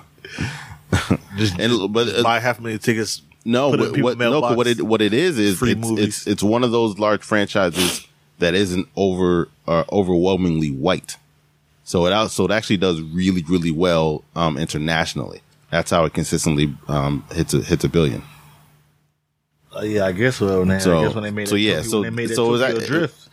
Just 1.37 1.59
and 1.59 1.93
but 1.93 2.07
uh, 2.07 2.23
buy 2.23 2.39
half 2.39 2.59
a 2.59 2.61
million 2.61 2.79
tickets. 2.79 3.21
No, 3.45 3.71
put 3.71 3.79
it 3.81 3.95
in 3.95 4.03
what, 4.03 4.17
what, 4.17 4.29
no, 4.29 4.39
what 4.39 4.67
it 4.67 4.81
what 4.81 5.01
it 5.01 5.13
is 5.13 5.37
is 5.37 5.61
it's, 5.61 5.89
it's 5.89 6.27
it's 6.27 6.43
one 6.43 6.63
of 6.63 6.71
those 6.71 6.97
large 6.99 7.21
franchises 7.23 8.07
that 8.39 8.53
isn't 8.55 8.87
over 8.95 9.49
uh, 9.67 9.83
overwhelmingly 9.91 10.71
white. 10.71 11.17
So 11.87 12.05
it 12.05 12.11
out 12.11 12.31
so 12.31 12.43
it 12.43 12.51
actually 12.51 12.75
does 12.75 12.99
really 13.01 13.43
really 13.43 13.71
well 13.71 14.25
um, 14.35 14.57
internationally. 14.57 15.39
That's 15.71 15.89
how 15.89 16.03
it 16.03 16.13
consistently 16.13 16.75
um, 16.89 17.23
hits 17.31 17.53
a 17.53 17.61
hits 17.61 17.85
a 17.85 17.89
billion. 17.89 18.23
Uh, 19.73 19.83
yeah, 19.83 20.05
I 20.05 20.11
guess 20.11 20.35
so. 20.35 20.65
Man. 20.65 20.81
So- 20.81 20.99
I 20.99 21.05
guess 21.05 21.15
when 21.15 21.23
they 21.23 21.31
made 21.31 21.47
so 21.47 21.55
that 21.55 21.61
yeah, 21.61 21.81
so- 21.81 22.03
they 22.03 22.09
made 22.09 22.29
so 22.31 22.57
that- 22.57 22.85
drift, 22.85 23.29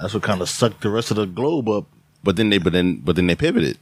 that's 0.00 0.14
what 0.14 0.24
kind 0.24 0.40
of 0.42 0.48
sucked 0.48 0.80
the 0.80 0.90
rest 0.90 1.12
of 1.12 1.16
the 1.16 1.26
globe 1.26 1.68
up. 1.68 1.86
But 2.24 2.34
then 2.34 2.50
they 2.50 2.58
but 2.58 2.72
then 2.72 2.96
but 2.96 3.14
then 3.14 3.28
they 3.28 3.36
pivoted, 3.36 3.78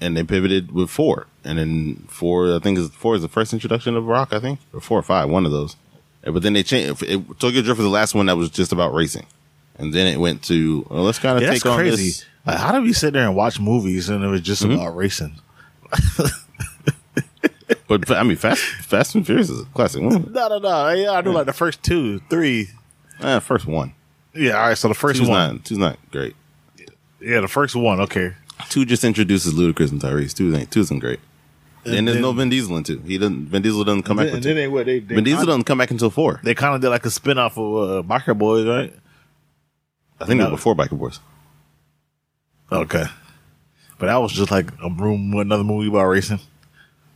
and 0.00 0.16
they 0.16 0.24
pivoted 0.24 0.72
with 0.72 0.90
four, 0.90 1.28
and 1.44 1.56
then 1.56 2.04
four 2.08 2.56
I 2.56 2.58
think 2.58 2.78
is 2.78 2.88
four 2.90 3.14
is 3.14 3.22
the 3.22 3.28
first 3.28 3.52
introduction 3.52 3.94
of 3.96 4.06
rock 4.06 4.32
I 4.32 4.40
think 4.40 4.58
or 4.72 4.80
four 4.80 4.98
or 4.98 5.02
five 5.02 5.30
one 5.30 5.46
of 5.46 5.52
those. 5.52 5.76
But 6.24 6.42
then 6.42 6.52
they 6.54 6.64
changed. 6.64 7.00
It, 7.04 7.20
Tokyo 7.38 7.62
Drift 7.62 7.78
was 7.78 7.86
the 7.86 7.88
last 7.88 8.12
one 8.16 8.26
that 8.26 8.36
was 8.36 8.50
just 8.50 8.72
about 8.72 8.92
racing, 8.92 9.26
and 9.78 9.94
then 9.94 10.08
it 10.08 10.18
went 10.18 10.42
to 10.44 10.84
well, 10.90 11.04
let's 11.04 11.20
kind 11.20 11.36
of 11.36 11.44
Yeah, 11.44 11.52
take 11.52 11.64
on 11.66 11.76
crazy. 11.78 12.06
this. 12.06 12.24
Like, 12.46 12.56
how 12.58 12.72
do 12.72 12.82
we 12.82 12.92
sit 12.92 13.12
there 13.12 13.24
and 13.26 13.36
watch 13.36 13.60
movies 13.60 14.08
and 14.08 14.24
it 14.24 14.26
was 14.28 14.40
just 14.40 14.62
Mhm. 14.64 14.74
about 14.74 14.96
racing? 14.96 15.36
But 17.88 18.10
I 18.10 18.22
mean, 18.22 18.36
Fast 18.38 18.62
Fast 18.62 19.14
and 19.14 19.26
Furious 19.26 19.50
is 19.50 19.60
a 19.60 19.64
classic 19.66 20.02
one. 20.02 20.22
No, 20.32 20.48
no, 20.48 20.58
no. 20.58 20.88
Yeah, 20.90 21.12
I 21.12 21.20
do 21.20 21.30
like 21.30 21.44
the 21.46 21.52
first 21.52 21.82
two, 21.82 22.20
three. 22.30 22.70
Uh, 23.20 23.38
first 23.38 23.66
one. 23.66 23.92
Yeah, 24.34 24.52
all 24.52 24.68
right. 24.68 24.78
So 24.78 24.88
the 24.88 24.94
first 24.94 25.18
two's 25.20 25.28
one, 25.28 25.56
not, 25.56 25.64
two's 25.66 25.76
not 25.78 25.98
great. 26.10 26.34
yeah, 27.20 27.40
the 27.40 27.48
first 27.48 27.76
one. 27.76 28.00
Okay, 28.00 28.32
Two 28.70 28.86
just 28.86 29.04
introduces 29.04 29.52
Ludacris 29.52 29.90
and 29.90 30.00
Tyrese. 30.00 30.34
Two 30.34 30.54
ain't 30.56 30.70
two 30.70 30.80
isn't 30.80 31.00
great. 31.00 31.20
And, 31.84 31.94
And 31.96 32.08
there's 32.08 32.14
then- 32.16 32.22
no 32.22 32.32
Vin 32.32 32.48
Diesel 32.48 32.76
in 32.78 32.84
two. 32.84 32.98
He 33.06 33.18
doesn't. 33.18 33.46
Vin 33.48 33.60
Diesel 33.60 33.84
doesn't 33.84 34.04
come 34.04 34.16
back. 34.16 34.32
and 34.32 34.42
then 34.42 34.56
they 34.56 34.68
what, 34.68 34.86
they- 34.86 35.00
they 35.00 35.14
Vin 35.16 35.24
Diesel 35.24 35.44
doesn't 35.44 35.64
come 35.64 35.76
back 35.78 35.90
until 35.90 36.08
four. 36.10 36.40
they 36.42 36.54
kind 36.54 36.74
of 36.74 36.80
did 36.80 36.88
like 36.88 37.04
a 37.04 37.10
spin 37.10 37.36
off 37.36 37.58
of 37.58 37.64
uh, 37.90 38.02
Biker 38.08 38.36
Boys, 38.38 38.64
right? 38.66 38.94
I 40.18 40.24
think 40.24 40.38
No. 40.38 40.44
was 40.46 40.52
before 40.52 40.74
Biker 40.74 40.98
Boys. 40.98 41.20
Okay, 42.72 43.04
but 43.98 44.06
that 44.06 44.16
was 44.16 44.32
just 44.32 44.50
like 44.50 44.70
a 44.82 44.90
room 44.90 45.32
with 45.32 45.46
another 45.46 45.64
movie 45.64 45.88
about 45.88 46.04
racing. 46.06 46.40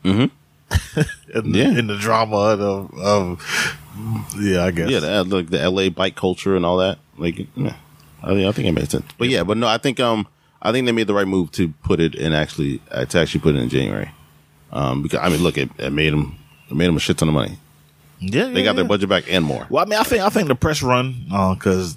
Mm-hmm. 0.04 0.26
in, 1.38 1.54
Yeah. 1.54 1.78
in 1.78 1.86
the 1.86 1.96
drama 1.96 2.36
of, 2.36 2.94
of 2.98 4.36
yeah, 4.38 4.64
I 4.64 4.70
guess. 4.70 4.90
Yeah, 4.90 5.00
the, 5.00 5.24
like 5.24 5.50
the 5.50 5.68
LA 5.70 5.88
bike 5.88 6.16
culture 6.16 6.56
and 6.56 6.64
all 6.66 6.76
that. 6.78 6.98
Like, 7.18 7.38
yeah, 7.56 7.76
I, 8.22 8.28
think- 8.28 8.46
I 8.46 8.52
think 8.52 8.68
it 8.68 8.72
made 8.72 8.90
sense. 8.90 9.04
But 9.18 9.28
yeah, 9.28 9.42
but 9.44 9.56
no, 9.56 9.66
I 9.66 9.78
think 9.78 10.00
um, 10.00 10.26
I 10.62 10.72
think 10.72 10.86
they 10.86 10.92
made 10.92 11.06
the 11.06 11.14
right 11.14 11.26
move 11.26 11.50
to 11.52 11.68
put 11.82 12.00
it 12.00 12.14
in 12.14 12.32
actually 12.32 12.80
uh, 12.90 13.04
to 13.06 13.18
actually 13.18 13.40
put 13.40 13.54
it 13.56 13.58
in 13.62 13.68
January. 13.68 14.10
Um, 14.72 15.02
because 15.02 15.20
I 15.20 15.28
mean, 15.28 15.42
look, 15.42 15.56
it, 15.58 15.70
it 15.78 15.92
made 15.92 16.12
them 16.12 16.36
it 16.68 16.74
made 16.74 16.86
them 16.88 16.96
a 16.96 17.00
shit 17.00 17.16
ton 17.18 17.28
of 17.28 17.34
money. 17.34 17.56
yeah, 18.20 18.44
They 18.48 18.60
yeah, 18.60 18.64
got 18.64 18.76
their 18.76 18.84
yeah. 18.84 18.88
budget 18.88 19.08
back 19.08 19.24
and 19.32 19.44
more. 19.44 19.66
Well, 19.70 19.84
I 19.84 19.88
mean, 19.88 19.98
I 19.98 20.02
think 20.02 20.22
I 20.22 20.28
think 20.28 20.48
the 20.48 20.54
press 20.56 20.82
run 20.82 21.24
because 21.54 21.96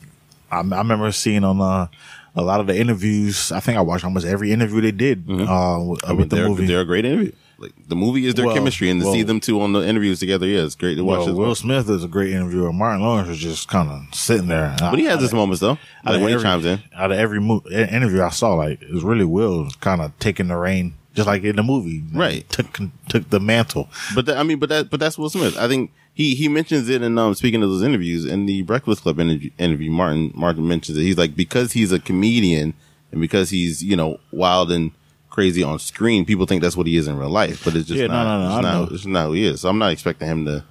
I, 0.52 0.58
I 0.60 0.78
remember 0.78 1.12
seeing 1.12 1.44
on 1.44 1.60
uh, 1.60 1.88
a 2.36 2.42
lot 2.42 2.60
of 2.60 2.68
the 2.68 2.78
interviews. 2.78 3.52
I 3.52 3.60
think 3.60 3.78
I 3.78 3.82
watched 3.82 4.04
almost 4.06 4.26
every 4.26 4.52
interview 4.52 4.82
they 4.82 4.92
did 4.92 5.20
uh, 5.30 5.34
with, 5.34 5.40
Mm-hmm. 5.48 6.06
I 6.06 6.10
with 6.12 6.18
mean, 6.20 6.28
the 6.30 6.36
they're, 6.36 6.50
movie. 6.50 6.66
they're 6.66 6.82
a 6.82 6.86
great 6.86 7.06
interview. 7.06 7.32
Like 7.58 7.74
the 7.90 7.96
movie 7.96 8.26
is 8.26 8.36
their 8.36 8.46
Well, 8.46 8.56
chemistry, 8.56 8.90
and 8.90 9.02
to 9.02 9.12
see 9.12 9.22
them 9.22 9.42
two 9.42 9.60
on 9.60 9.74
the 9.74 9.86
interviews 9.86 10.20
together, 10.22 10.48
yeah, 10.48 10.62
it's 10.64 10.76
great 10.76 10.96
to 10.96 11.04
watch. 11.04 11.26
Well, 11.26 11.36
Will 11.36 11.46
well. 11.48 11.56
Smith 11.56 11.90
is 11.90 12.06
a 12.06 12.08
great 12.08 12.32
interviewer. 12.32 12.72
Martin 12.72 13.02
Lawrence 13.02 13.28
was 13.28 13.38
just 13.38 13.68
kind 13.68 13.90
of 13.90 14.16
sitting 14.16 14.48
there. 14.48 14.74
But 14.80 14.98
he 14.98 15.04
has 15.06 15.20
his 15.22 15.34
moments 15.34 15.60
though. 15.60 15.72
out 15.72 15.78
Like 16.06 16.16
of 16.16 16.22
when 16.22 16.30
he 16.30 16.34
every- 16.36 16.44
chimes 16.44 16.66
in. 16.66 16.80
Out 16.96 17.12
of 17.12 17.18
every 17.18 17.42
mo- 17.42 17.62
interview 17.70 18.22
I 18.22 18.30
saw, 18.30 18.54
like 18.54 18.82
it 18.82 18.94
was 18.94 19.04
really 19.04 19.26
Will 19.26 19.70
kind 19.82 20.00
of 20.00 20.18
taking 20.20 20.48
the 20.48 20.56
reign, 20.56 20.94
just 21.16 21.28
like 21.28 21.44
in 21.44 21.58
the 21.58 21.64
movie. 21.64 22.02
Right. 22.14 22.48
took 22.50 22.80
took 23.10 23.30
the 23.30 23.42
mantle. 23.42 23.90
But 24.16 24.28
that, 24.28 24.38
I 24.38 24.44
mean, 24.44 24.60
but 24.60 24.70
that, 24.70 24.90
but 24.90 25.02
that's 25.02 25.18
Will 25.18 25.30
Smith. 25.30 25.58
I 25.58 25.68
think 25.68 25.92
he 26.20 26.36
he 26.36 26.50
mentions 26.50 26.90
it 26.90 27.02
in 27.02 27.18
um 27.18 27.34
speaking 27.34 27.64
of 27.64 27.70
those 27.70 27.82
interviews 27.82 28.26
in 28.26 28.46
the 28.46 28.62
Breakfast 28.64 29.04
Club 29.04 29.20
interview. 29.22 29.50
interview 29.58 29.90
Martin 29.90 30.32
Martin 30.36 30.68
mentions 30.68 30.98
it. 30.98 31.02
He's 31.04 31.18
like 31.18 31.34
because 31.34 31.72
he's 31.72 31.94
a 31.94 32.00
comedian 32.00 32.74
and 33.14 33.22
because 33.22 33.50
he's 33.52 33.82
you 33.82 33.96
know 33.96 34.20
wild 34.32 34.70
and 34.70 34.92
crazy 35.30 35.64
on 35.64 35.80
screen, 35.80 36.26
people 36.26 36.46
think 36.46 36.62
that's 36.62 36.76
what 36.76 36.88
he 36.88 36.98
is 36.98 37.08
in 37.08 37.18
real 37.18 37.30
life. 37.30 37.64
But 37.64 37.76
it's 37.78 37.88
just 37.88 38.02
Yeah, 38.02 38.08
no, 38.08 38.14
not. 38.24 38.26
no, 38.26 38.40
no, 38.40 38.46
it's 38.58 38.64
not. 38.64 38.74
know. 38.90 38.96
It's 38.96 39.06
not 39.06 39.26
who 39.28 39.34
he 39.34 39.46
is. 39.46 39.62
So 39.62 39.70
I'm 39.70 39.78
not 39.80 39.94
expecting 39.94 40.28
him 40.28 40.46
to. 40.46 40.66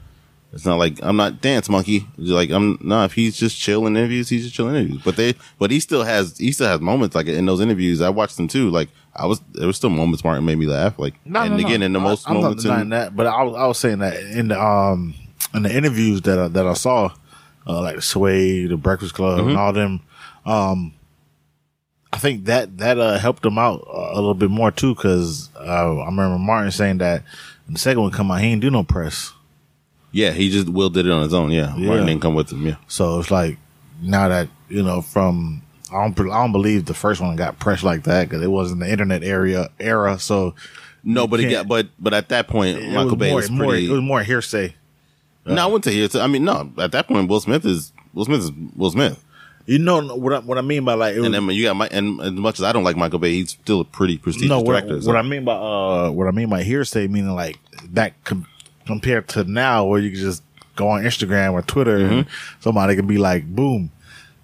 It's 0.53 0.67
not 0.67 0.77
like 0.79 0.99
I'm 1.03 1.17
not 1.17 1.41
dance 1.41 1.69
monkey. 1.71 2.07
It's 2.19 2.31
like 2.31 2.51
I'm 2.51 2.79
no. 2.83 3.05
If 3.05 3.15
he's 3.15 3.37
just 3.39 3.59
chilling 3.59 3.97
interviews, 3.97 4.29
he's 4.29 4.45
just 4.45 4.55
chilling 4.55 4.77
interviews. 4.77 5.01
But 5.03 5.17
they, 5.17 5.35
but 5.59 5.71
he 5.71 5.81
still 5.81 6.03
has 6.05 6.37
he 6.37 6.53
still 6.53 6.69
has 6.69 6.81
moments 6.83 7.15
like 7.15 7.27
in 7.27 7.47
those 7.47 7.61
interviews. 7.63 8.03
I 8.03 8.11
watched 8.11 8.37
them 8.37 8.49
too. 8.49 8.69
Like 8.69 8.89
I 9.17 9.25
was 9.25 9.41
there 9.55 9.67
was 9.67 9.77
still 9.77 9.91
moments 9.91 10.25
Martin 10.25 10.45
made 10.45 10.59
me 10.59 10.67
laugh. 10.67 10.99
Like 10.99 11.15
No, 11.27 11.41
and 11.41 11.57
no, 11.57 11.67
again 11.67 11.81
no. 11.81 11.87
in 11.87 11.93
the 11.95 12.01
I- 12.01 12.03
most 12.03 12.29
I'm 12.29 12.35
not 12.35 12.43
moments 12.43 12.63
denying 12.65 12.83
in, 12.83 12.89
that, 12.91 13.17
but 13.17 13.27
I 13.27 13.43
was, 13.45 13.57
I 13.57 13.67
was 13.67 13.79
saying 13.79 13.99
that 14.01 14.17
in 14.21 14.49
the 14.49 14.63
um 14.63 15.15
in 15.55 15.63
the 15.63 15.75
interviews 15.77 16.23
that 16.23 16.39
I, 16.39 16.49
that 16.49 16.67
I 16.67 16.75
saw, 16.75 17.11
uh, 17.67 17.81
like 17.83 18.03
Sway, 18.03 18.67
the 18.67 18.77
Breakfast 18.77 19.15
Club, 19.15 19.41
Mm-hmm. 19.41 19.49
and 19.51 19.59
all 19.59 19.73
them, 19.73 20.01
um, 20.47 20.95
I 22.13 22.19
think 22.19 22.47
that 22.47 22.79
that 22.79 22.99
uh, 22.99 23.19
helped 23.19 23.43
them 23.43 23.59
out 23.59 23.87
a 23.87 24.15
little 24.15 24.35
bit 24.35 24.51
more 24.51 24.71
too, 24.71 24.95
because 24.95 25.51
uh, 25.57 25.99
I 25.99 26.07
remember 26.07 26.39
Martin 26.39 26.71
saying 26.71 26.99
that 26.99 27.23
when 27.67 27.75
the 27.75 27.79
second 27.81 28.01
one 28.03 28.11
come 28.13 28.31
out, 28.31 28.41
he 28.41 28.49
didn't 28.49 28.63
do 28.63 28.71
no 28.71 28.83
press, 28.83 29.33
Yeah, 30.11 30.31
he 30.31 30.49
just 30.51 30.69
Will 30.71 30.89
did 30.89 31.05
it 31.07 31.13
on 31.13 31.23
his 31.23 31.35
own. 31.35 31.51
Yeah, 31.51 31.77
Yeah. 31.77 31.87
Martin 31.89 32.07
didn't 32.07 32.23
come 32.23 32.35
with 32.35 32.51
him. 32.51 32.67
Yeah, 32.67 32.77
so 32.87 33.19
it's 33.21 33.31
like 33.31 33.59
now 34.03 34.29
that 34.29 34.49
you 34.69 34.83
know 34.83 35.03
from. 35.03 35.63
I 35.91 36.07
don't, 36.07 36.31
I 36.31 36.43
don't 36.43 36.53
believe 36.53 36.85
the 36.85 36.93
first 36.93 37.19
one 37.23 37.35
got 37.37 37.59
press 37.59 37.83
like 37.83 38.03
that 38.05 38.29
because 38.29 38.43
it 38.43 38.51
wasn't 38.51 38.81
the 38.81 38.91
internet 38.93 39.23
area 39.25 39.71
era. 39.81 40.19
So 40.19 40.55
no, 41.03 41.27
but 41.27 41.41
got 41.49 41.67
but 41.67 41.89
but 41.99 42.13
at 42.13 42.29
that 42.29 42.47
point, 42.47 42.77
Michael 42.93 43.05
was 43.05 43.15
Bay 43.17 43.29
more, 43.31 43.37
was 43.37 43.51
more, 43.51 43.69
pretty. 43.69 43.87
it 43.87 43.91
was 43.93 44.03
more 44.03 44.23
hearsay. 44.23 44.75
No, 45.55 45.63
I 45.63 45.67
wouldn't 45.67 45.85
say 45.85 45.93
here. 45.93 46.09
I 46.23 46.27
mean, 46.27 46.45
no, 46.45 46.71
at 46.79 46.93
that 46.93 47.09
point, 47.09 47.29
Will 47.29 47.41
Smith 47.41 47.65
is 47.65 47.93
Will 48.15 48.25
Smith 48.25 48.41
is 48.41 48.53
Will 48.77 48.91
Smith. 48.91 49.25
You 49.67 49.79
know 49.79 50.03
what 50.17 50.33
I, 50.33 50.39
what 50.39 50.57
I 50.57 50.63
mean 50.63 50.85
by 50.87 50.95
like 50.95 51.15
was, 51.17 51.27
And 51.27 51.35
then 51.35 51.47
you 51.51 51.65
got 51.65 51.77
my 51.77 51.89
and 51.89 52.21
as 52.23 52.33
much 52.33 52.59
as 52.59 52.65
I 52.65 52.73
don't 52.73 52.85
like 52.85 52.97
Michael 52.97 53.19
Bay, 53.19 53.33
he's 53.35 53.51
still 53.51 53.81
a 53.83 53.85
pretty 53.85 54.17
prestigious 54.17 54.49
no, 54.49 54.61
what, 54.61 54.73
director. 54.87 55.01
so- 55.03 55.07
what 55.09 55.17
I 55.17 55.23
mean 55.23 55.45
by 55.45 55.53
uh, 55.55 56.11
what 56.11 56.27
I 56.27 56.31
mean 56.31 56.49
by 56.49 56.63
hearsay, 56.63 57.07
meaning 57.07 57.35
like 57.35 57.59
that 57.91 58.15
com- 58.25 58.47
compared 58.87 59.29
to 59.29 59.45
now, 59.45 59.85
where 59.85 60.01
you 60.01 60.11
can 60.11 60.21
just 60.21 60.43
go 60.75 60.89
on 60.89 61.03
Instagram 61.03 61.53
or 61.53 61.61
Twitter, 61.63 61.99
and 61.99 62.27
somebody 62.61 62.97
can 62.97 63.07
be 63.07 63.19
like, 63.19 63.45
boom, 63.45 63.91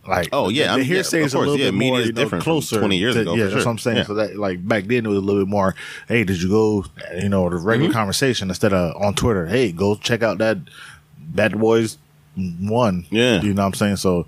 like 0.06 0.26
Mm-hmm. 0.26 0.34
Oh, 0.34 0.48
yeah, 0.50 0.64
the, 0.66 0.72
I 0.72 0.76
mean, 0.76 0.84
yeah, 0.86 0.92
hearsay 0.96 1.20
of 1.20 1.26
is 1.26 1.32
a 1.32 1.36
course, 1.38 1.46
little 1.48 1.58
yeah, 1.64 1.70
bit 1.70 1.74
media 1.74 1.90
more 1.92 2.00
is 2.00 2.06
you 2.08 2.12
know, 2.12 2.20
different 2.22 2.44
closer 2.44 2.78
20 2.78 2.98
years 2.98 3.14
to- 3.14 3.20
ago, 3.22 3.34
Yeah, 3.36 3.44
that's 3.44 3.52
sure. 3.54 3.60
what 3.64 3.70
I'm 3.70 3.78
saying. 3.78 3.96
Yeah. 3.96 4.04
So 4.04 4.14
that 4.14 4.36
like 4.36 4.68
back 4.68 4.84
then 4.84 5.06
it 5.06 5.08
was 5.08 5.16
a 5.16 5.20
little 5.22 5.40
bit 5.42 5.48
more, 5.48 5.74
hey, 6.06 6.24
did 6.24 6.42
you 6.42 6.50
go, 6.50 6.84
you 7.16 7.30
know, 7.30 7.48
the 7.48 7.56
regular 7.56 7.88
Mm-hmm. 7.88 7.96
conversation 7.98 8.50
instead 8.50 8.74
of 8.74 8.94
on 9.00 9.14
Twitter, 9.14 9.46
hey, 9.46 9.72
go 9.72 9.94
check 9.94 10.22
out 10.22 10.36
that 10.38 10.58
Bad 11.26 11.58
Boys 11.58 11.98
one, 12.60 13.06
Yeah. 13.10 13.40
you 13.42 13.54
know 13.54 13.62
what 13.62 13.68
I'm 13.68 13.74
saying. 13.74 13.96
So, 13.96 14.26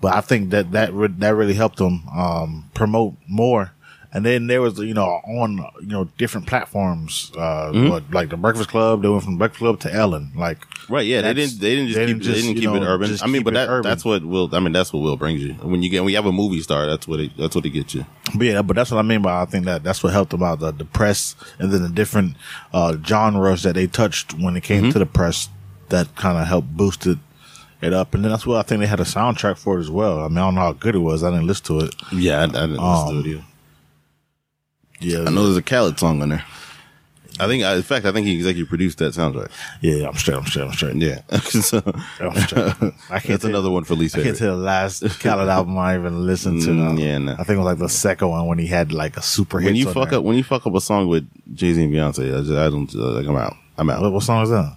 but 0.00 0.14
I 0.14 0.20
think 0.20 0.50
that 0.50 0.72
that 0.72 0.92
re- 0.92 1.08
that 1.18 1.34
really 1.34 1.54
helped 1.54 1.78
them 1.78 2.02
um, 2.14 2.70
promote 2.74 3.14
more. 3.26 3.72
And 4.12 4.24
then 4.24 4.46
there 4.46 4.62
was, 4.62 4.78
you 4.78 4.94
know, 4.94 5.04
on 5.26 5.58
you 5.80 5.88
know 5.88 6.04
different 6.16 6.46
platforms, 6.46 7.30
uh, 7.36 7.70
Mm-hmm. 7.72 7.88
what, 7.90 8.10
like 8.10 8.30
the 8.30 8.36
Breakfast 8.38 8.70
Club. 8.70 9.02
They 9.02 9.08
went 9.08 9.24
from 9.24 9.36
Breakfast 9.36 9.58
Club 9.58 9.80
to 9.80 9.92
Ellen, 9.92 10.32
like 10.34 10.58
Right, 10.88 11.04
yeah, 11.06 11.20
they 11.22 11.34
didn't. 11.34 11.60
They 11.60 11.74
didn't 11.74 11.88
just 11.88 11.98
they 11.98 12.06
keep. 12.06 12.16
didn't 12.22 12.34
they 12.34 12.40
didn't 12.40 12.54
keep 12.60 12.82
it 12.82 12.86
urban. 12.86 13.08
just 13.08 13.24
I 13.24 13.26
mean, 13.26 13.42
but 13.42 13.52
that 13.54 13.68
urban. 13.68 13.90
that's 13.90 14.04
what 14.06 14.24
will. 14.24 14.48
I 14.54 14.60
mean, 14.60 14.72
that's 14.72 14.92
what 14.92 15.00
will 15.00 15.16
brings 15.16 15.42
you 15.42 15.54
when 15.54 15.82
you 15.82 15.90
get 15.90 16.00
when 16.02 16.10
you 16.10 16.16
have 16.16 16.24
a 16.26 16.32
movie 16.32 16.60
star. 16.62 16.86
That's 16.86 17.06
what 17.08 17.20
it. 17.20 17.32
That's 17.36 17.54
what 17.54 17.66
it 17.66 17.70
gets 17.70 17.94
you. 17.94 18.06
But 18.34 18.44
yeah, 18.46 18.62
but 18.62 18.76
that's 18.76 18.90
what 18.90 18.98
I 18.98 19.02
mean 19.02 19.20
by 19.22 19.42
I 19.42 19.44
think 19.44 19.64
that 19.66 19.82
that's 19.82 20.02
what 20.02 20.12
helped 20.14 20.30
them 20.30 20.42
out 20.42 20.60
the, 20.60 20.72
the 20.72 20.84
press 20.86 21.34
and 21.58 21.70
then 21.72 21.82
the 21.82 21.88
different 21.90 22.36
uh, 22.72 22.96
genres 23.04 23.64
that 23.64 23.74
they 23.74 23.86
touched 23.86 24.32
when 24.34 24.56
it 24.56 24.62
came 24.62 24.84
Mm-hmm. 24.84 24.90
to 24.92 24.98
the 25.00 25.06
press 25.06 25.48
that 25.88 26.14
kind 26.16 26.38
of 26.38 26.46
helped 26.46 26.76
boost 26.76 27.06
it, 27.06 27.18
it 27.82 27.92
up. 27.92 28.14
And 28.14 28.24
then 28.24 28.30
that's 28.32 28.46
what 28.46 28.58
I 28.58 28.62
think 28.62 28.80
they 28.80 28.86
had 28.86 29.00
a 29.00 29.04
soundtrack 29.04 29.58
for 29.58 29.76
it 29.76 29.80
as 29.80 29.90
well. 29.90 30.20
I 30.20 30.28
mean, 30.28 30.38
I 30.38 30.46
don't 30.46 30.54
know 30.54 30.60
how 30.62 30.72
good 30.72 30.94
it 30.94 30.98
was. 30.98 31.22
I 31.22 31.30
didn't 31.30 31.46
listen 31.46 31.66
to 31.78 31.86
it. 31.86 31.94
Yeah, 32.12 32.40
I, 32.40 32.44
I 32.44 32.46
didn't 32.46 32.78
Um, 32.78 33.06
listen 33.06 33.22
to 33.22 33.28
it 33.28 33.32
either. 33.32 33.44
Yeah, 34.98 35.18
I 35.26 35.30
know 35.30 35.44
there's 35.44 35.56
a 35.58 35.62
Khaled 35.62 35.98
song 35.98 36.22
on 36.22 36.30
there. 36.30 36.44
I 37.38 37.46
think, 37.48 37.62
in 37.62 37.82
fact, 37.82 38.06
I 38.06 38.12
think 38.12 38.26
he 38.26 38.34
executive 38.34 38.66
produced 38.66 38.96
that 38.96 39.12
soundtrack. 39.12 39.50
Yeah, 39.82 40.08
I'm 40.08 40.14
straight. 40.14 40.38
I'm 40.38 40.46
straight. 40.46 40.64
I'm 40.68 40.72
straight. 40.72 40.96
Yeah, 40.96 41.20
so, 41.40 41.82
I'm 42.18 42.34
straight. 42.40 42.66
I 43.10 43.18
can't 43.20 43.26
that's 43.28 43.42
tell- 43.42 43.50
another 43.50 43.68
one 43.70 43.84
for 43.84 43.94
Lisa. 43.94 44.20
I 44.20 44.22
can't 44.22 44.38
tell 44.38 44.56
the 44.56 44.62
last 44.62 45.02
Khaled 45.20 45.46
album 45.50 45.76
I 45.76 45.96
even 45.98 46.24
listened 46.26 46.62
to. 46.62 46.70
Mm, 46.70 46.98
yeah, 46.98 47.18
no. 47.18 47.32
I 47.32 47.44
think 47.44 47.50
it 47.50 47.58
was 47.58 47.66
like 47.66 47.78
the 47.78 47.90
second 47.90 48.30
one 48.30 48.46
when 48.46 48.58
he 48.58 48.66
had 48.66 48.90
like 48.90 49.18
a 49.18 49.22
super 49.22 49.60
hit. 49.60 49.66
When 49.66 49.76
you 49.76 49.92
fuck 49.92 50.14
up, 50.14 50.24
when 50.24 50.36
you 50.38 50.44
fuck 50.44 50.66
up 50.66 50.74
a 50.74 50.80
song 50.80 51.08
with 51.08 51.28
Jay 51.54 51.74
Z 51.74 51.84
and 51.84 51.92
Beyonce, 51.92 52.34
I, 52.34 52.38
just, 52.40 52.52
I 52.52 52.70
don't 52.70 52.94
uh, 52.94 53.12
like. 53.20 53.26
I'm 53.26 53.36
out. 53.36 53.54
I'm 53.76 53.90
out. 53.90 54.00
What, 54.00 54.12
what 54.12 54.22
song 54.22 54.42
is 54.42 54.48
that? 54.48 54.74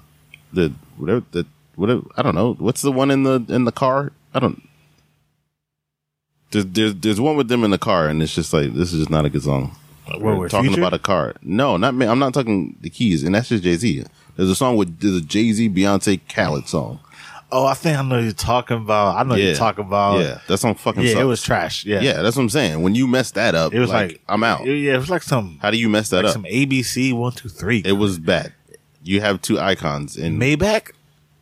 The 0.53 0.73
whatever 0.97 1.23
the 1.31 1.45
whatever. 1.75 2.01
I 2.17 2.21
don't 2.21 2.35
know. 2.35 2.53
What's 2.55 2.81
the 2.81 2.91
one 2.91 3.11
in 3.11 3.23
the 3.23 3.43
in 3.49 3.65
the 3.65 3.71
car? 3.71 4.11
I 4.33 4.39
don't. 4.39 4.61
There's 6.51 6.65
there's 6.65 6.95
there's 6.95 7.21
one 7.21 7.35
with 7.37 7.47
them 7.47 7.63
in 7.63 7.71
the 7.71 7.77
car, 7.77 8.07
and 8.07 8.21
it's 8.23 8.33
just 8.33 8.53
like 8.53 8.73
this 8.73 8.91
is 8.93 8.99
just 8.99 9.09
not 9.09 9.25
a 9.25 9.29
good 9.29 9.43
song. 9.43 9.75
We're 10.19 10.49
talking 10.49 10.75
about 10.75 10.93
a 10.95 10.99
car. 10.99 11.35
No, 11.43 11.77
not 11.77 11.93
me. 11.93 12.07
I'm 12.07 12.17
not 12.17 12.33
talking 12.33 12.75
the 12.81 12.89
keys, 12.89 13.23
and 13.23 13.35
that's 13.35 13.49
just 13.49 13.63
Jay 13.63 13.75
Z. 13.75 14.03
There's 14.35 14.49
a 14.49 14.55
song 14.55 14.75
with 14.75 14.99
there's 14.99 15.17
a 15.17 15.21
Jay 15.21 15.51
Z 15.51 15.69
Beyonce 15.69 16.19
Khaled 16.27 16.67
song. 16.67 16.99
Oh, 17.51 17.65
I 17.65 17.73
think 17.75 17.97
I 17.97 18.01
know 18.03 18.19
you're 18.19 18.31
talking 18.31 18.77
about. 18.77 19.17
I 19.17 19.23
know 19.23 19.35
Yeah. 19.35 19.45
you're 19.47 19.55
talking 19.55 19.85
about. 19.85 20.19
yeah, 20.19 20.39
that 20.47 20.57
song 20.59 20.73
fucking. 20.75 21.03
yeah, 21.03 21.09
sucks. 21.13 21.21
it 21.21 21.25
was 21.25 21.41
trash. 21.43 21.85
Yeah, 21.85 21.99
Yeah, 22.01 22.21
that's 22.21 22.35
what 22.35 22.43
I'm 22.43 22.49
saying. 22.49 22.81
When 22.83 22.93
you 22.95 23.07
mess 23.07 23.31
that 23.31 23.53
up, 23.55 23.73
It 23.73 23.79
was 23.79 23.89
like, 23.89 24.21
I'm 24.29 24.43
out. 24.43 24.65
Yeah, 24.65 24.93
it 24.93 24.97
was 24.97 25.09
like 25.09 25.23
some 25.23 25.57
How 25.61 25.69
do 25.71 25.77
you 25.77 25.89
mess 25.89 26.09
that 26.09 26.17
like 26.17 26.25
up? 26.25 26.33
some 26.33 26.43
ABC 26.45 27.11
one 27.13 27.31
two 27.33 27.49
three. 27.49 27.81
It 27.85 27.93
was 27.93 28.17
bad. 28.19 28.53
You 29.09 29.21
have 29.21 29.41
two 29.41 29.59
icons 29.59 30.17
and 30.17 30.39
Maybach. 30.39 30.91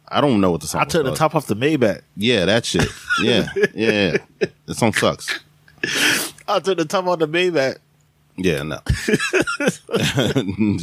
I 0.07 0.21
don't 0.21 0.39
know 0.39 0.51
what 0.51 0.61
the 0.61 0.67
song. 0.67 0.81
I 0.81 0.85
took 0.85 1.03
the 1.03 1.13
top 1.15 1.35
off 1.35 1.47
the 1.47 1.55
Maybach. 1.55 2.01
Yeah, 2.15 2.45
that 2.45 2.63
shit. 2.65 2.87
Yeah, 3.21 3.49
yeah. 3.75 4.17
yeah. 4.39 4.47
The 4.65 4.73
song 4.73 4.93
sucks. 4.93 5.39
I 6.47 6.59
took 6.61 6.77
the 6.77 6.85
top 6.85 7.05
off 7.07 7.19
the 7.19 7.27
Maybach. 7.27 7.77
Yeah, 8.39 8.61
no, 8.63 8.77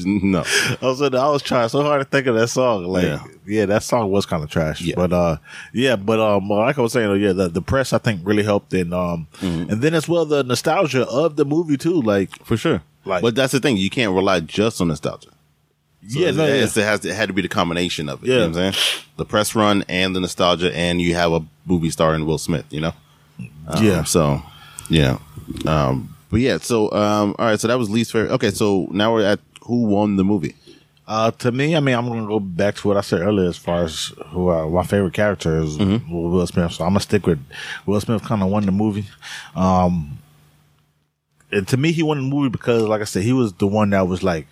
no. 0.04 0.40
I 0.82 0.86
was 0.86 1.00
I 1.00 1.08
was 1.28 1.42
trying 1.42 1.68
so 1.68 1.82
hard 1.82 2.00
to 2.00 2.04
think 2.04 2.26
of 2.26 2.34
that 2.34 2.48
song. 2.48 2.84
Like, 2.84 3.04
Yeah. 3.04 3.24
yeah, 3.46 3.66
that 3.66 3.82
song 3.82 4.10
was 4.10 4.26
kind 4.26 4.42
of 4.42 4.50
trash. 4.50 4.80
Yeah. 4.80 4.96
But 4.96 5.12
uh, 5.12 5.36
yeah, 5.72 5.96
but 5.96 6.18
um, 6.20 6.48
like 6.48 6.76
I 6.78 6.80
was 6.82 6.92
saying, 6.92 7.20
yeah, 7.20 7.32
the, 7.32 7.48
the 7.48 7.62
press 7.62 7.92
I 7.92 7.98
think 7.98 8.20
really 8.24 8.42
helped, 8.42 8.72
and 8.74 8.92
um, 8.92 9.26
Mm-hmm. 9.40 9.70
and 9.70 9.82
then 9.82 9.94
as 9.94 10.08
well 10.08 10.24
the 10.26 10.42
nostalgia 10.42 11.06
of 11.08 11.36
the 11.36 11.44
movie 11.44 11.76
too. 11.76 12.00
Like, 12.02 12.30
For 12.44 12.56
sure. 12.56 12.82
Like- 13.04 13.22
but 13.22 13.34
that's 13.34 13.52
the 13.52 13.60
thing. 13.60 13.76
You 13.76 13.90
can't 13.90 14.12
rely 14.12 14.40
just 14.40 14.80
on 14.80 14.88
nostalgia. 14.88 15.28
So 16.08 16.18
yeah, 16.18 16.28
it, 16.28 16.34
no, 16.36 16.46
yeah. 16.46 16.52
it 16.54 16.74
has 16.74 17.00
to, 17.00 17.08
it 17.08 17.14
had 17.14 17.28
to 17.28 17.32
be 17.34 17.42
the 17.42 17.48
combination 17.48 18.08
of 18.08 18.22
it. 18.22 18.26
You 18.26 18.32
Yeah. 18.34 18.38
know 18.40 18.48
what 18.50 18.56
I'm 18.58 18.72
saying? 18.72 19.02
The 19.16 19.24
press 19.24 19.54
run 19.54 19.84
and 19.88 20.14
the 20.14 20.20
nostalgia, 20.20 20.74
and 20.76 21.00
you 21.00 21.14
have 21.14 21.32
a 21.32 21.40
movie 21.66 21.90
star 21.90 22.14
in 22.14 22.26
Will 22.26 22.38
Smith. 22.38 22.66
You 22.70 22.80
know. 22.82 22.92
Um, 23.68 23.84
Yeah. 23.84 24.04
So, 24.04 24.42
yeah. 24.90 25.18
Um, 25.66 26.14
but 26.30 26.40
yeah. 26.40 26.58
So, 26.58 26.90
um, 26.92 27.34
all 27.38 27.46
right. 27.46 27.58
So 27.60 27.68
that 27.68 27.78
was 27.78 27.88
least 27.90 28.12
favorite. 28.12 28.32
Okay. 28.32 28.50
So 28.50 28.86
now 28.90 29.14
we're 29.14 29.24
at 29.24 29.40
who 29.62 29.82
won 29.86 30.16
the 30.16 30.24
movie. 30.24 30.54
Uh, 31.06 31.30
to 31.32 31.52
me, 31.52 31.76
I 31.76 31.80
mean, 31.80 31.94
I'm 31.94 32.08
gonna 32.08 32.26
go 32.26 32.40
back 32.40 32.76
to 32.76 32.88
what 32.88 32.96
I 32.96 33.02
said 33.02 33.20
earlier 33.20 33.48
as 33.48 33.58
far 33.58 33.84
as 33.84 34.12
who 34.28 34.48
uh, 34.50 34.66
my 34.68 34.84
favorite 34.84 35.12
character 35.12 35.60
is 35.62 35.76
Mm-hmm. 35.76 36.10
Will 36.10 36.46
Smith. 36.46 36.72
So 36.72 36.84
I'm 36.84 36.90
gonna 36.90 37.00
stick 37.00 37.26
with 37.26 37.38
Will 37.86 38.00
Smith. 38.00 38.22
Kind 38.24 38.42
of 38.42 38.48
won 38.48 38.64
the 38.64 38.72
movie. 38.72 39.06
Um, 39.54 40.18
and 41.52 41.68
to 41.68 41.76
me, 41.76 41.92
he 41.92 42.02
won 42.02 42.16
the 42.16 42.22
movie 42.34 42.48
because, 42.48 42.82
like 42.82 43.00
I 43.00 43.04
said, 43.04 43.22
he 43.22 43.32
was 43.32 43.52
the 43.54 43.66
one 43.66 43.90
that 43.90 44.08
was 44.08 44.22
like, 44.22 44.46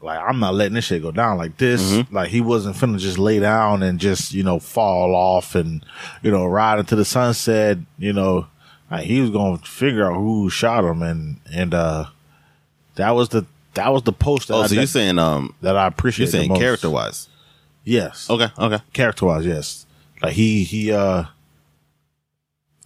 like 0.00 0.20
I'm 0.20 0.38
not 0.38 0.54
letting 0.54 0.74
this 0.74 0.84
shit 0.84 1.02
go 1.02 1.10
down 1.10 1.38
like 1.38 1.56
this. 1.56 1.92
Mm-hmm. 1.92 2.14
Like 2.14 2.28
he 2.28 2.40
wasn't 2.40 2.76
finna 2.76 2.98
just 2.98 3.18
lay 3.18 3.40
down 3.40 3.82
and 3.82 3.98
just 3.98 4.32
you 4.32 4.42
know 4.42 4.58
fall 4.58 5.14
off 5.14 5.54
and 5.54 5.84
you 6.22 6.30
know 6.30 6.46
ride 6.46 6.78
into 6.78 6.96
the 6.96 7.04
sunset. 7.04 7.78
You 7.98 8.12
know, 8.12 8.46
like 8.90 9.04
he 9.04 9.20
was 9.20 9.30
gonna 9.30 9.58
figure 9.58 10.10
out 10.10 10.16
who 10.16 10.50
shot 10.50 10.84
him 10.84 11.02
and 11.02 11.40
and 11.52 11.74
uh 11.74 12.06
that 12.94 13.10
was 13.10 13.28
the 13.30 13.46
that 13.74 13.92
was 13.92 14.02
the 14.02 14.12
post. 14.12 14.48
That 14.48 14.54
Oh, 14.54 14.60
I, 14.60 14.66
so 14.66 14.68
that, 14.74 14.80
you're 14.80 14.86
saying 14.86 15.18
um, 15.18 15.54
that 15.62 15.76
I 15.76 15.86
appreciate. 15.86 16.26
you're 16.26 16.40
saying 16.42 16.54
character 16.56 16.90
wise. 16.90 17.28
Yes. 17.84 18.28
Okay. 18.28 18.48
Okay. 18.58 18.82
Character 18.92 19.26
wise, 19.26 19.46
yes. 19.46 19.86
Like 20.22 20.32
he 20.32 20.64
he 20.64 20.92
uh 20.92 21.24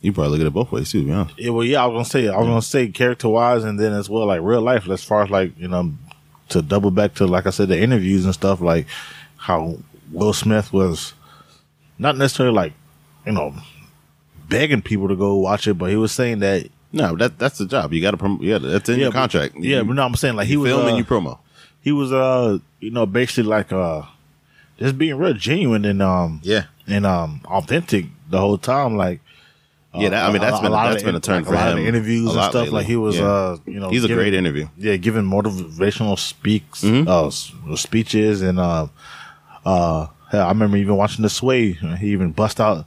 You 0.01 0.13
probably 0.13 0.33
look 0.33 0.41
at 0.41 0.47
it 0.47 0.53
both 0.53 0.71
ways 0.73 0.91
too. 0.91 1.01
To 1.01 1.07
be 1.07 1.13
honest. 1.13 1.39
yeah, 1.39 1.51
well 1.51 1.65
yeah, 1.65 1.83
I 1.83 1.87
was 1.87 1.95
gonna 1.95 2.05
say 2.05 2.29
I 2.29 2.37
was 2.39 2.47
gonna 2.47 2.63
say 2.63 2.89
character 2.89 3.29
wise 3.29 3.65
and 3.65 3.79
then 3.81 3.93
as 3.93 4.09
well 4.11 4.27
like 4.27 4.41
real 4.43 4.61
life 4.61 4.89
as 4.89 5.03
far 5.03 5.23
as 5.25 5.31
like, 5.31 5.59
you 5.59 5.69
know, 5.69 5.93
to 6.53 6.63
double 6.63 6.91
back 6.91 7.15
to 7.15 7.27
like 7.27 7.47
I 7.47 7.51
said, 7.51 7.69
the 7.69 7.79
interviews 7.81 8.25
and 8.25 8.33
stuff, 8.35 8.61
like 8.61 8.87
how 9.37 9.79
Will 10.13 10.33
Smith 10.33 10.73
was 10.73 11.15
not 11.99 12.17
necessarily 12.17 12.55
like, 12.55 12.73
you 13.27 13.33
know, 13.33 13.55
begging 14.49 14.83
people 14.83 15.09
to 15.09 15.17
go 15.17 15.37
watch 15.37 15.67
it, 15.67 15.75
but 15.75 15.91
he 15.91 15.97
was 15.97 16.13
saying 16.13 16.41
that 16.41 16.69
No, 16.93 17.17
that 17.17 17.39
that's 17.39 17.59
the 17.59 17.67
job. 17.67 17.93
You 17.93 18.03
got 18.03 18.11
to. 18.13 18.17
Prom- 18.19 18.41
yeah, 18.43 18.59
that's 18.59 18.89
in 18.89 18.99
your 19.01 19.11
but- 19.11 19.19
contract. 19.19 19.55
Yeah, 19.59 19.79
You- 19.79 19.85
but 19.85 19.95
no, 19.95 20.03
I'm 20.05 20.15
saying 20.15 20.37
like 20.37 20.47
he 20.49 20.57
was 20.57 20.71
filming 20.71 20.95
uh, 20.95 20.99
you 20.99 21.05
promo. 21.05 21.39
he 21.81 21.91
was 21.93 22.13
uh 22.13 22.59
you 22.81 22.91
know 22.91 23.07
basically 23.07 23.45
like 23.45 23.73
uh 23.73 24.03
just 24.79 24.99
being 24.99 25.17
real 25.17 25.33
genuine 25.35 25.85
and 25.85 26.03
um 26.03 26.41
Yeah. 26.43 26.65
and 26.87 27.07
um 27.07 27.41
authentic 27.47 28.07
the 28.31 28.39
whole 28.39 28.59
time 28.59 28.97
like 28.97 29.21
Yeah, 29.95 30.09
that, 30.09 30.25
I 30.29 30.33
mean 30.33 30.41
that's 30.41 30.59
a, 30.59 30.63
been 30.63 30.73
lot 30.73 30.89
that's 30.91 31.03
of 31.03 31.07
been 31.07 31.15
a 31.17 31.21
turn 31.21 31.37
like, 31.43 31.45
for 31.47 31.53
a 31.55 31.57
lot 31.57 31.73
him. 31.73 31.79
of 31.79 31.85
interviews 31.87 32.27
a 32.35 32.39
and 32.39 32.43
stuff 32.45 32.55
lately. 32.55 32.71
like 32.71 32.87
he 32.87 32.97
was 32.97 33.17
Yeah. 33.19 33.25
uh 33.27 33.57
you 33.67 33.79
know 33.81 33.91
he's 33.91 34.05
a 34.05 34.09
giving- 34.09 34.23
great 34.23 34.35
interview. 34.35 34.67
yeah 34.79 34.97
giving 34.97 35.23
motivational 35.25 36.19
speaks 36.19 36.83
Mhm. 36.83 37.07
uh 37.09 37.77
speeches 37.77 38.41
and 38.43 38.59
uh 38.59 38.87
uh 39.65 40.07
hell, 40.31 40.47
I 40.47 40.49
remember 40.49 40.77
even 40.79 40.97
watching 40.97 41.23
the 41.23 41.29
Sway 41.31 41.73
he 41.73 42.09
even 42.13 42.33
bust 42.33 42.61
out 42.61 42.87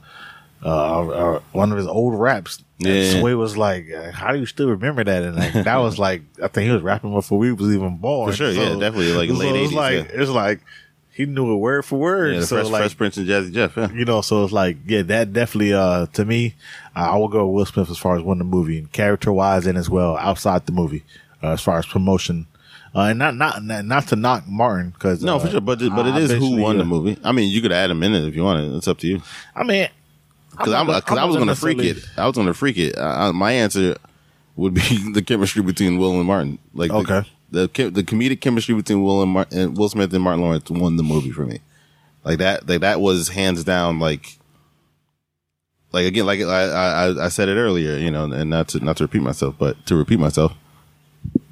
uh, 0.64 0.68
uh 1.08 1.40
one 1.52 1.70
of 1.70 1.78
his 1.78 1.86
old 1.86 2.18
raps 2.18 2.62
and 2.80 2.88
Yeah. 2.88 3.20
Sway 3.20 3.34
was 3.34 3.56
like 3.56 3.86
uh, 3.92 4.10
how 4.10 4.32
do 4.32 4.38
you 4.40 4.46
still 4.46 4.68
remember 4.68 5.04
that 5.04 5.22
and 5.22 5.36
like 5.36 5.52
that 5.52 5.76
was 5.76 5.98
like 5.98 6.22
I 6.42 6.48
think 6.48 6.66
he 6.66 6.72
was 6.72 6.82
rapping 6.82 7.12
before 7.14 7.38
we 7.38 7.52
was 7.52 7.74
even 7.74 7.98
born 7.98 8.30
For 8.30 8.36
sure, 8.36 8.50
yeah, 8.50 8.70
definitely, 8.70 9.12
like, 9.12 9.28
so 9.30 9.36
late 9.36 9.54
80s, 9.70 9.72
like 9.72 9.94
yeah. 9.94 10.20
it's 10.22 10.30
like 10.30 10.60
he 11.16 11.24
knew 11.24 11.54
it 11.54 11.56
word 11.56 11.82
for 11.86 11.98
word 11.98 12.34
Yeah, 12.34 12.40
so 12.42 12.56
Fresh, 12.56 12.68
like 12.68 12.80
Fresh 12.82 12.96
Prince 12.98 13.16
and 13.16 13.26
Jazzy 13.26 13.50
Jeff. 13.50 13.74
Yeah. 13.74 13.90
you 13.90 14.04
know, 14.04 14.20
so 14.20 14.44
it's 14.44 14.52
like, 14.52 14.76
yeah, 14.86 15.00
that 15.00 15.32
definitely, 15.32 15.72
uh, 15.72 16.04
to 16.12 16.26
me, 16.26 16.54
uh, 16.94 17.10
I 17.12 17.16
will 17.16 17.28
go 17.28 17.46
with 17.46 17.54
Will 17.54 17.64
Smith 17.64 17.90
as 17.90 17.96
far 17.96 18.16
as 18.16 18.22
winning 18.22 18.38
the 18.40 18.44
movie 18.44 18.78
and 18.78 18.92
character 18.92 19.32
wise 19.32 19.66
and 19.66 19.78
as 19.78 19.88
well 19.88 20.18
outside 20.18 20.66
the 20.66 20.72
movie, 20.72 21.04
uh, 21.42 21.52
as 21.52 21.62
far 21.62 21.78
as 21.78 21.86
promotion. 21.86 22.46
Uh, 22.94 23.08
and 23.08 23.18
not, 23.18 23.34
not, 23.34 23.62
not, 23.62 24.08
to 24.08 24.16
knock 24.16 24.46
Martin, 24.46 24.94
cause, 24.98 25.22
No, 25.22 25.36
uh, 25.36 25.38
for 25.38 25.48
sure, 25.48 25.60
but 25.62 25.80
it, 25.80 25.90
but 25.90 26.06
it 26.06 26.12
I 26.14 26.18
is 26.20 26.32
who 26.32 26.60
won 26.60 26.76
the 26.76 26.82
uh, 26.82 26.86
movie. 26.86 27.18
I 27.24 27.32
mean, 27.32 27.50
you 27.50 27.62
could 27.62 27.72
add 27.72 27.90
him 27.90 28.02
in 28.02 28.14
it 28.14 28.28
if 28.28 28.36
you 28.36 28.42
wanted. 28.44 28.74
It's 28.74 28.88
up 28.88 28.98
to 28.98 29.06
you. 29.06 29.22
I 29.54 29.64
mean, 29.64 29.88
Because 30.50 30.86
because 31.00 31.18
I 31.18 31.24
was 31.24 31.36
going 31.36 31.48
to 31.48 31.56
freak 31.56 31.78
it. 31.78 32.06
I 32.18 32.26
was 32.26 32.34
going 32.34 32.46
to 32.46 32.54
freak 32.54 32.76
it. 32.76 32.96
Uh, 32.98 33.32
my 33.32 33.52
answer 33.52 33.96
would 34.54 34.74
be 34.74 34.80
the 35.14 35.22
chemistry 35.22 35.62
between 35.62 35.96
Will 35.96 36.12
and 36.18 36.26
Martin. 36.26 36.58
Like, 36.74 36.90
Okay. 36.90 37.20
the 37.20 37.26
the, 37.50 37.68
the 37.92 38.02
comedic 38.02 38.40
chemistry 38.40 38.74
between 38.74 39.02
Will 39.02 39.22
and, 39.22 39.32
Mar- 39.32 39.46
and 39.52 39.76
Will 39.76 39.88
Smith 39.88 40.12
and 40.12 40.22
Martin 40.22 40.42
Lawrence 40.42 40.68
won 40.70 40.96
the 40.96 41.02
movie 41.02 41.30
for 41.30 41.44
me. 41.44 41.60
Like 42.24 42.38
that, 42.38 42.68
like 42.68 42.80
that 42.80 43.00
was 43.00 43.28
hands 43.28 43.62
down. 43.62 43.98
Like, 43.98 44.38
like 45.92 46.06
again, 46.06 46.26
like 46.26 46.40
I, 46.40 46.64
I 46.64 47.26
I 47.26 47.28
said 47.28 47.48
it 47.48 47.54
earlier, 47.56 47.96
you 47.96 48.10
know, 48.10 48.24
and 48.24 48.50
not 48.50 48.68
to 48.68 48.80
not 48.80 48.96
to 48.96 49.04
repeat 49.04 49.22
myself, 49.22 49.54
but 49.58 49.86
to 49.86 49.94
repeat 49.94 50.18
myself, 50.18 50.52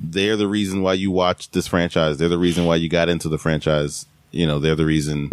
they're 0.01 0.37
the 0.37 0.49
reason 0.49 0.83
why 0.83 0.95
you 0.95 1.13
watched 1.13 1.53
this 1.53 1.69
franchise. 1.69 2.19
They're 2.19 2.29
the 2.29 2.39
reason 2.39 2.65
why 2.65 2.77
you 2.77 2.89
got 2.89 3.09
into 3.09 3.29
the 3.29 3.39
franchise. 3.39 4.07
You 4.33 4.47
know, 4.47 4.59
they're 4.59 4.75
the 4.75 4.85
reason 4.85 5.31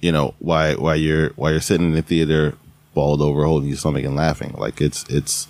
you 0.00 0.12
know 0.12 0.34
why 0.38 0.74
why 0.74 0.94
you're 0.94 1.30
why 1.30 1.50
you're 1.50 1.60
sitting 1.60 1.86
in 1.86 1.92
the 1.92 2.02
theater 2.02 2.54
balled 2.94 3.20
over 3.20 3.44
holding 3.44 3.68
your 3.68 3.78
stomach 3.78 4.04
and 4.04 4.16
laughing 4.16 4.54
like 4.56 4.80
it's 4.80 5.04
it's 5.08 5.48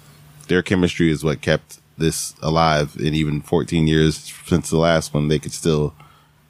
their 0.48 0.62
chemistry 0.62 1.10
is 1.10 1.24
what 1.24 1.40
kept 1.40 1.78
this 1.98 2.34
alive 2.42 2.96
and 2.96 3.14
even 3.14 3.40
14 3.40 3.86
years 3.86 4.32
since 4.46 4.70
the 4.70 4.76
last 4.76 5.14
one 5.14 5.28
they 5.28 5.38
could 5.38 5.52
still 5.52 5.94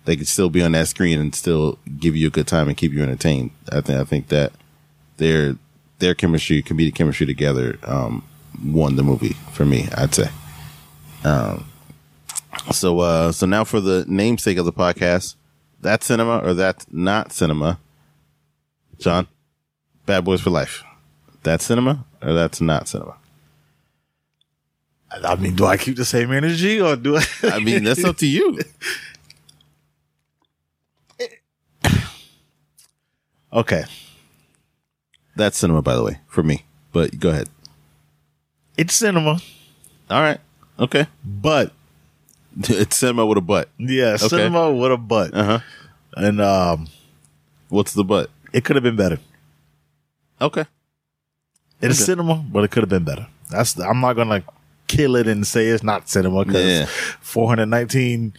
they 0.04 0.16
could 0.16 0.28
still 0.28 0.50
be 0.50 0.62
on 0.62 0.72
that 0.72 0.88
screen 0.88 1.20
and 1.20 1.34
still 1.34 1.78
give 1.98 2.16
you 2.16 2.28
a 2.28 2.30
good 2.30 2.46
time 2.46 2.68
and 2.68 2.76
keep 2.76 2.92
you 2.92 3.02
entertained 3.02 3.50
i 3.70 3.80
think 3.80 4.00
i 4.00 4.04
think 4.04 4.28
that 4.28 4.52
their 5.18 5.56
their 5.98 6.14
chemistry 6.14 6.62
comedic 6.62 6.94
chemistry 6.94 7.26
together 7.26 7.78
um 7.84 8.24
won 8.64 8.96
the 8.96 9.02
movie 9.02 9.36
for 9.52 9.64
me 9.64 9.88
i'd 9.96 10.14
say 10.14 10.28
um 11.24 11.64
so 12.72 12.98
uh 13.00 13.30
so 13.30 13.46
now 13.46 13.64
for 13.64 13.80
the 13.80 14.04
namesake 14.08 14.58
of 14.58 14.64
the 14.64 14.72
podcast 14.72 15.36
that 15.80 16.02
cinema 16.02 16.38
or 16.38 16.54
that's 16.54 16.86
not 16.90 17.32
cinema 17.32 17.78
John, 18.98 19.26
Bad 20.06 20.24
Boys 20.24 20.40
for 20.40 20.50
Life. 20.50 20.82
That's 21.42 21.64
cinema 21.64 22.04
or 22.22 22.32
that's 22.32 22.60
not 22.60 22.88
cinema? 22.88 23.16
I 25.10 25.34
mean, 25.36 25.54
do 25.56 25.64
I 25.66 25.76
keep 25.76 25.96
the 25.96 26.04
same 26.04 26.32
energy 26.32 26.80
or 26.80 26.96
do 26.96 27.16
I? 27.16 27.24
I 27.44 27.58
mean, 27.60 27.84
that's 27.84 28.04
up 28.04 28.16
to 28.18 28.26
you. 28.26 28.58
okay. 33.52 33.84
That's 35.36 35.56
cinema, 35.58 35.82
by 35.82 35.94
the 35.96 36.02
way, 36.02 36.18
for 36.28 36.42
me. 36.42 36.64
But 36.92 37.18
go 37.18 37.30
ahead. 37.30 37.48
It's 38.76 38.94
cinema, 38.94 39.40
All 40.10 40.20
right. 40.20 40.38
Okay. 40.78 41.06
but 41.24 41.72
It's 42.68 42.96
cinema 42.96 43.24
with 43.26 43.38
a 43.38 43.42
butt. 43.42 43.68
yeah, 43.78 44.14
Okay. 44.14 44.28
cinema 44.28 44.70
with 44.72 44.92
a 44.92 44.96
butt. 44.96 45.32
Uh 45.34 45.44
huh. 45.44 45.58
And, 46.16 46.40
um, 46.40 46.88
What's 47.68 47.92
the 47.94 48.04
butt? 48.04 48.30
it 48.52 48.64
could 48.64 48.76
have 48.76 48.82
been 48.82 48.96
better. 48.96 49.18
Okay. 50.40 50.64
It's 51.80 51.98
Okay. 52.00 52.04
cinema, 52.12 52.36
but 52.36 52.64
it 52.64 52.70
could 52.70 52.82
have 52.82 52.88
been 52.90 53.04
better. 53.04 53.26
That's 53.50 53.78
I'm 53.78 54.00
not 54.00 54.14
gonna 54.14 54.42
kill 54.86 55.16
it 55.16 55.26
and 55.26 55.46
say 55.46 55.66
it's 55.66 55.82
not 55.82 56.08
cinema 56.08 56.44
because 56.44 56.64
Yeah. 56.66 56.86
419 57.20 58.34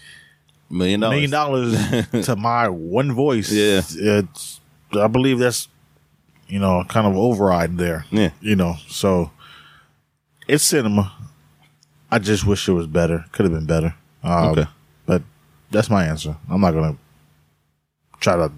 Million 0.69 0.99
dollars. 0.99 1.13
million 1.15 1.31
dollars 1.31 2.25
to 2.25 2.35
my 2.35 2.67
one 2.67 3.13
voice. 3.13 3.51
Yeah. 3.51 3.81
it's 3.95 4.59
I 4.93 5.07
believe 5.07 5.39
that's 5.39 5.67
you 6.47 6.59
know 6.59 6.83
kind 6.89 7.07
of 7.07 7.15
override 7.15 7.77
there. 7.77 8.05
Yeah. 8.11 8.31
you 8.41 8.55
know, 8.55 8.75
so 8.87 9.31
it's 10.47 10.63
cinema. 10.63 11.13
I 12.11 12.19
just 12.19 12.45
wish 12.45 12.67
it 12.67 12.73
was 12.73 12.87
better. 12.87 13.25
Could 13.31 13.45
have 13.45 13.53
been 13.53 13.65
better. 13.65 13.95
Um, 14.23 14.49
Okay. 14.49 14.65
but 15.05 15.21
that's 15.71 15.89
my 15.89 16.05
answer. 16.05 16.35
I'm 16.49 16.61
not 16.61 16.71
gonna 16.73 16.97
try 18.19 18.35
to 18.35 18.51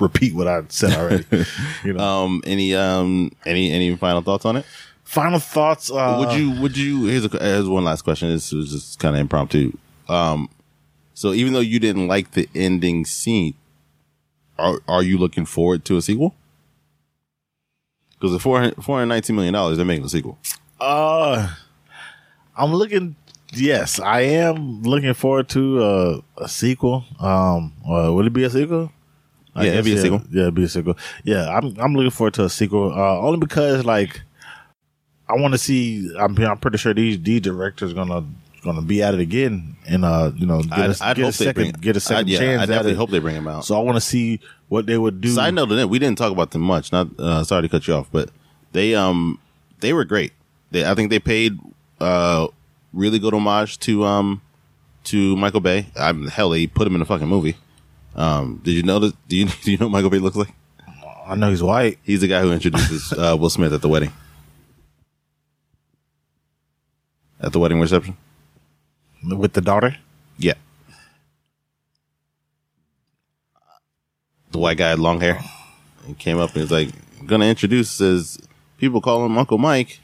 repeat 0.00 0.34
what 0.34 0.46
I 0.48 0.62
said 0.68 0.92
already. 0.96 1.24
you 1.84 1.92
know. 1.92 2.02
Um, 2.24 2.42
any 2.46 2.74
um, 2.74 3.30
any 3.46 3.70
any 3.72 3.94
final 3.96 4.22
thoughts 4.22 4.44
on 4.44 4.56
it? 4.56 4.66
Final 5.08 5.38
thoughts. 5.38 5.90
Uh, 5.90 6.16
would 6.18 6.38
you 6.38 6.50
would 6.60 6.76
you? 6.76 7.06
Here's 7.06 7.24
a 7.24 7.30
here's 7.30 7.66
one 7.66 7.82
last 7.82 8.02
question. 8.02 8.28
This 8.28 8.52
was 8.52 8.70
just 8.70 8.98
kind 8.98 9.16
of 9.16 9.20
impromptu. 9.22 9.72
Um, 10.06 10.50
so 11.14 11.32
even 11.32 11.54
though 11.54 11.60
you 11.60 11.80
didn't 11.80 12.08
like 12.08 12.32
the 12.32 12.46
ending 12.54 13.06
scene, 13.06 13.54
are 14.58 14.82
are 14.86 15.02
you 15.02 15.16
looking 15.16 15.46
forward 15.46 15.86
to 15.86 15.96
a 15.96 16.02
sequel? 16.02 16.34
Because 18.10 18.32
the 18.32 18.38
400 18.38 18.84
419 18.84 19.34
million 19.34 19.54
dollars, 19.54 19.78
they're 19.78 19.86
making 19.86 20.04
a 20.04 20.10
sequel. 20.10 20.36
Uh, 20.78 21.54
I'm 22.54 22.74
looking. 22.74 23.16
Yes, 23.54 23.98
I 23.98 24.20
am 24.20 24.82
looking 24.82 25.14
forward 25.14 25.48
to 25.48 25.82
uh, 25.82 26.20
a 26.36 26.48
sequel. 26.50 27.06
Um, 27.18 27.72
uh, 27.90 28.12
would 28.12 28.26
it 28.26 28.34
be 28.34 28.44
a 28.44 28.50
sequel? 28.50 28.92
I 29.54 29.64
Yeah, 29.64 29.70
it'd 29.70 29.86
be 29.86 29.94
a 29.94 30.02
sequel. 30.02 30.22
Yeah, 30.30 30.42
it'd 30.42 30.54
be 30.54 30.64
a 30.64 30.68
sequel. 30.68 30.98
Yeah, 31.24 31.48
I'm 31.48 31.74
I'm 31.78 31.94
looking 31.94 32.10
forward 32.10 32.34
to 32.34 32.44
a 32.44 32.50
sequel. 32.50 32.92
Uh, 32.92 33.20
only 33.20 33.38
because 33.38 33.86
like 33.86 34.20
I 35.28 35.34
want 35.36 35.52
to 35.54 35.58
see. 35.58 36.10
I'm 36.18 36.36
I'm 36.38 36.58
pretty 36.58 36.78
sure 36.78 36.94
these 36.94 37.20
these 37.22 37.40
directors 37.40 37.92
gonna 37.92 38.24
gonna 38.64 38.82
be 38.82 39.02
at 39.02 39.14
it 39.14 39.20
again 39.20 39.76
and 39.86 40.04
uh 40.04 40.32
you 40.34 40.44
know 40.46 40.60
get 40.62 40.78
I'd- 40.78 40.92
a, 41.00 41.04
I'd 41.04 41.16
get 41.16 41.28
a 41.28 41.32
second 41.32 41.54
bring- 41.54 41.72
get 41.80 41.96
a 41.96 42.00
2nd 42.00 42.16
I'd- 42.16 42.32
yeah, 42.32 42.38
chance. 42.38 42.58
I 42.60 42.62
at 42.64 42.66
definitely 42.68 42.92
it. 42.92 42.96
hope 42.96 43.10
they 43.10 43.18
bring 43.20 43.36
him 43.36 43.46
out. 43.46 43.64
So 43.64 43.78
I 43.78 43.82
want 43.82 43.96
to 43.96 44.00
see 44.00 44.40
what 44.68 44.86
they 44.86 44.98
would 44.98 45.20
do. 45.20 45.28
Side 45.30 45.54
note 45.54 45.68
we 45.88 45.98
didn't 45.98 46.18
talk 46.18 46.32
about 46.32 46.50
them 46.50 46.62
much. 46.62 46.90
Not 46.92 47.08
uh, 47.18 47.44
sorry 47.44 47.62
to 47.62 47.68
cut 47.68 47.86
you 47.86 47.94
off, 47.94 48.08
but 48.10 48.30
they 48.72 48.94
um 48.94 49.38
they 49.80 49.92
were 49.92 50.04
great. 50.04 50.32
They 50.72 50.84
I 50.84 50.94
think 50.94 51.10
they 51.10 51.18
paid 51.20 51.58
uh 52.00 52.48
really 52.92 53.18
good 53.18 53.32
homage 53.34 53.78
to 53.80 54.04
um 54.04 54.40
to 55.04 55.36
Michael 55.36 55.60
Bay. 55.60 55.86
I'm 55.96 56.26
hell 56.26 56.50
they 56.50 56.66
put 56.66 56.86
him 56.86 56.94
in 56.96 57.02
a 57.02 57.06
fucking 57.06 57.28
movie. 57.28 57.56
Um, 58.16 58.60
did 58.64 58.72
you 58.72 58.82
notice? 58.82 59.12
Do 59.28 59.36
you 59.36 59.46
do 59.62 59.70
you 59.70 59.78
know 59.78 59.86
what 59.86 59.92
Michael 59.92 60.10
Bay 60.10 60.18
looks 60.18 60.36
like? 60.36 60.52
I 61.26 61.34
know 61.36 61.50
he's 61.50 61.62
white. 61.62 61.98
He's 62.02 62.22
the 62.22 62.26
guy 62.28 62.40
who 62.40 62.52
introduces 62.52 63.12
uh, 63.12 63.36
Will 63.38 63.50
Smith 63.50 63.72
at 63.72 63.82
the 63.82 63.88
wedding. 63.88 64.12
At 67.40 67.52
the 67.52 67.58
wedding 67.60 67.80
reception. 67.80 68.16
with 69.24 69.52
the 69.52 69.60
daughter. 69.60 69.96
Yeah. 70.38 70.54
The 74.52 74.58
white 74.58 74.78
guy 74.78 74.88
had 74.90 74.98
long 74.98 75.20
hair. 75.20 75.40
He 76.06 76.14
came 76.14 76.38
up 76.38 76.52
and 76.54 76.62
was 76.62 76.70
like, 76.70 76.88
gonna 77.26 77.44
introduce 77.46 77.90
says 77.90 78.38
people 78.78 79.00
call 79.00 79.24
him 79.26 79.36
Uncle 79.36 79.58
Mike. 79.58 80.00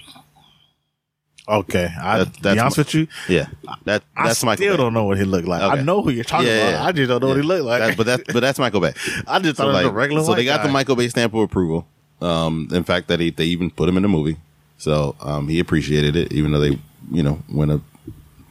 Okay, 1.47 1.89
I 2.01 2.19
That- 2.19 2.33
that's 2.43 2.55
be 2.55 2.61
honest 2.61 2.77
my- 2.79 2.81
with 2.81 2.95
you. 2.95 3.07
Yeah. 3.29 3.47
That 3.85 4.03
I 4.17 4.27
that's 4.29 4.39
still 4.39 4.47
Michael 4.49 4.67
Bay. 4.71 4.77
don't 4.77 4.95
know 4.95 5.05
what 5.05 5.19
he 5.19 5.25
looked 5.25 5.47
like. 5.49 5.61
I 5.63 5.83
know 5.83 6.03
who 6.03 6.11
you're 6.11 6.25
talking 6.25 6.47
Yeah, 6.47 6.55
about. 6.55 6.71
yeah, 6.71 6.77
yeah. 6.81 6.85
I 6.87 6.93
just 6.93 7.09
don't 7.09 7.21
know 7.21 7.29
what 7.29 7.37
he 7.37 7.43
looked 7.43 7.65
like. 7.65 7.81
That- 7.81 7.97
but 7.97 8.07
that's 8.07 8.33
but 8.33 8.41
that's 8.41 8.59
Michael 8.59 8.81
Bay. 8.81 8.95
I 9.27 9.39
just 9.41 9.57
thought 9.57 9.65
So, 9.65 9.65
it 9.65 9.67
was 9.73 9.75
like, 9.75 9.87
a 9.87 9.91
regular. 9.93 10.25
so 10.25 10.35
they 10.35 10.45
got 10.45 10.61
guy. 10.61 10.67
the 10.67 10.73
Michael 10.73 10.97
Bay 10.97 11.09
stamp 11.09 11.35
of 11.35 11.41
approval. 11.41 11.87
Um, 12.23 12.69
in 12.73 12.85
fact, 12.85 13.09
that 13.09 13.21
he, 13.21 13.31
they 13.31 13.45
even 13.47 13.71
put 13.71 13.89
him 13.89 13.97
in 13.97 14.03
the 14.03 14.09
movie. 14.09 14.37
So 14.79 15.17
um, 15.21 15.49
he 15.49 15.59
appreciated 15.59 16.17
it, 16.17 16.33
even 16.33 16.53
though 16.53 16.61
they, 16.61 16.79
you 17.11 17.23
know, 17.23 17.41
went 17.53 17.71
a 17.71 17.81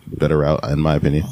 better 0.07 0.37
route, 0.37 0.63
in 0.69 0.79
my 0.79 0.95
opinion. 0.95 1.25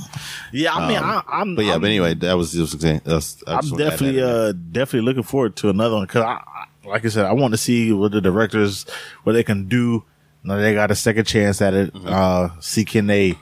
Yeah, 0.51 0.73
I 0.73 0.87
mean, 0.87 0.97
Um, 0.97 1.03
I, 1.05 1.23
I'm. 1.27 1.55
But 1.55 1.65
yeah, 1.65 1.75
I'm, 1.75 1.81
but 1.81 1.87
anyway, 1.87 2.13
that 2.15 2.33
was 2.33 2.51
just. 2.53 2.79
That's, 2.79 3.43
I'm 3.47 3.61
just 3.61 3.71
wanted 3.71 3.77
to 3.77 3.85
add 3.85 3.89
definitely, 3.89 4.05
that 4.05 4.07
in 4.07 4.15
there. 4.15 4.45
uh, 4.49 4.53
definitely 4.71 5.05
looking 5.07 5.23
forward 5.23 5.55
to 5.57 5.69
another 5.69 5.95
one 5.95 6.05
because, 6.05 6.23
I, 6.23 6.41
I, 6.45 6.65
like 6.87 7.05
I 7.05 7.09
said, 7.09 7.25
I 7.25 7.33
want 7.33 7.53
to 7.53 7.57
see 7.57 7.91
what 7.91 8.11
the 8.11 8.21
directors, 8.21 8.85
what 9.23 9.33
they 9.33 9.43
can 9.43 9.67
do. 9.67 10.03
Now 10.43 10.55
they 10.57 10.73
got 10.73 10.89
a 10.89 10.95
second 10.95 11.25
chance 11.25 11.61
at 11.61 11.73
it. 11.73 11.93
Mm-hmm. 11.93 12.07
Uh, 12.07 12.49
see 12.59 12.83
can 12.85 13.07
they 13.07 13.35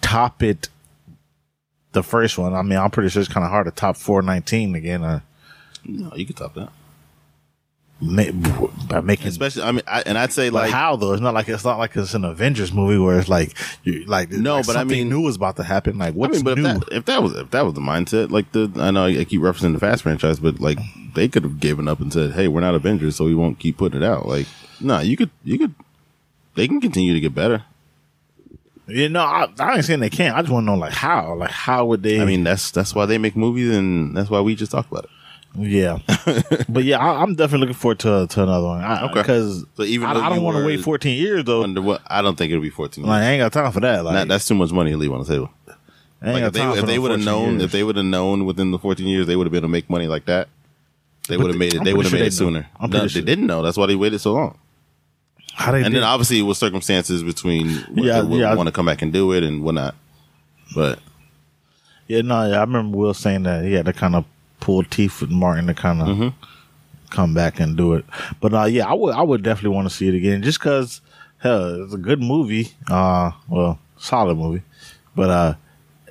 top 0.00 0.42
it? 0.42 0.68
The 1.92 2.02
first 2.04 2.38
one. 2.38 2.54
I 2.54 2.62
mean, 2.62 2.78
I'm 2.78 2.90
pretty 2.90 3.08
sure 3.10 3.20
it's 3.20 3.32
kind 3.32 3.44
of 3.44 3.50
hard 3.50 3.66
to 3.66 3.72
top 3.72 3.96
419 3.96 4.76
again. 4.76 5.02
Uh, 5.02 5.20
no, 5.84 6.12
you 6.14 6.24
could 6.24 6.36
top 6.36 6.54
that. 6.54 6.70
By 8.02 9.00
making 9.02 9.26
Especially, 9.28 9.62
I 9.62 9.72
mean, 9.72 9.82
I, 9.86 10.02
and 10.06 10.16
I'd 10.16 10.32
say 10.32 10.48
like 10.50 10.70
how 10.70 10.96
though? 10.96 11.12
It's 11.12 11.20
not 11.20 11.34
like 11.34 11.48
it's 11.48 11.64
not 11.64 11.78
like 11.78 11.94
it's 11.96 12.14
an 12.14 12.24
Avengers 12.24 12.72
movie 12.72 12.98
where 12.98 13.18
it's 13.18 13.28
like 13.28 13.54
you 13.84 14.04
like 14.06 14.30
No, 14.30 14.56
like 14.56 14.66
but 14.66 14.76
I 14.76 14.80
something 14.80 14.98
mean- 14.98 15.08
new 15.10 15.28
is 15.28 15.36
about 15.36 15.56
to 15.56 15.62
happen. 15.64 15.98
Like 15.98 16.14
I 16.14 16.16
what's 16.16 16.36
mean, 16.36 16.44
but 16.44 16.58
new? 16.58 16.66
if 16.66 16.80
that, 16.80 16.92
if 16.96 17.04
that 17.04 17.22
was 17.22 17.34
if 17.36 17.50
that 17.50 17.64
was 17.64 17.74
the 17.74 17.80
mindset, 17.80 18.30
like 18.30 18.50
the 18.52 18.70
I 18.76 18.90
know 18.90 19.04
I 19.04 19.24
keep 19.24 19.42
referencing 19.42 19.74
the 19.74 19.78
Fast 19.80 20.02
franchise, 20.02 20.40
but 20.40 20.60
like 20.60 20.78
they 21.14 21.28
could 21.28 21.42
have 21.44 21.60
given 21.60 21.88
up 21.88 22.00
and 22.00 22.12
said, 22.12 22.32
"Hey, 22.32 22.48
we're 22.48 22.60
not 22.60 22.74
Avengers, 22.74 23.16
so 23.16 23.24
we 23.26 23.34
won't 23.34 23.58
keep 23.58 23.76
putting 23.76 24.02
it 24.02 24.06
out." 24.06 24.26
Like, 24.26 24.46
no, 24.80 25.00
you 25.00 25.16
could 25.16 25.30
you 25.44 25.58
could 25.58 25.74
they 26.54 26.66
can 26.66 26.80
continue 26.80 27.12
to 27.12 27.20
get 27.20 27.34
better. 27.34 27.64
you 28.86 29.08
know, 29.08 29.20
I, 29.20 29.46
I 29.58 29.76
ain't 29.76 29.84
saying 29.84 30.00
they 30.00 30.10
can't. 30.10 30.34
I 30.36 30.40
just 30.40 30.52
want 30.52 30.64
to 30.64 30.72
know 30.72 30.76
like 30.78 30.92
how, 30.92 31.34
like 31.34 31.50
how 31.50 31.84
would 31.86 32.02
they? 32.02 32.20
I 32.20 32.24
mean, 32.24 32.44
that's 32.44 32.70
that's 32.70 32.94
why 32.94 33.06
they 33.06 33.18
make 33.18 33.36
movies, 33.36 33.74
and 33.76 34.16
that's 34.16 34.30
why 34.30 34.40
we 34.40 34.54
just 34.54 34.72
talk 34.72 34.90
about 34.90 35.04
it. 35.04 35.10
Yeah, 35.56 35.98
but 36.68 36.84
yeah, 36.84 36.98
I, 36.98 37.22
I'm 37.22 37.34
definitely 37.34 37.66
looking 37.68 37.80
forward 37.80 37.98
to 38.00 38.26
to 38.28 38.42
another 38.42 38.66
one. 38.66 38.82
I, 38.82 39.04
Okay. 39.06 39.14
because 39.14 39.64
So 39.76 39.82
even 39.82 40.08
I, 40.08 40.12
I 40.26 40.28
don't 40.28 40.42
want 40.42 40.56
to 40.58 40.64
wait 40.64 40.80
14 40.80 41.16
years 41.16 41.44
though. 41.44 41.62
Under 41.64 41.82
what? 41.82 42.02
I 42.06 42.22
don't 42.22 42.36
think 42.36 42.50
it'll 42.52 42.62
be 42.62 42.70
fourteen. 42.70 43.04
Like, 43.04 43.22
I 43.22 43.30
ain't 43.32 43.40
got 43.40 43.52
time 43.52 43.72
for 43.72 43.80
that. 43.80 44.04
Like 44.04 44.14
That- 44.14 44.28
that's 44.28 44.46
too 44.46 44.54
much 44.54 44.70
money 44.72 44.90
to 44.92 44.96
leave 44.96 45.12
on 45.12 45.20
the 45.20 45.26
table. 45.26 45.50
Ain't 46.22 46.34
Like 46.34 46.52
got 46.52 46.78
if 46.78 46.84
they, 46.84 46.92
they 46.92 46.98
would 46.98 47.10
have 47.12 47.24
known, 47.24 47.52
years. 47.52 47.62
if 47.64 47.72
they 47.72 47.82
would 47.82 47.96
have 47.96 48.04
known 48.04 48.44
within 48.44 48.70
the 48.72 48.78
14 48.78 49.06
years, 49.06 49.26
they 49.26 49.36
would 49.36 49.46
have 49.46 49.52
been 49.52 49.58
able 49.60 49.68
to 49.68 49.72
make 49.72 49.88
money 49.88 50.06
like 50.06 50.26
that. 50.26 50.48
They 51.28 51.36
would 51.38 51.46
have 51.48 51.56
made 51.56 51.72
it. 51.74 51.78
I'm 51.78 51.84
They 51.84 51.94
would 51.94 52.04
have 52.04 52.10
pretty 52.10 52.24
made 52.24 52.28
it 52.28 52.32
sooner. 52.36 52.68
I'm 52.78 52.90
No, 52.90 52.98
pretty 53.00 53.20
they 53.20 53.24
didn't 53.26 53.46
know. 53.46 53.62
That's 53.62 53.76
why 53.78 53.86
they 53.86 53.94
waited 53.96 54.18
so 54.20 54.34
long. 54.34 54.58
how 55.54 55.72
they 55.72 55.78
and 55.78 55.86
did, 55.86 55.94
then 55.94 56.02
obviously 56.04 56.38
it 56.38 56.42
was 56.42 56.58
circumstances 56.58 57.22
between 57.22 57.70
what 57.94 58.04
Yeah, 58.04 58.20
they 58.20 58.28
would 58.28 58.40
yeah. 58.40 58.54
want 58.54 58.66
to 58.66 58.72
come 58.72 58.84
back 58.86 59.00
and 59.02 59.12
do 59.12 59.32
it 59.32 59.42
and 59.42 59.62
whatnot. 59.64 59.94
But 60.74 60.98
yeah, 62.06 62.20
no, 62.20 62.48
yeah, 62.50 62.58
I 62.58 62.60
remember 62.60 62.96
Will 62.98 63.14
saying 63.14 63.44
that 63.44 63.64
he 63.64 63.72
had 63.72 63.86
to 63.86 63.92
kind 63.94 64.14
of 64.14 64.24
pull 64.60 64.82
teeth 64.84 65.20
with 65.20 65.30
Martin 65.30 65.66
to 65.66 65.74
kind 65.74 66.00
of 66.02 66.08
Mm-hmm. 66.08 66.44
come 67.10 67.34
back 67.34 67.58
and 67.60 67.76
do 67.76 67.94
it. 67.94 68.04
But 68.40 68.54
uh, 68.54 68.64
yeah, 68.64 68.86
I 68.86 68.94
would 68.94 69.14
I 69.14 69.22
would 69.22 69.42
definitely 69.42 69.74
want 69.76 69.88
to 69.88 69.94
see 69.94 70.08
it 70.08 70.14
again 70.14 70.42
just 70.42 70.58
because 70.58 71.00
hell, 71.38 71.82
it's 71.84 71.94
a 71.94 71.98
good 71.98 72.20
movie. 72.22 72.72
Uh, 72.88 73.32
well, 73.48 73.78
solid 73.98 74.36
movie, 74.36 74.62
but 75.16 75.30
uh, 75.30 75.54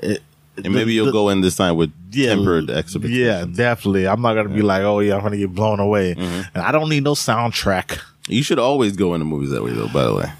it, 0.03 0.21
and 0.57 0.73
maybe 0.73 0.85
the- 0.85 0.93
you'll 0.93 1.05
the- 1.07 1.11
go 1.11 1.29
in 1.29 1.41
this 1.41 1.55
time 1.55 1.75
with 1.77 1.91
yeah, 2.11 2.33
tempered 2.35 2.69
expectations. 2.69 3.17
Yeah, 3.17 3.45
definitely. 3.45 4.07
I'm 4.07 4.21
not 4.21 4.33
gonna 4.33 4.49
be 4.49 4.61
like, 4.63 4.81
oh 4.81 4.99
yeah, 4.99 5.15
I'm 5.15 5.21
gonna 5.23 5.37
get 5.37 5.53
blown 5.53 5.79
away, 5.79 6.15
Mm-hmm. 6.15 6.41
and 6.55 6.63
I 6.63 6.71
don't 6.71 6.89
need 6.89 7.03
no 7.03 7.13
soundtrack. 7.13 7.99
You 8.27 8.43
should 8.43 8.59
always 8.59 8.95
go 8.95 9.13
into 9.13 9.25
movies 9.25 9.49
that 9.51 9.63
way, 9.63 9.71
though. 9.73 9.87
By 9.87 10.03
the 10.05 10.13
way, 10.15 10.31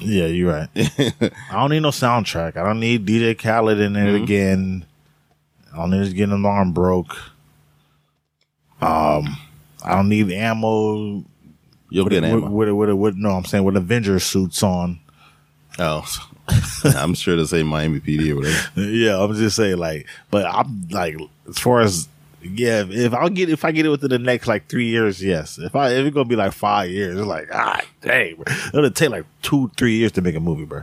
Yeah, 0.00 0.26
you're 0.26 0.50
right. 0.52 0.68
I 0.76 1.52
don't 1.60 1.70
need 1.70 1.80
no 1.80 1.90
soundtrack. 1.90 2.56
I 2.56 2.62
don't 2.64 2.80
need 2.80 3.04
DJ 3.06 3.36
Khaled 3.36 3.80
in 3.80 3.94
Mm-hmm. 3.94 4.06
it 4.16 4.22
again. 4.22 4.84
I 5.72 5.76
don't 5.76 5.90
need 5.90 6.08
to 6.08 6.14
get 6.14 6.28
an 6.30 6.44
arm 6.46 6.72
broke. 6.72 7.16
Um, 8.80 9.36
I 9.84 9.96
don't 9.96 10.08
need 10.08 10.30
ammo. 10.32 11.24
you'll 11.90 12.04
With, 12.04 12.12
get 12.12 12.24
ammo. 12.24 12.48
with, 12.48 12.70
with, 12.70 12.90
with, 12.90 13.14
no, 13.16 13.30
I'm 13.30 13.44
saying 13.44 13.64
with 13.64 13.76
Avenger 13.76 14.18
suits 14.18 14.62
on. 14.62 15.00
oh, 15.78 16.04
I'm 16.84 17.14
sure 17.14 17.36
to 17.36 17.46
say 17.46 17.62
Miami 17.62 18.00
PD 18.00 18.30
or 18.32 18.36
whatever. 18.36 18.68
Yeah, 18.90 19.20
I'm 19.22 19.34
just 19.34 19.56
saying 19.56 19.76
like, 19.78 20.06
but 20.30 20.46
I'm 20.46 20.88
like, 20.90 21.16
as 21.48 21.58
far 21.58 21.80
as 21.80 22.08
yeah, 22.40 22.84
if 22.88 23.12
I'll 23.12 23.28
get 23.28 23.50
if 23.50 23.64
I 23.64 23.72
get 23.72 23.84
it 23.84 23.88
within 23.90 24.10
the 24.10 24.18
next 24.18 24.46
like 24.46 24.68
three 24.68 24.86
years, 24.86 25.22
yes. 25.22 25.58
If 25.58 25.74
I 25.74 25.90
if 25.90 26.06
it's 26.06 26.14
gonna 26.14 26.28
be 26.28 26.36
like 26.36 26.52
five 26.52 26.88
years, 26.90 27.18
it's 27.18 27.26
like 27.26 27.48
ah 27.52 27.80
dang, 28.00 28.36
bro. 28.36 28.44
it'll 28.74 28.90
take 28.90 29.10
like 29.10 29.26
two 29.42 29.70
three 29.76 29.96
years 29.96 30.12
to 30.12 30.22
make 30.22 30.36
a 30.36 30.40
movie, 30.40 30.64
bro. 30.64 30.82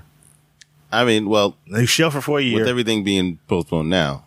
I 0.91 1.03
mean, 1.05 1.27
well, 1.29 1.57
They 1.71 1.85
shelf 1.85 2.13
for 2.13 2.21
four 2.21 2.39
years 2.41 2.59
with 2.59 2.67
everything 2.67 3.03
being 3.03 3.39
postponed 3.47 3.89
now, 3.89 4.25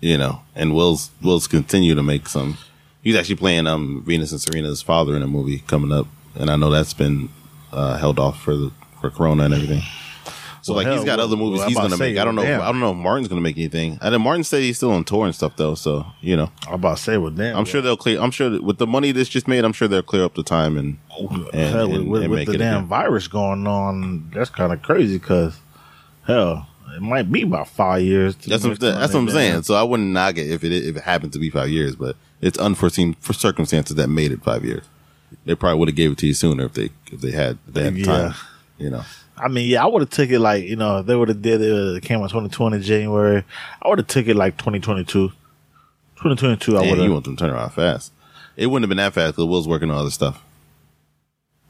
you 0.00 0.16
know, 0.18 0.40
and 0.54 0.74
Will's 0.74 1.10
Will's 1.22 1.46
continue 1.46 1.94
to 1.94 2.02
make 2.02 2.28
some. 2.28 2.58
He's 3.02 3.16
actually 3.16 3.36
playing 3.36 3.66
um 3.66 4.02
Venus 4.06 4.32
and 4.32 4.40
Serena's 4.40 4.82
father 4.82 5.16
in 5.16 5.22
a 5.22 5.26
movie 5.28 5.60
coming 5.66 5.92
up, 5.92 6.06
and 6.34 6.50
I 6.50 6.56
know 6.56 6.70
that's 6.70 6.94
been 6.94 7.28
uh, 7.72 7.96
held 7.98 8.18
off 8.18 8.40
for 8.42 8.54
the 8.56 8.72
for 9.00 9.10
Corona 9.10 9.44
and 9.44 9.54
everything. 9.54 9.82
So 10.60 10.74
Well, 10.74 10.84
like 10.84 10.92
he's 10.92 11.04
got 11.04 11.18
well, 11.18 11.26
other 11.28 11.36
movies 11.36 11.60
well, 11.60 11.68
he's 11.68 11.78
gonna 11.78 11.96
say, 11.96 12.10
make. 12.12 12.18
I 12.18 12.24
don't 12.24 12.34
know. 12.34 12.42
damn. 12.42 12.60
I 12.60 12.66
don't 12.66 12.80
know 12.80 12.90
if 12.90 12.96
Martin's 12.96 13.28
gonna 13.28 13.40
make 13.40 13.56
anything. 13.56 13.96
I 14.02 14.10
know 14.10 14.18
Martin 14.18 14.44
said 14.44 14.60
he's 14.62 14.76
still 14.76 14.90
on 14.90 15.04
tour 15.04 15.24
and 15.24 15.34
stuff 15.34 15.56
though, 15.56 15.74
so 15.74 16.04
you 16.20 16.36
know. 16.36 16.50
I'm 16.66 16.74
about 16.74 16.96
to 16.98 17.02
say 17.02 17.16
with 17.16 17.36
them. 17.36 17.56
I'm 17.56 17.64
sure 17.64 17.80
they'll 17.80 17.96
clear. 17.96 18.20
I'm 18.20 18.32
sure 18.32 18.60
with 18.60 18.76
the 18.78 18.86
money 18.86 19.12
this 19.12 19.28
just 19.28 19.48
made, 19.48 19.64
I'm 19.64 19.72
sure 19.72 19.88
they'll 19.88 20.02
clear 20.02 20.24
up 20.24 20.34
the 20.34 20.42
time 20.42 20.76
and 20.76 20.98
and, 21.18 21.54
hell, 21.54 21.88
with, 21.88 22.00
and- 22.00 22.10
with, 22.10 22.22
and 22.22 22.30
with 22.32 22.46
the 22.46 22.58
damn 22.58 22.76
again. 22.78 22.86
virus 22.88 23.28
going 23.28 23.66
on, 23.66 24.30
that's 24.34 24.50
kind 24.50 24.72
of 24.72 24.82
crazy. 24.82 25.16
Because 25.18 25.58
hell, 26.26 26.66
it 26.94 27.02
might 27.02 27.30
be 27.30 27.42
about 27.42 27.68
five 27.68 28.02
years. 28.02 28.36
That's 28.36 28.64
what, 28.64 28.78
that's 28.80 29.12
what 29.14 29.20
I'm 29.20 29.30
saying. 29.30 29.62
So 29.62 29.74
I 29.74 29.82
wouldn't 29.82 30.10
knock 30.10 30.36
it 30.38 30.50
if 30.50 30.64
it 30.64 30.72
if 30.72 30.96
it 30.96 31.02
happened 31.02 31.32
to 31.34 31.38
be 31.38 31.50
five 31.50 31.68
years, 31.70 31.96
but 31.96 32.16
it's 32.40 32.58
unforeseen 32.58 33.14
for 33.20 33.32
circumstances 33.32 33.96
that 33.96 34.08
made 34.08 34.32
it 34.32 34.42
five 34.42 34.64
years. 34.64 34.84
They 35.44 35.54
probably 35.54 35.78
would 35.78 35.88
have 35.88 35.96
gave 35.96 36.12
it 36.12 36.18
to 36.18 36.26
you 36.26 36.34
sooner 36.34 36.64
if 36.64 36.74
they 36.74 36.90
if 37.12 37.20
they 37.20 37.32
had 37.32 37.58
if 37.66 37.74
they 37.74 37.84
had 37.84 37.96
Yeah. 37.98 38.04
time. 38.06 38.34
You 38.78 38.90
know. 38.90 39.04
I 39.36 39.48
mean, 39.48 39.68
yeah, 39.68 39.84
I 39.84 39.86
would 39.86 40.02
have 40.02 40.10
took 40.10 40.30
it 40.30 40.38
like 40.40 40.64
you 40.64 40.76
know 40.76 40.98
if 40.98 41.06
they 41.06 41.14
would 41.14 41.28
have 41.28 41.42
did 41.42 41.60
it, 41.60 41.96
it 41.96 42.02
came 42.02 42.20
out 42.20 42.30
2020 42.30 42.80
January. 42.80 43.44
I 43.82 43.88
would 43.88 43.98
have 43.98 44.08
took 44.08 44.26
it 44.26 44.36
like 44.36 44.56
2022. 44.56 45.32
2022, 46.18 46.76
I 46.76 46.80
Damn, 46.80 46.90
would 46.90 47.04
you 47.04 47.12
want 47.12 47.24
them 47.24 47.36
to 47.36 47.44
turn 47.44 47.54
around 47.54 47.70
fast. 47.70 48.12
It 48.56 48.66
wouldn't 48.66 48.82
have 48.84 48.88
been 48.88 48.96
that 48.96 49.14
fast 49.14 49.34
because 49.36 49.44
Will's 49.48 49.68
working 49.68 49.88
on 49.88 49.96
other 49.98 50.10
stuff. 50.10 50.42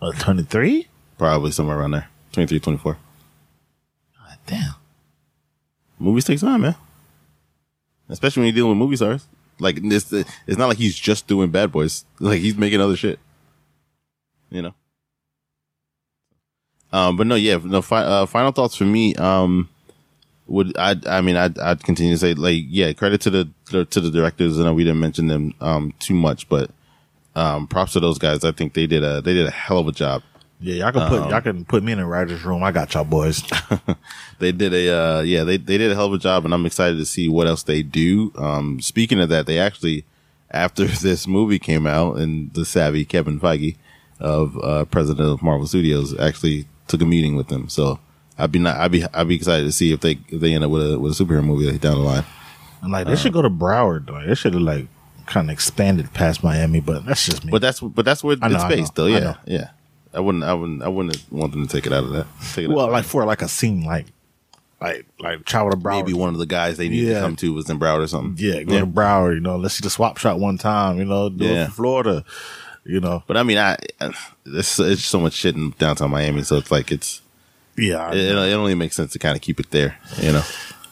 Uh, 0.01 0.13
23? 0.13 0.87
Probably 1.19 1.51
somewhere 1.51 1.79
around 1.79 1.91
there. 1.91 2.09
23, 2.33 2.59
24. 2.61 2.97
damn. 4.47 4.75
Movies 5.99 6.25
take 6.25 6.41
time, 6.41 6.63
man. 6.63 6.77
Especially 8.09 8.41
when 8.41 8.47
you're 8.49 8.55
dealing 8.55 8.71
with 8.71 8.79
movie 8.79 8.97
stars. 8.97 9.27
Like 9.61 9.83
this, 9.83 10.13
it's 10.13 10.59
not 10.59 10.69
like 10.69 10.79
he's 10.79 10.97
just 10.97 11.27
doing 11.27 11.51
Bad 11.51 11.73
Boys. 11.73 12.05
Like 12.21 12.41
he's 12.41 12.57
making 12.57 12.81
other 12.81 12.97
shit. 12.97 13.19
You 14.51 14.63
know. 14.63 14.75
Um, 16.93 17.17
but 17.17 17.27
no, 17.27 17.35
yeah, 17.35 17.59
no. 17.63 17.83
Fi- 17.83 18.05
uh, 18.05 18.27
final 18.27 18.53
thoughts 18.53 18.77
for 18.77 18.85
me. 18.85 19.15
Um, 19.17 19.69
would 20.47 20.77
I? 20.79 20.97
I 21.07 21.21
mean, 21.21 21.37
I'd, 21.37 21.59
I'd 21.59 21.83
continue 21.83 22.15
to 22.15 22.19
say 22.19 22.35
like, 22.35 22.65
yeah, 22.69 22.93
credit 22.93 23.21
to 23.23 23.31
the 23.31 23.49
to 23.85 24.01
the 24.01 24.11
directors. 24.11 24.59
I 24.59 24.65
know 24.65 24.75
we 24.75 24.85
didn't 24.85 25.01
mention 25.01 25.27
them 25.27 25.55
um 25.61 25.93
too 25.99 26.15
much, 26.15 26.49
but 26.49 26.71
um, 27.35 27.67
props 27.67 27.93
to 27.93 28.01
those 28.01 28.19
guys. 28.19 28.45
I 28.45 28.53
think 28.53 28.75
they 28.75 28.87
did 28.87 29.05
a 29.05 29.21
they 29.21 29.35
did 29.35 29.47
a 29.47 29.51
hell 29.51 29.79
of 29.79 29.89
a 29.89 29.93
job. 29.93 30.23
Yeah, 30.61 30.75
y'all 30.75 30.93
can 30.93 31.09
put 31.09 31.23
Um, 31.23 31.31
y'all 31.31 31.41
can 31.41 31.65
put 31.65 31.83
me 31.83 31.93
in 31.93 31.99
the 31.99 32.07
writers' 32.07 32.45
room. 32.45 32.65
I 32.65 32.73
got 32.73 32.95
y'all 32.95 33.05
boys. 33.05 33.43
they 34.39 34.53
did 34.53 34.75
a 34.75 34.91
uh 34.93 35.21
yeah 35.21 35.45
they 35.45 35.57
they 35.57 35.79
did 35.79 35.91
a 35.91 35.95
hell 35.95 36.07
of 36.07 36.13
a 36.13 36.19
job 36.19 36.45
and 36.45 36.55
i'm 36.55 36.65
excited 36.67 36.97
to 36.97 37.05
see 37.05 37.29
what 37.29 37.47
else 37.47 37.63
they 37.65 37.83
do 37.83 38.33
um 38.37 38.81
speaking 38.81 39.21
of 39.21 39.29
that 39.29 39.47
they 39.47 39.59
actually 39.59 40.05
after 40.51 40.85
this 41.03 41.27
movie 41.27 41.59
came 41.59 41.87
out 41.87 42.17
and 42.17 42.53
the 42.55 42.65
savvy 42.65 43.05
kevin 43.05 43.41
feige 43.41 43.77
of 44.21 44.57
uh 44.63 44.85
president 44.87 45.29
of 45.29 45.43
marvel 45.43 45.67
studios 45.67 46.17
actually 46.19 46.67
took 46.87 47.01
a 47.03 47.05
meeting 47.05 47.37
with 47.37 47.49
them 47.49 47.69
so 47.69 47.99
i'd 48.39 48.53
be 48.53 48.59
not 48.59 48.77
i'd 48.77 48.93
be 48.93 49.05
i'd 49.15 49.29
be 49.29 49.35
excited 49.35 49.65
to 49.65 49.73
see 49.73 49.93
if 49.93 50.01
they 50.01 50.19
if 50.29 50.41
they 50.41 50.55
end 50.55 50.65
up 50.65 50.71
with 50.71 50.93
a 50.93 50.99
with 50.99 51.19
a 51.21 51.25
superhero 51.25 51.45
movie 51.45 51.77
down 51.79 51.95
the 51.95 52.01
line 52.01 52.25
I'm 52.81 52.93
like, 52.93 53.09
they 53.09 53.17
should 53.17 53.33
go 53.33 53.43
to 53.43 53.51
Broward. 53.51 54.09
Like, 54.09 54.29
they 54.29 54.37
should 54.37 54.55
have 54.55 54.63
like 54.63 54.87
kind 55.27 55.51
of 55.51 55.53
expanded 55.53 56.13
past 56.15 56.45
Miami, 56.45 56.81
but 56.81 57.05
that's 57.05 57.27
just 57.27 57.45
me. 57.45 57.51
but 57.51 57.61
that's 57.61 57.81
but 57.81 58.05
that's 58.05 58.23
where 58.23 58.37
know, 58.37 58.49
it's 58.49 58.65
based 58.65 58.95
though 58.95 59.07
yeah 59.07 59.35
yeah 59.47 59.71
i 60.15 60.21
wouldn't 60.21 60.45
i 60.45 60.55
wouldn't 60.55 60.83
i 60.83 60.89
wouldn't 60.89 61.21
want 61.31 61.53
them 61.53 61.67
to 61.67 61.73
take 61.77 61.87
it 61.87 61.93
out 61.93 62.05
of 62.05 62.11
that 62.11 62.27
take 62.55 62.65
it 62.65 62.69
well, 62.69 62.87
out. 62.87 62.93
like 62.93 63.05
for 63.05 63.25
like 63.25 63.43
a 63.43 63.49
scene, 63.49 63.85
like 63.85 64.07
like 64.81 65.05
like 65.19 65.45
travel 65.45 65.71
to 65.73 65.77
Broward. 65.77 66.05
maybe 66.07 66.13
one 66.13 66.29
of 66.31 66.39
the 66.39 66.47
guys 66.47 66.77
they 66.77 66.89
need 66.89 67.07
to 67.07 67.21
come 67.21 67.35
to 67.37 67.53
was 67.53 67.69
in 67.69 67.79
Broward 67.81 67.99
or 67.99 68.07
something 68.07 68.35
Yeah, 68.39 68.63
go 68.63 68.79
to 68.79 68.87
Broward. 68.87 69.35
You 69.35 69.41
know, 69.41 69.57
let's 69.57 69.75
see 69.75 69.83
the 69.83 69.91
swap 69.91 70.19
shop 70.19 70.39
one 70.39 70.57
time. 70.57 70.99
You 70.99 71.05
know, 71.05 71.29
do 71.29 71.45
Yeah. 71.45 71.65
it 71.65 71.67
for 71.67 71.73
Florida. 71.73 72.25
You 72.85 73.01
know, 73.01 73.23
But 73.27 73.37
I 73.37 73.43
mean, 73.43 73.59
I 73.59 73.77
it's, 74.47 74.79
it's 74.79 75.05
so 75.05 75.19
much 75.21 75.35
shit 75.35 75.57
in 75.57 75.71
downtown 75.79 76.11
Miami, 76.11 76.43
so 76.43 76.57
it's 76.57 76.71
like 76.71 76.91
it's 76.93 77.21
yeah, 77.77 78.11
it, 78.13 78.17
it 78.19 78.55
only 78.55 78.75
makes 78.75 78.97
sense 78.97 79.13
to 79.13 79.19
kind 79.19 79.37
of 79.37 79.43
keep 79.43 79.61
it 79.61 79.71
there, 79.73 79.99
you 80.23 80.33
know. 80.33 80.43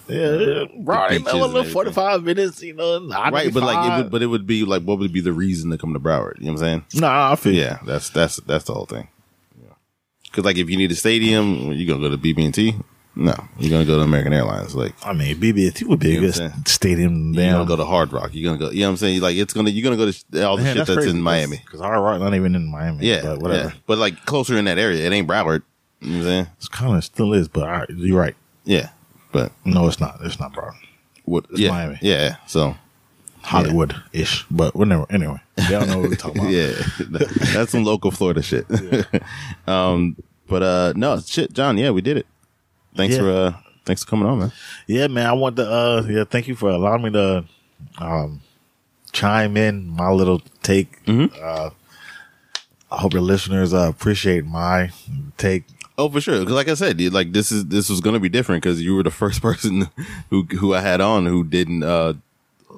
Yeah. 0.09 0.65
Right, 0.79 1.19
beaches 1.19 1.33
and 1.33 1.41
little 1.53 1.65
forty 1.65 1.93
five 1.93 2.23
minutes. 2.23 2.63
You 2.63 2.75
know, 2.75 3.09
Right, 3.09 3.53
but 3.53 3.63
like 3.63 3.93
it 3.93 3.97
would, 4.05 4.11
but 4.11 4.23
it 4.23 4.27
would 4.27 4.47
be 4.47 4.65
like, 4.65 4.83
what 4.83 4.99
would 4.99 5.13
be 5.13 5.21
the 5.21 5.33
reason 5.33 5.71
to 5.71 5.79
come 5.79 5.93
to 5.95 6.01
Broward? 6.01 6.39
You 6.39 6.47
know 6.47 6.53
what 6.53 6.63
I'm 6.63 6.83
saying? 6.93 7.03
Nah, 7.03 7.33
I 7.33 7.37
feel. 7.37 7.53
Yeah, 7.55 7.79
that's 7.85 8.11
that's 8.11 8.37
that's 8.37 8.65
the 8.65 8.75
whole 8.75 8.87
thing. 8.87 9.09
Because 10.25 10.45
like, 10.45 10.57
if 10.59 10.69
you 10.69 10.77
need 10.77 10.91
a 10.93 10.97
stadium, 10.97 11.73
you 11.73 11.87
gonna 11.87 12.01
go 12.09 12.15
to 12.15 12.19
BB&T? 12.19 12.75
No, 13.19 13.35
you're 13.59 13.71
gonna 13.71 13.87
go 13.87 13.97
to 13.97 14.03
American 14.03 14.35
Airlines. 14.35 14.75
Like, 14.75 14.93
I 15.03 15.15
mean, 15.15 15.37
BB&T 15.37 15.87
would 15.87 16.01
be 16.01 16.11
You 16.11 16.19
a 16.19 16.21
know 16.21 16.27
good 16.33 16.41
what 16.43 16.53
I'm 16.53 16.65
stadium. 16.67 17.33
you're 17.33 17.53
gonna 17.53 17.65
go 17.65 17.77
to 17.77 17.85
Hard 17.87 18.13
Rock. 18.13 18.31
You're 18.35 18.53
gonna 18.53 18.59
go. 18.63 18.71
You 18.71 18.81
know 18.81 18.89
what 18.89 18.91
I'm 18.91 18.97
saying? 18.99 19.21
Like, 19.23 19.37
it's 19.37 19.55
gonna 19.55 19.71
you're 19.71 19.83
gonna 19.85 19.97
go 19.97 20.11
to 20.13 20.47
all 20.47 20.59
the 20.59 20.65
Man, 20.65 20.77
shit 20.77 20.87
that's, 20.87 21.07
in 21.07 21.23
Miami. 21.23 21.57
because 21.65 21.81
Hard 21.81 21.99
Rock 22.03 22.21
not 22.21 22.35
even 22.35 22.55
in 22.55 22.71
Miami. 22.71 23.07
Yeah, 23.07 23.23
but 23.23 23.39
whatever. 23.41 23.69
yeah. 23.71 23.75
But 23.87 23.97
like 23.99 24.27
closer 24.27 24.59
in 24.59 24.67
that 24.67 24.77
area, 24.79 25.07
it 25.07 25.13
ain't 25.15 25.27
Broward. 25.27 25.63
You 26.03 26.11
know 26.11 26.17
what 26.19 26.19
I'm 26.19 26.25
saying? 26.31 26.47
It's 26.59 26.69
kind 26.69 26.95
of 26.95 27.03
still 27.05 27.33
is, 27.33 27.49
but 27.49 27.63
all 27.63 27.71
right, 27.71 27.89
you're 27.89 28.21
right. 28.21 28.37
Yeah, 28.65 28.91
but 29.33 29.53
No, 29.65 29.87
it's 29.89 30.01
not. 30.01 30.19
It's 30.23 30.39
not 30.41 30.53
Broward. 30.53 30.75
what? 31.25 31.47
It's 31.51 31.61
yeah, 31.61 31.71
Miami. 31.71 31.99
yeah. 32.03 32.37
So 32.47 32.77
Hollywood 33.43 33.95
ish, 34.13 34.45
but 34.51 34.75
whatever. 34.75 35.07
Anyway, 35.11 35.41
y'all 35.71 35.87
know 35.87 35.99
what 36.01 36.11
we're 36.11 36.17
talking 36.17 36.41
about. 36.43 36.53
yeah, 36.53 36.73
that's 37.53 37.73
some 37.73 37.85
local 37.85 38.11
Florida 38.11 38.43
shit. 38.43 38.67
um, 39.67 40.17
but 40.49 40.63
uh, 40.63 40.93
no 40.97 41.21
shit, 41.21 41.53
John. 41.53 41.77
Yeah, 41.79 41.91
we 41.91 42.01
did 42.01 42.17
it. 42.17 42.27
Thanks 42.97 43.15
Yeah. 43.17 43.21
for 43.21 43.31
uh, 43.31 43.53
thanks 43.85 44.03
for 44.05 44.11
coming 44.11 44.27
on, 44.27 44.39
man. 44.39 44.53
Yeah, 44.87 45.07
man. 45.09 45.27
I 45.27 45.33
want 45.33 45.57
to. 45.57 45.71
Uh, 45.71 46.03
yeah, 46.09 46.25
thank 46.25 46.49
you 46.49 46.57
for 46.57 46.71
allowing 46.71 47.03
me 47.03 47.11
to 47.13 47.45
um, 47.99 48.41
chime 49.13 49.57
in 49.57 49.89
my 49.89 50.11
little 50.11 50.41
take. 50.63 51.05
Mm-hmm. 51.05 51.35
Uh, 51.41 51.71
I 52.91 53.01
hope 53.01 53.13
your 53.13 53.23
listeners 53.23 53.75
uh, 53.75 53.89
appreciate 53.91 54.45
my 54.45 54.91
take. 55.37 55.65
Oh, 55.99 56.09
for 56.11 56.21
sure. 56.21 56.41
Because 56.41 56.55
like 56.55 56.69
I 56.69 56.75
said, 56.75 57.01
like 57.13 57.33
this 57.33 57.51
is 57.51 57.67
this 57.67 57.89
was 57.89 58.01
gonna 58.01 58.21
be 58.21 58.29
different 58.29 58.63
because 58.63 58.83
you 58.83 58.95
were 58.95 59.03
the 59.03 59.11
first 59.23 59.43
person 59.43 59.89
who 60.31 60.45
who 60.45 60.75
I 60.75 60.81
had 60.81 61.01
on 61.01 61.27
who 61.27 61.45
didn't 61.45 61.83
uh 61.83 62.15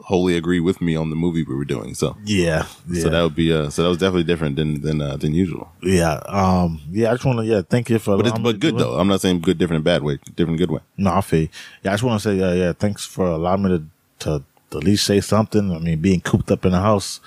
wholly 0.04 0.36
agree 0.36 0.60
with 0.60 0.80
me 0.80 0.96
on 0.96 1.10
the 1.10 1.16
movie 1.16 1.42
we 1.42 1.54
were 1.54 1.64
doing. 1.66 1.94
So 1.94 2.16
Yeah, 2.24 2.66
yeah, 2.88 3.02
so 3.02 3.08
that 3.10 3.22
would 3.22 3.34
be 3.34 3.52
uh 3.52 3.68
so 3.70 3.82
that 3.82 3.88
was 3.88 3.98
definitely 3.98 4.24
different 4.24 4.56
than 4.56 4.80
than 4.80 5.00
uh, 5.02 5.16
than 5.16 5.34
usual. 5.34 5.70
yeah. 5.82 6.14
Um, 6.26 6.80
yeah. 6.90 7.10
I 7.10 7.14
just 7.14 7.24
want 7.24 7.40
to 7.40 7.44
yeah 7.44 7.62
thank 7.62 7.90
you 7.90 7.98
for. 7.98 8.16
But 8.16 8.26
it's 8.28 8.38
but 8.38 8.58
good 8.60 8.78
though. 8.78 8.98
I'm 8.98 9.08
not 9.08 9.20
saying 9.20 9.40
good, 9.40 9.58
different, 9.58 9.78
and 9.78 9.84
bad 9.84 10.02
way. 10.02 10.18
Different, 10.36 10.58
good 10.58 10.70
way. 10.70 10.80
No, 10.96 11.12
I 11.12 11.20
feel. 11.20 11.48
Yeah, 11.82 11.90
I 11.90 11.94
just 11.94 12.04
want 12.04 12.22
to 12.22 12.28
say, 12.28 12.36
yeah, 12.36 12.52
yeah. 12.54 12.72
Thanks 12.72 13.04
for 13.04 13.26
allowing 13.26 13.62
me 13.64 13.68
to, 13.70 13.84
to 14.20 14.44
to 14.70 14.78
at 14.78 14.84
least 14.84 15.04
say 15.06 15.20
something. 15.20 15.72
I 15.72 15.78
mean, 15.78 15.98
being 16.00 16.20
cooped 16.20 16.50
up 16.50 16.64
in 16.64 16.72
the 16.72 16.80
house, 16.80 17.20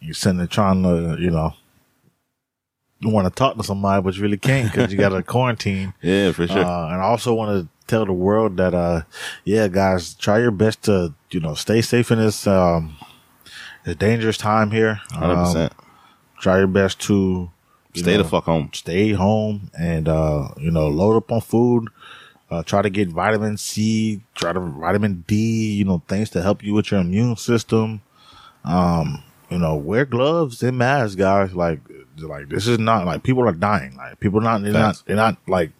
you're 0.00 0.14
sitting 0.14 0.38
there 0.38 0.46
trying 0.48 0.82
to, 0.82 1.16
you 1.20 1.30
know, 1.30 1.54
want 3.10 3.26
to 3.26 3.34
talk 3.34 3.56
to 3.56 3.62
somebody, 3.64 4.02
but 4.02 4.14
you 4.16 4.22
really 4.22 4.36
can't 4.38 4.70
because 4.70 4.92
you 4.92 4.98
got 4.98 5.10
to 5.10 5.22
quarantine. 5.34 5.94
Yeah, 6.02 6.32
for 6.32 6.46
sure. 6.46 6.58
Uh, 6.64 6.86
and 6.92 7.00
I 7.00 7.04
also 7.04 7.34
want 7.34 7.62
to 7.62 7.68
tell 7.86 8.06
the 8.06 8.12
world 8.12 8.56
that, 8.58 8.74
uh, 8.74 9.02
yeah, 9.44 9.68
guys, 9.68 10.14
try 10.14 10.38
your 10.38 10.50
best 10.50 10.82
to, 10.84 11.12
you 11.30 11.40
know, 11.40 11.54
stay 11.54 11.80
safe 11.82 12.10
in 12.10 12.18
this, 12.18 12.46
um, 12.46 12.96
this 13.84 13.96
dangerous 13.96 14.38
time 14.38 14.70
here. 14.70 15.00
Um, 15.16 15.44
percent. 15.44 15.72
Try 16.40 16.58
your 16.58 16.66
best 16.66 17.00
to 17.02 17.50
Stay 17.94 18.16
the 18.16 18.24
fuck 18.24 18.44
home. 18.44 18.70
stay 18.72 19.12
home 19.12 19.70
and 19.78 20.08
uh 20.08 20.48
you 20.56 20.70
know 20.70 20.88
load 20.88 21.14
up 21.14 21.30
on 21.30 21.42
food 21.42 21.88
uh 22.50 22.62
try 22.62 22.80
to 22.80 22.88
get 22.88 23.08
vitamin 23.08 23.58
c 23.58 24.22
try 24.34 24.50
to 24.50 24.60
vitamin 24.60 25.22
d 25.26 25.74
you 25.74 25.84
know 25.84 26.00
things 26.08 26.30
to 26.30 26.40
help 26.40 26.64
you 26.64 26.72
with 26.72 26.90
your 26.90 27.00
immune 27.00 27.36
system 27.36 28.00
um 28.64 29.22
you 29.50 29.58
know 29.58 29.76
wear 29.76 30.06
gloves 30.06 30.62
and 30.62 30.78
masks 30.78 31.14
guys 31.16 31.54
like 31.54 31.80
like 32.22 32.48
this 32.48 32.66
is 32.66 32.78
not 32.78 33.06
like 33.06 33.22
people 33.22 33.46
are 33.48 33.52
dying 33.52 33.96
like 33.96 34.18
people 34.20 34.40
are 34.40 34.42
not 34.42 34.62
they're 34.62 34.72
Facts. 34.72 34.98
not 34.98 35.06
they're 35.06 35.16
not 35.16 35.36
like 35.46 35.70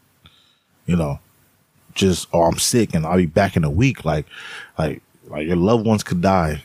you 0.87 0.97
know 0.97 1.19
just 1.95 2.29
oh 2.33 2.43
i'm 2.43 2.59
sick 2.59 2.95
and 2.95 3.05
i'll 3.07 3.17
be 3.17 3.27
back 3.27 3.57
in 3.57 3.65
a 3.65 3.71
week 3.71 4.05
like 4.05 4.27
like 4.79 5.03
like 5.29 5.47
your 5.47 5.57
loved 5.57 5.87
ones 5.87 6.03
could 6.03 6.21
die 6.21 6.63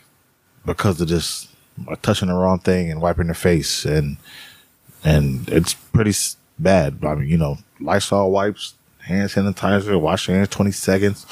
because 0.66 1.00
of 1.00 1.08
just 1.08 1.50
uh, 1.88 1.96
touching 2.02 2.28
the 2.28 2.34
wrong 2.34 2.60
thing 2.60 2.92
and 2.92 3.02
wiping 3.02 3.28
their 3.28 3.34
face 3.34 3.86
and 3.86 4.18
and 5.04 5.48
it's 5.50 5.74
pretty 5.74 6.14
bad. 6.60 7.00
I 7.04 7.16
mean, 7.16 7.28
you 7.28 7.38
know, 7.38 7.58
Lysol 7.80 8.32
wipes, 8.32 8.74
hand 9.00 9.30
sanitizer, 9.30 10.00
wash 10.00 10.28
your 10.28 10.38
hands 10.38 10.50
twenty 10.50 10.72
seconds, 10.72 11.26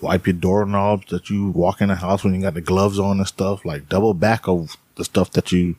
wipe 0.00 0.26
your 0.26 0.34
doorknobs 0.34 1.08
that 1.10 1.30
you 1.30 1.50
walk 1.50 1.80
in 1.80 1.88
the 1.88 1.96
house 1.96 2.24
when 2.24 2.34
you 2.34 2.40
got 2.40 2.54
the 2.54 2.60
gloves 2.60 2.98
on 2.98 3.18
and 3.18 3.26
stuff. 3.26 3.64
Like 3.64 3.88
double 3.88 4.14
back 4.14 4.48
of 4.48 4.76
the 4.96 5.04
stuff 5.04 5.32
that 5.32 5.52
you 5.52 5.76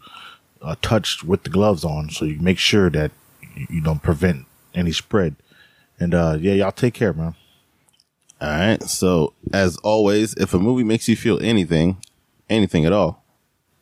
uh, 0.62 0.76
touched 0.82 1.24
with 1.24 1.44
the 1.44 1.50
gloves 1.50 1.84
on, 1.84 2.10
so 2.10 2.26
you 2.26 2.40
make 2.40 2.58
sure 2.58 2.90
that 2.90 3.12
you, 3.56 3.68
you 3.70 3.82
don't 3.82 4.02
prevent 4.04 4.46
any 4.74 4.92
spread. 4.92 5.36
And 6.00 6.14
uh 6.14 6.38
yeah, 6.40 6.54
y'all 6.54 6.72
take 6.72 6.94
care, 6.94 7.14
man. 7.14 7.36
All 8.42 8.50
right. 8.50 8.82
So 8.84 9.34
as 9.52 9.78
always, 9.78 10.34
if 10.36 10.54
a 10.54 10.60
movie 10.60 10.84
makes 10.84 11.08
you 11.10 11.16
feel 11.16 11.40
anything, 11.42 11.98
anything 12.50 12.86
at 12.86 12.94
all, 12.94 13.24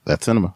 that's 0.06 0.26
cinema. 0.26 0.56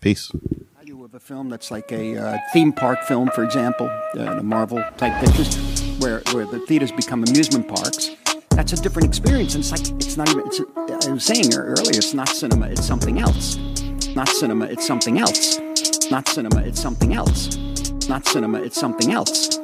Peace. 0.00 0.30
value 0.76 1.04
of 1.04 1.14
a 1.14 1.20
film 1.20 1.48
that's 1.48 1.70
like 1.70 1.90
a 1.92 2.16
uh, 2.16 2.38
theme 2.52 2.72
park 2.72 3.02
film, 3.04 3.30
for 3.34 3.44
example, 3.44 3.88
uh, 4.18 4.34
the 4.34 4.42
Marvel 4.42 4.82
type 4.96 5.24
pictures, 5.24 5.56
where 6.00 6.22
where 6.32 6.44
the 6.44 6.58
theaters 6.66 6.92
become 6.92 7.22
amusement 7.24 7.68
parks. 7.68 8.10
That's 8.50 8.74
a 8.74 8.76
different 8.76 9.08
experience. 9.08 9.54
And 9.54 9.64
it's 9.64 9.70
like 9.70 10.04
it's 10.04 10.16
not 10.16 10.28
even. 10.28 10.42
It's, 10.46 10.60
I 11.06 11.12
was 11.12 11.24
saying 11.24 11.54
earlier, 11.54 11.96
it's 11.96 12.12
not 12.12 12.28
cinema. 12.28 12.66
It's 12.66 12.84
something 12.84 13.18
else. 13.18 13.56
Not 14.14 14.28
cinema. 14.28 14.66
It's 14.66 14.86
something 14.86 15.18
else. 15.18 15.58
Not 16.10 16.28
cinema. 16.28 16.60
It's 16.60 16.80
something 16.80 17.14
else. 17.14 17.56
Not 18.08 18.26
cinema. 18.26 18.60
It's 18.60 18.78
something 18.78 19.10
else. 19.10 19.61